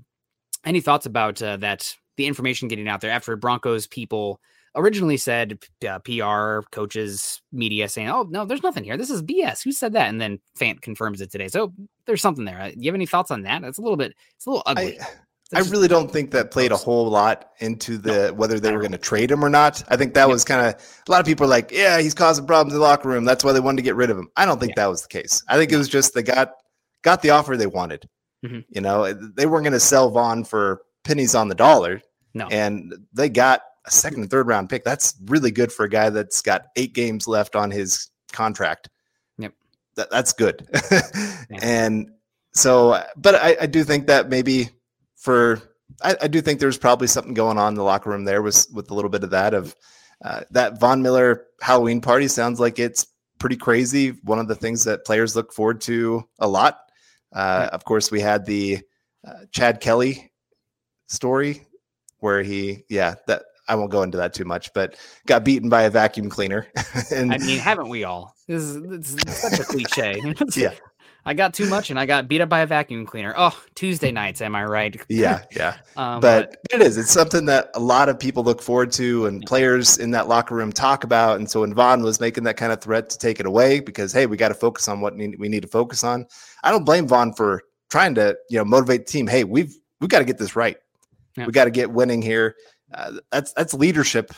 any 0.67 0.81
thoughts 0.81 1.07
about 1.07 1.41
uh, 1.41 1.57
that? 1.59 1.95
The 2.17 2.27
information 2.27 2.69
getting 2.69 2.89
out 2.89 3.03
there 3.03 3.11
after 3.11 3.37
Broncos 3.37 3.87
people 3.87 4.41
originally 4.75 5.17
said 5.17 5.59
uh, 5.87 5.99
PR 6.01 6.67
coaches, 6.71 7.41
media 7.53 7.89
saying, 7.89 8.09
"Oh 8.09 8.27
no, 8.29 8.45
there's 8.45 8.63
nothing 8.63 8.85
here. 8.85 8.97
This 8.97 9.11
is 9.11 9.23
BS." 9.23 9.63
Who 9.65 9.73
said 9.73 9.95
that? 9.95 10.09
And 10.09 10.21
then 10.21 10.39
Fant 10.59 10.81
confirms 10.83 11.21
it 11.21 11.31
today. 11.31 11.49
So 11.49 11.73
there's 12.07 12.23
something 12.23 12.45
there. 12.45 12.61
Uh, 12.61 12.71
Do 12.71 12.77
you 12.79 12.89
have 12.89 12.95
any 12.95 13.07
thoughts 13.07 13.31
on 13.31 13.43
that? 13.43 13.65
It's 13.65 13.79
a 13.79 13.83
little 13.83 13.97
bit. 13.97 14.15
It's 14.37 14.47
a 14.47 14.51
little 14.51 14.63
ugly. 14.67 15.01
I, 15.01 15.07
I 15.55 15.61
really 15.61 15.89
don't 15.89 16.11
think 16.13 16.31
that 16.33 16.51
played 16.51 16.73
a 16.73 16.77
whole 16.77 17.09
lot 17.09 17.51
into 17.61 17.99
the 17.99 18.33
whether 18.37 18.61
they 18.61 18.73
were 18.73 18.81
going 18.81 18.93
to 18.93 18.99
trade 18.99 19.31
him 19.31 19.45
or 19.45 19.51
not. 19.51 19.83
I 19.89 19.97
think 19.97 20.15
that 20.15 20.29
was 20.29 20.45
kind 20.45 20.67
of 20.67 20.75
a 21.07 21.11
lot 21.11 21.21
of 21.21 21.27
people 21.27 21.47
are 21.47 21.51
like, 21.51 21.71
yeah, 21.73 21.99
he's 22.01 22.15
causing 22.15 22.47
problems 22.47 22.75
in 22.75 22.81
the 22.81 22.85
locker 22.85 23.09
room. 23.09 23.25
That's 23.25 23.45
why 23.45 23.53
they 23.53 23.61
wanted 23.61 23.79
to 23.79 23.83
get 23.83 23.97
rid 23.97 24.11
of 24.11 24.19
him. 24.19 24.29
I 24.37 24.47
don't 24.47 24.61
think 24.61 24.77
that 24.77 24.87
was 24.87 25.03
the 25.03 25.09
case. 25.09 25.43
I 25.49 25.57
think 25.57 25.73
it 25.73 25.77
was 25.77 25.89
just 25.89 26.15
they 26.15 26.23
got 26.23 26.53
got 27.03 27.23
the 27.23 27.31
offer 27.31 27.57
they 27.57 27.67
wanted. 27.67 28.09
Mhm. 28.45 28.65
You 28.69 28.81
know, 28.81 29.13
they 29.13 29.47
weren't 29.47 29.65
going 29.65 29.73
to 29.73 29.81
sell 29.81 30.11
Von 30.11 30.45
for 30.45 30.83
pennies 31.05 31.35
on 31.35 31.49
the 31.49 31.55
dollar, 31.55 32.01
No. 32.35 32.47
and 32.51 32.95
they 33.13 33.29
got 33.29 33.63
a 33.87 33.91
second 33.91 34.21
and 34.23 34.31
third 34.31 34.47
round 34.47 34.69
pick. 34.69 34.85
That's 34.85 35.15
really 35.27 35.51
good 35.51 35.73
for 35.73 35.85
a 35.85 35.89
guy 35.89 36.11
that's 36.11 36.43
got 36.43 36.67
eight 36.77 36.93
games 36.93 37.27
left 37.29 37.57
on 37.57 37.71
his 37.71 38.11
contract. 38.33 38.89
Yep. 39.39 39.53
That, 39.97 40.11
that's 40.11 40.33
good. 40.33 40.67
And 41.63 42.11
so, 42.53 43.03
but 43.17 43.35
I, 43.37 43.57
I 43.63 43.67
do 43.67 43.85
think 43.85 44.07
that 44.09 44.29
maybe 44.29 44.71
for 45.17 45.61
I, 46.03 46.17
I 46.23 46.29
do 46.29 46.41
think 46.41 46.59
there's 46.59 46.77
probably 46.79 47.07
something 47.07 47.35
going 47.35 47.57
on 47.59 47.69
in 47.69 47.75
the 47.77 47.85
locker 47.85 48.11
room 48.11 48.25
there 48.25 48.43
with 48.43 48.67
with 48.73 48.91
a 48.91 48.95
little 48.95 49.11
bit 49.11 49.23
of 49.25 49.31
that 49.31 49.55
of 49.55 49.75
uh, 50.25 50.41
that 50.51 50.81
Von 50.81 51.03
Miller 51.03 51.47
Halloween 51.61 52.01
party 52.01 52.27
sounds 52.29 52.59
like 52.59 52.79
it's 52.79 53.07
pretty 53.39 53.57
crazy. 53.57 54.11
One 54.25 54.39
of 54.39 54.49
the 54.49 54.55
things 54.55 54.83
that 54.85 55.05
players 55.05 55.37
look 55.37 55.53
forward 55.53 55.81
to 55.83 56.27
a 56.41 56.49
lot. 56.49 56.86
Uh, 57.33 57.69
Of 57.73 57.85
course, 57.85 58.11
we 58.11 58.21
had 58.21 58.47
the 58.47 58.81
uh, 59.27 59.45
Chad 59.51 59.81
Kelly 59.81 60.33
story 61.09 61.67
where 62.21 62.43
he, 62.43 62.85
yeah, 62.89 63.15
that 63.27 63.43
I 63.69 63.75
won't 63.75 63.91
go 63.91 64.03
into 64.03 64.17
that 64.19 64.33
too 64.33 64.45
much, 64.45 64.73
but 64.73 64.97
got 65.27 65.45
beaten 65.45 65.69
by 65.69 65.83
a 65.83 65.91
vacuum 65.91 66.29
cleaner. 66.29 66.69
and 67.13 67.33
I 67.33 67.39
mean, 67.39 67.59
haven't 67.59 67.89
we 67.89 68.05
all? 68.05 68.35
This 68.47 68.63
is, 68.63 68.83
this 68.83 69.15
is 69.15 69.37
such 69.37 69.61
a 69.61 69.65
cliche. 69.65 70.23
yeah. 70.55 70.75
I 71.27 71.35
got 71.35 71.53
too 71.53 71.69
much 71.69 71.91
and 71.91 71.99
I 71.99 72.07
got 72.07 72.29
beat 72.29 72.41
up 72.41 72.49
by 72.49 72.61
a 72.61 72.67
vacuum 72.67 73.05
cleaner. 73.05 73.35
Oh, 73.37 73.61
Tuesday 73.75 74.13
nights, 74.13 74.41
am 74.41 74.55
I 74.55 74.65
right? 74.65 74.97
yeah, 75.09 75.43
yeah. 75.57 75.77
Um, 75.97 76.21
but, 76.21 76.57
but, 76.71 76.81
it 76.81 76.87
is. 76.87 76.97
It's 76.97 77.11
something 77.11 77.47
that 77.47 77.69
a 77.75 77.81
lot 77.81 78.09
of 78.09 78.17
people 78.17 78.45
look 78.45 78.63
forward 78.63 78.93
to 78.93 79.27
and 79.27 79.43
players 79.45 79.99
in 79.99 80.13
that 80.13 80.29
locker 80.29 80.55
room 80.55 80.73
talk 80.73 81.03
about. 81.03 81.39
And 81.39 81.51
so 81.51 81.63
when 81.63 81.75
Von 81.75 82.03
was 82.05 82.21
making 82.21 82.45
that 82.45 82.57
kind 82.57 82.73
of 82.73 82.81
threat 82.81 83.11
to 83.11 83.19
take 83.19 83.41
it 83.41 83.47
away 83.47 83.81
because 83.81 84.13
hey, 84.13 84.27
we 84.27 84.37
got 84.37 84.49
to 84.49 84.55
focus 84.55 84.87
on 84.87 85.01
what 85.01 85.17
we 85.17 85.49
need 85.49 85.63
to 85.63 85.69
focus 85.69 86.05
on. 86.05 86.27
I 86.63 86.71
don't 86.71 86.85
blame 86.85 87.09
Von 87.09 87.33
for 87.33 87.65
trying 87.91 88.15
to 88.15 88.37
you 88.49 88.59
know 88.59 88.65
motivate 88.65 89.07
the 89.07 89.13
team. 89.13 89.27
Hey, 89.27 89.43
we've 89.43 89.75
we 90.01 90.07
got 90.07 90.21
to 90.21 90.25
get 90.25 90.39
this 90.39 90.55
right. 90.55 90.77
Yeah. 91.37 91.47
We 91.47 91.53
got 91.53 91.65
to 91.65 91.71
get 91.73 91.91
winning 91.91 92.23
here. 92.23 92.55
Uh, 92.95 93.15
that's 93.33 93.53
that's 93.55 93.75
leadership. 93.75 94.33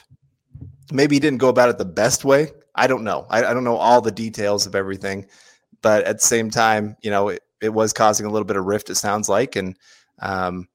Maybe 0.91 1.17
he 1.17 1.21
didn't 1.21 1.39
go 1.39 1.51
about 1.51 1.69
it 1.69 1.77
the 1.77 1.85
best 1.85 2.25
way. 2.25 2.49
I 2.75 2.87
don't 2.87 3.05
know. 3.05 3.27
I, 3.29 3.45
I 3.45 3.53
don't 3.53 3.65
know 3.65 3.77
all 3.77 4.01
the 4.01 4.11
details 4.11 4.67
of 4.67 4.75
everything 4.75 5.27
but 5.83 6.05
at 6.05 6.21
the 6.21 6.27
same 6.27 6.51
time, 6.51 6.97
you 7.03 7.11
know, 7.11 7.29
it, 7.29 7.43
it 7.61 7.71
was 7.71 7.93
causing 7.93 8.27
a 8.27 8.31
little 8.31 8.47
bit 8.47 8.57
of 8.57 8.65
rift. 8.65 8.91
It 8.91 8.97
sounds 8.97 9.29
like, 9.29 9.57
and 9.57 9.77
um, 10.21 10.69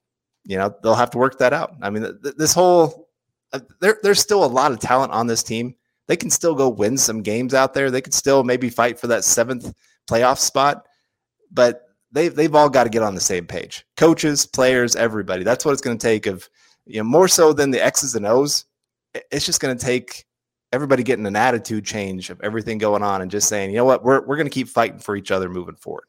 you 0.44 0.58
know, 0.58 0.74
they'll 0.84 0.96
have 0.96 1.12
to 1.12 1.18
work 1.18 1.38
that 1.40 1.54
out. 1.54 1.74
I 1.82 1.90
mean, 1.90 2.04
th- 2.22 2.36
this 2.38 2.54
whole 2.54 3.10
uh, 3.54 3.60
there, 3.80 4.00
there's 4.04 4.20
still 4.20 4.44
a 4.44 4.48
lot 4.48 4.72
of 4.72 4.80
talent 4.80 5.14
on 5.14 5.28
this 5.28 5.44
team. 5.44 5.76
They 6.08 6.18
can 6.18 6.30
still 6.30 6.56
go 6.56 6.68
win 6.68 6.98
some 6.98 7.22
games 7.22 7.54
out 7.54 7.74
there. 7.74 7.90
They 7.90 8.02
could 8.02 8.14
still 8.14 8.44
maybe 8.44 8.70
fight 8.70 9.00
for 9.00 9.08
that 9.08 9.24
seventh 9.24 9.74
playoff 10.10 10.40
spot, 10.40 10.86
but 11.52 11.84
they 12.12 12.28
they've 12.28 12.54
all 12.54 12.70
got 12.70 12.84
to 12.84 12.90
get 12.90 13.04
on 13.04 13.16
the 13.16 13.22
same 13.22 13.46
page. 13.46 13.86
Coaches, 13.96 14.46
players, 14.46 14.96
everybody. 14.96 15.44
That's 15.44 15.64
what 15.64 15.72
it's 15.72 15.82
going 15.82 15.98
to 15.98 16.06
take. 16.06 16.26
Of 16.26 16.50
you 16.86 16.98
know, 16.98 17.06
more 17.06 17.28
so 17.28 17.54
than 17.54 17.72
the 17.72 17.84
X's 17.84 18.16
and 18.16 18.26
O's. 18.26 18.66
It's 19.32 19.46
just 19.46 19.62
going 19.62 19.78
to 19.78 19.86
take 19.86 20.26
everybody 20.74 21.04
getting 21.04 21.26
an 21.28 21.36
attitude 21.36 21.86
change 21.86 22.30
of 22.32 22.42
everything 22.42 22.80
going 22.80 23.04
on 23.04 23.22
and 23.22 23.32
just 23.32 23.48
saying, 23.48 23.70
you 23.70 23.78
know 23.78 23.86
what, 23.86 24.04
we're 24.04 24.26
we're 24.26 24.36
going 24.36 24.48
to 24.48 24.54
keep 24.54 24.68
fighting 24.68 25.00
for 25.00 25.16
each 25.16 25.32
other 25.32 25.48
moving 25.48 25.76
forward. 25.76 26.06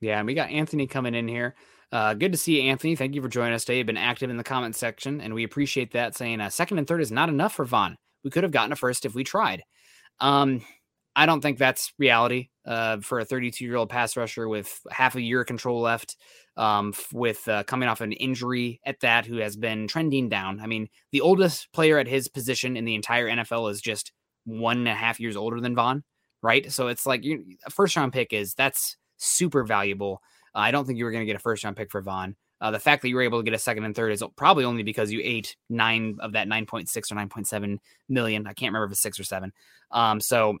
Yeah, 0.00 0.18
and 0.18 0.26
we 0.26 0.34
got 0.34 0.50
Anthony 0.50 0.86
coming 0.86 1.14
in 1.14 1.26
here. 1.26 1.54
Uh, 1.90 2.12
good 2.12 2.32
to 2.32 2.38
see 2.38 2.60
you, 2.60 2.70
Anthony. 2.70 2.94
Thank 2.94 3.14
you 3.14 3.22
for 3.22 3.28
joining 3.28 3.54
us 3.54 3.64
today. 3.64 3.78
You've 3.78 3.86
been 3.86 3.96
active 3.96 4.28
in 4.28 4.36
the 4.36 4.44
comment 4.44 4.76
section, 4.76 5.20
and 5.20 5.32
we 5.32 5.44
appreciate 5.44 5.92
that. 5.92 6.14
Saying 6.14 6.40
uh, 6.40 6.50
second 6.50 6.78
and 6.78 6.86
third 6.86 7.00
is 7.00 7.10
not 7.10 7.28
enough 7.28 7.54
for 7.54 7.64
Von. 7.64 7.96
We 8.22 8.30
could 8.30 8.42
have 8.42 8.52
gotten 8.52 8.72
a 8.72 8.76
first 8.76 9.06
if 9.06 9.14
we 9.14 9.24
tried. 9.24 9.62
Um, 10.20 10.62
I 11.16 11.26
don't 11.26 11.40
think 11.40 11.58
that's 11.58 11.92
reality 11.98 12.48
uh, 12.66 12.98
for 12.98 13.20
a 13.20 13.24
32 13.24 13.64
year 13.64 13.76
old 13.76 13.88
pass 13.88 14.16
rusher 14.16 14.48
with 14.48 14.80
half 14.90 15.14
a 15.14 15.22
year 15.22 15.40
of 15.40 15.46
control 15.46 15.80
left 15.80 16.16
um, 16.56 16.92
with 17.12 17.46
uh, 17.48 17.64
coming 17.64 17.88
off 17.88 18.00
an 18.00 18.12
injury 18.12 18.80
at 18.84 19.00
that, 19.00 19.26
who 19.26 19.36
has 19.38 19.56
been 19.56 19.88
trending 19.88 20.28
down. 20.28 20.60
I 20.60 20.66
mean, 20.66 20.88
the 21.12 21.20
oldest 21.20 21.72
player 21.72 21.98
at 21.98 22.06
his 22.06 22.28
position 22.28 22.76
in 22.76 22.84
the 22.84 22.94
entire 22.94 23.28
NFL 23.28 23.70
is 23.70 23.80
just 23.80 24.12
one 24.44 24.78
and 24.78 24.88
a 24.88 24.94
half 24.94 25.20
years 25.20 25.36
older 25.36 25.60
than 25.60 25.74
Von, 25.74 26.04
right? 26.42 26.70
So 26.70 26.88
it's 26.88 27.06
like 27.06 27.24
you, 27.24 27.44
a 27.66 27.70
first 27.70 27.96
round 27.96 28.12
pick 28.12 28.32
is 28.32 28.54
that's 28.54 28.96
super 29.16 29.64
valuable. 29.64 30.20
Uh, 30.54 30.60
I 30.60 30.70
don't 30.70 30.86
think 30.86 30.98
you 30.98 31.04
were 31.04 31.10
going 31.10 31.22
to 31.22 31.26
get 31.26 31.36
a 31.36 31.40
first 31.40 31.64
round 31.64 31.76
pick 31.76 31.90
for 31.90 32.02
Von. 32.02 32.36
Uh, 32.60 32.70
the 32.70 32.78
fact 32.78 33.02
that 33.02 33.08
you 33.08 33.16
were 33.16 33.22
able 33.22 33.40
to 33.40 33.44
get 33.44 33.54
a 33.54 33.58
second 33.58 33.84
and 33.84 33.94
third 33.94 34.12
is 34.12 34.22
probably 34.36 34.64
only 34.64 34.82
because 34.82 35.12
you 35.12 35.20
ate 35.22 35.56
nine 35.68 36.16
of 36.20 36.32
that 36.32 36.48
9.6 36.48 36.96
or 37.12 37.14
9.7 37.14 37.78
million. 38.08 38.46
I 38.46 38.52
can't 38.52 38.70
remember 38.70 38.86
if 38.86 38.92
it's 38.92 39.02
six 39.02 39.18
or 39.18 39.24
seven. 39.24 39.52
Um, 39.90 40.20
so 40.20 40.58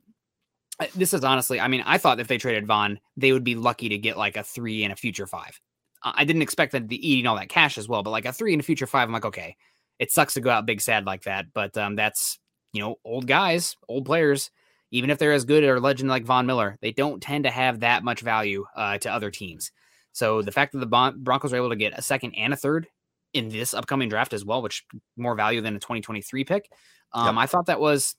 uh, 0.80 0.86
this 0.94 1.14
is 1.14 1.24
honestly, 1.24 1.60
I 1.60 1.68
mean, 1.68 1.82
I 1.86 1.98
thought 1.98 2.20
if 2.20 2.28
they 2.28 2.36
traded 2.36 2.66
Von, 2.66 2.98
they 3.16 3.32
would 3.32 3.44
be 3.44 3.54
lucky 3.54 3.88
to 3.90 3.98
get 3.98 4.18
like 4.18 4.36
a 4.36 4.42
three 4.42 4.84
and 4.84 4.92
a 4.92 4.96
future 4.96 5.26
five. 5.26 5.58
I 6.04 6.24
didn't 6.24 6.42
expect 6.42 6.72
them 6.72 6.88
to 6.88 6.94
eating 6.94 7.26
all 7.26 7.36
that 7.36 7.48
cash 7.48 7.78
as 7.78 7.88
well, 7.88 8.02
but 8.02 8.10
like 8.10 8.26
a 8.26 8.32
three 8.32 8.52
and 8.52 8.60
a 8.60 8.64
future 8.64 8.86
five, 8.86 9.08
I'm 9.08 9.12
like, 9.12 9.24
okay, 9.24 9.56
it 9.98 10.12
sucks 10.12 10.34
to 10.34 10.40
go 10.40 10.50
out 10.50 10.66
big 10.66 10.80
sad 10.80 11.06
like 11.06 11.22
that, 11.22 11.46
but 11.54 11.76
um, 11.78 11.96
that's 11.96 12.38
you 12.72 12.82
know 12.82 12.96
old 13.04 13.26
guys, 13.26 13.76
old 13.88 14.04
players. 14.04 14.50
Even 14.90 15.10
if 15.10 15.18
they're 15.18 15.32
as 15.32 15.44
good 15.44 15.64
or 15.64 15.80
legend 15.80 16.08
like 16.08 16.24
Von 16.24 16.46
Miller, 16.46 16.78
they 16.80 16.92
don't 16.92 17.20
tend 17.20 17.44
to 17.44 17.50
have 17.50 17.80
that 17.80 18.04
much 18.04 18.20
value 18.20 18.64
uh, 18.76 18.96
to 18.98 19.10
other 19.12 19.28
teams. 19.28 19.72
So 20.12 20.40
the 20.40 20.52
fact 20.52 20.72
that 20.72 20.78
the 20.78 20.86
Bon- 20.86 21.20
Broncos 21.20 21.52
are 21.52 21.56
able 21.56 21.70
to 21.70 21.76
get 21.76 21.98
a 21.98 22.02
second 22.02 22.34
and 22.34 22.52
a 22.52 22.56
third 22.56 22.86
in 23.32 23.48
this 23.48 23.74
upcoming 23.74 24.08
draft 24.08 24.32
as 24.32 24.44
well, 24.44 24.62
which 24.62 24.84
more 25.16 25.34
value 25.34 25.60
than 25.60 25.74
a 25.74 25.80
2023 25.80 26.44
pick, 26.44 26.70
um, 27.12 27.36
yep. 27.36 27.42
I 27.42 27.46
thought 27.46 27.66
that 27.66 27.80
was. 27.80 28.14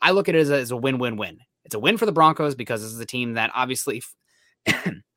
I 0.00 0.10
look 0.10 0.28
at 0.28 0.34
it 0.34 0.40
as 0.40 0.50
a, 0.50 0.58
as 0.58 0.70
a 0.70 0.76
win-win-win. 0.76 1.38
It's 1.64 1.74
a 1.74 1.78
win 1.78 1.96
for 1.96 2.06
the 2.06 2.12
Broncos 2.12 2.54
because 2.54 2.82
this 2.82 2.92
is 2.92 3.00
a 3.00 3.06
team 3.06 3.34
that 3.34 3.50
obviously 3.54 4.02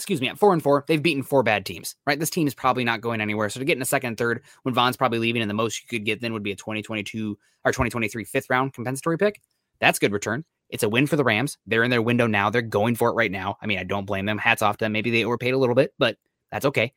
excuse 0.00 0.20
me, 0.20 0.28
at 0.28 0.38
four 0.38 0.52
and 0.52 0.62
four, 0.62 0.84
they've 0.88 1.02
beaten 1.02 1.22
four 1.22 1.42
bad 1.42 1.66
teams, 1.66 1.94
right? 2.06 2.18
This 2.18 2.30
team 2.30 2.46
is 2.46 2.54
probably 2.54 2.84
not 2.84 3.00
going 3.00 3.20
anywhere. 3.20 3.48
So 3.48 3.60
to 3.60 3.66
get 3.66 3.76
in 3.76 3.82
a 3.82 3.86
second 3.86 4.16
third 4.16 4.42
when 4.62 4.74
Von's 4.74 4.96
probably 4.96 5.18
leaving 5.18 5.42
and 5.42 5.50
the 5.50 5.54
most 5.54 5.82
you 5.82 5.88
could 5.88 6.04
get 6.04 6.20
then 6.20 6.32
would 6.32 6.42
be 6.42 6.52
a 6.52 6.56
2022 6.56 7.38
or 7.64 7.72
2023 7.72 8.24
fifth 8.24 8.48
round 8.50 8.72
compensatory 8.72 9.18
pick. 9.18 9.40
That's 9.80 9.98
good 9.98 10.12
return. 10.12 10.44
It's 10.70 10.82
a 10.82 10.88
win 10.88 11.06
for 11.06 11.16
the 11.16 11.24
Rams. 11.24 11.58
They're 11.66 11.82
in 11.82 11.90
their 11.90 12.02
window 12.02 12.26
now. 12.26 12.48
They're 12.48 12.62
going 12.62 12.94
for 12.94 13.10
it 13.10 13.14
right 13.14 13.30
now. 13.30 13.56
I 13.60 13.66
mean, 13.66 13.78
I 13.78 13.84
don't 13.84 14.06
blame 14.06 14.26
them. 14.26 14.38
Hats 14.38 14.62
off 14.62 14.76
to 14.78 14.84
them. 14.84 14.92
Maybe 14.92 15.10
they 15.10 15.24
overpaid 15.24 15.54
a 15.54 15.58
little 15.58 15.74
bit, 15.74 15.92
but 15.98 16.16
that's 16.50 16.64
okay. 16.66 16.92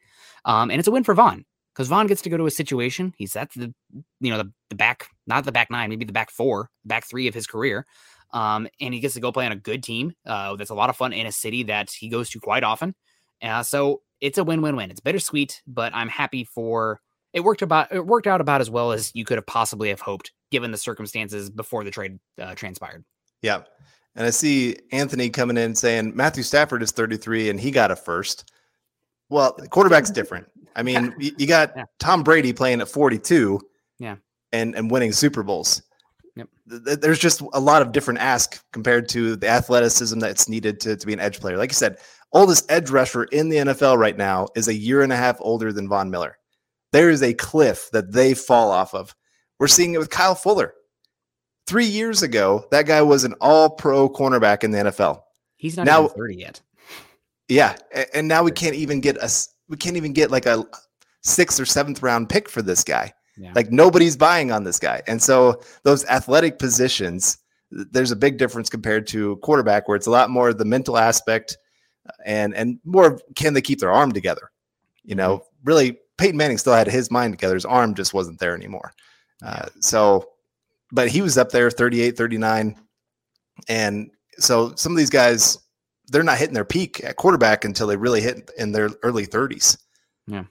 Um, 0.46 0.70
and 0.70 0.80
it's 0.80 0.88
a 0.88 0.92
win 0.92 1.04
for 1.04 1.14
Von 1.14 1.46
because 1.74 1.88
Von 1.88 2.08
gets 2.08 2.22
to 2.22 2.30
go 2.30 2.38
to 2.38 2.46
a 2.46 2.52
situation. 2.52 3.14
He's 3.18 3.36
at 3.36 3.52
the, 3.54 3.74
you 4.20 4.32
know, 4.32 4.38
the, 4.38 4.52
the 4.70 4.76
back, 4.76 5.08
not 5.26 5.46
the 5.46 5.52
back 5.52 5.72
nine, 5.72 5.90
maybe 5.90 6.06
the 6.06 6.14
back 6.14 6.30
four, 6.30 6.70
back 6.86 7.06
three 7.06 7.28
of 7.28 7.34
his 7.34 7.48
career. 7.48 7.86
Um, 8.34 8.68
and 8.82 8.94
he 8.94 9.00
gets 9.00 9.14
to 9.14 9.20
go 9.20 9.32
play 9.32 9.46
on 9.46 9.52
a 9.52 9.58
good 9.58 9.84
team 9.84 10.14
uh, 10.26 10.56
that's 10.56 10.72
a 10.72 10.76
lot 10.76 10.90
of 10.90 10.98
fun 10.98 11.14
in 11.14 11.28
a 11.28 11.32
city 11.32 11.64
that 11.64 11.92
he 11.92 12.10
goes 12.10 12.30
to 12.32 12.40
quite 12.40 12.64
often. 12.64 12.96
Uh, 13.42 13.62
so 13.62 14.02
it's 14.22 14.38
a 14.38 14.44
win-win-win. 14.44 14.90
It's 14.90 15.00
bittersweet, 15.00 15.62
but 15.68 15.94
I'm 15.94 16.10
happy 16.10 16.44
for 16.44 17.02
it. 17.34 17.44
Worked 17.44 17.62
about 17.62 17.92
it 17.92 18.06
worked 18.06 18.28
out 18.28 18.42
about 18.42 18.62
as 18.62 18.70
well 18.70 18.92
as 18.92 19.12
you 19.14 19.26
could 19.26 19.38
have 19.38 19.46
possibly 19.46 19.90
have 19.90 20.00
hoped, 20.00 20.32
given 20.50 20.72
the 20.72 20.78
circumstances 20.78 21.50
before 21.50 21.84
the 21.84 21.92
trade 21.92 22.20
uh, 22.42 22.56
transpired. 22.56 23.04
Yeah, 23.42 23.64
and 24.16 24.26
I 24.26 24.30
see 24.30 24.78
Anthony 24.92 25.30
coming 25.30 25.58
in 25.58 25.76
saying 25.76 26.16
Matthew 26.16 26.44
Stafford 26.44 26.82
is 26.82 26.92
33 26.92 27.50
and 27.50 27.60
he 27.60 27.70
got 27.70 27.92
a 27.92 27.96
first. 27.96 28.52
Well, 29.30 29.54
quarterback's 29.72 30.12
different. 30.12 30.48
I 30.76 30.84
mean, 30.84 31.14
you, 31.20 31.32
you 31.38 31.48
got 31.48 31.74
yeah. 31.76 31.86
Tom 32.00 32.24
Brady 32.24 32.54
playing 32.54 32.82
at 32.82 32.88
42, 32.88 33.60
yeah, 34.00 34.16
and 34.52 34.76
and 34.76 34.90
winning 34.90 35.12
Super 35.12 35.44
Bowls. 35.44 35.82
Yep. 36.36 36.50
There's 36.66 37.20
just 37.20 37.42
a 37.54 37.60
lot 37.60 37.82
of 37.82 37.92
different 37.92 38.20
ask 38.20 38.64
compared 38.72 39.08
to 39.10 39.36
the 39.36 39.48
athleticism 39.48 40.20
that's 40.20 40.50
needed 40.50 40.80
to, 40.82 40.96
to 40.96 41.06
be 41.06 41.14
an 41.14 41.20
edge 41.20 41.40
player. 41.40 41.58
Like 41.58 41.72
you 41.72 41.76
said, 41.76 41.98
oldest 42.32 42.72
edge 42.72 42.90
rusher 42.90 43.26
in 43.26 43.50
the 43.50 43.58
NFL 43.58 43.98
right 43.98 44.18
now 44.18 44.48
is 44.56 44.68
a 44.68 44.74
year 44.74 45.04
and 45.04 45.14
a 45.14 45.18
half 45.18 45.38
older 45.40 45.72
than 45.72 45.88
Von 45.88 46.10
Miller. 46.10 46.38
There 46.92 47.10
is 47.10 47.22
a 47.22 47.34
cliff 47.34 47.90
that 47.92 48.12
they 48.12 48.34
fall 48.34 48.72
off 48.72 48.94
of. 48.94 49.16
We're 49.60 49.68
seeing 49.68 49.94
it 49.94 50.00
with 50.00 50.10
Kyle 50.10 50.36
Fuller. 50.36 50.74
Three 51.68 51.86
years 51.86 52.24
ago, 52.24 52.66
that 52.72 52.88
guy 52.88 53.02
was 53.02 53.24
an 53.24 53.36
all 53.40 53.70
pro 53.70 54.10
cornerback 54.10 54.64
in 54.64 54.72
the 54.72 54.80
NFL. 54.80 55.22
He's 55.58 55.78
not 55.78 55.86
now, 55.86 56.08
30 56.08 56.36
yet. 56.36 56.62
Yeah. 57.48 57.76
And 58.14 58.28
now 58.28 58.44
we 58.44 58.52
can't 58.52 58.76
even 58.76 59.00
get 59.00 59.18
a 59.18 59.30
we 59.70 59.78
can't 59.78 59.96
even 59.96 60.14
get 60.14 60.30
like 60.30 60.46
a 60.46 60.66
sixth 61.22 61.60
or 61.60 61.66
seventh 61.66 62.04
round 62.04 62.30
pick 62.30 62.50
for 62.50 62.62
this 62.62 62.84
guy. 62.84 63.14
Yeah. 63.38 63.52
Like 63.56 63.72
nobody's 63.72 64.16
buying 64.16 64.52
on 64.52 64.64
this 64.64 64.80
guy. 64.80 65.02
And 65.08 65.22
so 65.22 65.62
those 65.84 66.06
athletic 66.06 66.60
positions, 66.60 67.38
there's 67.72 68.12
a 68.12 68.16
big 68.16 68.38
difference 68.38 68.70
compared 68.70 69.08
to 69.08 69.38
quarterback 69.38 69.88
where 69.88 69.96
it's 69.96 70.08
a 70.08 70.12
lot 70.12 70.30
more 70.30 70.50
of 70.50 70.58
the 70.58 70.66
mental 70.66 70.98
aspect 70.98 71.58
and 72.26 72.54
and 72.54 72.80
more 72.84 73.20
can 73.36 73.54
they 73.54 73.62
keep 73.62 73.80
their 73.80 73.92
arm 73.92 74.12
together? 74.12 74.52
You 75.04 75.16
know, 75.16 75.38
mm-hmm. 75.38 75.70
really 75.70 75.98
Peyton 76.18 76.38
Manning 76.38 76.58
still 76.58 76.74
had 76.74 76.88
his 76.88 77.10
mind 77.10 77.34
together. 77.34 77.56
His 77.56 77.66
arm 77.66 77.96
just 77.96 78.14
wasn't 78.14 78.40
there 78.40 78.56
anymore. 78.56 78.94
Uh, 79.44 79.68
so, 79.80 80.30
but 80.92 81.10
he 81.10 81.22
was 81.22 81.38
up 81.38 81.50
there 81.50 81.72
38, 81.72 82.16
39. 82.16 82.76
And 83.68 84.12
so 84.38 84.74
some 84.76 84.92
of 84.92 84.98
these 84.98 85.10
guys, 85.10 85.58
they're 86.08 86.24
not 86.24 86.38
hitting 86.38 86.54
their 86.54 86.66
peak 86.66 87.04
at 87.04 87.16
quarterback 87.16 87.66
until 87.66 87.88
they 87.88 87.98
really 87.98 88.22
hit 88.22 88.52
in 88.58 88.72
their 88.72 88.90
early 89.02 89.26
30s. 89.26 89.78
Yeah. 90.28 90.44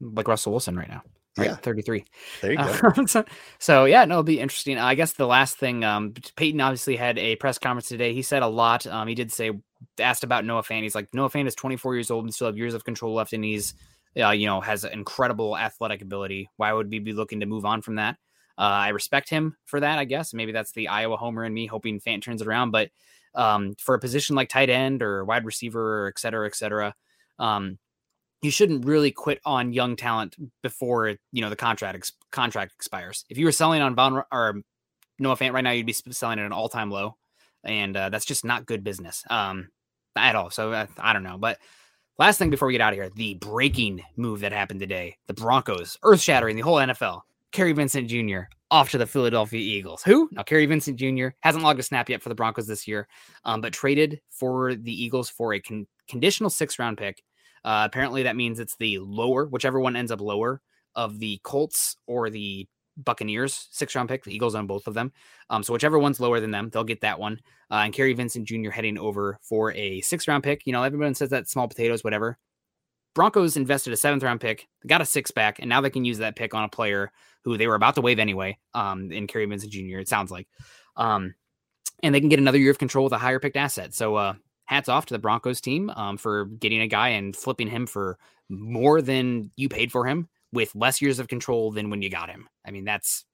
Like 0.00 0.28
Russell 0.28 0.52
Wilson 0.52 0.76
right 0.76 0.88
now 0.88 1.02
right? 1.38 1.50
Yeah. 1.50 1.56
33. 1.56 2.04
There 2.40 2.52
you 2.52 2.58
go. 2.58 2.64
Uh, 2.64 3.06
so, 3.06 3.24
so, 3.58 3.84
yeah, 3.84 4.04
no, 4.04 4.14
it'll 4.14 4.22
be 4.24 4.40
interesting. 4.40 4.78
I 4.78 4.94
guess 4.94 5.12
the 5.12 5.26
last 5.26 5.56
thing, 5.56 5.84
um, 5.84 6.12
Paton 6.36 6.60
obviously 6.60 6.96
had 6.96 7.18
a 7.18 7.36
press 7.36 7.58
conference 7.58 7.88
today. 7.88 8.12
He 8.12 8.22
said 8.22 8.42
a 8.42 8.48
lot. 8.48 8.86
Um, 8.86 9.08
he 9.08 9.14
did 9.14 9.32
say, 9.32 9.52
asked 9.98 10.24
about 10.24 10.44
Noah 10.44 10.62
Fant. 10.62 10.82
He's 10.82 10.94
like, 10.94 11.12
Noah 11.14 11.30
Fant 11.30 11.46
is 11.46 11.54
24 11.54 11.94
years 11.94 12.10
old 12.10 12.24
and 12.24 12.34
still 12.34 12.48
have 12.48 12.56
years 12.56 12.74
of 12.74 12.84
control 12.84 13.14
left, 13.14 13.32
and 13.32 13.44
he's, 13.44 13.74
uh, 14.20 14.30
you 14.30 14.46
know, 14.46 14.60
has 14.60 14.84
incredible 14.84 15.56
athletic 15.56 16.02
ability. 16.02 16.50
Why 16.56 16.72
would 16.72 16.90
we 16.90 16.98
be 16.98 17.12
looking 17.12 17.40
to 17.40 17.46
move 17.46 17.64
on 17.64 17.82
from 17.82 17.96
that? 17.96 18.16
Uh, 18.58 18.62
I 18.62 18.88
respect 18.88 19.30
him 19.30 19.56
for 19.64 19.78
that, 19.80 19.98
I 19.98 20.04
guess. 20.04 20.34
Maybe 20.34 20.50
that's 20.50 20.72
the 20.72 20.88
Iowa 20.88 21.16
homer 21.16 21.44
in 21.44 21.54
me 21.54 21.66
hoping 21.66 22.00
Fant 22.00 22.22
turns 22.22 22.42
it 22.42 22.48
around. 22.48 22.72
But 22.72 22.90
um, 23.34 23.76
for 23.78 23.94
a 23.94 24.00
position 24.00 24.34
like 24.34 24.48
tight 24.48 24.68
end 24.68 25.00
or 25.02 25.24
wide 25.24 25.44
receiver, 25.44 26.06
or 26.06 26.08
et 26.08 26.18
cetera, 26.18 26.46
et 26.46 26.56
cetera, 26.56 26.94
um, 27.38 27.78
you 28.42 28.50
shouldn't 28.50 28.84
really 28.84 29.10
quit 29.10 29.40
on 29.44 29.72
young 29.72 29.96
talent 29.96 30.36
before 30.62 31.16
you 31.32 31.42
know 31.42 31.50
the 31.50 31.56
contract 31.56 31.96
ex- 31.96 32.12
contract 32.30 32.72
expires. 32.74 33.24
If 33.28 33.38
you 33.38 33.44
were 33.44 33.52
selling 33.52 33.82
on 33.82 33.94
Von 33.94 34.22
or 34.30 34.62
Noah 35.18 35.36
Fant 35.36 35.52
right 35.52 35.64
now, 35.64 35.72
you'd 35.72 35.86
be 35.86 35.92
selling 35.92 36.38
at 36.38 36.46
an 36.46 36.52
all 36.52 36.68
time 36.68 36.90
low, 36.90 37.16
and 37.64 37.96
uh, 37.96 38.08
that's 38.10 38.24
just 38.24 38.44
not 38.44 38.66
good 38.66 38.84
business 38.84 39.24
um, 39.30 39.68
at 40.16 40.36
all. 40.36 40.50
So 40.50 40.72
uh, 40.72 40.86
I 40.98 41.12
don't 41.12 41.24
know, 41.24 41.38
but 41.38 41.58
last 42.18 42.38
thing 42.38 42.50
before 42.50 42.68
we 42.68 42.74
get 42.74 42.80
out 42.80 42.92
of 42.92 42.98
here, 42.98 43.10
the 43.14 43.34
breaking 43.34 44.02
move 44.16 44.40
that 44.40 44.52
happened 44.52 44.80
today, 44.80 45.16
the 45.26 45.34
Broncos 45.34 45.98
earth 46.02 46.20
shattering 46.20 46.56
the 46.56 46.62
whole 46.62 46.76
NFL. 46.76 47.22
Kary 47.50 47.72
Vincent 47.72 48.08
Jr. 48.08 48.40
off 48.70 48.90
to 48.90 48.98
the 48.98 49.06
Philadelphia 49.06 49.60
Eagles. 49.60 50.02
Who? 50.02 50.28
Now, 50.32 50.42
Kary 50.42 50.66
Vincent 50.66 50.98
Jr. 50.98 51.28
hasn't 51.40 51.64
logged 51.64 51.80
a 51.80 51.82
snap 51.82 52.10
yet 52.10 52.22
for 52.22 52.28
the 52.28 52.34
Broncos 52.34 52.66
this 52.66 52.86
year, 52.86 53.08
um, 53.46 53.62
but 53.62 53.72
traded 53.72 54.20
for 54.30 54.74
the 54.74 54.92
Eagles 54.92 55.30
for 55.30 55.54
a 55.54 55.60
con- 55.60 55.86
conditional 56.08 56.50
six 56.50 56.78
round 56.78 56.98
pick. 56.98 57.22
Uh, 57.68 57.84
apparently, 57.84 58.22
that 58.22 58.34
means 58.34 58.58
it's 58.58 58.76
the 58.76 58.98
lower, 58.98 59.44
whichever 59.44 59.78
one 59.78 59.94
ends 59.94 60.10
up 60.10 60.22
lower 60.22 60.62
of 60.94 61.18
the 61.18 61.38
Colts 61.42 61.96
or 62.06 62.30
the 62.30 62.66
Buccaneers 62.96 63.68
six 63.70 63.94
round 63.94 64.08
pick. 64.08 64.24
The 64.24 64.34
Eagles 64.34 64.54
on 64.54 64.66
both 64.66 64.86
of 64.86 64.94
them. 64.94 65.12
Um, 65.50 65.62
so 65.62 65.74
whichever 65.74 65.98
one's 65.98 66.18
lower 66.18 66.40
than 66.40 66.50
them, 66.50 66.70
they'll 66.70 66.82
get 66.82 67.02
that 67.02 67.20
one. 67.20 67.40
Uh, 67.70 67.82
and 67.84 67.92
Kary 67.92 68.14
Vincent 68.14 68.48
Jr. 68.48 68.70
heading 68.70 68.96
over 68.96 69.38
for 69.42 69.70
a 69.74 70.00
six 70.00 70.26
round 70.26 70.44
pick. 70.44 70.62
You 70.64 70.72
know, 70.72 70.82
everyone 70.82 71.14
says 71.14 71.28
that 71.28 71.46
small 71.46 71.68
potatoes, 71.68 72.02
whatever. 72.02 72.38
Broncos 73.14 73.58
invested 73.58 73.92
a 73.92 73.98
seventh 73.98 74.22
round 74.22 74.40
pick, 74.40 74.66
got 74.86 75.02
a 75.02 75.04
six 75.04 75.30
back, 75.30 75.58
and 75.58 75.68
now 75.68 75.82
they 75.82 75.90
can 75.90 76.06
use 76.06 76.16
that 76.18 76.36
pick 76.36 76.54
on 76.54 76.64
a 76.64 76.70
player 76.70 77.12
who 77.44 77.58
they 77.58 77.66
were 77.66 77.74
about 77.74 77.96
to 77.96 78.00
waive 78.00 78.18
anyway. 78.18 78.56
Um, 78.72 79.12
in 79.12 79.26
Kary 79.26 79.44
Vincent 79.44 79.70
Jr. 79.70 79.98
It 79.98 80.08
sounds 80.08 80.30
like, 80.30 80.48
um, 80.96 81.34
and 82.02 82.14
they 82.14 82.20
can 82.20 82.30
get 82.30 82.38
another 82.38 82.58
year 82.58 82.70
of 82.70 82.78
control 82.78 83.04
with 83.04 83.12
a 83.12 83.18
higher 83.18 83.38
picked 83.38 83.58
asset. 83.58 83.92
So, 83.92 84.14
uh, 84.14 84.34
hats 84.68 84.88
off 84.88 85.06
to 85.06 85.14
the 85.14 85.18
Broncos 85.18 85.60
team 85.62 85.90
um, 85.90 86.18
for 86.18 86.44
getting 86.44 86.82
a 86.82 86.86
guy 86.86 87.08
and 87.08 87.34
flipping 87.34 87.68
him 87.68 87.86
for 87.86 88.18
more 88.50 89.00
than 89.00 89.50
you 89.56 89.68
paid 89.68 89.90
for 89.90 90.04
him 90.04 90.28
with 90.52 90.74
less 90.74 91.00
years 91.00 91.18
of 91.18 91.26
control 91.26 91.72
than 91.72 91.88
when 91.88 92.02
you 92.02 92.10
got 92.10 92.28
him. 92.28 92.48
I 92.66 92.70
mean, 92.70 92.84
that's 92.84 93.24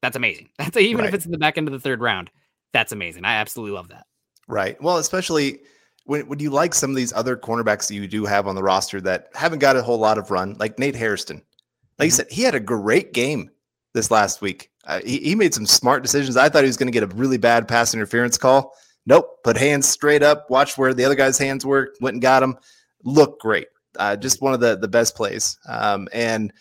that's 0.00 0.16
amazing. 0.16 0.50
That's 0.58 0.76
even 0.76 1.00
right. 1.00 1.08
if 1.08 1.14
it's 1.14 1.24
in 1.24 1.32
the 1.32 1.38
back 1.38 1.58
end 1.58 1.66
of 1.66 1.72
the 1.72 1.80
third 1.80 2.00
round, 2.00 2.30
that's 2.72 2.92
amazing. 2.92 3.24
I 3.24 3.34
absolutely 3.34 3.74
love 3.74 3.88
that. 3.88 4.06
Right. 4.46 4.80
Well, 4.80 4.98
especially 4.98 5.58
when 6.04 6.28
when 6.28 6.38
you 6.38 6.50
like 6.50 6.72
some 6.72 6.90
of 6.90 6.96
these 6.96 7.12
other 7.12 7.36
cornerbacks 7.36 7.88
that 7.88 7.94
you 7.94 8.06
do 8.06 8.24
have 8.24 8.46
on 8.46 8.54
the 8.54 8.62
roster 8.62 9.00
that 9.00 9.28
haven't 9.34 9.58
got 9.58 9.74
a 9.74 9.82
whole 9.82 9.98
lot 9.98 10.18
of 10.18 10.30
run, 10.30 10.54
like 10.60 10.78
Nate 10.78 10.94
Hairston. 10.94 11.36
Like 11.36 11.44
mm-hmm. 11.44 12.04
you 12.04 12.10
said, 12.10 12.26
he 12.30 12.42
had 12.42 12.54
a 12.54 12.60
great 12.60 13.12
game 13.12 13.50
this 13.92 14.12
last 14.12 14.40
week. 14.40 14.70
Uh, 14.86 15.00
he, 15.04 15.18
he 15.18 15.34
made 15.34 15.52
some 15.52 15.66
smart 15.66 16.02
decisions. 16.02 16.36
I 16.36 16.48
thought 16.48 16.62
he 16.62 16.68
was 16.68 16.76
going 16.76 16.86
to 16.86 16.92
get 16.92 17.02
a 17.02 17.14
really 17.16 17.38
bad 17.38 17.66
pass 17.66 17.92
interference 17.92 18.38
call. 18.38 18.74
Nope. 19.08 19.42
Put 19.42 19.56
hands 19.56 19.88
straight 19.88 20.22
up. 20.22 20.50
Watched 20.50 20.76
where 20.76 20.92
the 20.92 21.04
other 21.04 21.14
guy's 21.14 21.38
hands 21.38 21.64
were. 21.64 21.94
Went 22.02 22.16
and 22.16 22.22
got 22.22 22.42
him. 22.42 22.58
Looked 23.04 23.40
great. 23.40 23.68
Uh, 23.98 24.16
just 24.16 24.42
one 24.42 24.52
of 24.52 24.60
the 24.60 24.76
the 24.76 24.86
best 24.86 25.16
plays. 25.16 25.58
Um, 25.66 26.08
and 26.12 26.52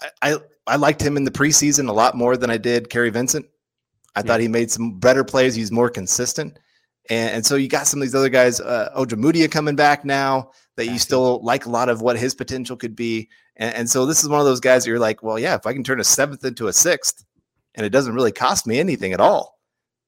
I, 0.00 0.32
I, 0.32 0.36
I 0.66 0.76
liked 0.76 1.02
him 1.02 1.18
in 1.18 1.24
the 1.24 1.30
preseason 1.30 1.90
a 1.90 1.92
lot 1.92 2.14
more 2.14 2.38
than 2.38 2.50
I 2.50 2.56
did 2.56 2.88
Kary 2.88 3.10
Vincent. 3.10 3.44
I 4.14 4.20
yeah. 4.20 4.22
thought 4.22 4.40
he 4.40 4.48
made 4.48 4.70
some 4.70 4.98
better 4.98 5.24
plays. 5.24 5.54
He's 5.54 5.70
more 5.70 5.90
consistent. 5.90 6.58
And, 7.10 7.30
and, 7.30 7.46
so 7.46 7.54
you 7.54 7.68
got 7.68 7.86
some 7.86 8.00
of 8.00 8.08
these 8.08 8.16
other 8.16 8.30
guys, 8.30 8.60
uh, 8.60 8.88
Ojemudia 8.96 9.48
coming 9.48 9.76
back 9.76 10.04
now 10.04 10.50
that 10.76 10.86
you 10.86 10.98
still 10.98 11.40
like 11.44 11.66
a 11.66 11.70
lot 11.70 11.88
of 11.88 12.00
what 12.02 12.18
his 12.18 12.34
potential 12.34 12.76
could 12.76 12.96
be. 12.96 13.28
And, 13.56 13.74
and, 13.74 13.90
so 13.90 14.06
this 14.06 14.24
is 14.24 14.28
one 14.28 14.40
of 14.40 14.46
those 14.46 14.58
guys 14.58 14.82
that 14.84 14.90
you're 14.90 14.98
like, 14.98 15.22
well, 15.22 15.38
yeah, 15.38 15.54
if 15.54 15.66
I 15.66 15.72
can 15.72 15.84
turn 15.84 16.00
a 16.00 16.04
seventh 16.04 16.44
into 16.44 16.66
a 16.66 16.72
sixth 16.72 17.24
and 17.76 17.86
it 17.86 17.90
doesn't 17.90 18.14
really 18.14 18.32
cost 18.32 18.66
me 18.66 18.80
anything 18.80 19.12
at 19.12 19.20
all, 19.20 19.60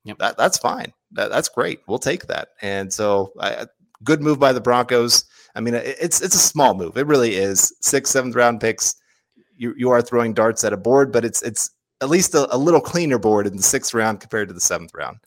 yep. 0.05 0.18
that, 0.18 0.37
that's 0.37 0.59
fine. 0.59 0.93
That, 1.13 1.31
that's 1.31 1.49
great. 1.49 1.81
We'll 1.87 1.99
take 1.99 2.27
that. 2.27 2.49
And 2.63 2.93
so 2.93 3.33
I, 3.41 3.67
good 4.05 4.23
move 4.23 4.39
by 4.39 4.53
the 4.53 4.61
Broncos. 4.61 5.25
I 5.55 5.61
mean, 5.61 5.75
it's 5.75 6.21
it's 6.21 6.35
a 6.35 6.39
small 6.39 6.75
move. 6.75 6.97
It 6.97 7.07
really 7.07 7.35
is. 7.35 7.75
Six, 7.81 8.11
seventh 8.11 8.35
round 8.35 8.61
picks. 8.61 8.95
You 9.57 9.75
you 9.77 9.91
are 9.91 10.03
throwing 10.03 10.35
darts 10.35 10.63
at 10.65 10.73
a 10.73 10.77
board, 10.77 11.13
but 11.13 11.25
it's 11.25 11.43
it's 11.43 11.71
at 12.01 12.09
least 12.09 12.35
a, 12.35 12.55
a 12.55 12.57
little 12.57 12.81
cleaner 12.81 13.19
board 13.19 13.47
in 13.47 13.57
the 13.57 13.63
sixth 13.63 13.93
round 13.93 14.21
compared 14.21 14.49
to 14.49 14.55
the 14.55 14.61
seventh 14.61 14.93
round. 14.95 15.19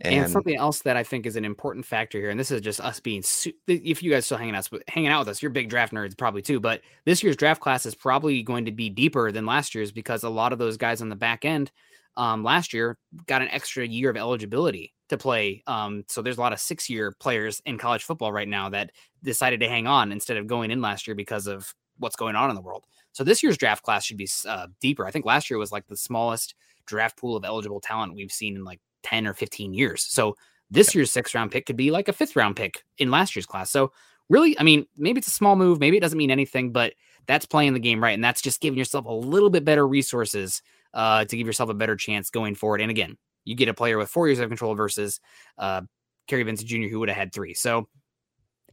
And, 0.00 0.14
and, 0.24 0.32
something 0.32 0.56
else 0.56 0.82
that 0.82 0.96
I 0.96 1.04
think 1.04 1.24
is 1.24 1.36
an 1.36 1.44
important 1.44 1.86
factor 1.86 2.18
here, 2.18 2.30
and 2.30 2.38
this 2.38 2.50
is 2.50 2.60
just 2.60 2.80
us 2.80 2.98
being, 2.98 3.22
su- 3.22 3.52
if 3.68 4.02
you 4.02 4.10
guys 4.10 4.26
still 4.26 4.38
hanging 4.38 4.56
out, 4.56 4.68
hanging 4.88 5.08
out 5.08 5.20
with 5.20 5.28
us, 5.28 5.40
you're 5.40 5.52
big 5.52 5.70
draft 5.70 5.92
nerds 5.92 6.18
probably 6.18 6.42
too. 6.42 6.58
But 6.58 6.80
this 7.04 7.22
year's 7.22 7.36
draft 7.36 7.60
class 7.60 7.86
is 7.86 7.94
probably 7.94 8.42
going 8.42 8.64
to 8.64 8.72
be 8.72 8.90
deeper 8.90 9.30
than 9.30 9.46
last 9.46 9.72
year's 9.72 9.92
because 9.92 10.24
a 10.24 10.28
lot 10.28 10.52
of 10.52 10.58
those 10.58 10.76
guys 10.76 11.00
on 11.00 11.10
the 11.10 11.16
back 11.16 11.44
end 11.44 11.70
um, 12.16 12.42
last 12.42 12.72
year 12.72 12.98
got 13.26 13.40
an 13.40 13.48
extra 13.48 13.86
year 13.86 14.10
of 14.10 14.16
eligibility 14.16 14.94
to 15.16 15.22
play. 15.22 15.62
Um, 15.66 16.04
so 16.08 16.22
there's 16.22 16.38
a 16.38 16.40
lot 16.40 16.52
of 16.52 16.60
six 16.60 16.90
year 16.90 17.12
players 17.18 17.60
in 17.64 17.78
college 17.78 18.04
football 18.04 18.32
right 18.32 18.48
now 18.48 18.68
that 18.70 18.90
decided 19.22 19.60
to 19.60 19.68
hang 19.68 19.86
on 19.86 20.12
instead 20.12 20.36
of 20.36 20.46
going 20.46 20.70
in 20.70 20.80
last 20.80 21.06
year 21.06 21.14
because 21.14 21.46
of 21.46 21.74
what's 21.98 22.16
going 22.16 22.36
on 22.36 22.50
in 22.50 22.56
the 22.56 22.62
world. 22.62 22.84
So 23.12 23.24
this 23.24 23.42
year's 23.42 23.56
draft 23.56 23.82
class 23.82 24.04
should 24.04 24.16
be 24.16 24.28
uh, 24.46 24.66
deeper. 24.80 25.06
I 25.06 25.10
think 25.10 25.24
last 25.24 25.48
year 25.48 25.58
was 25.58 25.72
like 25.72 25.86
the 25.86 25.96
smallest 25.96 26.54
draft 26.86 27.16
pool 27.18 27.36
of 27.36 27.44
eligible 27.44 27.80
talent 27.80 28.14
we've 28.14 28.32
seen 28.32 28.56
in 28.56 28.64
like 28.64 28.80
10 29.04 29.26
or 29.26 29.34
15 29.34 29.72
years. 29.72 30.02
So 30.02 30.36
this 30.70 30.94
year's 30.94 31.12
sixth 31.12 31.34
round 31.34 31.52
pick 31.52 31.66
could 31.66 31.76
be 31.76 31.90
like 31.90 32.08
a 32.08 32.12
fifth 32.12 32.36
round 32.36 32.56
pick 32.56 32.82
in 32.98 33.10
last 33.10 33.36
year's 33.36 33.46
class. 33.46 33.70
So 33.70 33.92
really, 34.28 34.58
I 34.58 34.62
mean, 34.62 34.86
maybe 34.96 35.18
it's 35.18 35.28
a 35.28 35.32
small 35.32 35.56
move, 35.56 35.78
maybe 35.78 35.96
it 35.96 36.00
doesn't 36.00 36.18
mean 36.18 36.30
anything, 36.30 36.72
but 36.72 36.94
that's 37.26 37.46
playing 37.46 37.74
the 37.74 37.80
game 37.80 38.02
right. 38.02 38.14
And 38.14 38.24
that's 38.24 38.42
just 38.42 38.60
giving 38.60 38.78
yourself 38.78 39.06
a 39.06 39.12
little 39.12 39.50
bit 39.50 39.64
better 39.64 39.86
resources 39.86 40.62
uh, 40.92 41.24
to 41.24 41.36
give 41.36 41.46
yourself 41.46 41.70
a 41.70 41.74
better 41.74 41.96
chance 41.96 42.30
going 42.30 42.54
forward. 42.54 42.80
And 42.80 42.90
again, 42.90 43.16
you 43.44 43.54
get 43.54 43.68
a 43.68 43.74
player 43.74 43.98
with 43.98 44.10
four 44.10 44.28
years 44.28 44.38
of 44.38 44.48
control 44.48 44.74
versus 44.74 45.20
uh, 45.58 45.82
Kary 46.28 46.42
Vincent 46.42 46.68
Jr., 46.68 46.88
who 46.88 47.00
would 47.00 47.08
have 47.08 47.18
had 47.18 47.32
three. 47.32 47.54
So 47.54 47.88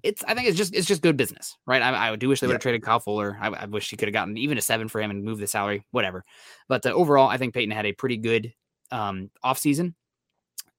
it's 0.04 0.24
I 0.24 0.34
think 0.34 0.48
it's 0.48 0.58
just 0.58 0.74
it's 0.74 0.88
just 0.88 1.02
good 1.02 1.18
business, 1.18 1.58
right? 1.68 1.82
I, 1.82 2.12
I 2.12 2.16
do 2.16 2.30
wish 2.30 2.40
they 2.40 2.48
would 2.48 2.54
have 2.54 2.62
traded 2.62 2.82
Kyle 2.82 3.00
Fuller. 3.00 3.38
I, 3.40 3.50
I 3.50 3.66
wish 3.66 3.90
he 3.90 3.98
could 3.98 4.08
have 4.08 4.14
gotten 4.14 4.38
even 4.38 4.58
a 4.58 4.62
seven 4.62 4.88
for 4.88 5.02
him 5.02 5.12
and 5.12 5.24
moved 5.24 5.42
the 5.42 5.48
salary, 5.48 5.86
whatever. 5.92 6.26
But 6.68 6.86
uh, 6.86 6.90
overall, 6.90 7.30
I 7.30 7.38
think 7.38 7.54
Paton 7.54 7.72
had 7.72 7.86
a 7.86 7.94
pretty 7.94 8.18
good 8.18 8.54
um, 8.92 9.30
offseason, 9.46 9.94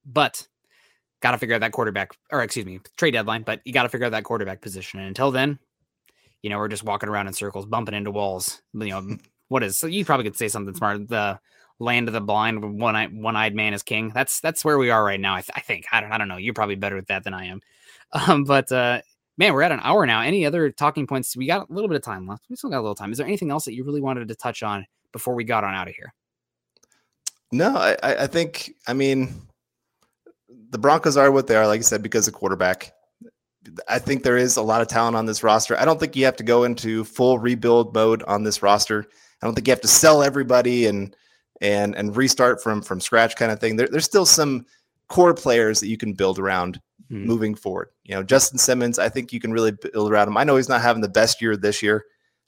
but 0.05 0.47
got 1.21 1.33
to 1.33 1.39
figure 1.39 1.55
out 1.55 1.61
that 1.61 1.73
quarterback, 1.73 2.17
or 2.31 2.43
excuse 2.43 2.67
me, 2.67 2.81
trade 2.97 3.13
deadline. 3.13 3.43
But 3.43 3.61
you 3.65 3.73
got 3.73 3.85
to 3.85 3.89
figure 3.89 4.07
out 4.07 4.13
that 4.13 4.25
quarterback 4.25 4.61
position. 4.61 4.99
And 4.99 5.09
until 5.09 5.31
then, 5.31 5.59
you 6.43 6.51
know, 6.51 6.59
we're 6.59 6.69
just 6.69 6.85
walking 6.85 7.09
around 7.09 7.29
in 7.29 7.33
circles, 7.33 7.67
bumping 7.67 7.95
into 7.95 8.11
walls. 8.11 8.61
You 8.75 8.89
know, 8.89 9.17
what 9.49 9.63
is? 9.63 9.79
So 9.79 9.87
you 9.87 10.05
probably 10.05 10.25
could 10.25 10.37
say 10.37 10.49
something 10.49 10.75
smart. 10.75 11.09
The 11.09 11.39
land 11.79 12.09
of 12.09 12.15
the 12.15 12.21
blind, 12.21 12.81
one 12.81 12.97
eye, 12.97 13.07
one 13.07 13.37
eyed 13.37 13.55
man 13.55 13.75
is 13.75 13.83
king. 13.83 14.11
That's 14.15 14.41
that's 14.41 14.65
where 14.65 14.79
we 14.79 14.91
are 14.91 15.05
right 15.05 15.21
now. 15.21 15.35
I, 15.35 15.41
th- 15.41 15.51
I 15.55 15.61
think. 15.61 15.87
I 15.93 16.01
don't 16.01 16.13
I 16.13 16.19
don't 16.19 16.29
know. 16.29 16.37
You're 16.37 16.55
probably 16.55 16.77
better 16.77 16.99
at 16.99 17.09
that 17.09 17.25
than 17.25 17.35
I 17.35 17.47
am. 17.47 17.61
Um, 18.29 18.45
but 18.45 18.71
uh, 18.71 19.01
man, 19.39 19.55
we're 19.55 19.63
at 19.63 19.73
an 19.73 19.81
hour 19.83 20.05
now. 20.05 20.21
Any 20.21 20.45
other 20.45 20.71
talking 20.71 21.07
points? 21.07 21.35
We 21.35 21.47
got 21.47 21.71
a 21.71 21.73
little 21.73 21.89
bit 21.89 21.97
of 21.97 22.03
time 22.03 22.27
left. 22.27 22.45
We 22.51 22.57
still 22.57 22.69
got 22.69 22.81
a 22.81 22.83
little 22.83 22.95
time. 22.95 23.11
Is 23.11 23.17
there 23.17 23.27
anything 23.27 23.51
else 23.51 23.65
that 23.65 23.73
you 23.73 23.85
really 23.85 24.03
wanted 24.03 24.29
to 24.29 24.35
touch 24.35 24.63
on 24.63 24.85
before 25.13 25.35
we 25.35 25.45
got 25.45 25.65
on 25.65 25.75
out 25.75 25.89
of 25.89 25.95
here? 25.95 26.13
No, 27.53 27.75
I, 27.75 27.97
I 28.03 28.27
think. 28.27 28.75
I 28.87 28.93
mean, 28.93 29.35
the 30.69 30.79
Broncos 30.79 31.17
are 31.17 31.31
what 31.31 31.47
they 31.47 31.57
are, 31.57 31.67
like 31.67 31.79
you 31.79 31.85
said, 31.85 32.03
because 32.03 32.29
of 32.29 32.35
quarterback. 32.35 32.93
I 33.89 33.99
think 33.99 34.23
there 34.23 34.37
is 34.37 34.57
a 34.57 34.63
lot 34.63 34.83
of 34.83 34.89
talent 34.89 35.17
on 35.17 35.27
this 35.27 35.43
roster. 35.43 35.79
I 35.79 35.85
don't 35.85 36.01
think 36.01 36.17
you 36.17 36.25
have 36.25 36.37
to 36.37 36.45
go 36.45 36.65
into 36.65 37.05
full 37.05 37.39
rebuild 37.39 37.95
mode 37.95 38.23
on 38.25 38.43
this 38.43 38.63
roster. 38.63 39.07
I 39.41 39.47
don't 39.47 39.55
think 39.55 39.69
you 39.69 39.73
have 39.73 39.81
to 39.83 39.89
sell 39.89 40.23
everybody 40.23 40.87
and 40.87 41.15
and 41.63 41.97
and 41.97 42.15
restart 42.15 42.63
from 42.63 42.83
from 42.83 43.01
scratch 43.01 43.37
kind 43.37 43.51
of 43.51 43.59
thing. 43.59 43.77
There, 43.77 43.89
there's 43.89 44.05
still 44.05 44.27
some 44.27 44.67
core 45.09 45.33
players 45.33 45.81
that 45.81 45.89
you 45.89 45.97
can 45.97 46.13
build 46.13 46.39
around 46.39 46.81
mm-hmm. 47.11 47.25
moving 47.25 47.55
forward. 47.55 47.89
You 48.05 48.17
know, 48.17 48.23
Justin 48.23 48.59
Simmons, 48.59 48.99
I 48.99 49.09
think 49.09 49.33
you 49.33 49.41
can 49.41 49.53
really 49.53 49.73
build 49.73 50.11
around 50.11 50.29
him. 50.29 50.37
I 50.37 50.45
know 50.45 50.57
he's 50.57 50.69
not 50.69 50.83
having 50.83 51.01
the 51.01 51.09
best 51.09 51.41
year 51.41 51.57
this 51.57 51.83
year, 51.83 52.05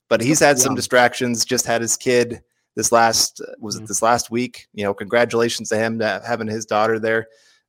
but 0.09 0.21
he's 0.21 0.41
had 0.41 0.59
some 0.59 0.75
distractions. 0.75 1.45
Just 1.45 1.65
had 1.65 1.81
his 1.81 1.97
kid 1.97 2.43
this 2.75 2.91
last 2.91 3.41
was 3.59 3.77
mm-hmm. 3.77 3.85
it 3.85 3.89
this 3.89 4.03
last 4.03 4.31
week? 4.31 4.67
You 4.75 4.85
know, 4.85 4.93
congratulations 4.93 5.69
to 5.71 5.77
him 5.77 6.01
to 6.01 6.21
having 6.27 6.49
his 6.49 6.67
daughter 6.67 6.99
there. 6.99 7.29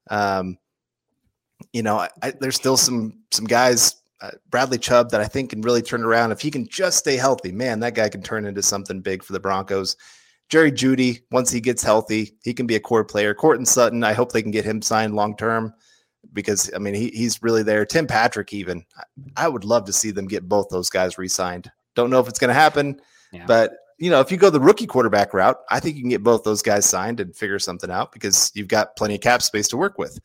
Um, 0.09 0.57
you 1.71 1.83
know, 1.83 1.97
I, 1.97 2.09
I, 2.21 2.33
there's 2.39 2.55
still 2.55 2.77
some 2.77 3.19
some 3.31 3.45
guys, 3.45 3.95
uh, 4.21 4.31
Bradley 4.49 4.79
Chubb, 4.79 5.11
that 5.11 5.21
I 5.21 5.25
think 5.25 5.51
can 5.51 5.61
really 5.61 5.81
turn 5.81 6.03
around 6.03 6.31
if 6.31 6.41
he 6.41 6.49
can 6.49 6.67
just 6.67 6.97
stay 6.97 7.17
healthy. 7.17 7.51
Man, 7.51 7.79
that 7.81 7.93
guy 7.93 8.09
can 8.09 8.23
turn 8.23 8.45
into 8.45 8.63
something 8.63 9.01
big 9.01 9.23
for 9.23 9.33
the 9.33 9.39
Broncos. 9.39 9.95
Jerry 10.49 10.71
Jeudy, 10.71 11.21
once 11.31 11.49
he 11.49 11.59
gets 11.59 11.83
healthy, 11.83 12.35
he 12.43 12.53
can 12.53 12.67
be 12.67 12.75
a 12.75 12.79
core 12.79 13.03
player. 13.03 13.33
Courtland 13.33 13.67
Sutton, 13.67 14.03
I 14.03 14.13
hope 14.13 14.31
they 14.31 14.41
can 14.41 14.51
get 14.51 14.65
him 14.65 14.81
signed 14.81 15.15
long 15.15 15.35
term 15.35 15.73
because 16.33 16.71
I 16.75 16.79
mean 16.79 16.93
he, 16.93 17.09
he's 17.09 17.41
really 17.41 17.63
there. 17.63 17.85
Tim 17.85 18.07
Patrick, 18.07 18.53
even 18.53 18.85
I 19.35 19.47
would 19.47 19.65
love 19.65 19.85
to 19.85 19.93
see 19.93 20.11
them 20.11 20.27
get 20.27 20.47
both 20.47 20.69
those 20.69 20.89
guys 20.89 21.17
re-signed. 21.17 21.71
Don't 21.95 22.09
know 22.09 22.19
if 22.19 22.27
it's 22.27 22.39
going 22.39 22.49
to 22.49 22.53
happen, 22.53 22.99
yeah. 23.31 23.45
but 23.47 23.73
you 23.97 24.09
know 24.09 24.19
if 24.19 24.31
you 24.31 24.37
go 24.37 24.49
the 24.49 24.59
rookie 24.59 24.87
quarterback 24.87 25.33
route, 25.33 25.57
I 25.69 25.79
think 25.79 25.95
you 25.95 26.03
can 26.03 26.09
get 26.09 26.23
both 26.23 26.43
those 26.43 26.61
guys 26.61 26.85
signed 26.85 27.19
and 27.19 27.35
figure 27.35 27.59
something 27.59 27.89
out 27.89 28.11
because 28.11 28.51
you've 28.53 28.67
got 28.67 28.95
plenty 28.95 29.15
of 29.15 29.21
cap 29.21 29.41
space 29.41 29.67
to 29.69 29.77
work 29.77 29.97
with. 29.97 30.19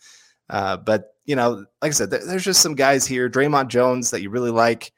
Uh, 0.51 0.77
but 0.77 1.15
you 1.25 1.37
know, 1.37 1.65
like 1.81 1.91
I 1.91 1.91
said, 1.91 2.11
there's 2.11 2.45
just 2.45 2.61
some 2.61 2.75
guys 2.75 3.07
here. 3.07 3.31
Dre'Mont 3.31 3.69
Jones 3.69 4.11
that 4.11 4.21
you 4.21 4.31
really 4.31 4.51
like 4.51 4.93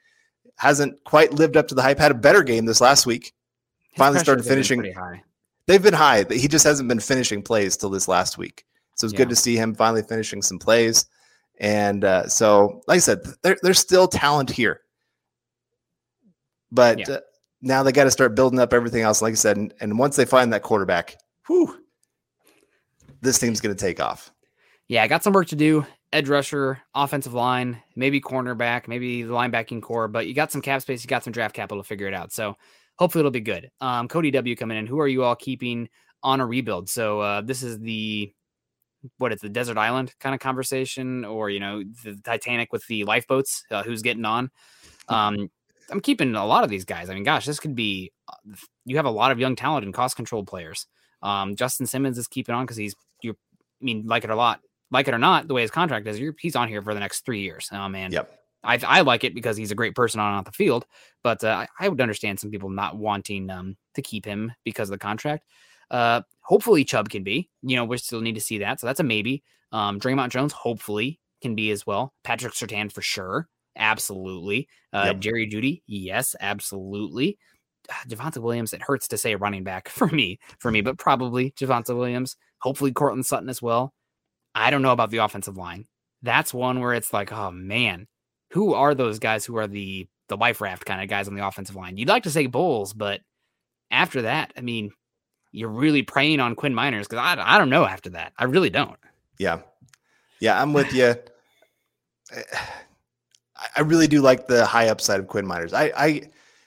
hasn't 0.57 1.01
quite 1.05 1.33
lived 1.33 1.55
up 1.55 1.67
to 1.67 1.75
the 1.75 1.81
hype. 1.81 1.99
Had 1.99 2.11
a 2.11 2.15
better 2.15 2.43
game 2.43 2.65
this 2.65 2.81
last 2.81 3.05
week 3.05 3.33
finally 3.97 4.19
started 4.19 4.43
finishing. 4.45 4.93
They've 5.65 5.81
been 5.81 5.93
high. 5.93 6.25
He 6.29 6.47
just 6.47 6.65
hasn't 6.65 6.89
been 6.89 6.99
finishing 6.99 7.41
plays 7.41 7.77
till 7.77 7.89
this 7.89 8.07
last 8.07 8.37
week. 8.37 8.65
So 8.95 9.05
it's 9.05 9.13
yeah. 9.13 9.19
good 9.19 9.29
to 9.29 9.35
see 9.35 9.55
him 9.55 9.73
finally 9.73 10.03
finishing 10.03 10.41
some 10.41 10.59
plays. 10.59 11.05
And 11.59 12.03
uh, 12.03 12.27
so, 12.27 12.81
like 12.87 12.97
I 12.97 12.99
said, 12.99 13.21
there, 13.43 13.57
there's 13.61 13.79
still 13.79 14.07
talent 14.07 14.49
here, 14.49 14.81
but 16.71 16.99
yeah. 16.99 17.15
uh, 17.15 17.19
now 17.61 17.83
they 17.83 17.91
got 17.91 18.05
to 18.05 18.11
start 18.11 18.35
building 18.35 18.59
up 18.59 18.73
everything 18.73 19.03
else. 19.03 19.21
Like 19.21 19.33
I 19.33 19.35
said, 19.35 19.57
and, 19.57 19.73
and 19.79 19.99
once 19.99 20.15
they 20.15 20.25
find 20.25 20.51
that 20.51 20.63
quarterback, 20.63 21.15
whew, 21.47 21.79
this 23.21 23.39
team's 23.39 23.61
going 23.61 23.75
to 23.75 23.79
take 23.79 24.01
off. 24.01 24.31
Yeah, 24.87 25.03
I 25.03 25.07
got 25.07 25.23
some 25.23 25.33
work 25.33 25.47
to 25.47 25.55
do. 25.55 25.85
Edge 26.11 26.27
rusher, 26.27 26.81
offensive 26.93 27.33
line, 27.33 27.81
maybe 27.95 28.19
cornerback, 28.19 28.87
maybe 28.87 29.23
the 29.23 29.33
linebacking 29.33 29.81
core, 29.81 30.07
but 30.07 30.27
you 30.27 30.33
got 30.33 30.51
some 30.51 30.61
cap 30.61 30.81
space, 30.81 31.03
you 31.03 31.07
got 31.07 31.23
some 31.23 31.33
draft 31.33 31.55
capital 31.55 31.81
to 31.81 31.87
figure 31.87 32.07
it 32.07 32.13
out. 32.13 32.31
So 32.31 32.57
hopefully 33.03 33.19
it'll 33.19 33.31
be 33.31 33.41
good. 33.41 33.69
Um, 33.81 34.07
Cody 34.07 34.31
W 34.31 34.55
coming 34.55 34.77
in. 34.77 34.87
Who 34.87 34.97
are 35.01 35.09
you 35.09 35.25
all 35.25 35.35
keeping 35.35 35.89
on 36.23 36.39
a 36.39 36.45
rebuild? 36.45 36.89
So 36.89 37.19
uh, 37.19 37.41
this 37.41 37.61
is 37.61 37.77
the 37.79 38.31
what 39.17 39.33
is 39.33 39.41
the 39.41 39.49
desert 39.49 39.77
island 39.77 40.13
kind 40.21 40.33
of 40.33 40.39
conversation, 40.39 41.25
or 41.25 41.49
you 41.49 41.59
know 41.59 41.83
the 42.05 42.15
Titanic 42.23 42.71
with 42.71 42.87
the 42.87 43.03
lifeboats. 43.03 43.65
Uh, 43.69 43.83
who's 43.83 44.01
getting 44.01 44.23
on? 44.23 44.49
Um, 45.09 45.51
I'm 45.91 45.99
keeping 45.99 46.33
a 46.33 46.45
lot 46.45 46.63
of 46.63 46.69
these 46.69 46.85
guys. 46.85 47.09
I 47.09 47.13
mean, 47.13 47.25
gosh, 47.25 47.45
this 47.45 47.59
could 47.59 47.75
be. 47.75 48.13
uh, 48.29 48.55
You 48.85 48.95
have 48.95 49.05
a 49.05 49.11
lot 49.11 49.31
of 49.33 49.39
young 49.39 49.57
talent 49.57 49.83
and 49.83 49.93
cost 49.93 50.15
control 50.15 50.45
players. 50.45 50.87
Um, 51.21 51.57
Justin 51.57 51.85
Simmons 51.85 52.17
is 52.17 52.29
keeping 52.29 52.55
on 52.55 52.63
because 52.63 52.77
he's 52.77 52.95
you. 53.21 53.31
I 53.33 53.83
mean, 53.83 54.03
like 54.05 54.23
it 54.23 54.29
or 54.29 54.35
not, 54.37 54.61
like 54.91 55.09
it 55.09 55.13
or 55.13 55.19
not, 55.19 55.49
the 55.49 55.53
way 55.53 55.61
his 55.63 55.71
contract 55.71 56.07
is, 56.07 56.17
you're, 56.17 56.35
he's 56.39 56.55
on 56.55 56.69
here 56.69 56.81
for 56.81 56.93
the 56.93 57.01
next 57.01 57.25
three 57.25 57.41
years. 57.41 57.67
Oh 57.73 57.89
man, 57.89 58.13
Yep. 58.13 58.39
I, 58.63 58.79
I 58.85 59.01
like 59.01 59.23
it 59.23 59.35
because 59.35 59.57
he's 59.57 59.71
a 59.71 59.75
great 59.75 59.95
person 59.95 60.19
on 60.19 60.29
and 60.29 60.37
off 60.39 60.45
the 60.45 60.51
field, 60.51 60.85
but 61.23 61.43
uh, 61.43 61.65
I, 61.79 61.85
I 61.85 61.89
would 61.89 62.01
understand 62.01 62.39
some 62.39 62.51
people 62.51 62.69
not 62.69 62.97
wanting 62.97 63.49
um, 63.49 63.75
to 63.95 64.01
keep 64.01 64.25
him 64.25 64.51
because 64.63 64.89
of 64.89 64.93
the 64.93 64.99
contract. 64.99 65.45
Uh, 65.91 66.21
hopefully 66.41 66.83
Chubb 66.85 67.09
can 67.09 67.23
be. 67.23 67.49
You 67.61 67.75
know, 67.75 67.85
we 67.85 67.97
still 67.97 68.21
need 68.21 68.35
to 68.35 68.41
see 68.41 68.59
that, 68.59 68.79
so 68.79 68.87
that's 68.87 68.99
a 68.99 69.03
maybe. 69.03 69.43
Um, 69.71 69.99
Dre'Mont 69.99 70.29
Jones 70.29 70.53
hopefully 70.53 71.19
can 71.41 71.55
be 71.55 71.71
as 71.71 71.85
well. 71.85 72.13
Patrick 72.23 72.53
Surtain 72.53 72.91
for 72.91 73.01
sure, 73.01 73.47
absolutely. 73.75 74.67
Uh, 74.93 75.05
Yep. 75.07 75.19
Jerry 75.19 75.49
Jeudy, 75.49 75.81
yes, 75.87 76.35
absolutely. 76.39 77.37
Ah, 77.91 78.01
Javonte 78.07 78.37
Williams, 78.37 78.71
it 78.73 78.81
hurts 78.81 79.07
to 79.09 79.17
say 79.17 79.35
running 79.35 79.63
back 79.63 79.89
for 79.89 80.07
me, 80.07 80.39
for 80.59 80.71
me, 80.71 80.81
but 80.81 80.97
probably 80.97 81.51
Javonte 81.51 81.95
Williams. 81.95 82.37
Hopefully 82.59 82.93
Courtland 82.93 83.25
Sutton 83.25 83.49
as 83.49 83.61
well. 83.61 83.93
I 84.55 84.69
don't 84.69 84.81
know 84.81 84.91
about 84.93 85.09
the 85.11 85.17
offensive 85.17 85.57
line. 85.57 85.85
That's 86.21 86.53
one 86.53 86.79
where 86.79 86.93
it's 86.93 87.11
like, 87.13 87.31
oh 87.33 87.51
man, 87.51 88.07
who 88.53 88.75
are 88.75 88.93
those 88.93 89.17
guys 89.17 89.45
who 89.45 89.57
are 89.57 89.67
the 89.67 90.07
the 90.29 90.37
life 90.37 90.61
raft 90.61 90.85
kind 90.85 91.01
of 91.01 91.09
guys 91.09 91.27
on 91.27 91.33
the 91.33 91.45
offensive 91.45 91.75
line? 91.75 91.97
You'd 91.97 92.07
like 92.07 92.23
to 92.23 92.29
say 92.29 92.45
Bolles, 92.45 92.93
but 92.93 93.21
after 93.89 94.21
that, 94.21 94.53
I 94.55 94.61
mean, 94.61 94.91
you're 95.51 95.69
really 95.69 96.03
preying 96.03 96.39
on 96.39 96.53
Quinn 96.53 96.73
Meinerz 96.73 97.09
because 97.09 97.17
I, 97.17 97.35
I 97.39 97.57
don't 97.57 97.71
know 97.71 97.83
after 97.83 98.11
that. 98.11 98.31
I 98.37 98.43
really 98.43 98.69
don't. 98.69 98.97
Yeah. 99.39 99.61
Yeah, 100.39 100.61
I'm 100.61 100.71
with 100.71 100.93
you. 100.93 101.15
Eh, 102.31 102.43
I 103.75 103.81
really 103.81 104.07
do 104.07 104.21
like 104.21 104.45
the 104.45 104.65
high 104.65 104.89
upside 104.89 105.19
of 105.19 105.27
Quinn 105.27 105.47
Meinerz. 105.47 105.73
I, 105.73 105.91
I 105.95 106.21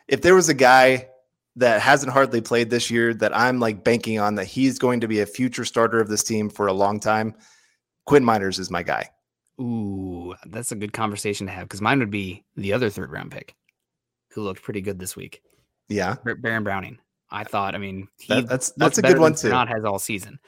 if 0.08 0.22
there 0.22 0.34
was 0.34 0.48
a 0.48 0.54
guy 0.54 1.08
that 1.54 1.80
hasn't 1.80 2.12
hardly 2.12 2.40
played 2.40 2.70
this 2.70 2.90
year 2.90 3.14
that 3.14 3.36
I'm 3.36 3.60
like 3.60 3.84
banking 3.84 4.18
on 4.18 4.34
that 4.34 4.46
he's 4.46 4.78
going 4.78 5.00
to 5.00 5.08
be 5.08 5.20
a 5.20 5.26
future 5.26 5.64
starter 5.64 6.00
of 6.00 6.08
this 6.08 6.24
team 6.24 6.50
for 6.50 6.66
a 6.66 6.72
long 6.72 6.98
time, 6.98 7.34
Quinn 8.06 8.24
Meinerz 8.24 8.58
is 8.58 8.72
my 8.72 8.82
guy. 8.82 9.08
Ooh, 9.60 10.34
that's 10.46 10.72
a 10.72 10.76
good 10.76 10.92
conversation 10.92 11.46
to 11.46 11.52
have 11.52 11.64
because 11.64 11.80
mine 11.80 11.98
would 12.00 12.10
be 12.10 12.44
the 12.56 12.72
other 12.72 12.90
third 12.90 13.10
round 13.10 13.30
pick 13.30 13.54
who 14.32 14.42
looked 14.42 14.62
pretty 14.62 14.80
good 14.82 14.98
this 14.98 15.16
week, 15.16 15.40
Yeah. 15.88 16.16
Bar- 16.24 16.34
Baron 16.36 16.64
Browning. 16.64 16.98
I 17.30 17.44
thought, 17.44 17.74
I 17.74 17.78
mean, 17.78 18.08
he 18.18 18.34
That- 18.34 18.48
that's 18.48 18.70
that's 18.76 18.98
a 18.98 19.02
good 19.02 19.18
one 19.18 19.34
too. 19.34 19.48
Not 19.48 19.68
has 19.68 19.84
all 19.84 19.98
season. 19.98 20.38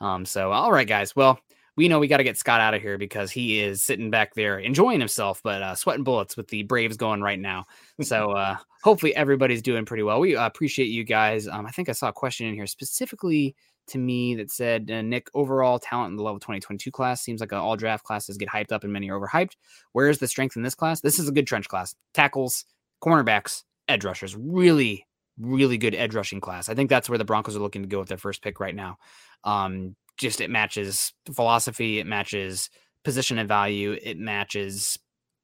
Um, 0.00 0.26
so 0.26 0.50
all 0.52 0.72
right, 0.72 0.86
guys. 0.86 1.14
Well, 1.16 1.38
we 1.76 1.88
know 1.88 1.98
we 1.98 2.08
got 2.08 2.16
to 2.18 2.24
get 2.24 2.38
Scott 2.38 2.60
out 2.60 2.74
of 2.74 2.80
here 2.82 2.98
because 2.98 3.30
he 3.30 3.60
is 3.60 3.84
sitting 3.84 4.10
back 4.10 4.34
there 4.34 4.58
enjoying 4.58 4.98
himself, 4.98 5.40
but 5.44 5.62
uh, 5.62 5.74
sweating 5.74 6.04
bullets 6.04 6.36
with 6.36 6.48
the 6.48 6.62
Braves 6.64 6.96
going 6.96 7.20
right 7.22 7.38
now. 7.38 7.66
So 8.02 8.32
uh, 8.32 8.56
hopefully 8.82 9.14
everybody's 9.16 9.62
doing 9.62 9.84
pretty 9.86 10.02
well. 10.02 10.20
We 10.20 10.36
uh, 10.36 10.44
appreciate 10.46 10.86
you 10.88 11.04
guys. 11.04 11.46
Um, 11.48 11.64
I 11.66 11.70
think 11.70 11.88
I 11.88 11.92
saw 11.92 12.08
a 12.08 12.12
question 12.12 12.46
in 12.46 12.54
here 12.54 12.66
specifically 12.66 13.54
to 13.88 13.98
me 13.98 14.34
that 14.36 14.50
said, 14.50 14.90
uh, 14.90 15.02
Nick, 15.02 15.28
overall 15.34 15.78
talent 15.78 16.10
in 16.10 16.16
the 16.16 16.22
level 16.22 16.40
2022 16.40 16.90
class 16.90 17.22
seems 17.22 17.40
like 17.40 17.52
all 17.52 17.76
draft 17.76 18.04
classes 18.04 18.36
get 18.36 18.48
hyped 18.48 18.72
up 18.72 18.84
and 18.84 18.92
many 18.92 19.10
are 19.10 19.18
overhyped. 19.18 19.52
Where 19.92 20.08
is 20.08 20.18
the 20.18 20.28
strength 20.28 20.56
in 20.56 20.62
this 20.62 20.74
class? 20.74 21.00
This 21.00 21.18
is 21.18 21.28
a 21.28 21.32
good 21.32 21.46
trench 21.46 21.68
class. 21.68 21.94
Tackles, 22.14 22.64
cornerbacks, 23.02 23.64
edge 23.88 24.04
rushers. 24.04 24.36
Really, 24.36 25.06
really 25.38 25.78
good 25.78 25.94
edge 25.94 26.14
rushing 26.14 26.40
class. 26.40 26.68
I 26.68 26.74
think 26.74 26.90
that's 26.90 27.08
where 27.08 27.18
the 27.18 27.24
Broncos 27.24 27.56
are 27.56 27.60
looking 27.60 27.82
to 27.82 27.88
go 27.88 27.98
with 27.98 28.08
their 28.08 28.18
first 28.18 28.42
pick 28.42 28.60
right 28.60 28.74
now. 28.74 28.98
Um, 29.44 29.96
just 30.16 30.40
it 30.40 30.50
matches 30.50 31.12
philosophy, 31.32 31.98
it 31.98 32.06
matches 32.06 32.70
position 33.04 33.38
and 33.38 33.48
value, 33.48 33.96
it 34.02 34.18
matches 34.18 34.98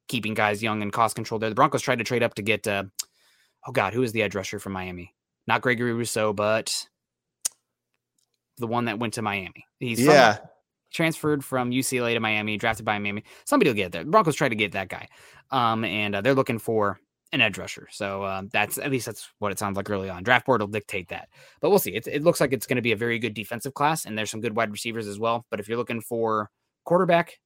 keeping 0.08 0.34
guys 0.34 0.62
young 0.62 0.82
and 0.82 0.92
cost 0.92 1.14
control 1.14 1.38
there. 1.38 1.50
The 1.50 1.54
Broncos 1.54 1.82
tried 1.82 1.98
to 1.98 2.04
trade 2.04 2.22
up 2.22 2.34
to 2.34 2.42
get 2.42 2.66
uh, 2.66 2.84
oh 3.66 3.72
god, 3.72 3.94
who 3.94 4.02
is 4.02 4.12
the 4.12 4.22
edge 4.22 4.34
rusher 4.34 4.58
from 4.58 4.72
Miami? 4.72 5.14
Not 5.46 5.62
Gregory 5.62 5.92
Rousseau, 5.92 6.32
but 6.32 6.88
the 8.58 8.66
one 8.66 8.86
that 8.86 8.98
went 8.98 9.14
to 9.14 9.22
Miami. 9.22 9.66
He's 9.78 9.98
from- 10.04 10.14
yeah. 10.14 10.38
transferred 10.92 11.44
from 11.44 11.70
UCLA 11.70 12.14
to 12.14 12.20
Miami, 12.20 12.56
drafted 12.56 12.84
by 12.84 12.98
Miami. 12.98 13.24
Somebody 13.44 13.70
will 13.70 13.76
get 13.76 13.92
there. 13.92 14.04
The 14.04 14.10
Broncos 14.10 14.36
tried 14.36 14.50
to 14.50 14.54
get 14.56 14.72
that 14.72 14.88
guy, 14.88 15.08
um, 15.50 15.84
and 15.84 16.14
uh, 16.14 16.20
they're 16.20 16.34
looking 16.34 16.58
for 16.58 16.98
an 17.32 17.40
edge 17.40 17.56
rusher. 17.56 17.88
So 17.90 18.24
um, 18.24 18.50
that's 18.52 18.76
at 18.76 18.90
least 18.90 19.06
that's 19.06 19.28
what 19.38 19.52
it 19.52 19.58
sounds 19.58 19.76
like 19.76 19.88
early 19.88 20.10
on. 20.10 20.22
Draft 20.22 20.44
board 20.46 20.60
will 20.60 20.68
dictate 20.68 21.08
that, 21.08 21.28
but 21.60 21.70
we'll 21.70 21.78
see. 21.78 21.94
It, 21.94 22.06
it 22.06 22.22
looks 22.22 22.40
like 22.40 22.52
it's 22.52 22.66
going 22.66 22.76
to 22.76 22.82
be 22.82 22.92
a 22.92 22.96
very 22.96 23.18
good 23.18 23.34
defensive 23.34 23.72
class, 23.74 24.04
and 24.04 24.16
there's 24.18 24.30
some 24.30 24.42
good 24.42 24.54
wide 24.54 24.70
receivers 24.70 25.06
as 25.06 25.18
well. 25.18 25.46
But 25.50 25.60
if 25.60 25.68
you're 25.68 25.78
looking 25.78 26.02
for 26.02 26.50
quarterback, 26.84 27.38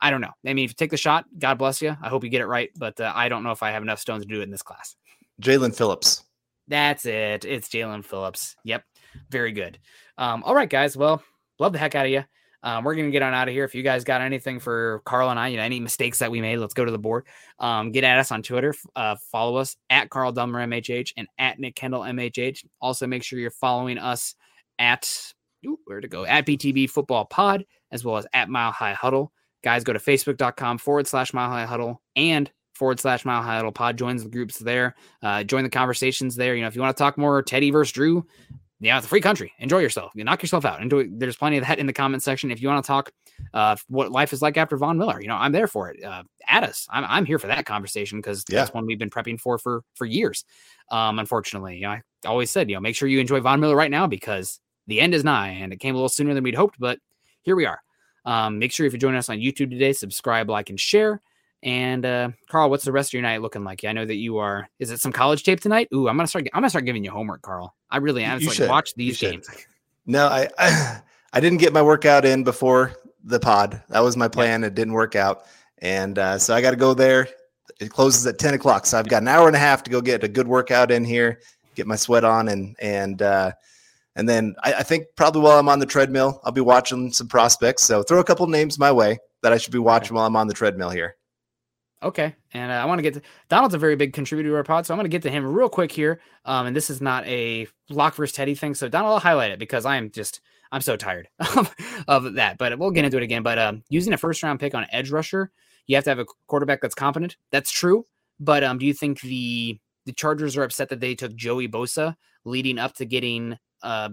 I 0.00 0.10
don't 0.10 0.20
know. 0.20 0.32
I 0.44 0.52
mean, 0.54 0.64
if 0.64 0.70
you 0.70 0.74
take 0.74 0.90
the 0.90 0.96
shot, 0.96 1.26
God 1.38 1.58
bless 1.58 1.80
you. 1.80 1.96
I 2.02 2.08
hope 2.08 2.24
you 2.24 2.30
get 2.30 2.40
it 2.40 2.46
right, 2.46 2.70
but 2.76 3.00
uh, 3.00 3.12
I 3.14 3.28
don't 3.28 3.44
know 3.44 3.52
if 3.52 3.62
I 3.62 3.70
have 3.70 3.82
enough 3.82 4.00
stones 4.00 4.24
to 4.24 4.28
do 4.28 4.40
it 4.40 4.44
in 4.44 4.50
this 4.50 4.62
class. 4.62 4.96
Jaelan 5.40 5.76
Phillips. 5.76 6.24
That's 6.66 7.06
it. 7.06 7.44
It's 7.44 7.68
Jaelan 7.68 8.04
Phillips. 8.04 8.56
Yep. 8.64 8.82
Very 9.30 9.52
good. 9.52 9.78
Um, 10.16 10.42
all 10.44 10.54
right, 10.54 10.68
guys. 10.68 10.96
Well, 10.96 11.22
love 11.58 11.72
the 11.72 11.78
heck 11.78 11.94
out 11.94 12.06
of 12.06 12.12
you. 12.12 12.24
Um, 12.62 12.82
we're 12.82 12.96
gonna 12.96 13.10
get 13.10 13.22
on 13.22 13.34
out 13.34 13.48
of 13.48 13.54
here. 13.54 13.64
If 13.64 13.74
you 13.74 13.82
guys 13.82 14.02
got 14.02 14.20
anything 14.20 14.58
for 14.58 15.00
Carl 15.04 15.30
and 15.30 15.38
I, 15.38 15.48
you 15.48 15.56
know, 15.58 15.62
any 15.62 15.78
mistakes 15.78 16.18
that 16.18 16.30
we 16.30 16.40
made, 16.40 16.56
let's 16.56 16.74
go 16.74 16.84
to 16.84 16.90
the 16.90 16.98
board. 16.98 17.26
Um, 17.60 17.92
get 17.92 18.02
at 18.02 18.18
us 18.18 18.32
on 18.32 18.42
Twitter. 18.42 18.74
Uh, 18.96 19.16
follow 19.30 19.56
us 19.56 19.76
at 19.90 20.10
Carl 20.10 20.32
Dumler 20.32 20.66
MHH 20.66 21.12
and 21.16 21.28
at 21.38 21.60
Nick 21.60 21.76
Kendell 21.76 22.08
MHH. 22.08 22.64
Also, 22.80 23.06
make 23.06 23.22
sure 23.22 23.38
you're 23.38 23.50
following 23.52 23.98
us 23.98 24.34
at 24.78 25.32
ooh, 25.66 25.78
where 25.84 26.00
to 26.00 26.08
go 26.08 26.24
at 26.24 26.46
BTB 26.46 26.90
Football 26.90 27.26
Pod 27.26 27.64
as 27.90 28.04
well 28.04 28.16
as 28.16 28.26
at 28.32 28.48
Mile 28.48 28.72
High 28.72 28.94
Huddle. 28.94 29.32
Guys, 29.62 29.84
go 29.84 29.92
to 29.92 29.98
facebook.com 29.98 30.78
forward 30.78 31.06
slash 31.06 31.32
Mile 31.32 31.50
High 31.50 31.66
Huddle 31.66 32.02
and 32.16 32.50
forward 32.74 33.00
slash 33.00 33.24
Mile 33.24 33.42
High 33.42 33.56
Huddle 33.56 33.72
Pod. 33.72 33.96
Joins 33.96 34.22
the 34.22 34.30
groups 34.30 34.58
there. 34.58 34.94
Uh, 35.22 35.42
join 35.42 35.64
the 35.64 35.70
conversations 35.70 36.36
there. 36.36 36.54
You 36.54 36.62
know, 36.62 36.68
if 36.68 36.76
you 36.76 36.82
want 36.82 36.96
to 36.96 37.00
talk 37.00 37.18
more 37.18 37.42
Teddy 37.42 37.70
versus 37.70 37.92
Drew, 37.92 38.26
yeah, 38.80 38.96
it's 38.96 39.06
a 39.06 39.08
free 39.08 39.20
country. 39.20 39.52
Enjoy 39.58 39.78
yourself. 39.78 40.12
You 40.14 40.24
knock 40.24 40.42
yourself 40.42 40.64
out. 40.64 40.80
Enjoy. 40.80 41.08
There's 41.10 41.36
plenty 41.36 41.56
of 41.58 41.66
that 41.66 41.78
in 41.78 41.86
the 41.86 41.92
comment 41.92 42.22
section. 42.22 42.50
If 42.50 42.62
you 42.62 42.68
want 42.68 42.84
to 42.84 42.86
talk 42.86 43.10
uh, 43.54 43.76
what 43.88 44.12
life 44.12 44.32
is 44.32 44.40
like 44.42 44.56
after 44.56 44.76
Von 44.76 44.98
Miller, 44.98 45.20
you 45.20 45.28
know, 45.28 45.34
I'm 45.36 45.52
there 45.52 45.66
for 45.66 45.90
it. 45.90 46.02
Uh, 46.02 46.22
add 46.46 46.64
us. 46.64 46.86
I'm, 46.90 47.04
I'm 47.04 47.24
here 47.24 47.38
for 47.38 47.48
that 47.48 47.66
conversation 47.66 48.18
because 48.18 48.44
Yeah. 48.48 48.60
that's 48.60 48.72
one 48.74 48.86
we've 48.86 48.98
been 48.98 49.10
prepping 49.10 49.40
for 49.40 49.58
for 49.58 49.82
for 49.94 50.04
years. 50.06 50.44
Um, 50.90 51.18
unfortunately, 51.18 51.76
you 51.76 51.82
know, 51.82 51.90
I 51.90 52.02
always 52.26 52.50
said, 52.50 52.68
you 52.70 52.76
know, 52.76 52.80
make 52.80 52.96
sure 52.96 53.08
you 53.08 53.20
enjoy 53.20 53.40
Von 53.40 53.60
Miller 53.60 53.76
right 53.76 53.90
now 53.90 54.06
because 54.06 54.60
the 54.86 55.00
end 55.00 55.14
is 55.14 55.24
nigh, 55.24 55.48
and 55.50 55.72
it 55.72 55.78
came 55.80 55.94
a 55.94 55.98
little 55.98 56.08
sooner 56.08 56.32
than 56.32 56.42
we'd 56.44 56.54
hoped, 56.54 56.76
but 56.78 56.98
here 57.42 57.56
we 57.56 57.66
are. 57.66 57.80
Um, 58.24 58.58
make 58.58 58.72
sure 58.72 58.86
if 58.86 58.92
you're 58.92 58.98
joining 59.00 59.18
us 59.18 59.28
on 59.28 59.38
YouTube 59.38 59.70
today, 59.70 59.92
subscribe, 59.92 60.48
like, 60.50 60.70
and 60.70 60.78
share. 60.80 61.20
And 61.62 62.06
uh, 62.06 62.30
Carl, 62.48 62.70
what's 62.70 62.84
the 62.84 62.92
rest 62.92 63.10
of 63.10 63.12
your 63.14 63.22
night 63.22 63.42
looking 63.42 63.64
like? 63.64 63.84
I 63.84 63.92
know 63.92 64.04
that 64.04 64.14
you 64.14 64.38
are. 64.38 64.68
Is 64.78 64.90
it 64.90 65.00
some 65.00 65.12
college 65.12 65.42
tape 65.42 65.60
tonight? 65.60 65.88
Ooh, 65.92 66.08
I'm 66.08 66.16
gonna 66.16 66.28
start. 66.28 66.46
I'm 66.54 66.60
gonna 66.60 66.70
start 66.70 66.84
giving 66.84 67.04
you 67.04 67.10
homework, 67.10 67.42
Carl. 67.42 67.74
I 67.90 67.96
really 67.96 68.22
am. 68.22 68.36
It's 68.36 68.42
You 68.42 68.48
like 68.50 68.56
should. 68.56 68.68
watch 68.68 68.92
You 68.96 69.06
these 69.06 69.16
should. 69.18 69.32
games. 69.32 69.48
No, 70.10 70.26
I, 70.26 70.48
I 70.58 71.00
I 71.34 71.40
didn't 71.40 71.58
get 71.58 71.74
my 71.74 71.82
workout 71.82 72.24
in 72.24 72.42
before 72.42 72.92
the 73.24 73.38
pod. 73.38 73.82
That 73.90 74.00
was 74.00 74.16
my 74.16 74.26
plan. 74.28 74.64
It 74.64 74.74
didn't 74.74 74.94
work 74.94 75.16
out, 75.16 75.42
and 75.78 76.18
uh, 76.18 76.38
so 76.38 76.54
I 76.54 76.62
got 76.62 76.70
to 76.70 76.76
go 76.78 76.94
there. 76.94 77.28
It 77.78 77.90
closes 77.90 78.26
at 78.26 78.38
ten 78.38 78.54
o'clock, 78.54 78.86
so 78.86 78.98
I've 78.98 79.08
got 79.08 79.20
an 79.20 79.28
hour 79.28 79.48
and 79.48 79.54
a 79.54 79.58
half 79.58 79.82
to 79.82 79.90
go 79.90 80.00
get 80.00 80.24
a 80.24 80.28
good 80.28 80.48
workout 80.48 80.90
in 80.90 81.04
here, 81.04 81.40
get 81.74 81.86
my 81.86 81.96
sweat 81.96 82.24
on, 82.24 82.48
and 82.48 82.74
and 82.80 83.20
uh, 83.20 83.52
and 84.16 84.26
then 84.26 84.54
I, 84.64 84.74
I 84.74 84.82
think 84.82 85.04
probably 85.14 85.42
while 85.42 85.58
I'm 85.58 85.68
on 85.68 85.78
the 85.78 85.84
treadmill, 85.86 86.40
I'll 86.44 86.52
be 86.52 86.62
watching 86.62 87.12
some 87.12 87.28
prospects. 87.28 87.82
So 87.82 88.02
throw 88.02 88.20
a 88.20 88.24
couple 88.24 88.46
names 88.46 88.78
my 88.78 88.90
way 88.90 89.18
that 89.42 89.52
I 89.52 89.58
should 89.58 89.72
be 89.74 89.78
watching 89.78 90.16
while 90.16 90.24
I'm 90.26 90.36
on 90.36 90.46
the 90.48 90.54
treadmill 90.54 90.88
here. 90.90 91.16
Okay, 92.00 92.36
and 92.52 92.70
uh, 92.70 92.76
I 92.76 92.84
want 92.84 92.98
to 92.98 93.02
get 93.02 93.14
to 93.14 93.22
Donald's 93.48 93.74
a 93.74 93.78
very 93.78 93.96
big 93.96 94.12
contributor 94.12 94.50
to 94.50 94.56
our 94.56 94.62
pod, 94.62 94.86
so 94.86 94.94
I'm 94.94 94.98
going 94.98 95.04
to 95.04 95.14
get 95.14 95.22
to 95.22 95.30
him 95.30 95.44
real 95.44 95.68
quick 95.68 95.90
here. 95.90 96.20
Um, 96.44 96.66
and 96.66 96.76
this 96.76 96.90
is 96.90 97.00
not 97.00 97.26
a 97.26 97.66
Lock 97.90 98.14
versus 98.14 98.36
Teddy 98.36 98.54
thing, 98.54 98.74
so 98.74 98.88
Donald, 98.88 99.14
I'll 99.14 99.18
highlight 99.18 99.50
it 99.50 99.58
because 99.58 99.84
I 99.84 99.96
am 99.96 100.10
just 100.12 100.40
I'm 100.70 100.80
so 100.80 100.96
tired 100.96 101.28
of, 102.08 102.34
that. 102.34 102.56
But 102.58 102.78
we'll 102.78 102.92
get 102.92 103.04
into 103.04 103.16
it 103.16 103.22
again. 103.22 103.42
But 103.42 103.58
um, 103.58 103.82
using 103.88 104.12
a 104.12 104.16
first 104.16 104.42
round 104.42 104.60
pick 104.60 104.74
on 104.74 104.86
edge 104.92 105.10
rusher, 105.10 105.50
you 105.86 105.96
have 105.96 106.04
to 106.04 106.10
have 106.10 106.18
a 106.20 106.26
quarterback 106.46 106.80
that's 106.80 106.94
competent. 106.94 107.36
That's 107.50 107.70
true. 107.70 108.04
But 108.38 108.62
um, 108.62 108.78
do 108.78 108.86
you 108.86 108.94
think 108.94 109.20
the 109.20 109.78
the 110.06 110.12
Chargers 110.12 110.56
are 110.56 110.62
upset 110.62 110.90
that 110.90 111.00
they 111.00 111.14
took 111.14 111.34
Joey 111.34 111.68
Bosa 111.68 112.14
leading 112.44 112.78
up 112.78 112.94
to 112.94 113.06
getting 113.06 113.58
uh 113.82 114.10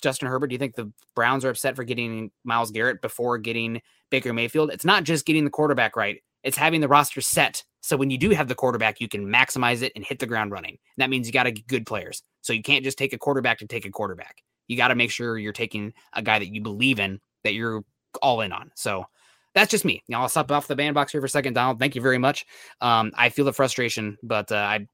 Justin 0.00 0.28
Herbert? 0.28 0.48
Do 0.48 0.54
you 0.54 0.58
think 0.58 0.76
the 0.76 0.92
Browns 1.16 1.44
are 1.44 1.50
upset 1.50 1.74
for 1.74 1.82
getting 1.82 2.30
Myles 2.44 2.70
Garrett 2.70 3.02
before 3.02 3.38
getting 3.38 3.80
Baker 4.10 4.32
Mayfield? 4.32 4.70
It's 4.70 4.84
not 4.84 5.02
just 5.02 5.26
getting 5.26 5.44
the 5.44 5.50
quarterback 5.50 5.96
right 5.96 6.22
it's 6.42 6.56
having 6.56 6.80
the 6.80 6.88
roster 6.88 7.20
set 7.20 7.64
so 7.80 7.96
when 7.96 8.10
you 8.10 8.18
do 8.18 8.30
have 8.30 8.48
the 8.48 8.54
quarterback 8.54 9.00
you 9.00 9.08
can 9.08 9.26
maximize 9.26 9.82
it 9.82 9.92
and 9.94 10.04
hit 10.04 10.18
the 10.18 10.26
ground 10.26 10.50
running. 10.50 10.72
And 10.72 10.98
that 10.98 11.10
means 11.10 11.26
you 11.26 11.32
got 11.32 11.44
to 11.44 11.52
get 11.52 11.66
good 11.66 11.86
players. 11.86 12.22
So 12.42 12.52
you 12.52 12.62
can't 12.62 12.84
just 12.84 12.98
take 12.98 13.12
a 13.12 13.18
quarterback 13.18 13.58
to 13.58 13.66
take 13.66 13.86
a 13.86 13.90
quarterback. 13.90 14.42
You 14.66 14.76
got 14.76 14.88
to 14.88 14.94
make 14.94 15.10
sure 15.10 15.38
you're 15.38 15.52
taking 15.52 15.94
a 16.12 16.22
guy 16.22 16.38
that 16.38 16.52
you 16.52 16.60
believe 16.60 17.00
in 17.00 17.20
that 17.44 17.54
you're 17.54 17.82
all 18.20 18.40
in 18.40 18.52
on. 18.52 18.70
So 18.74 19.06
that's 19.54 19.70
just 19.70 19.84
me. 19.84 20.02
Now 20.08 20.22
i'll 20.22 20.28
stop 20.28 20.50
off 20.50 20.66
the 20.66 20.76
bandbox 20.76 21.12
here 21.12 21.20
for 21.20 21.26
a 21.26 21.30
second 21.30 21.54
donald. 21.54 21.78
Thank 21.78 21.94
you 21.94 22.02
very 22.02 22.18
much. 22.18 22.46
Um, 22.80 23.12
i 23.14 23.28
feel 23.28 23.44
the 23.44 23.52
frustration 23.52 24.18
but 24.22 24.52
uh, 24.52 24.56
i 24.56 24.86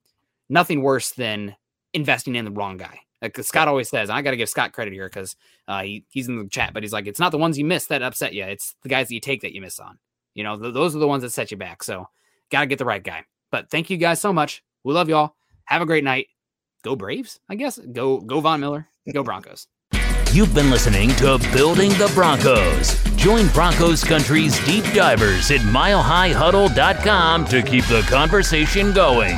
nothing 0.49 0.83
worse 0.83 1.11
than 1.13 1.57
investing 1.93 2.37
in 2.37 2.45
the 2.45 2.51
wrong 2.51 2.77
guy. 2.77 3.01
Like 3.23 3.39
Scott 3.43 3.69
always 3.69 3.89
says, 3.89 4.11
I 4.11 4.21
got 4.21 4.33
to 4.33 4.37
give 4.37 4.49
Scott 4.49 4.73
credit 4.73 4.93
here 4.93 5.09
because 5.09 5.37
uh, 5.67 5.83
he, 5.83 6.05
he's 6.11 6.29
in 6.29 6.39
the 6.39 6.49
chat, 6.49 6.75
but 6.75 6.83
he's 6.83 6.93
like, 6.93 7.07
it's 7.07 7.21
not 7.21 7.33
the 7.33 7.39
ones 7.39 7.59
you 7.59 7.65
miss 7.65 7.87
that 7.87 8.03
upset 8.03 8.35
you. 8.35 8.45
It's 8.45 8.75
the 8.83 8.91
guys 8.91 9.09
that 9.09 9.15
you 9.15 9.21
take 9.21 9.41
that 9.41 9.55
you 9.55 9.63
miss 9.63 9.81
on. 9.81 9.99
You 10.35 10.45
know, 10.45 10.59
th- 10.59 10.75
those 10.75 10.95
are 10.95 10.99
the 10.99 11.09
ones 11.09 11.23
that 11.23 11.31
set 11.31 11.51
you 11.51 11.57
back. 11.57 11.83
So 11.83 12.09
got 12.51 12.61
to 12.61 12.67
get 12.67 12.79
the 12.79 12.85
right 12.85 13.03
guy. 13.03 13.25
But 13.51 13.71
thank 13.71 13.91
you 13.91 13.97
guys 13.97 14.21
so 14.21 14.33
much. 14.33 14.63
We 14.83 14.93
love 14.95 15.09
y'all. 15.09 15.35
Have 15.67 15.83
a 15.83 15.87
great 15.87 16.05
night. 16.05 16.29
Go 16.83 16.97
Braves, 16.97 17.41
I 17.49 17.55
guess. 17.55 17.79
Go 17.79 18.21
go 18.21 18.41
Von 18.41 18.61
Miller. 18.61 18.89
Go 19.13 19.23
Broncos. 19.25 19.67
You've 20.33 20.53
been 20.55 20.69
listening 20.69 21.11
to 21.17 21.39
Building 21.53 21.91
the 21.91 22.11
Broncos. 22.13 23.01
Join 23.15 23.47
Broncos 23.49 24.03
Country's 24.03 24.59
deep 24.67 24.85
divers 24.93 25.53
at 25.53 25.61
milehighhuddle.com 25.61 27.45
to 27.45 27.63
keep 27.63 27.85
the 27.87 28.01
conversation 28.11 28.93
going. 28.93 29.37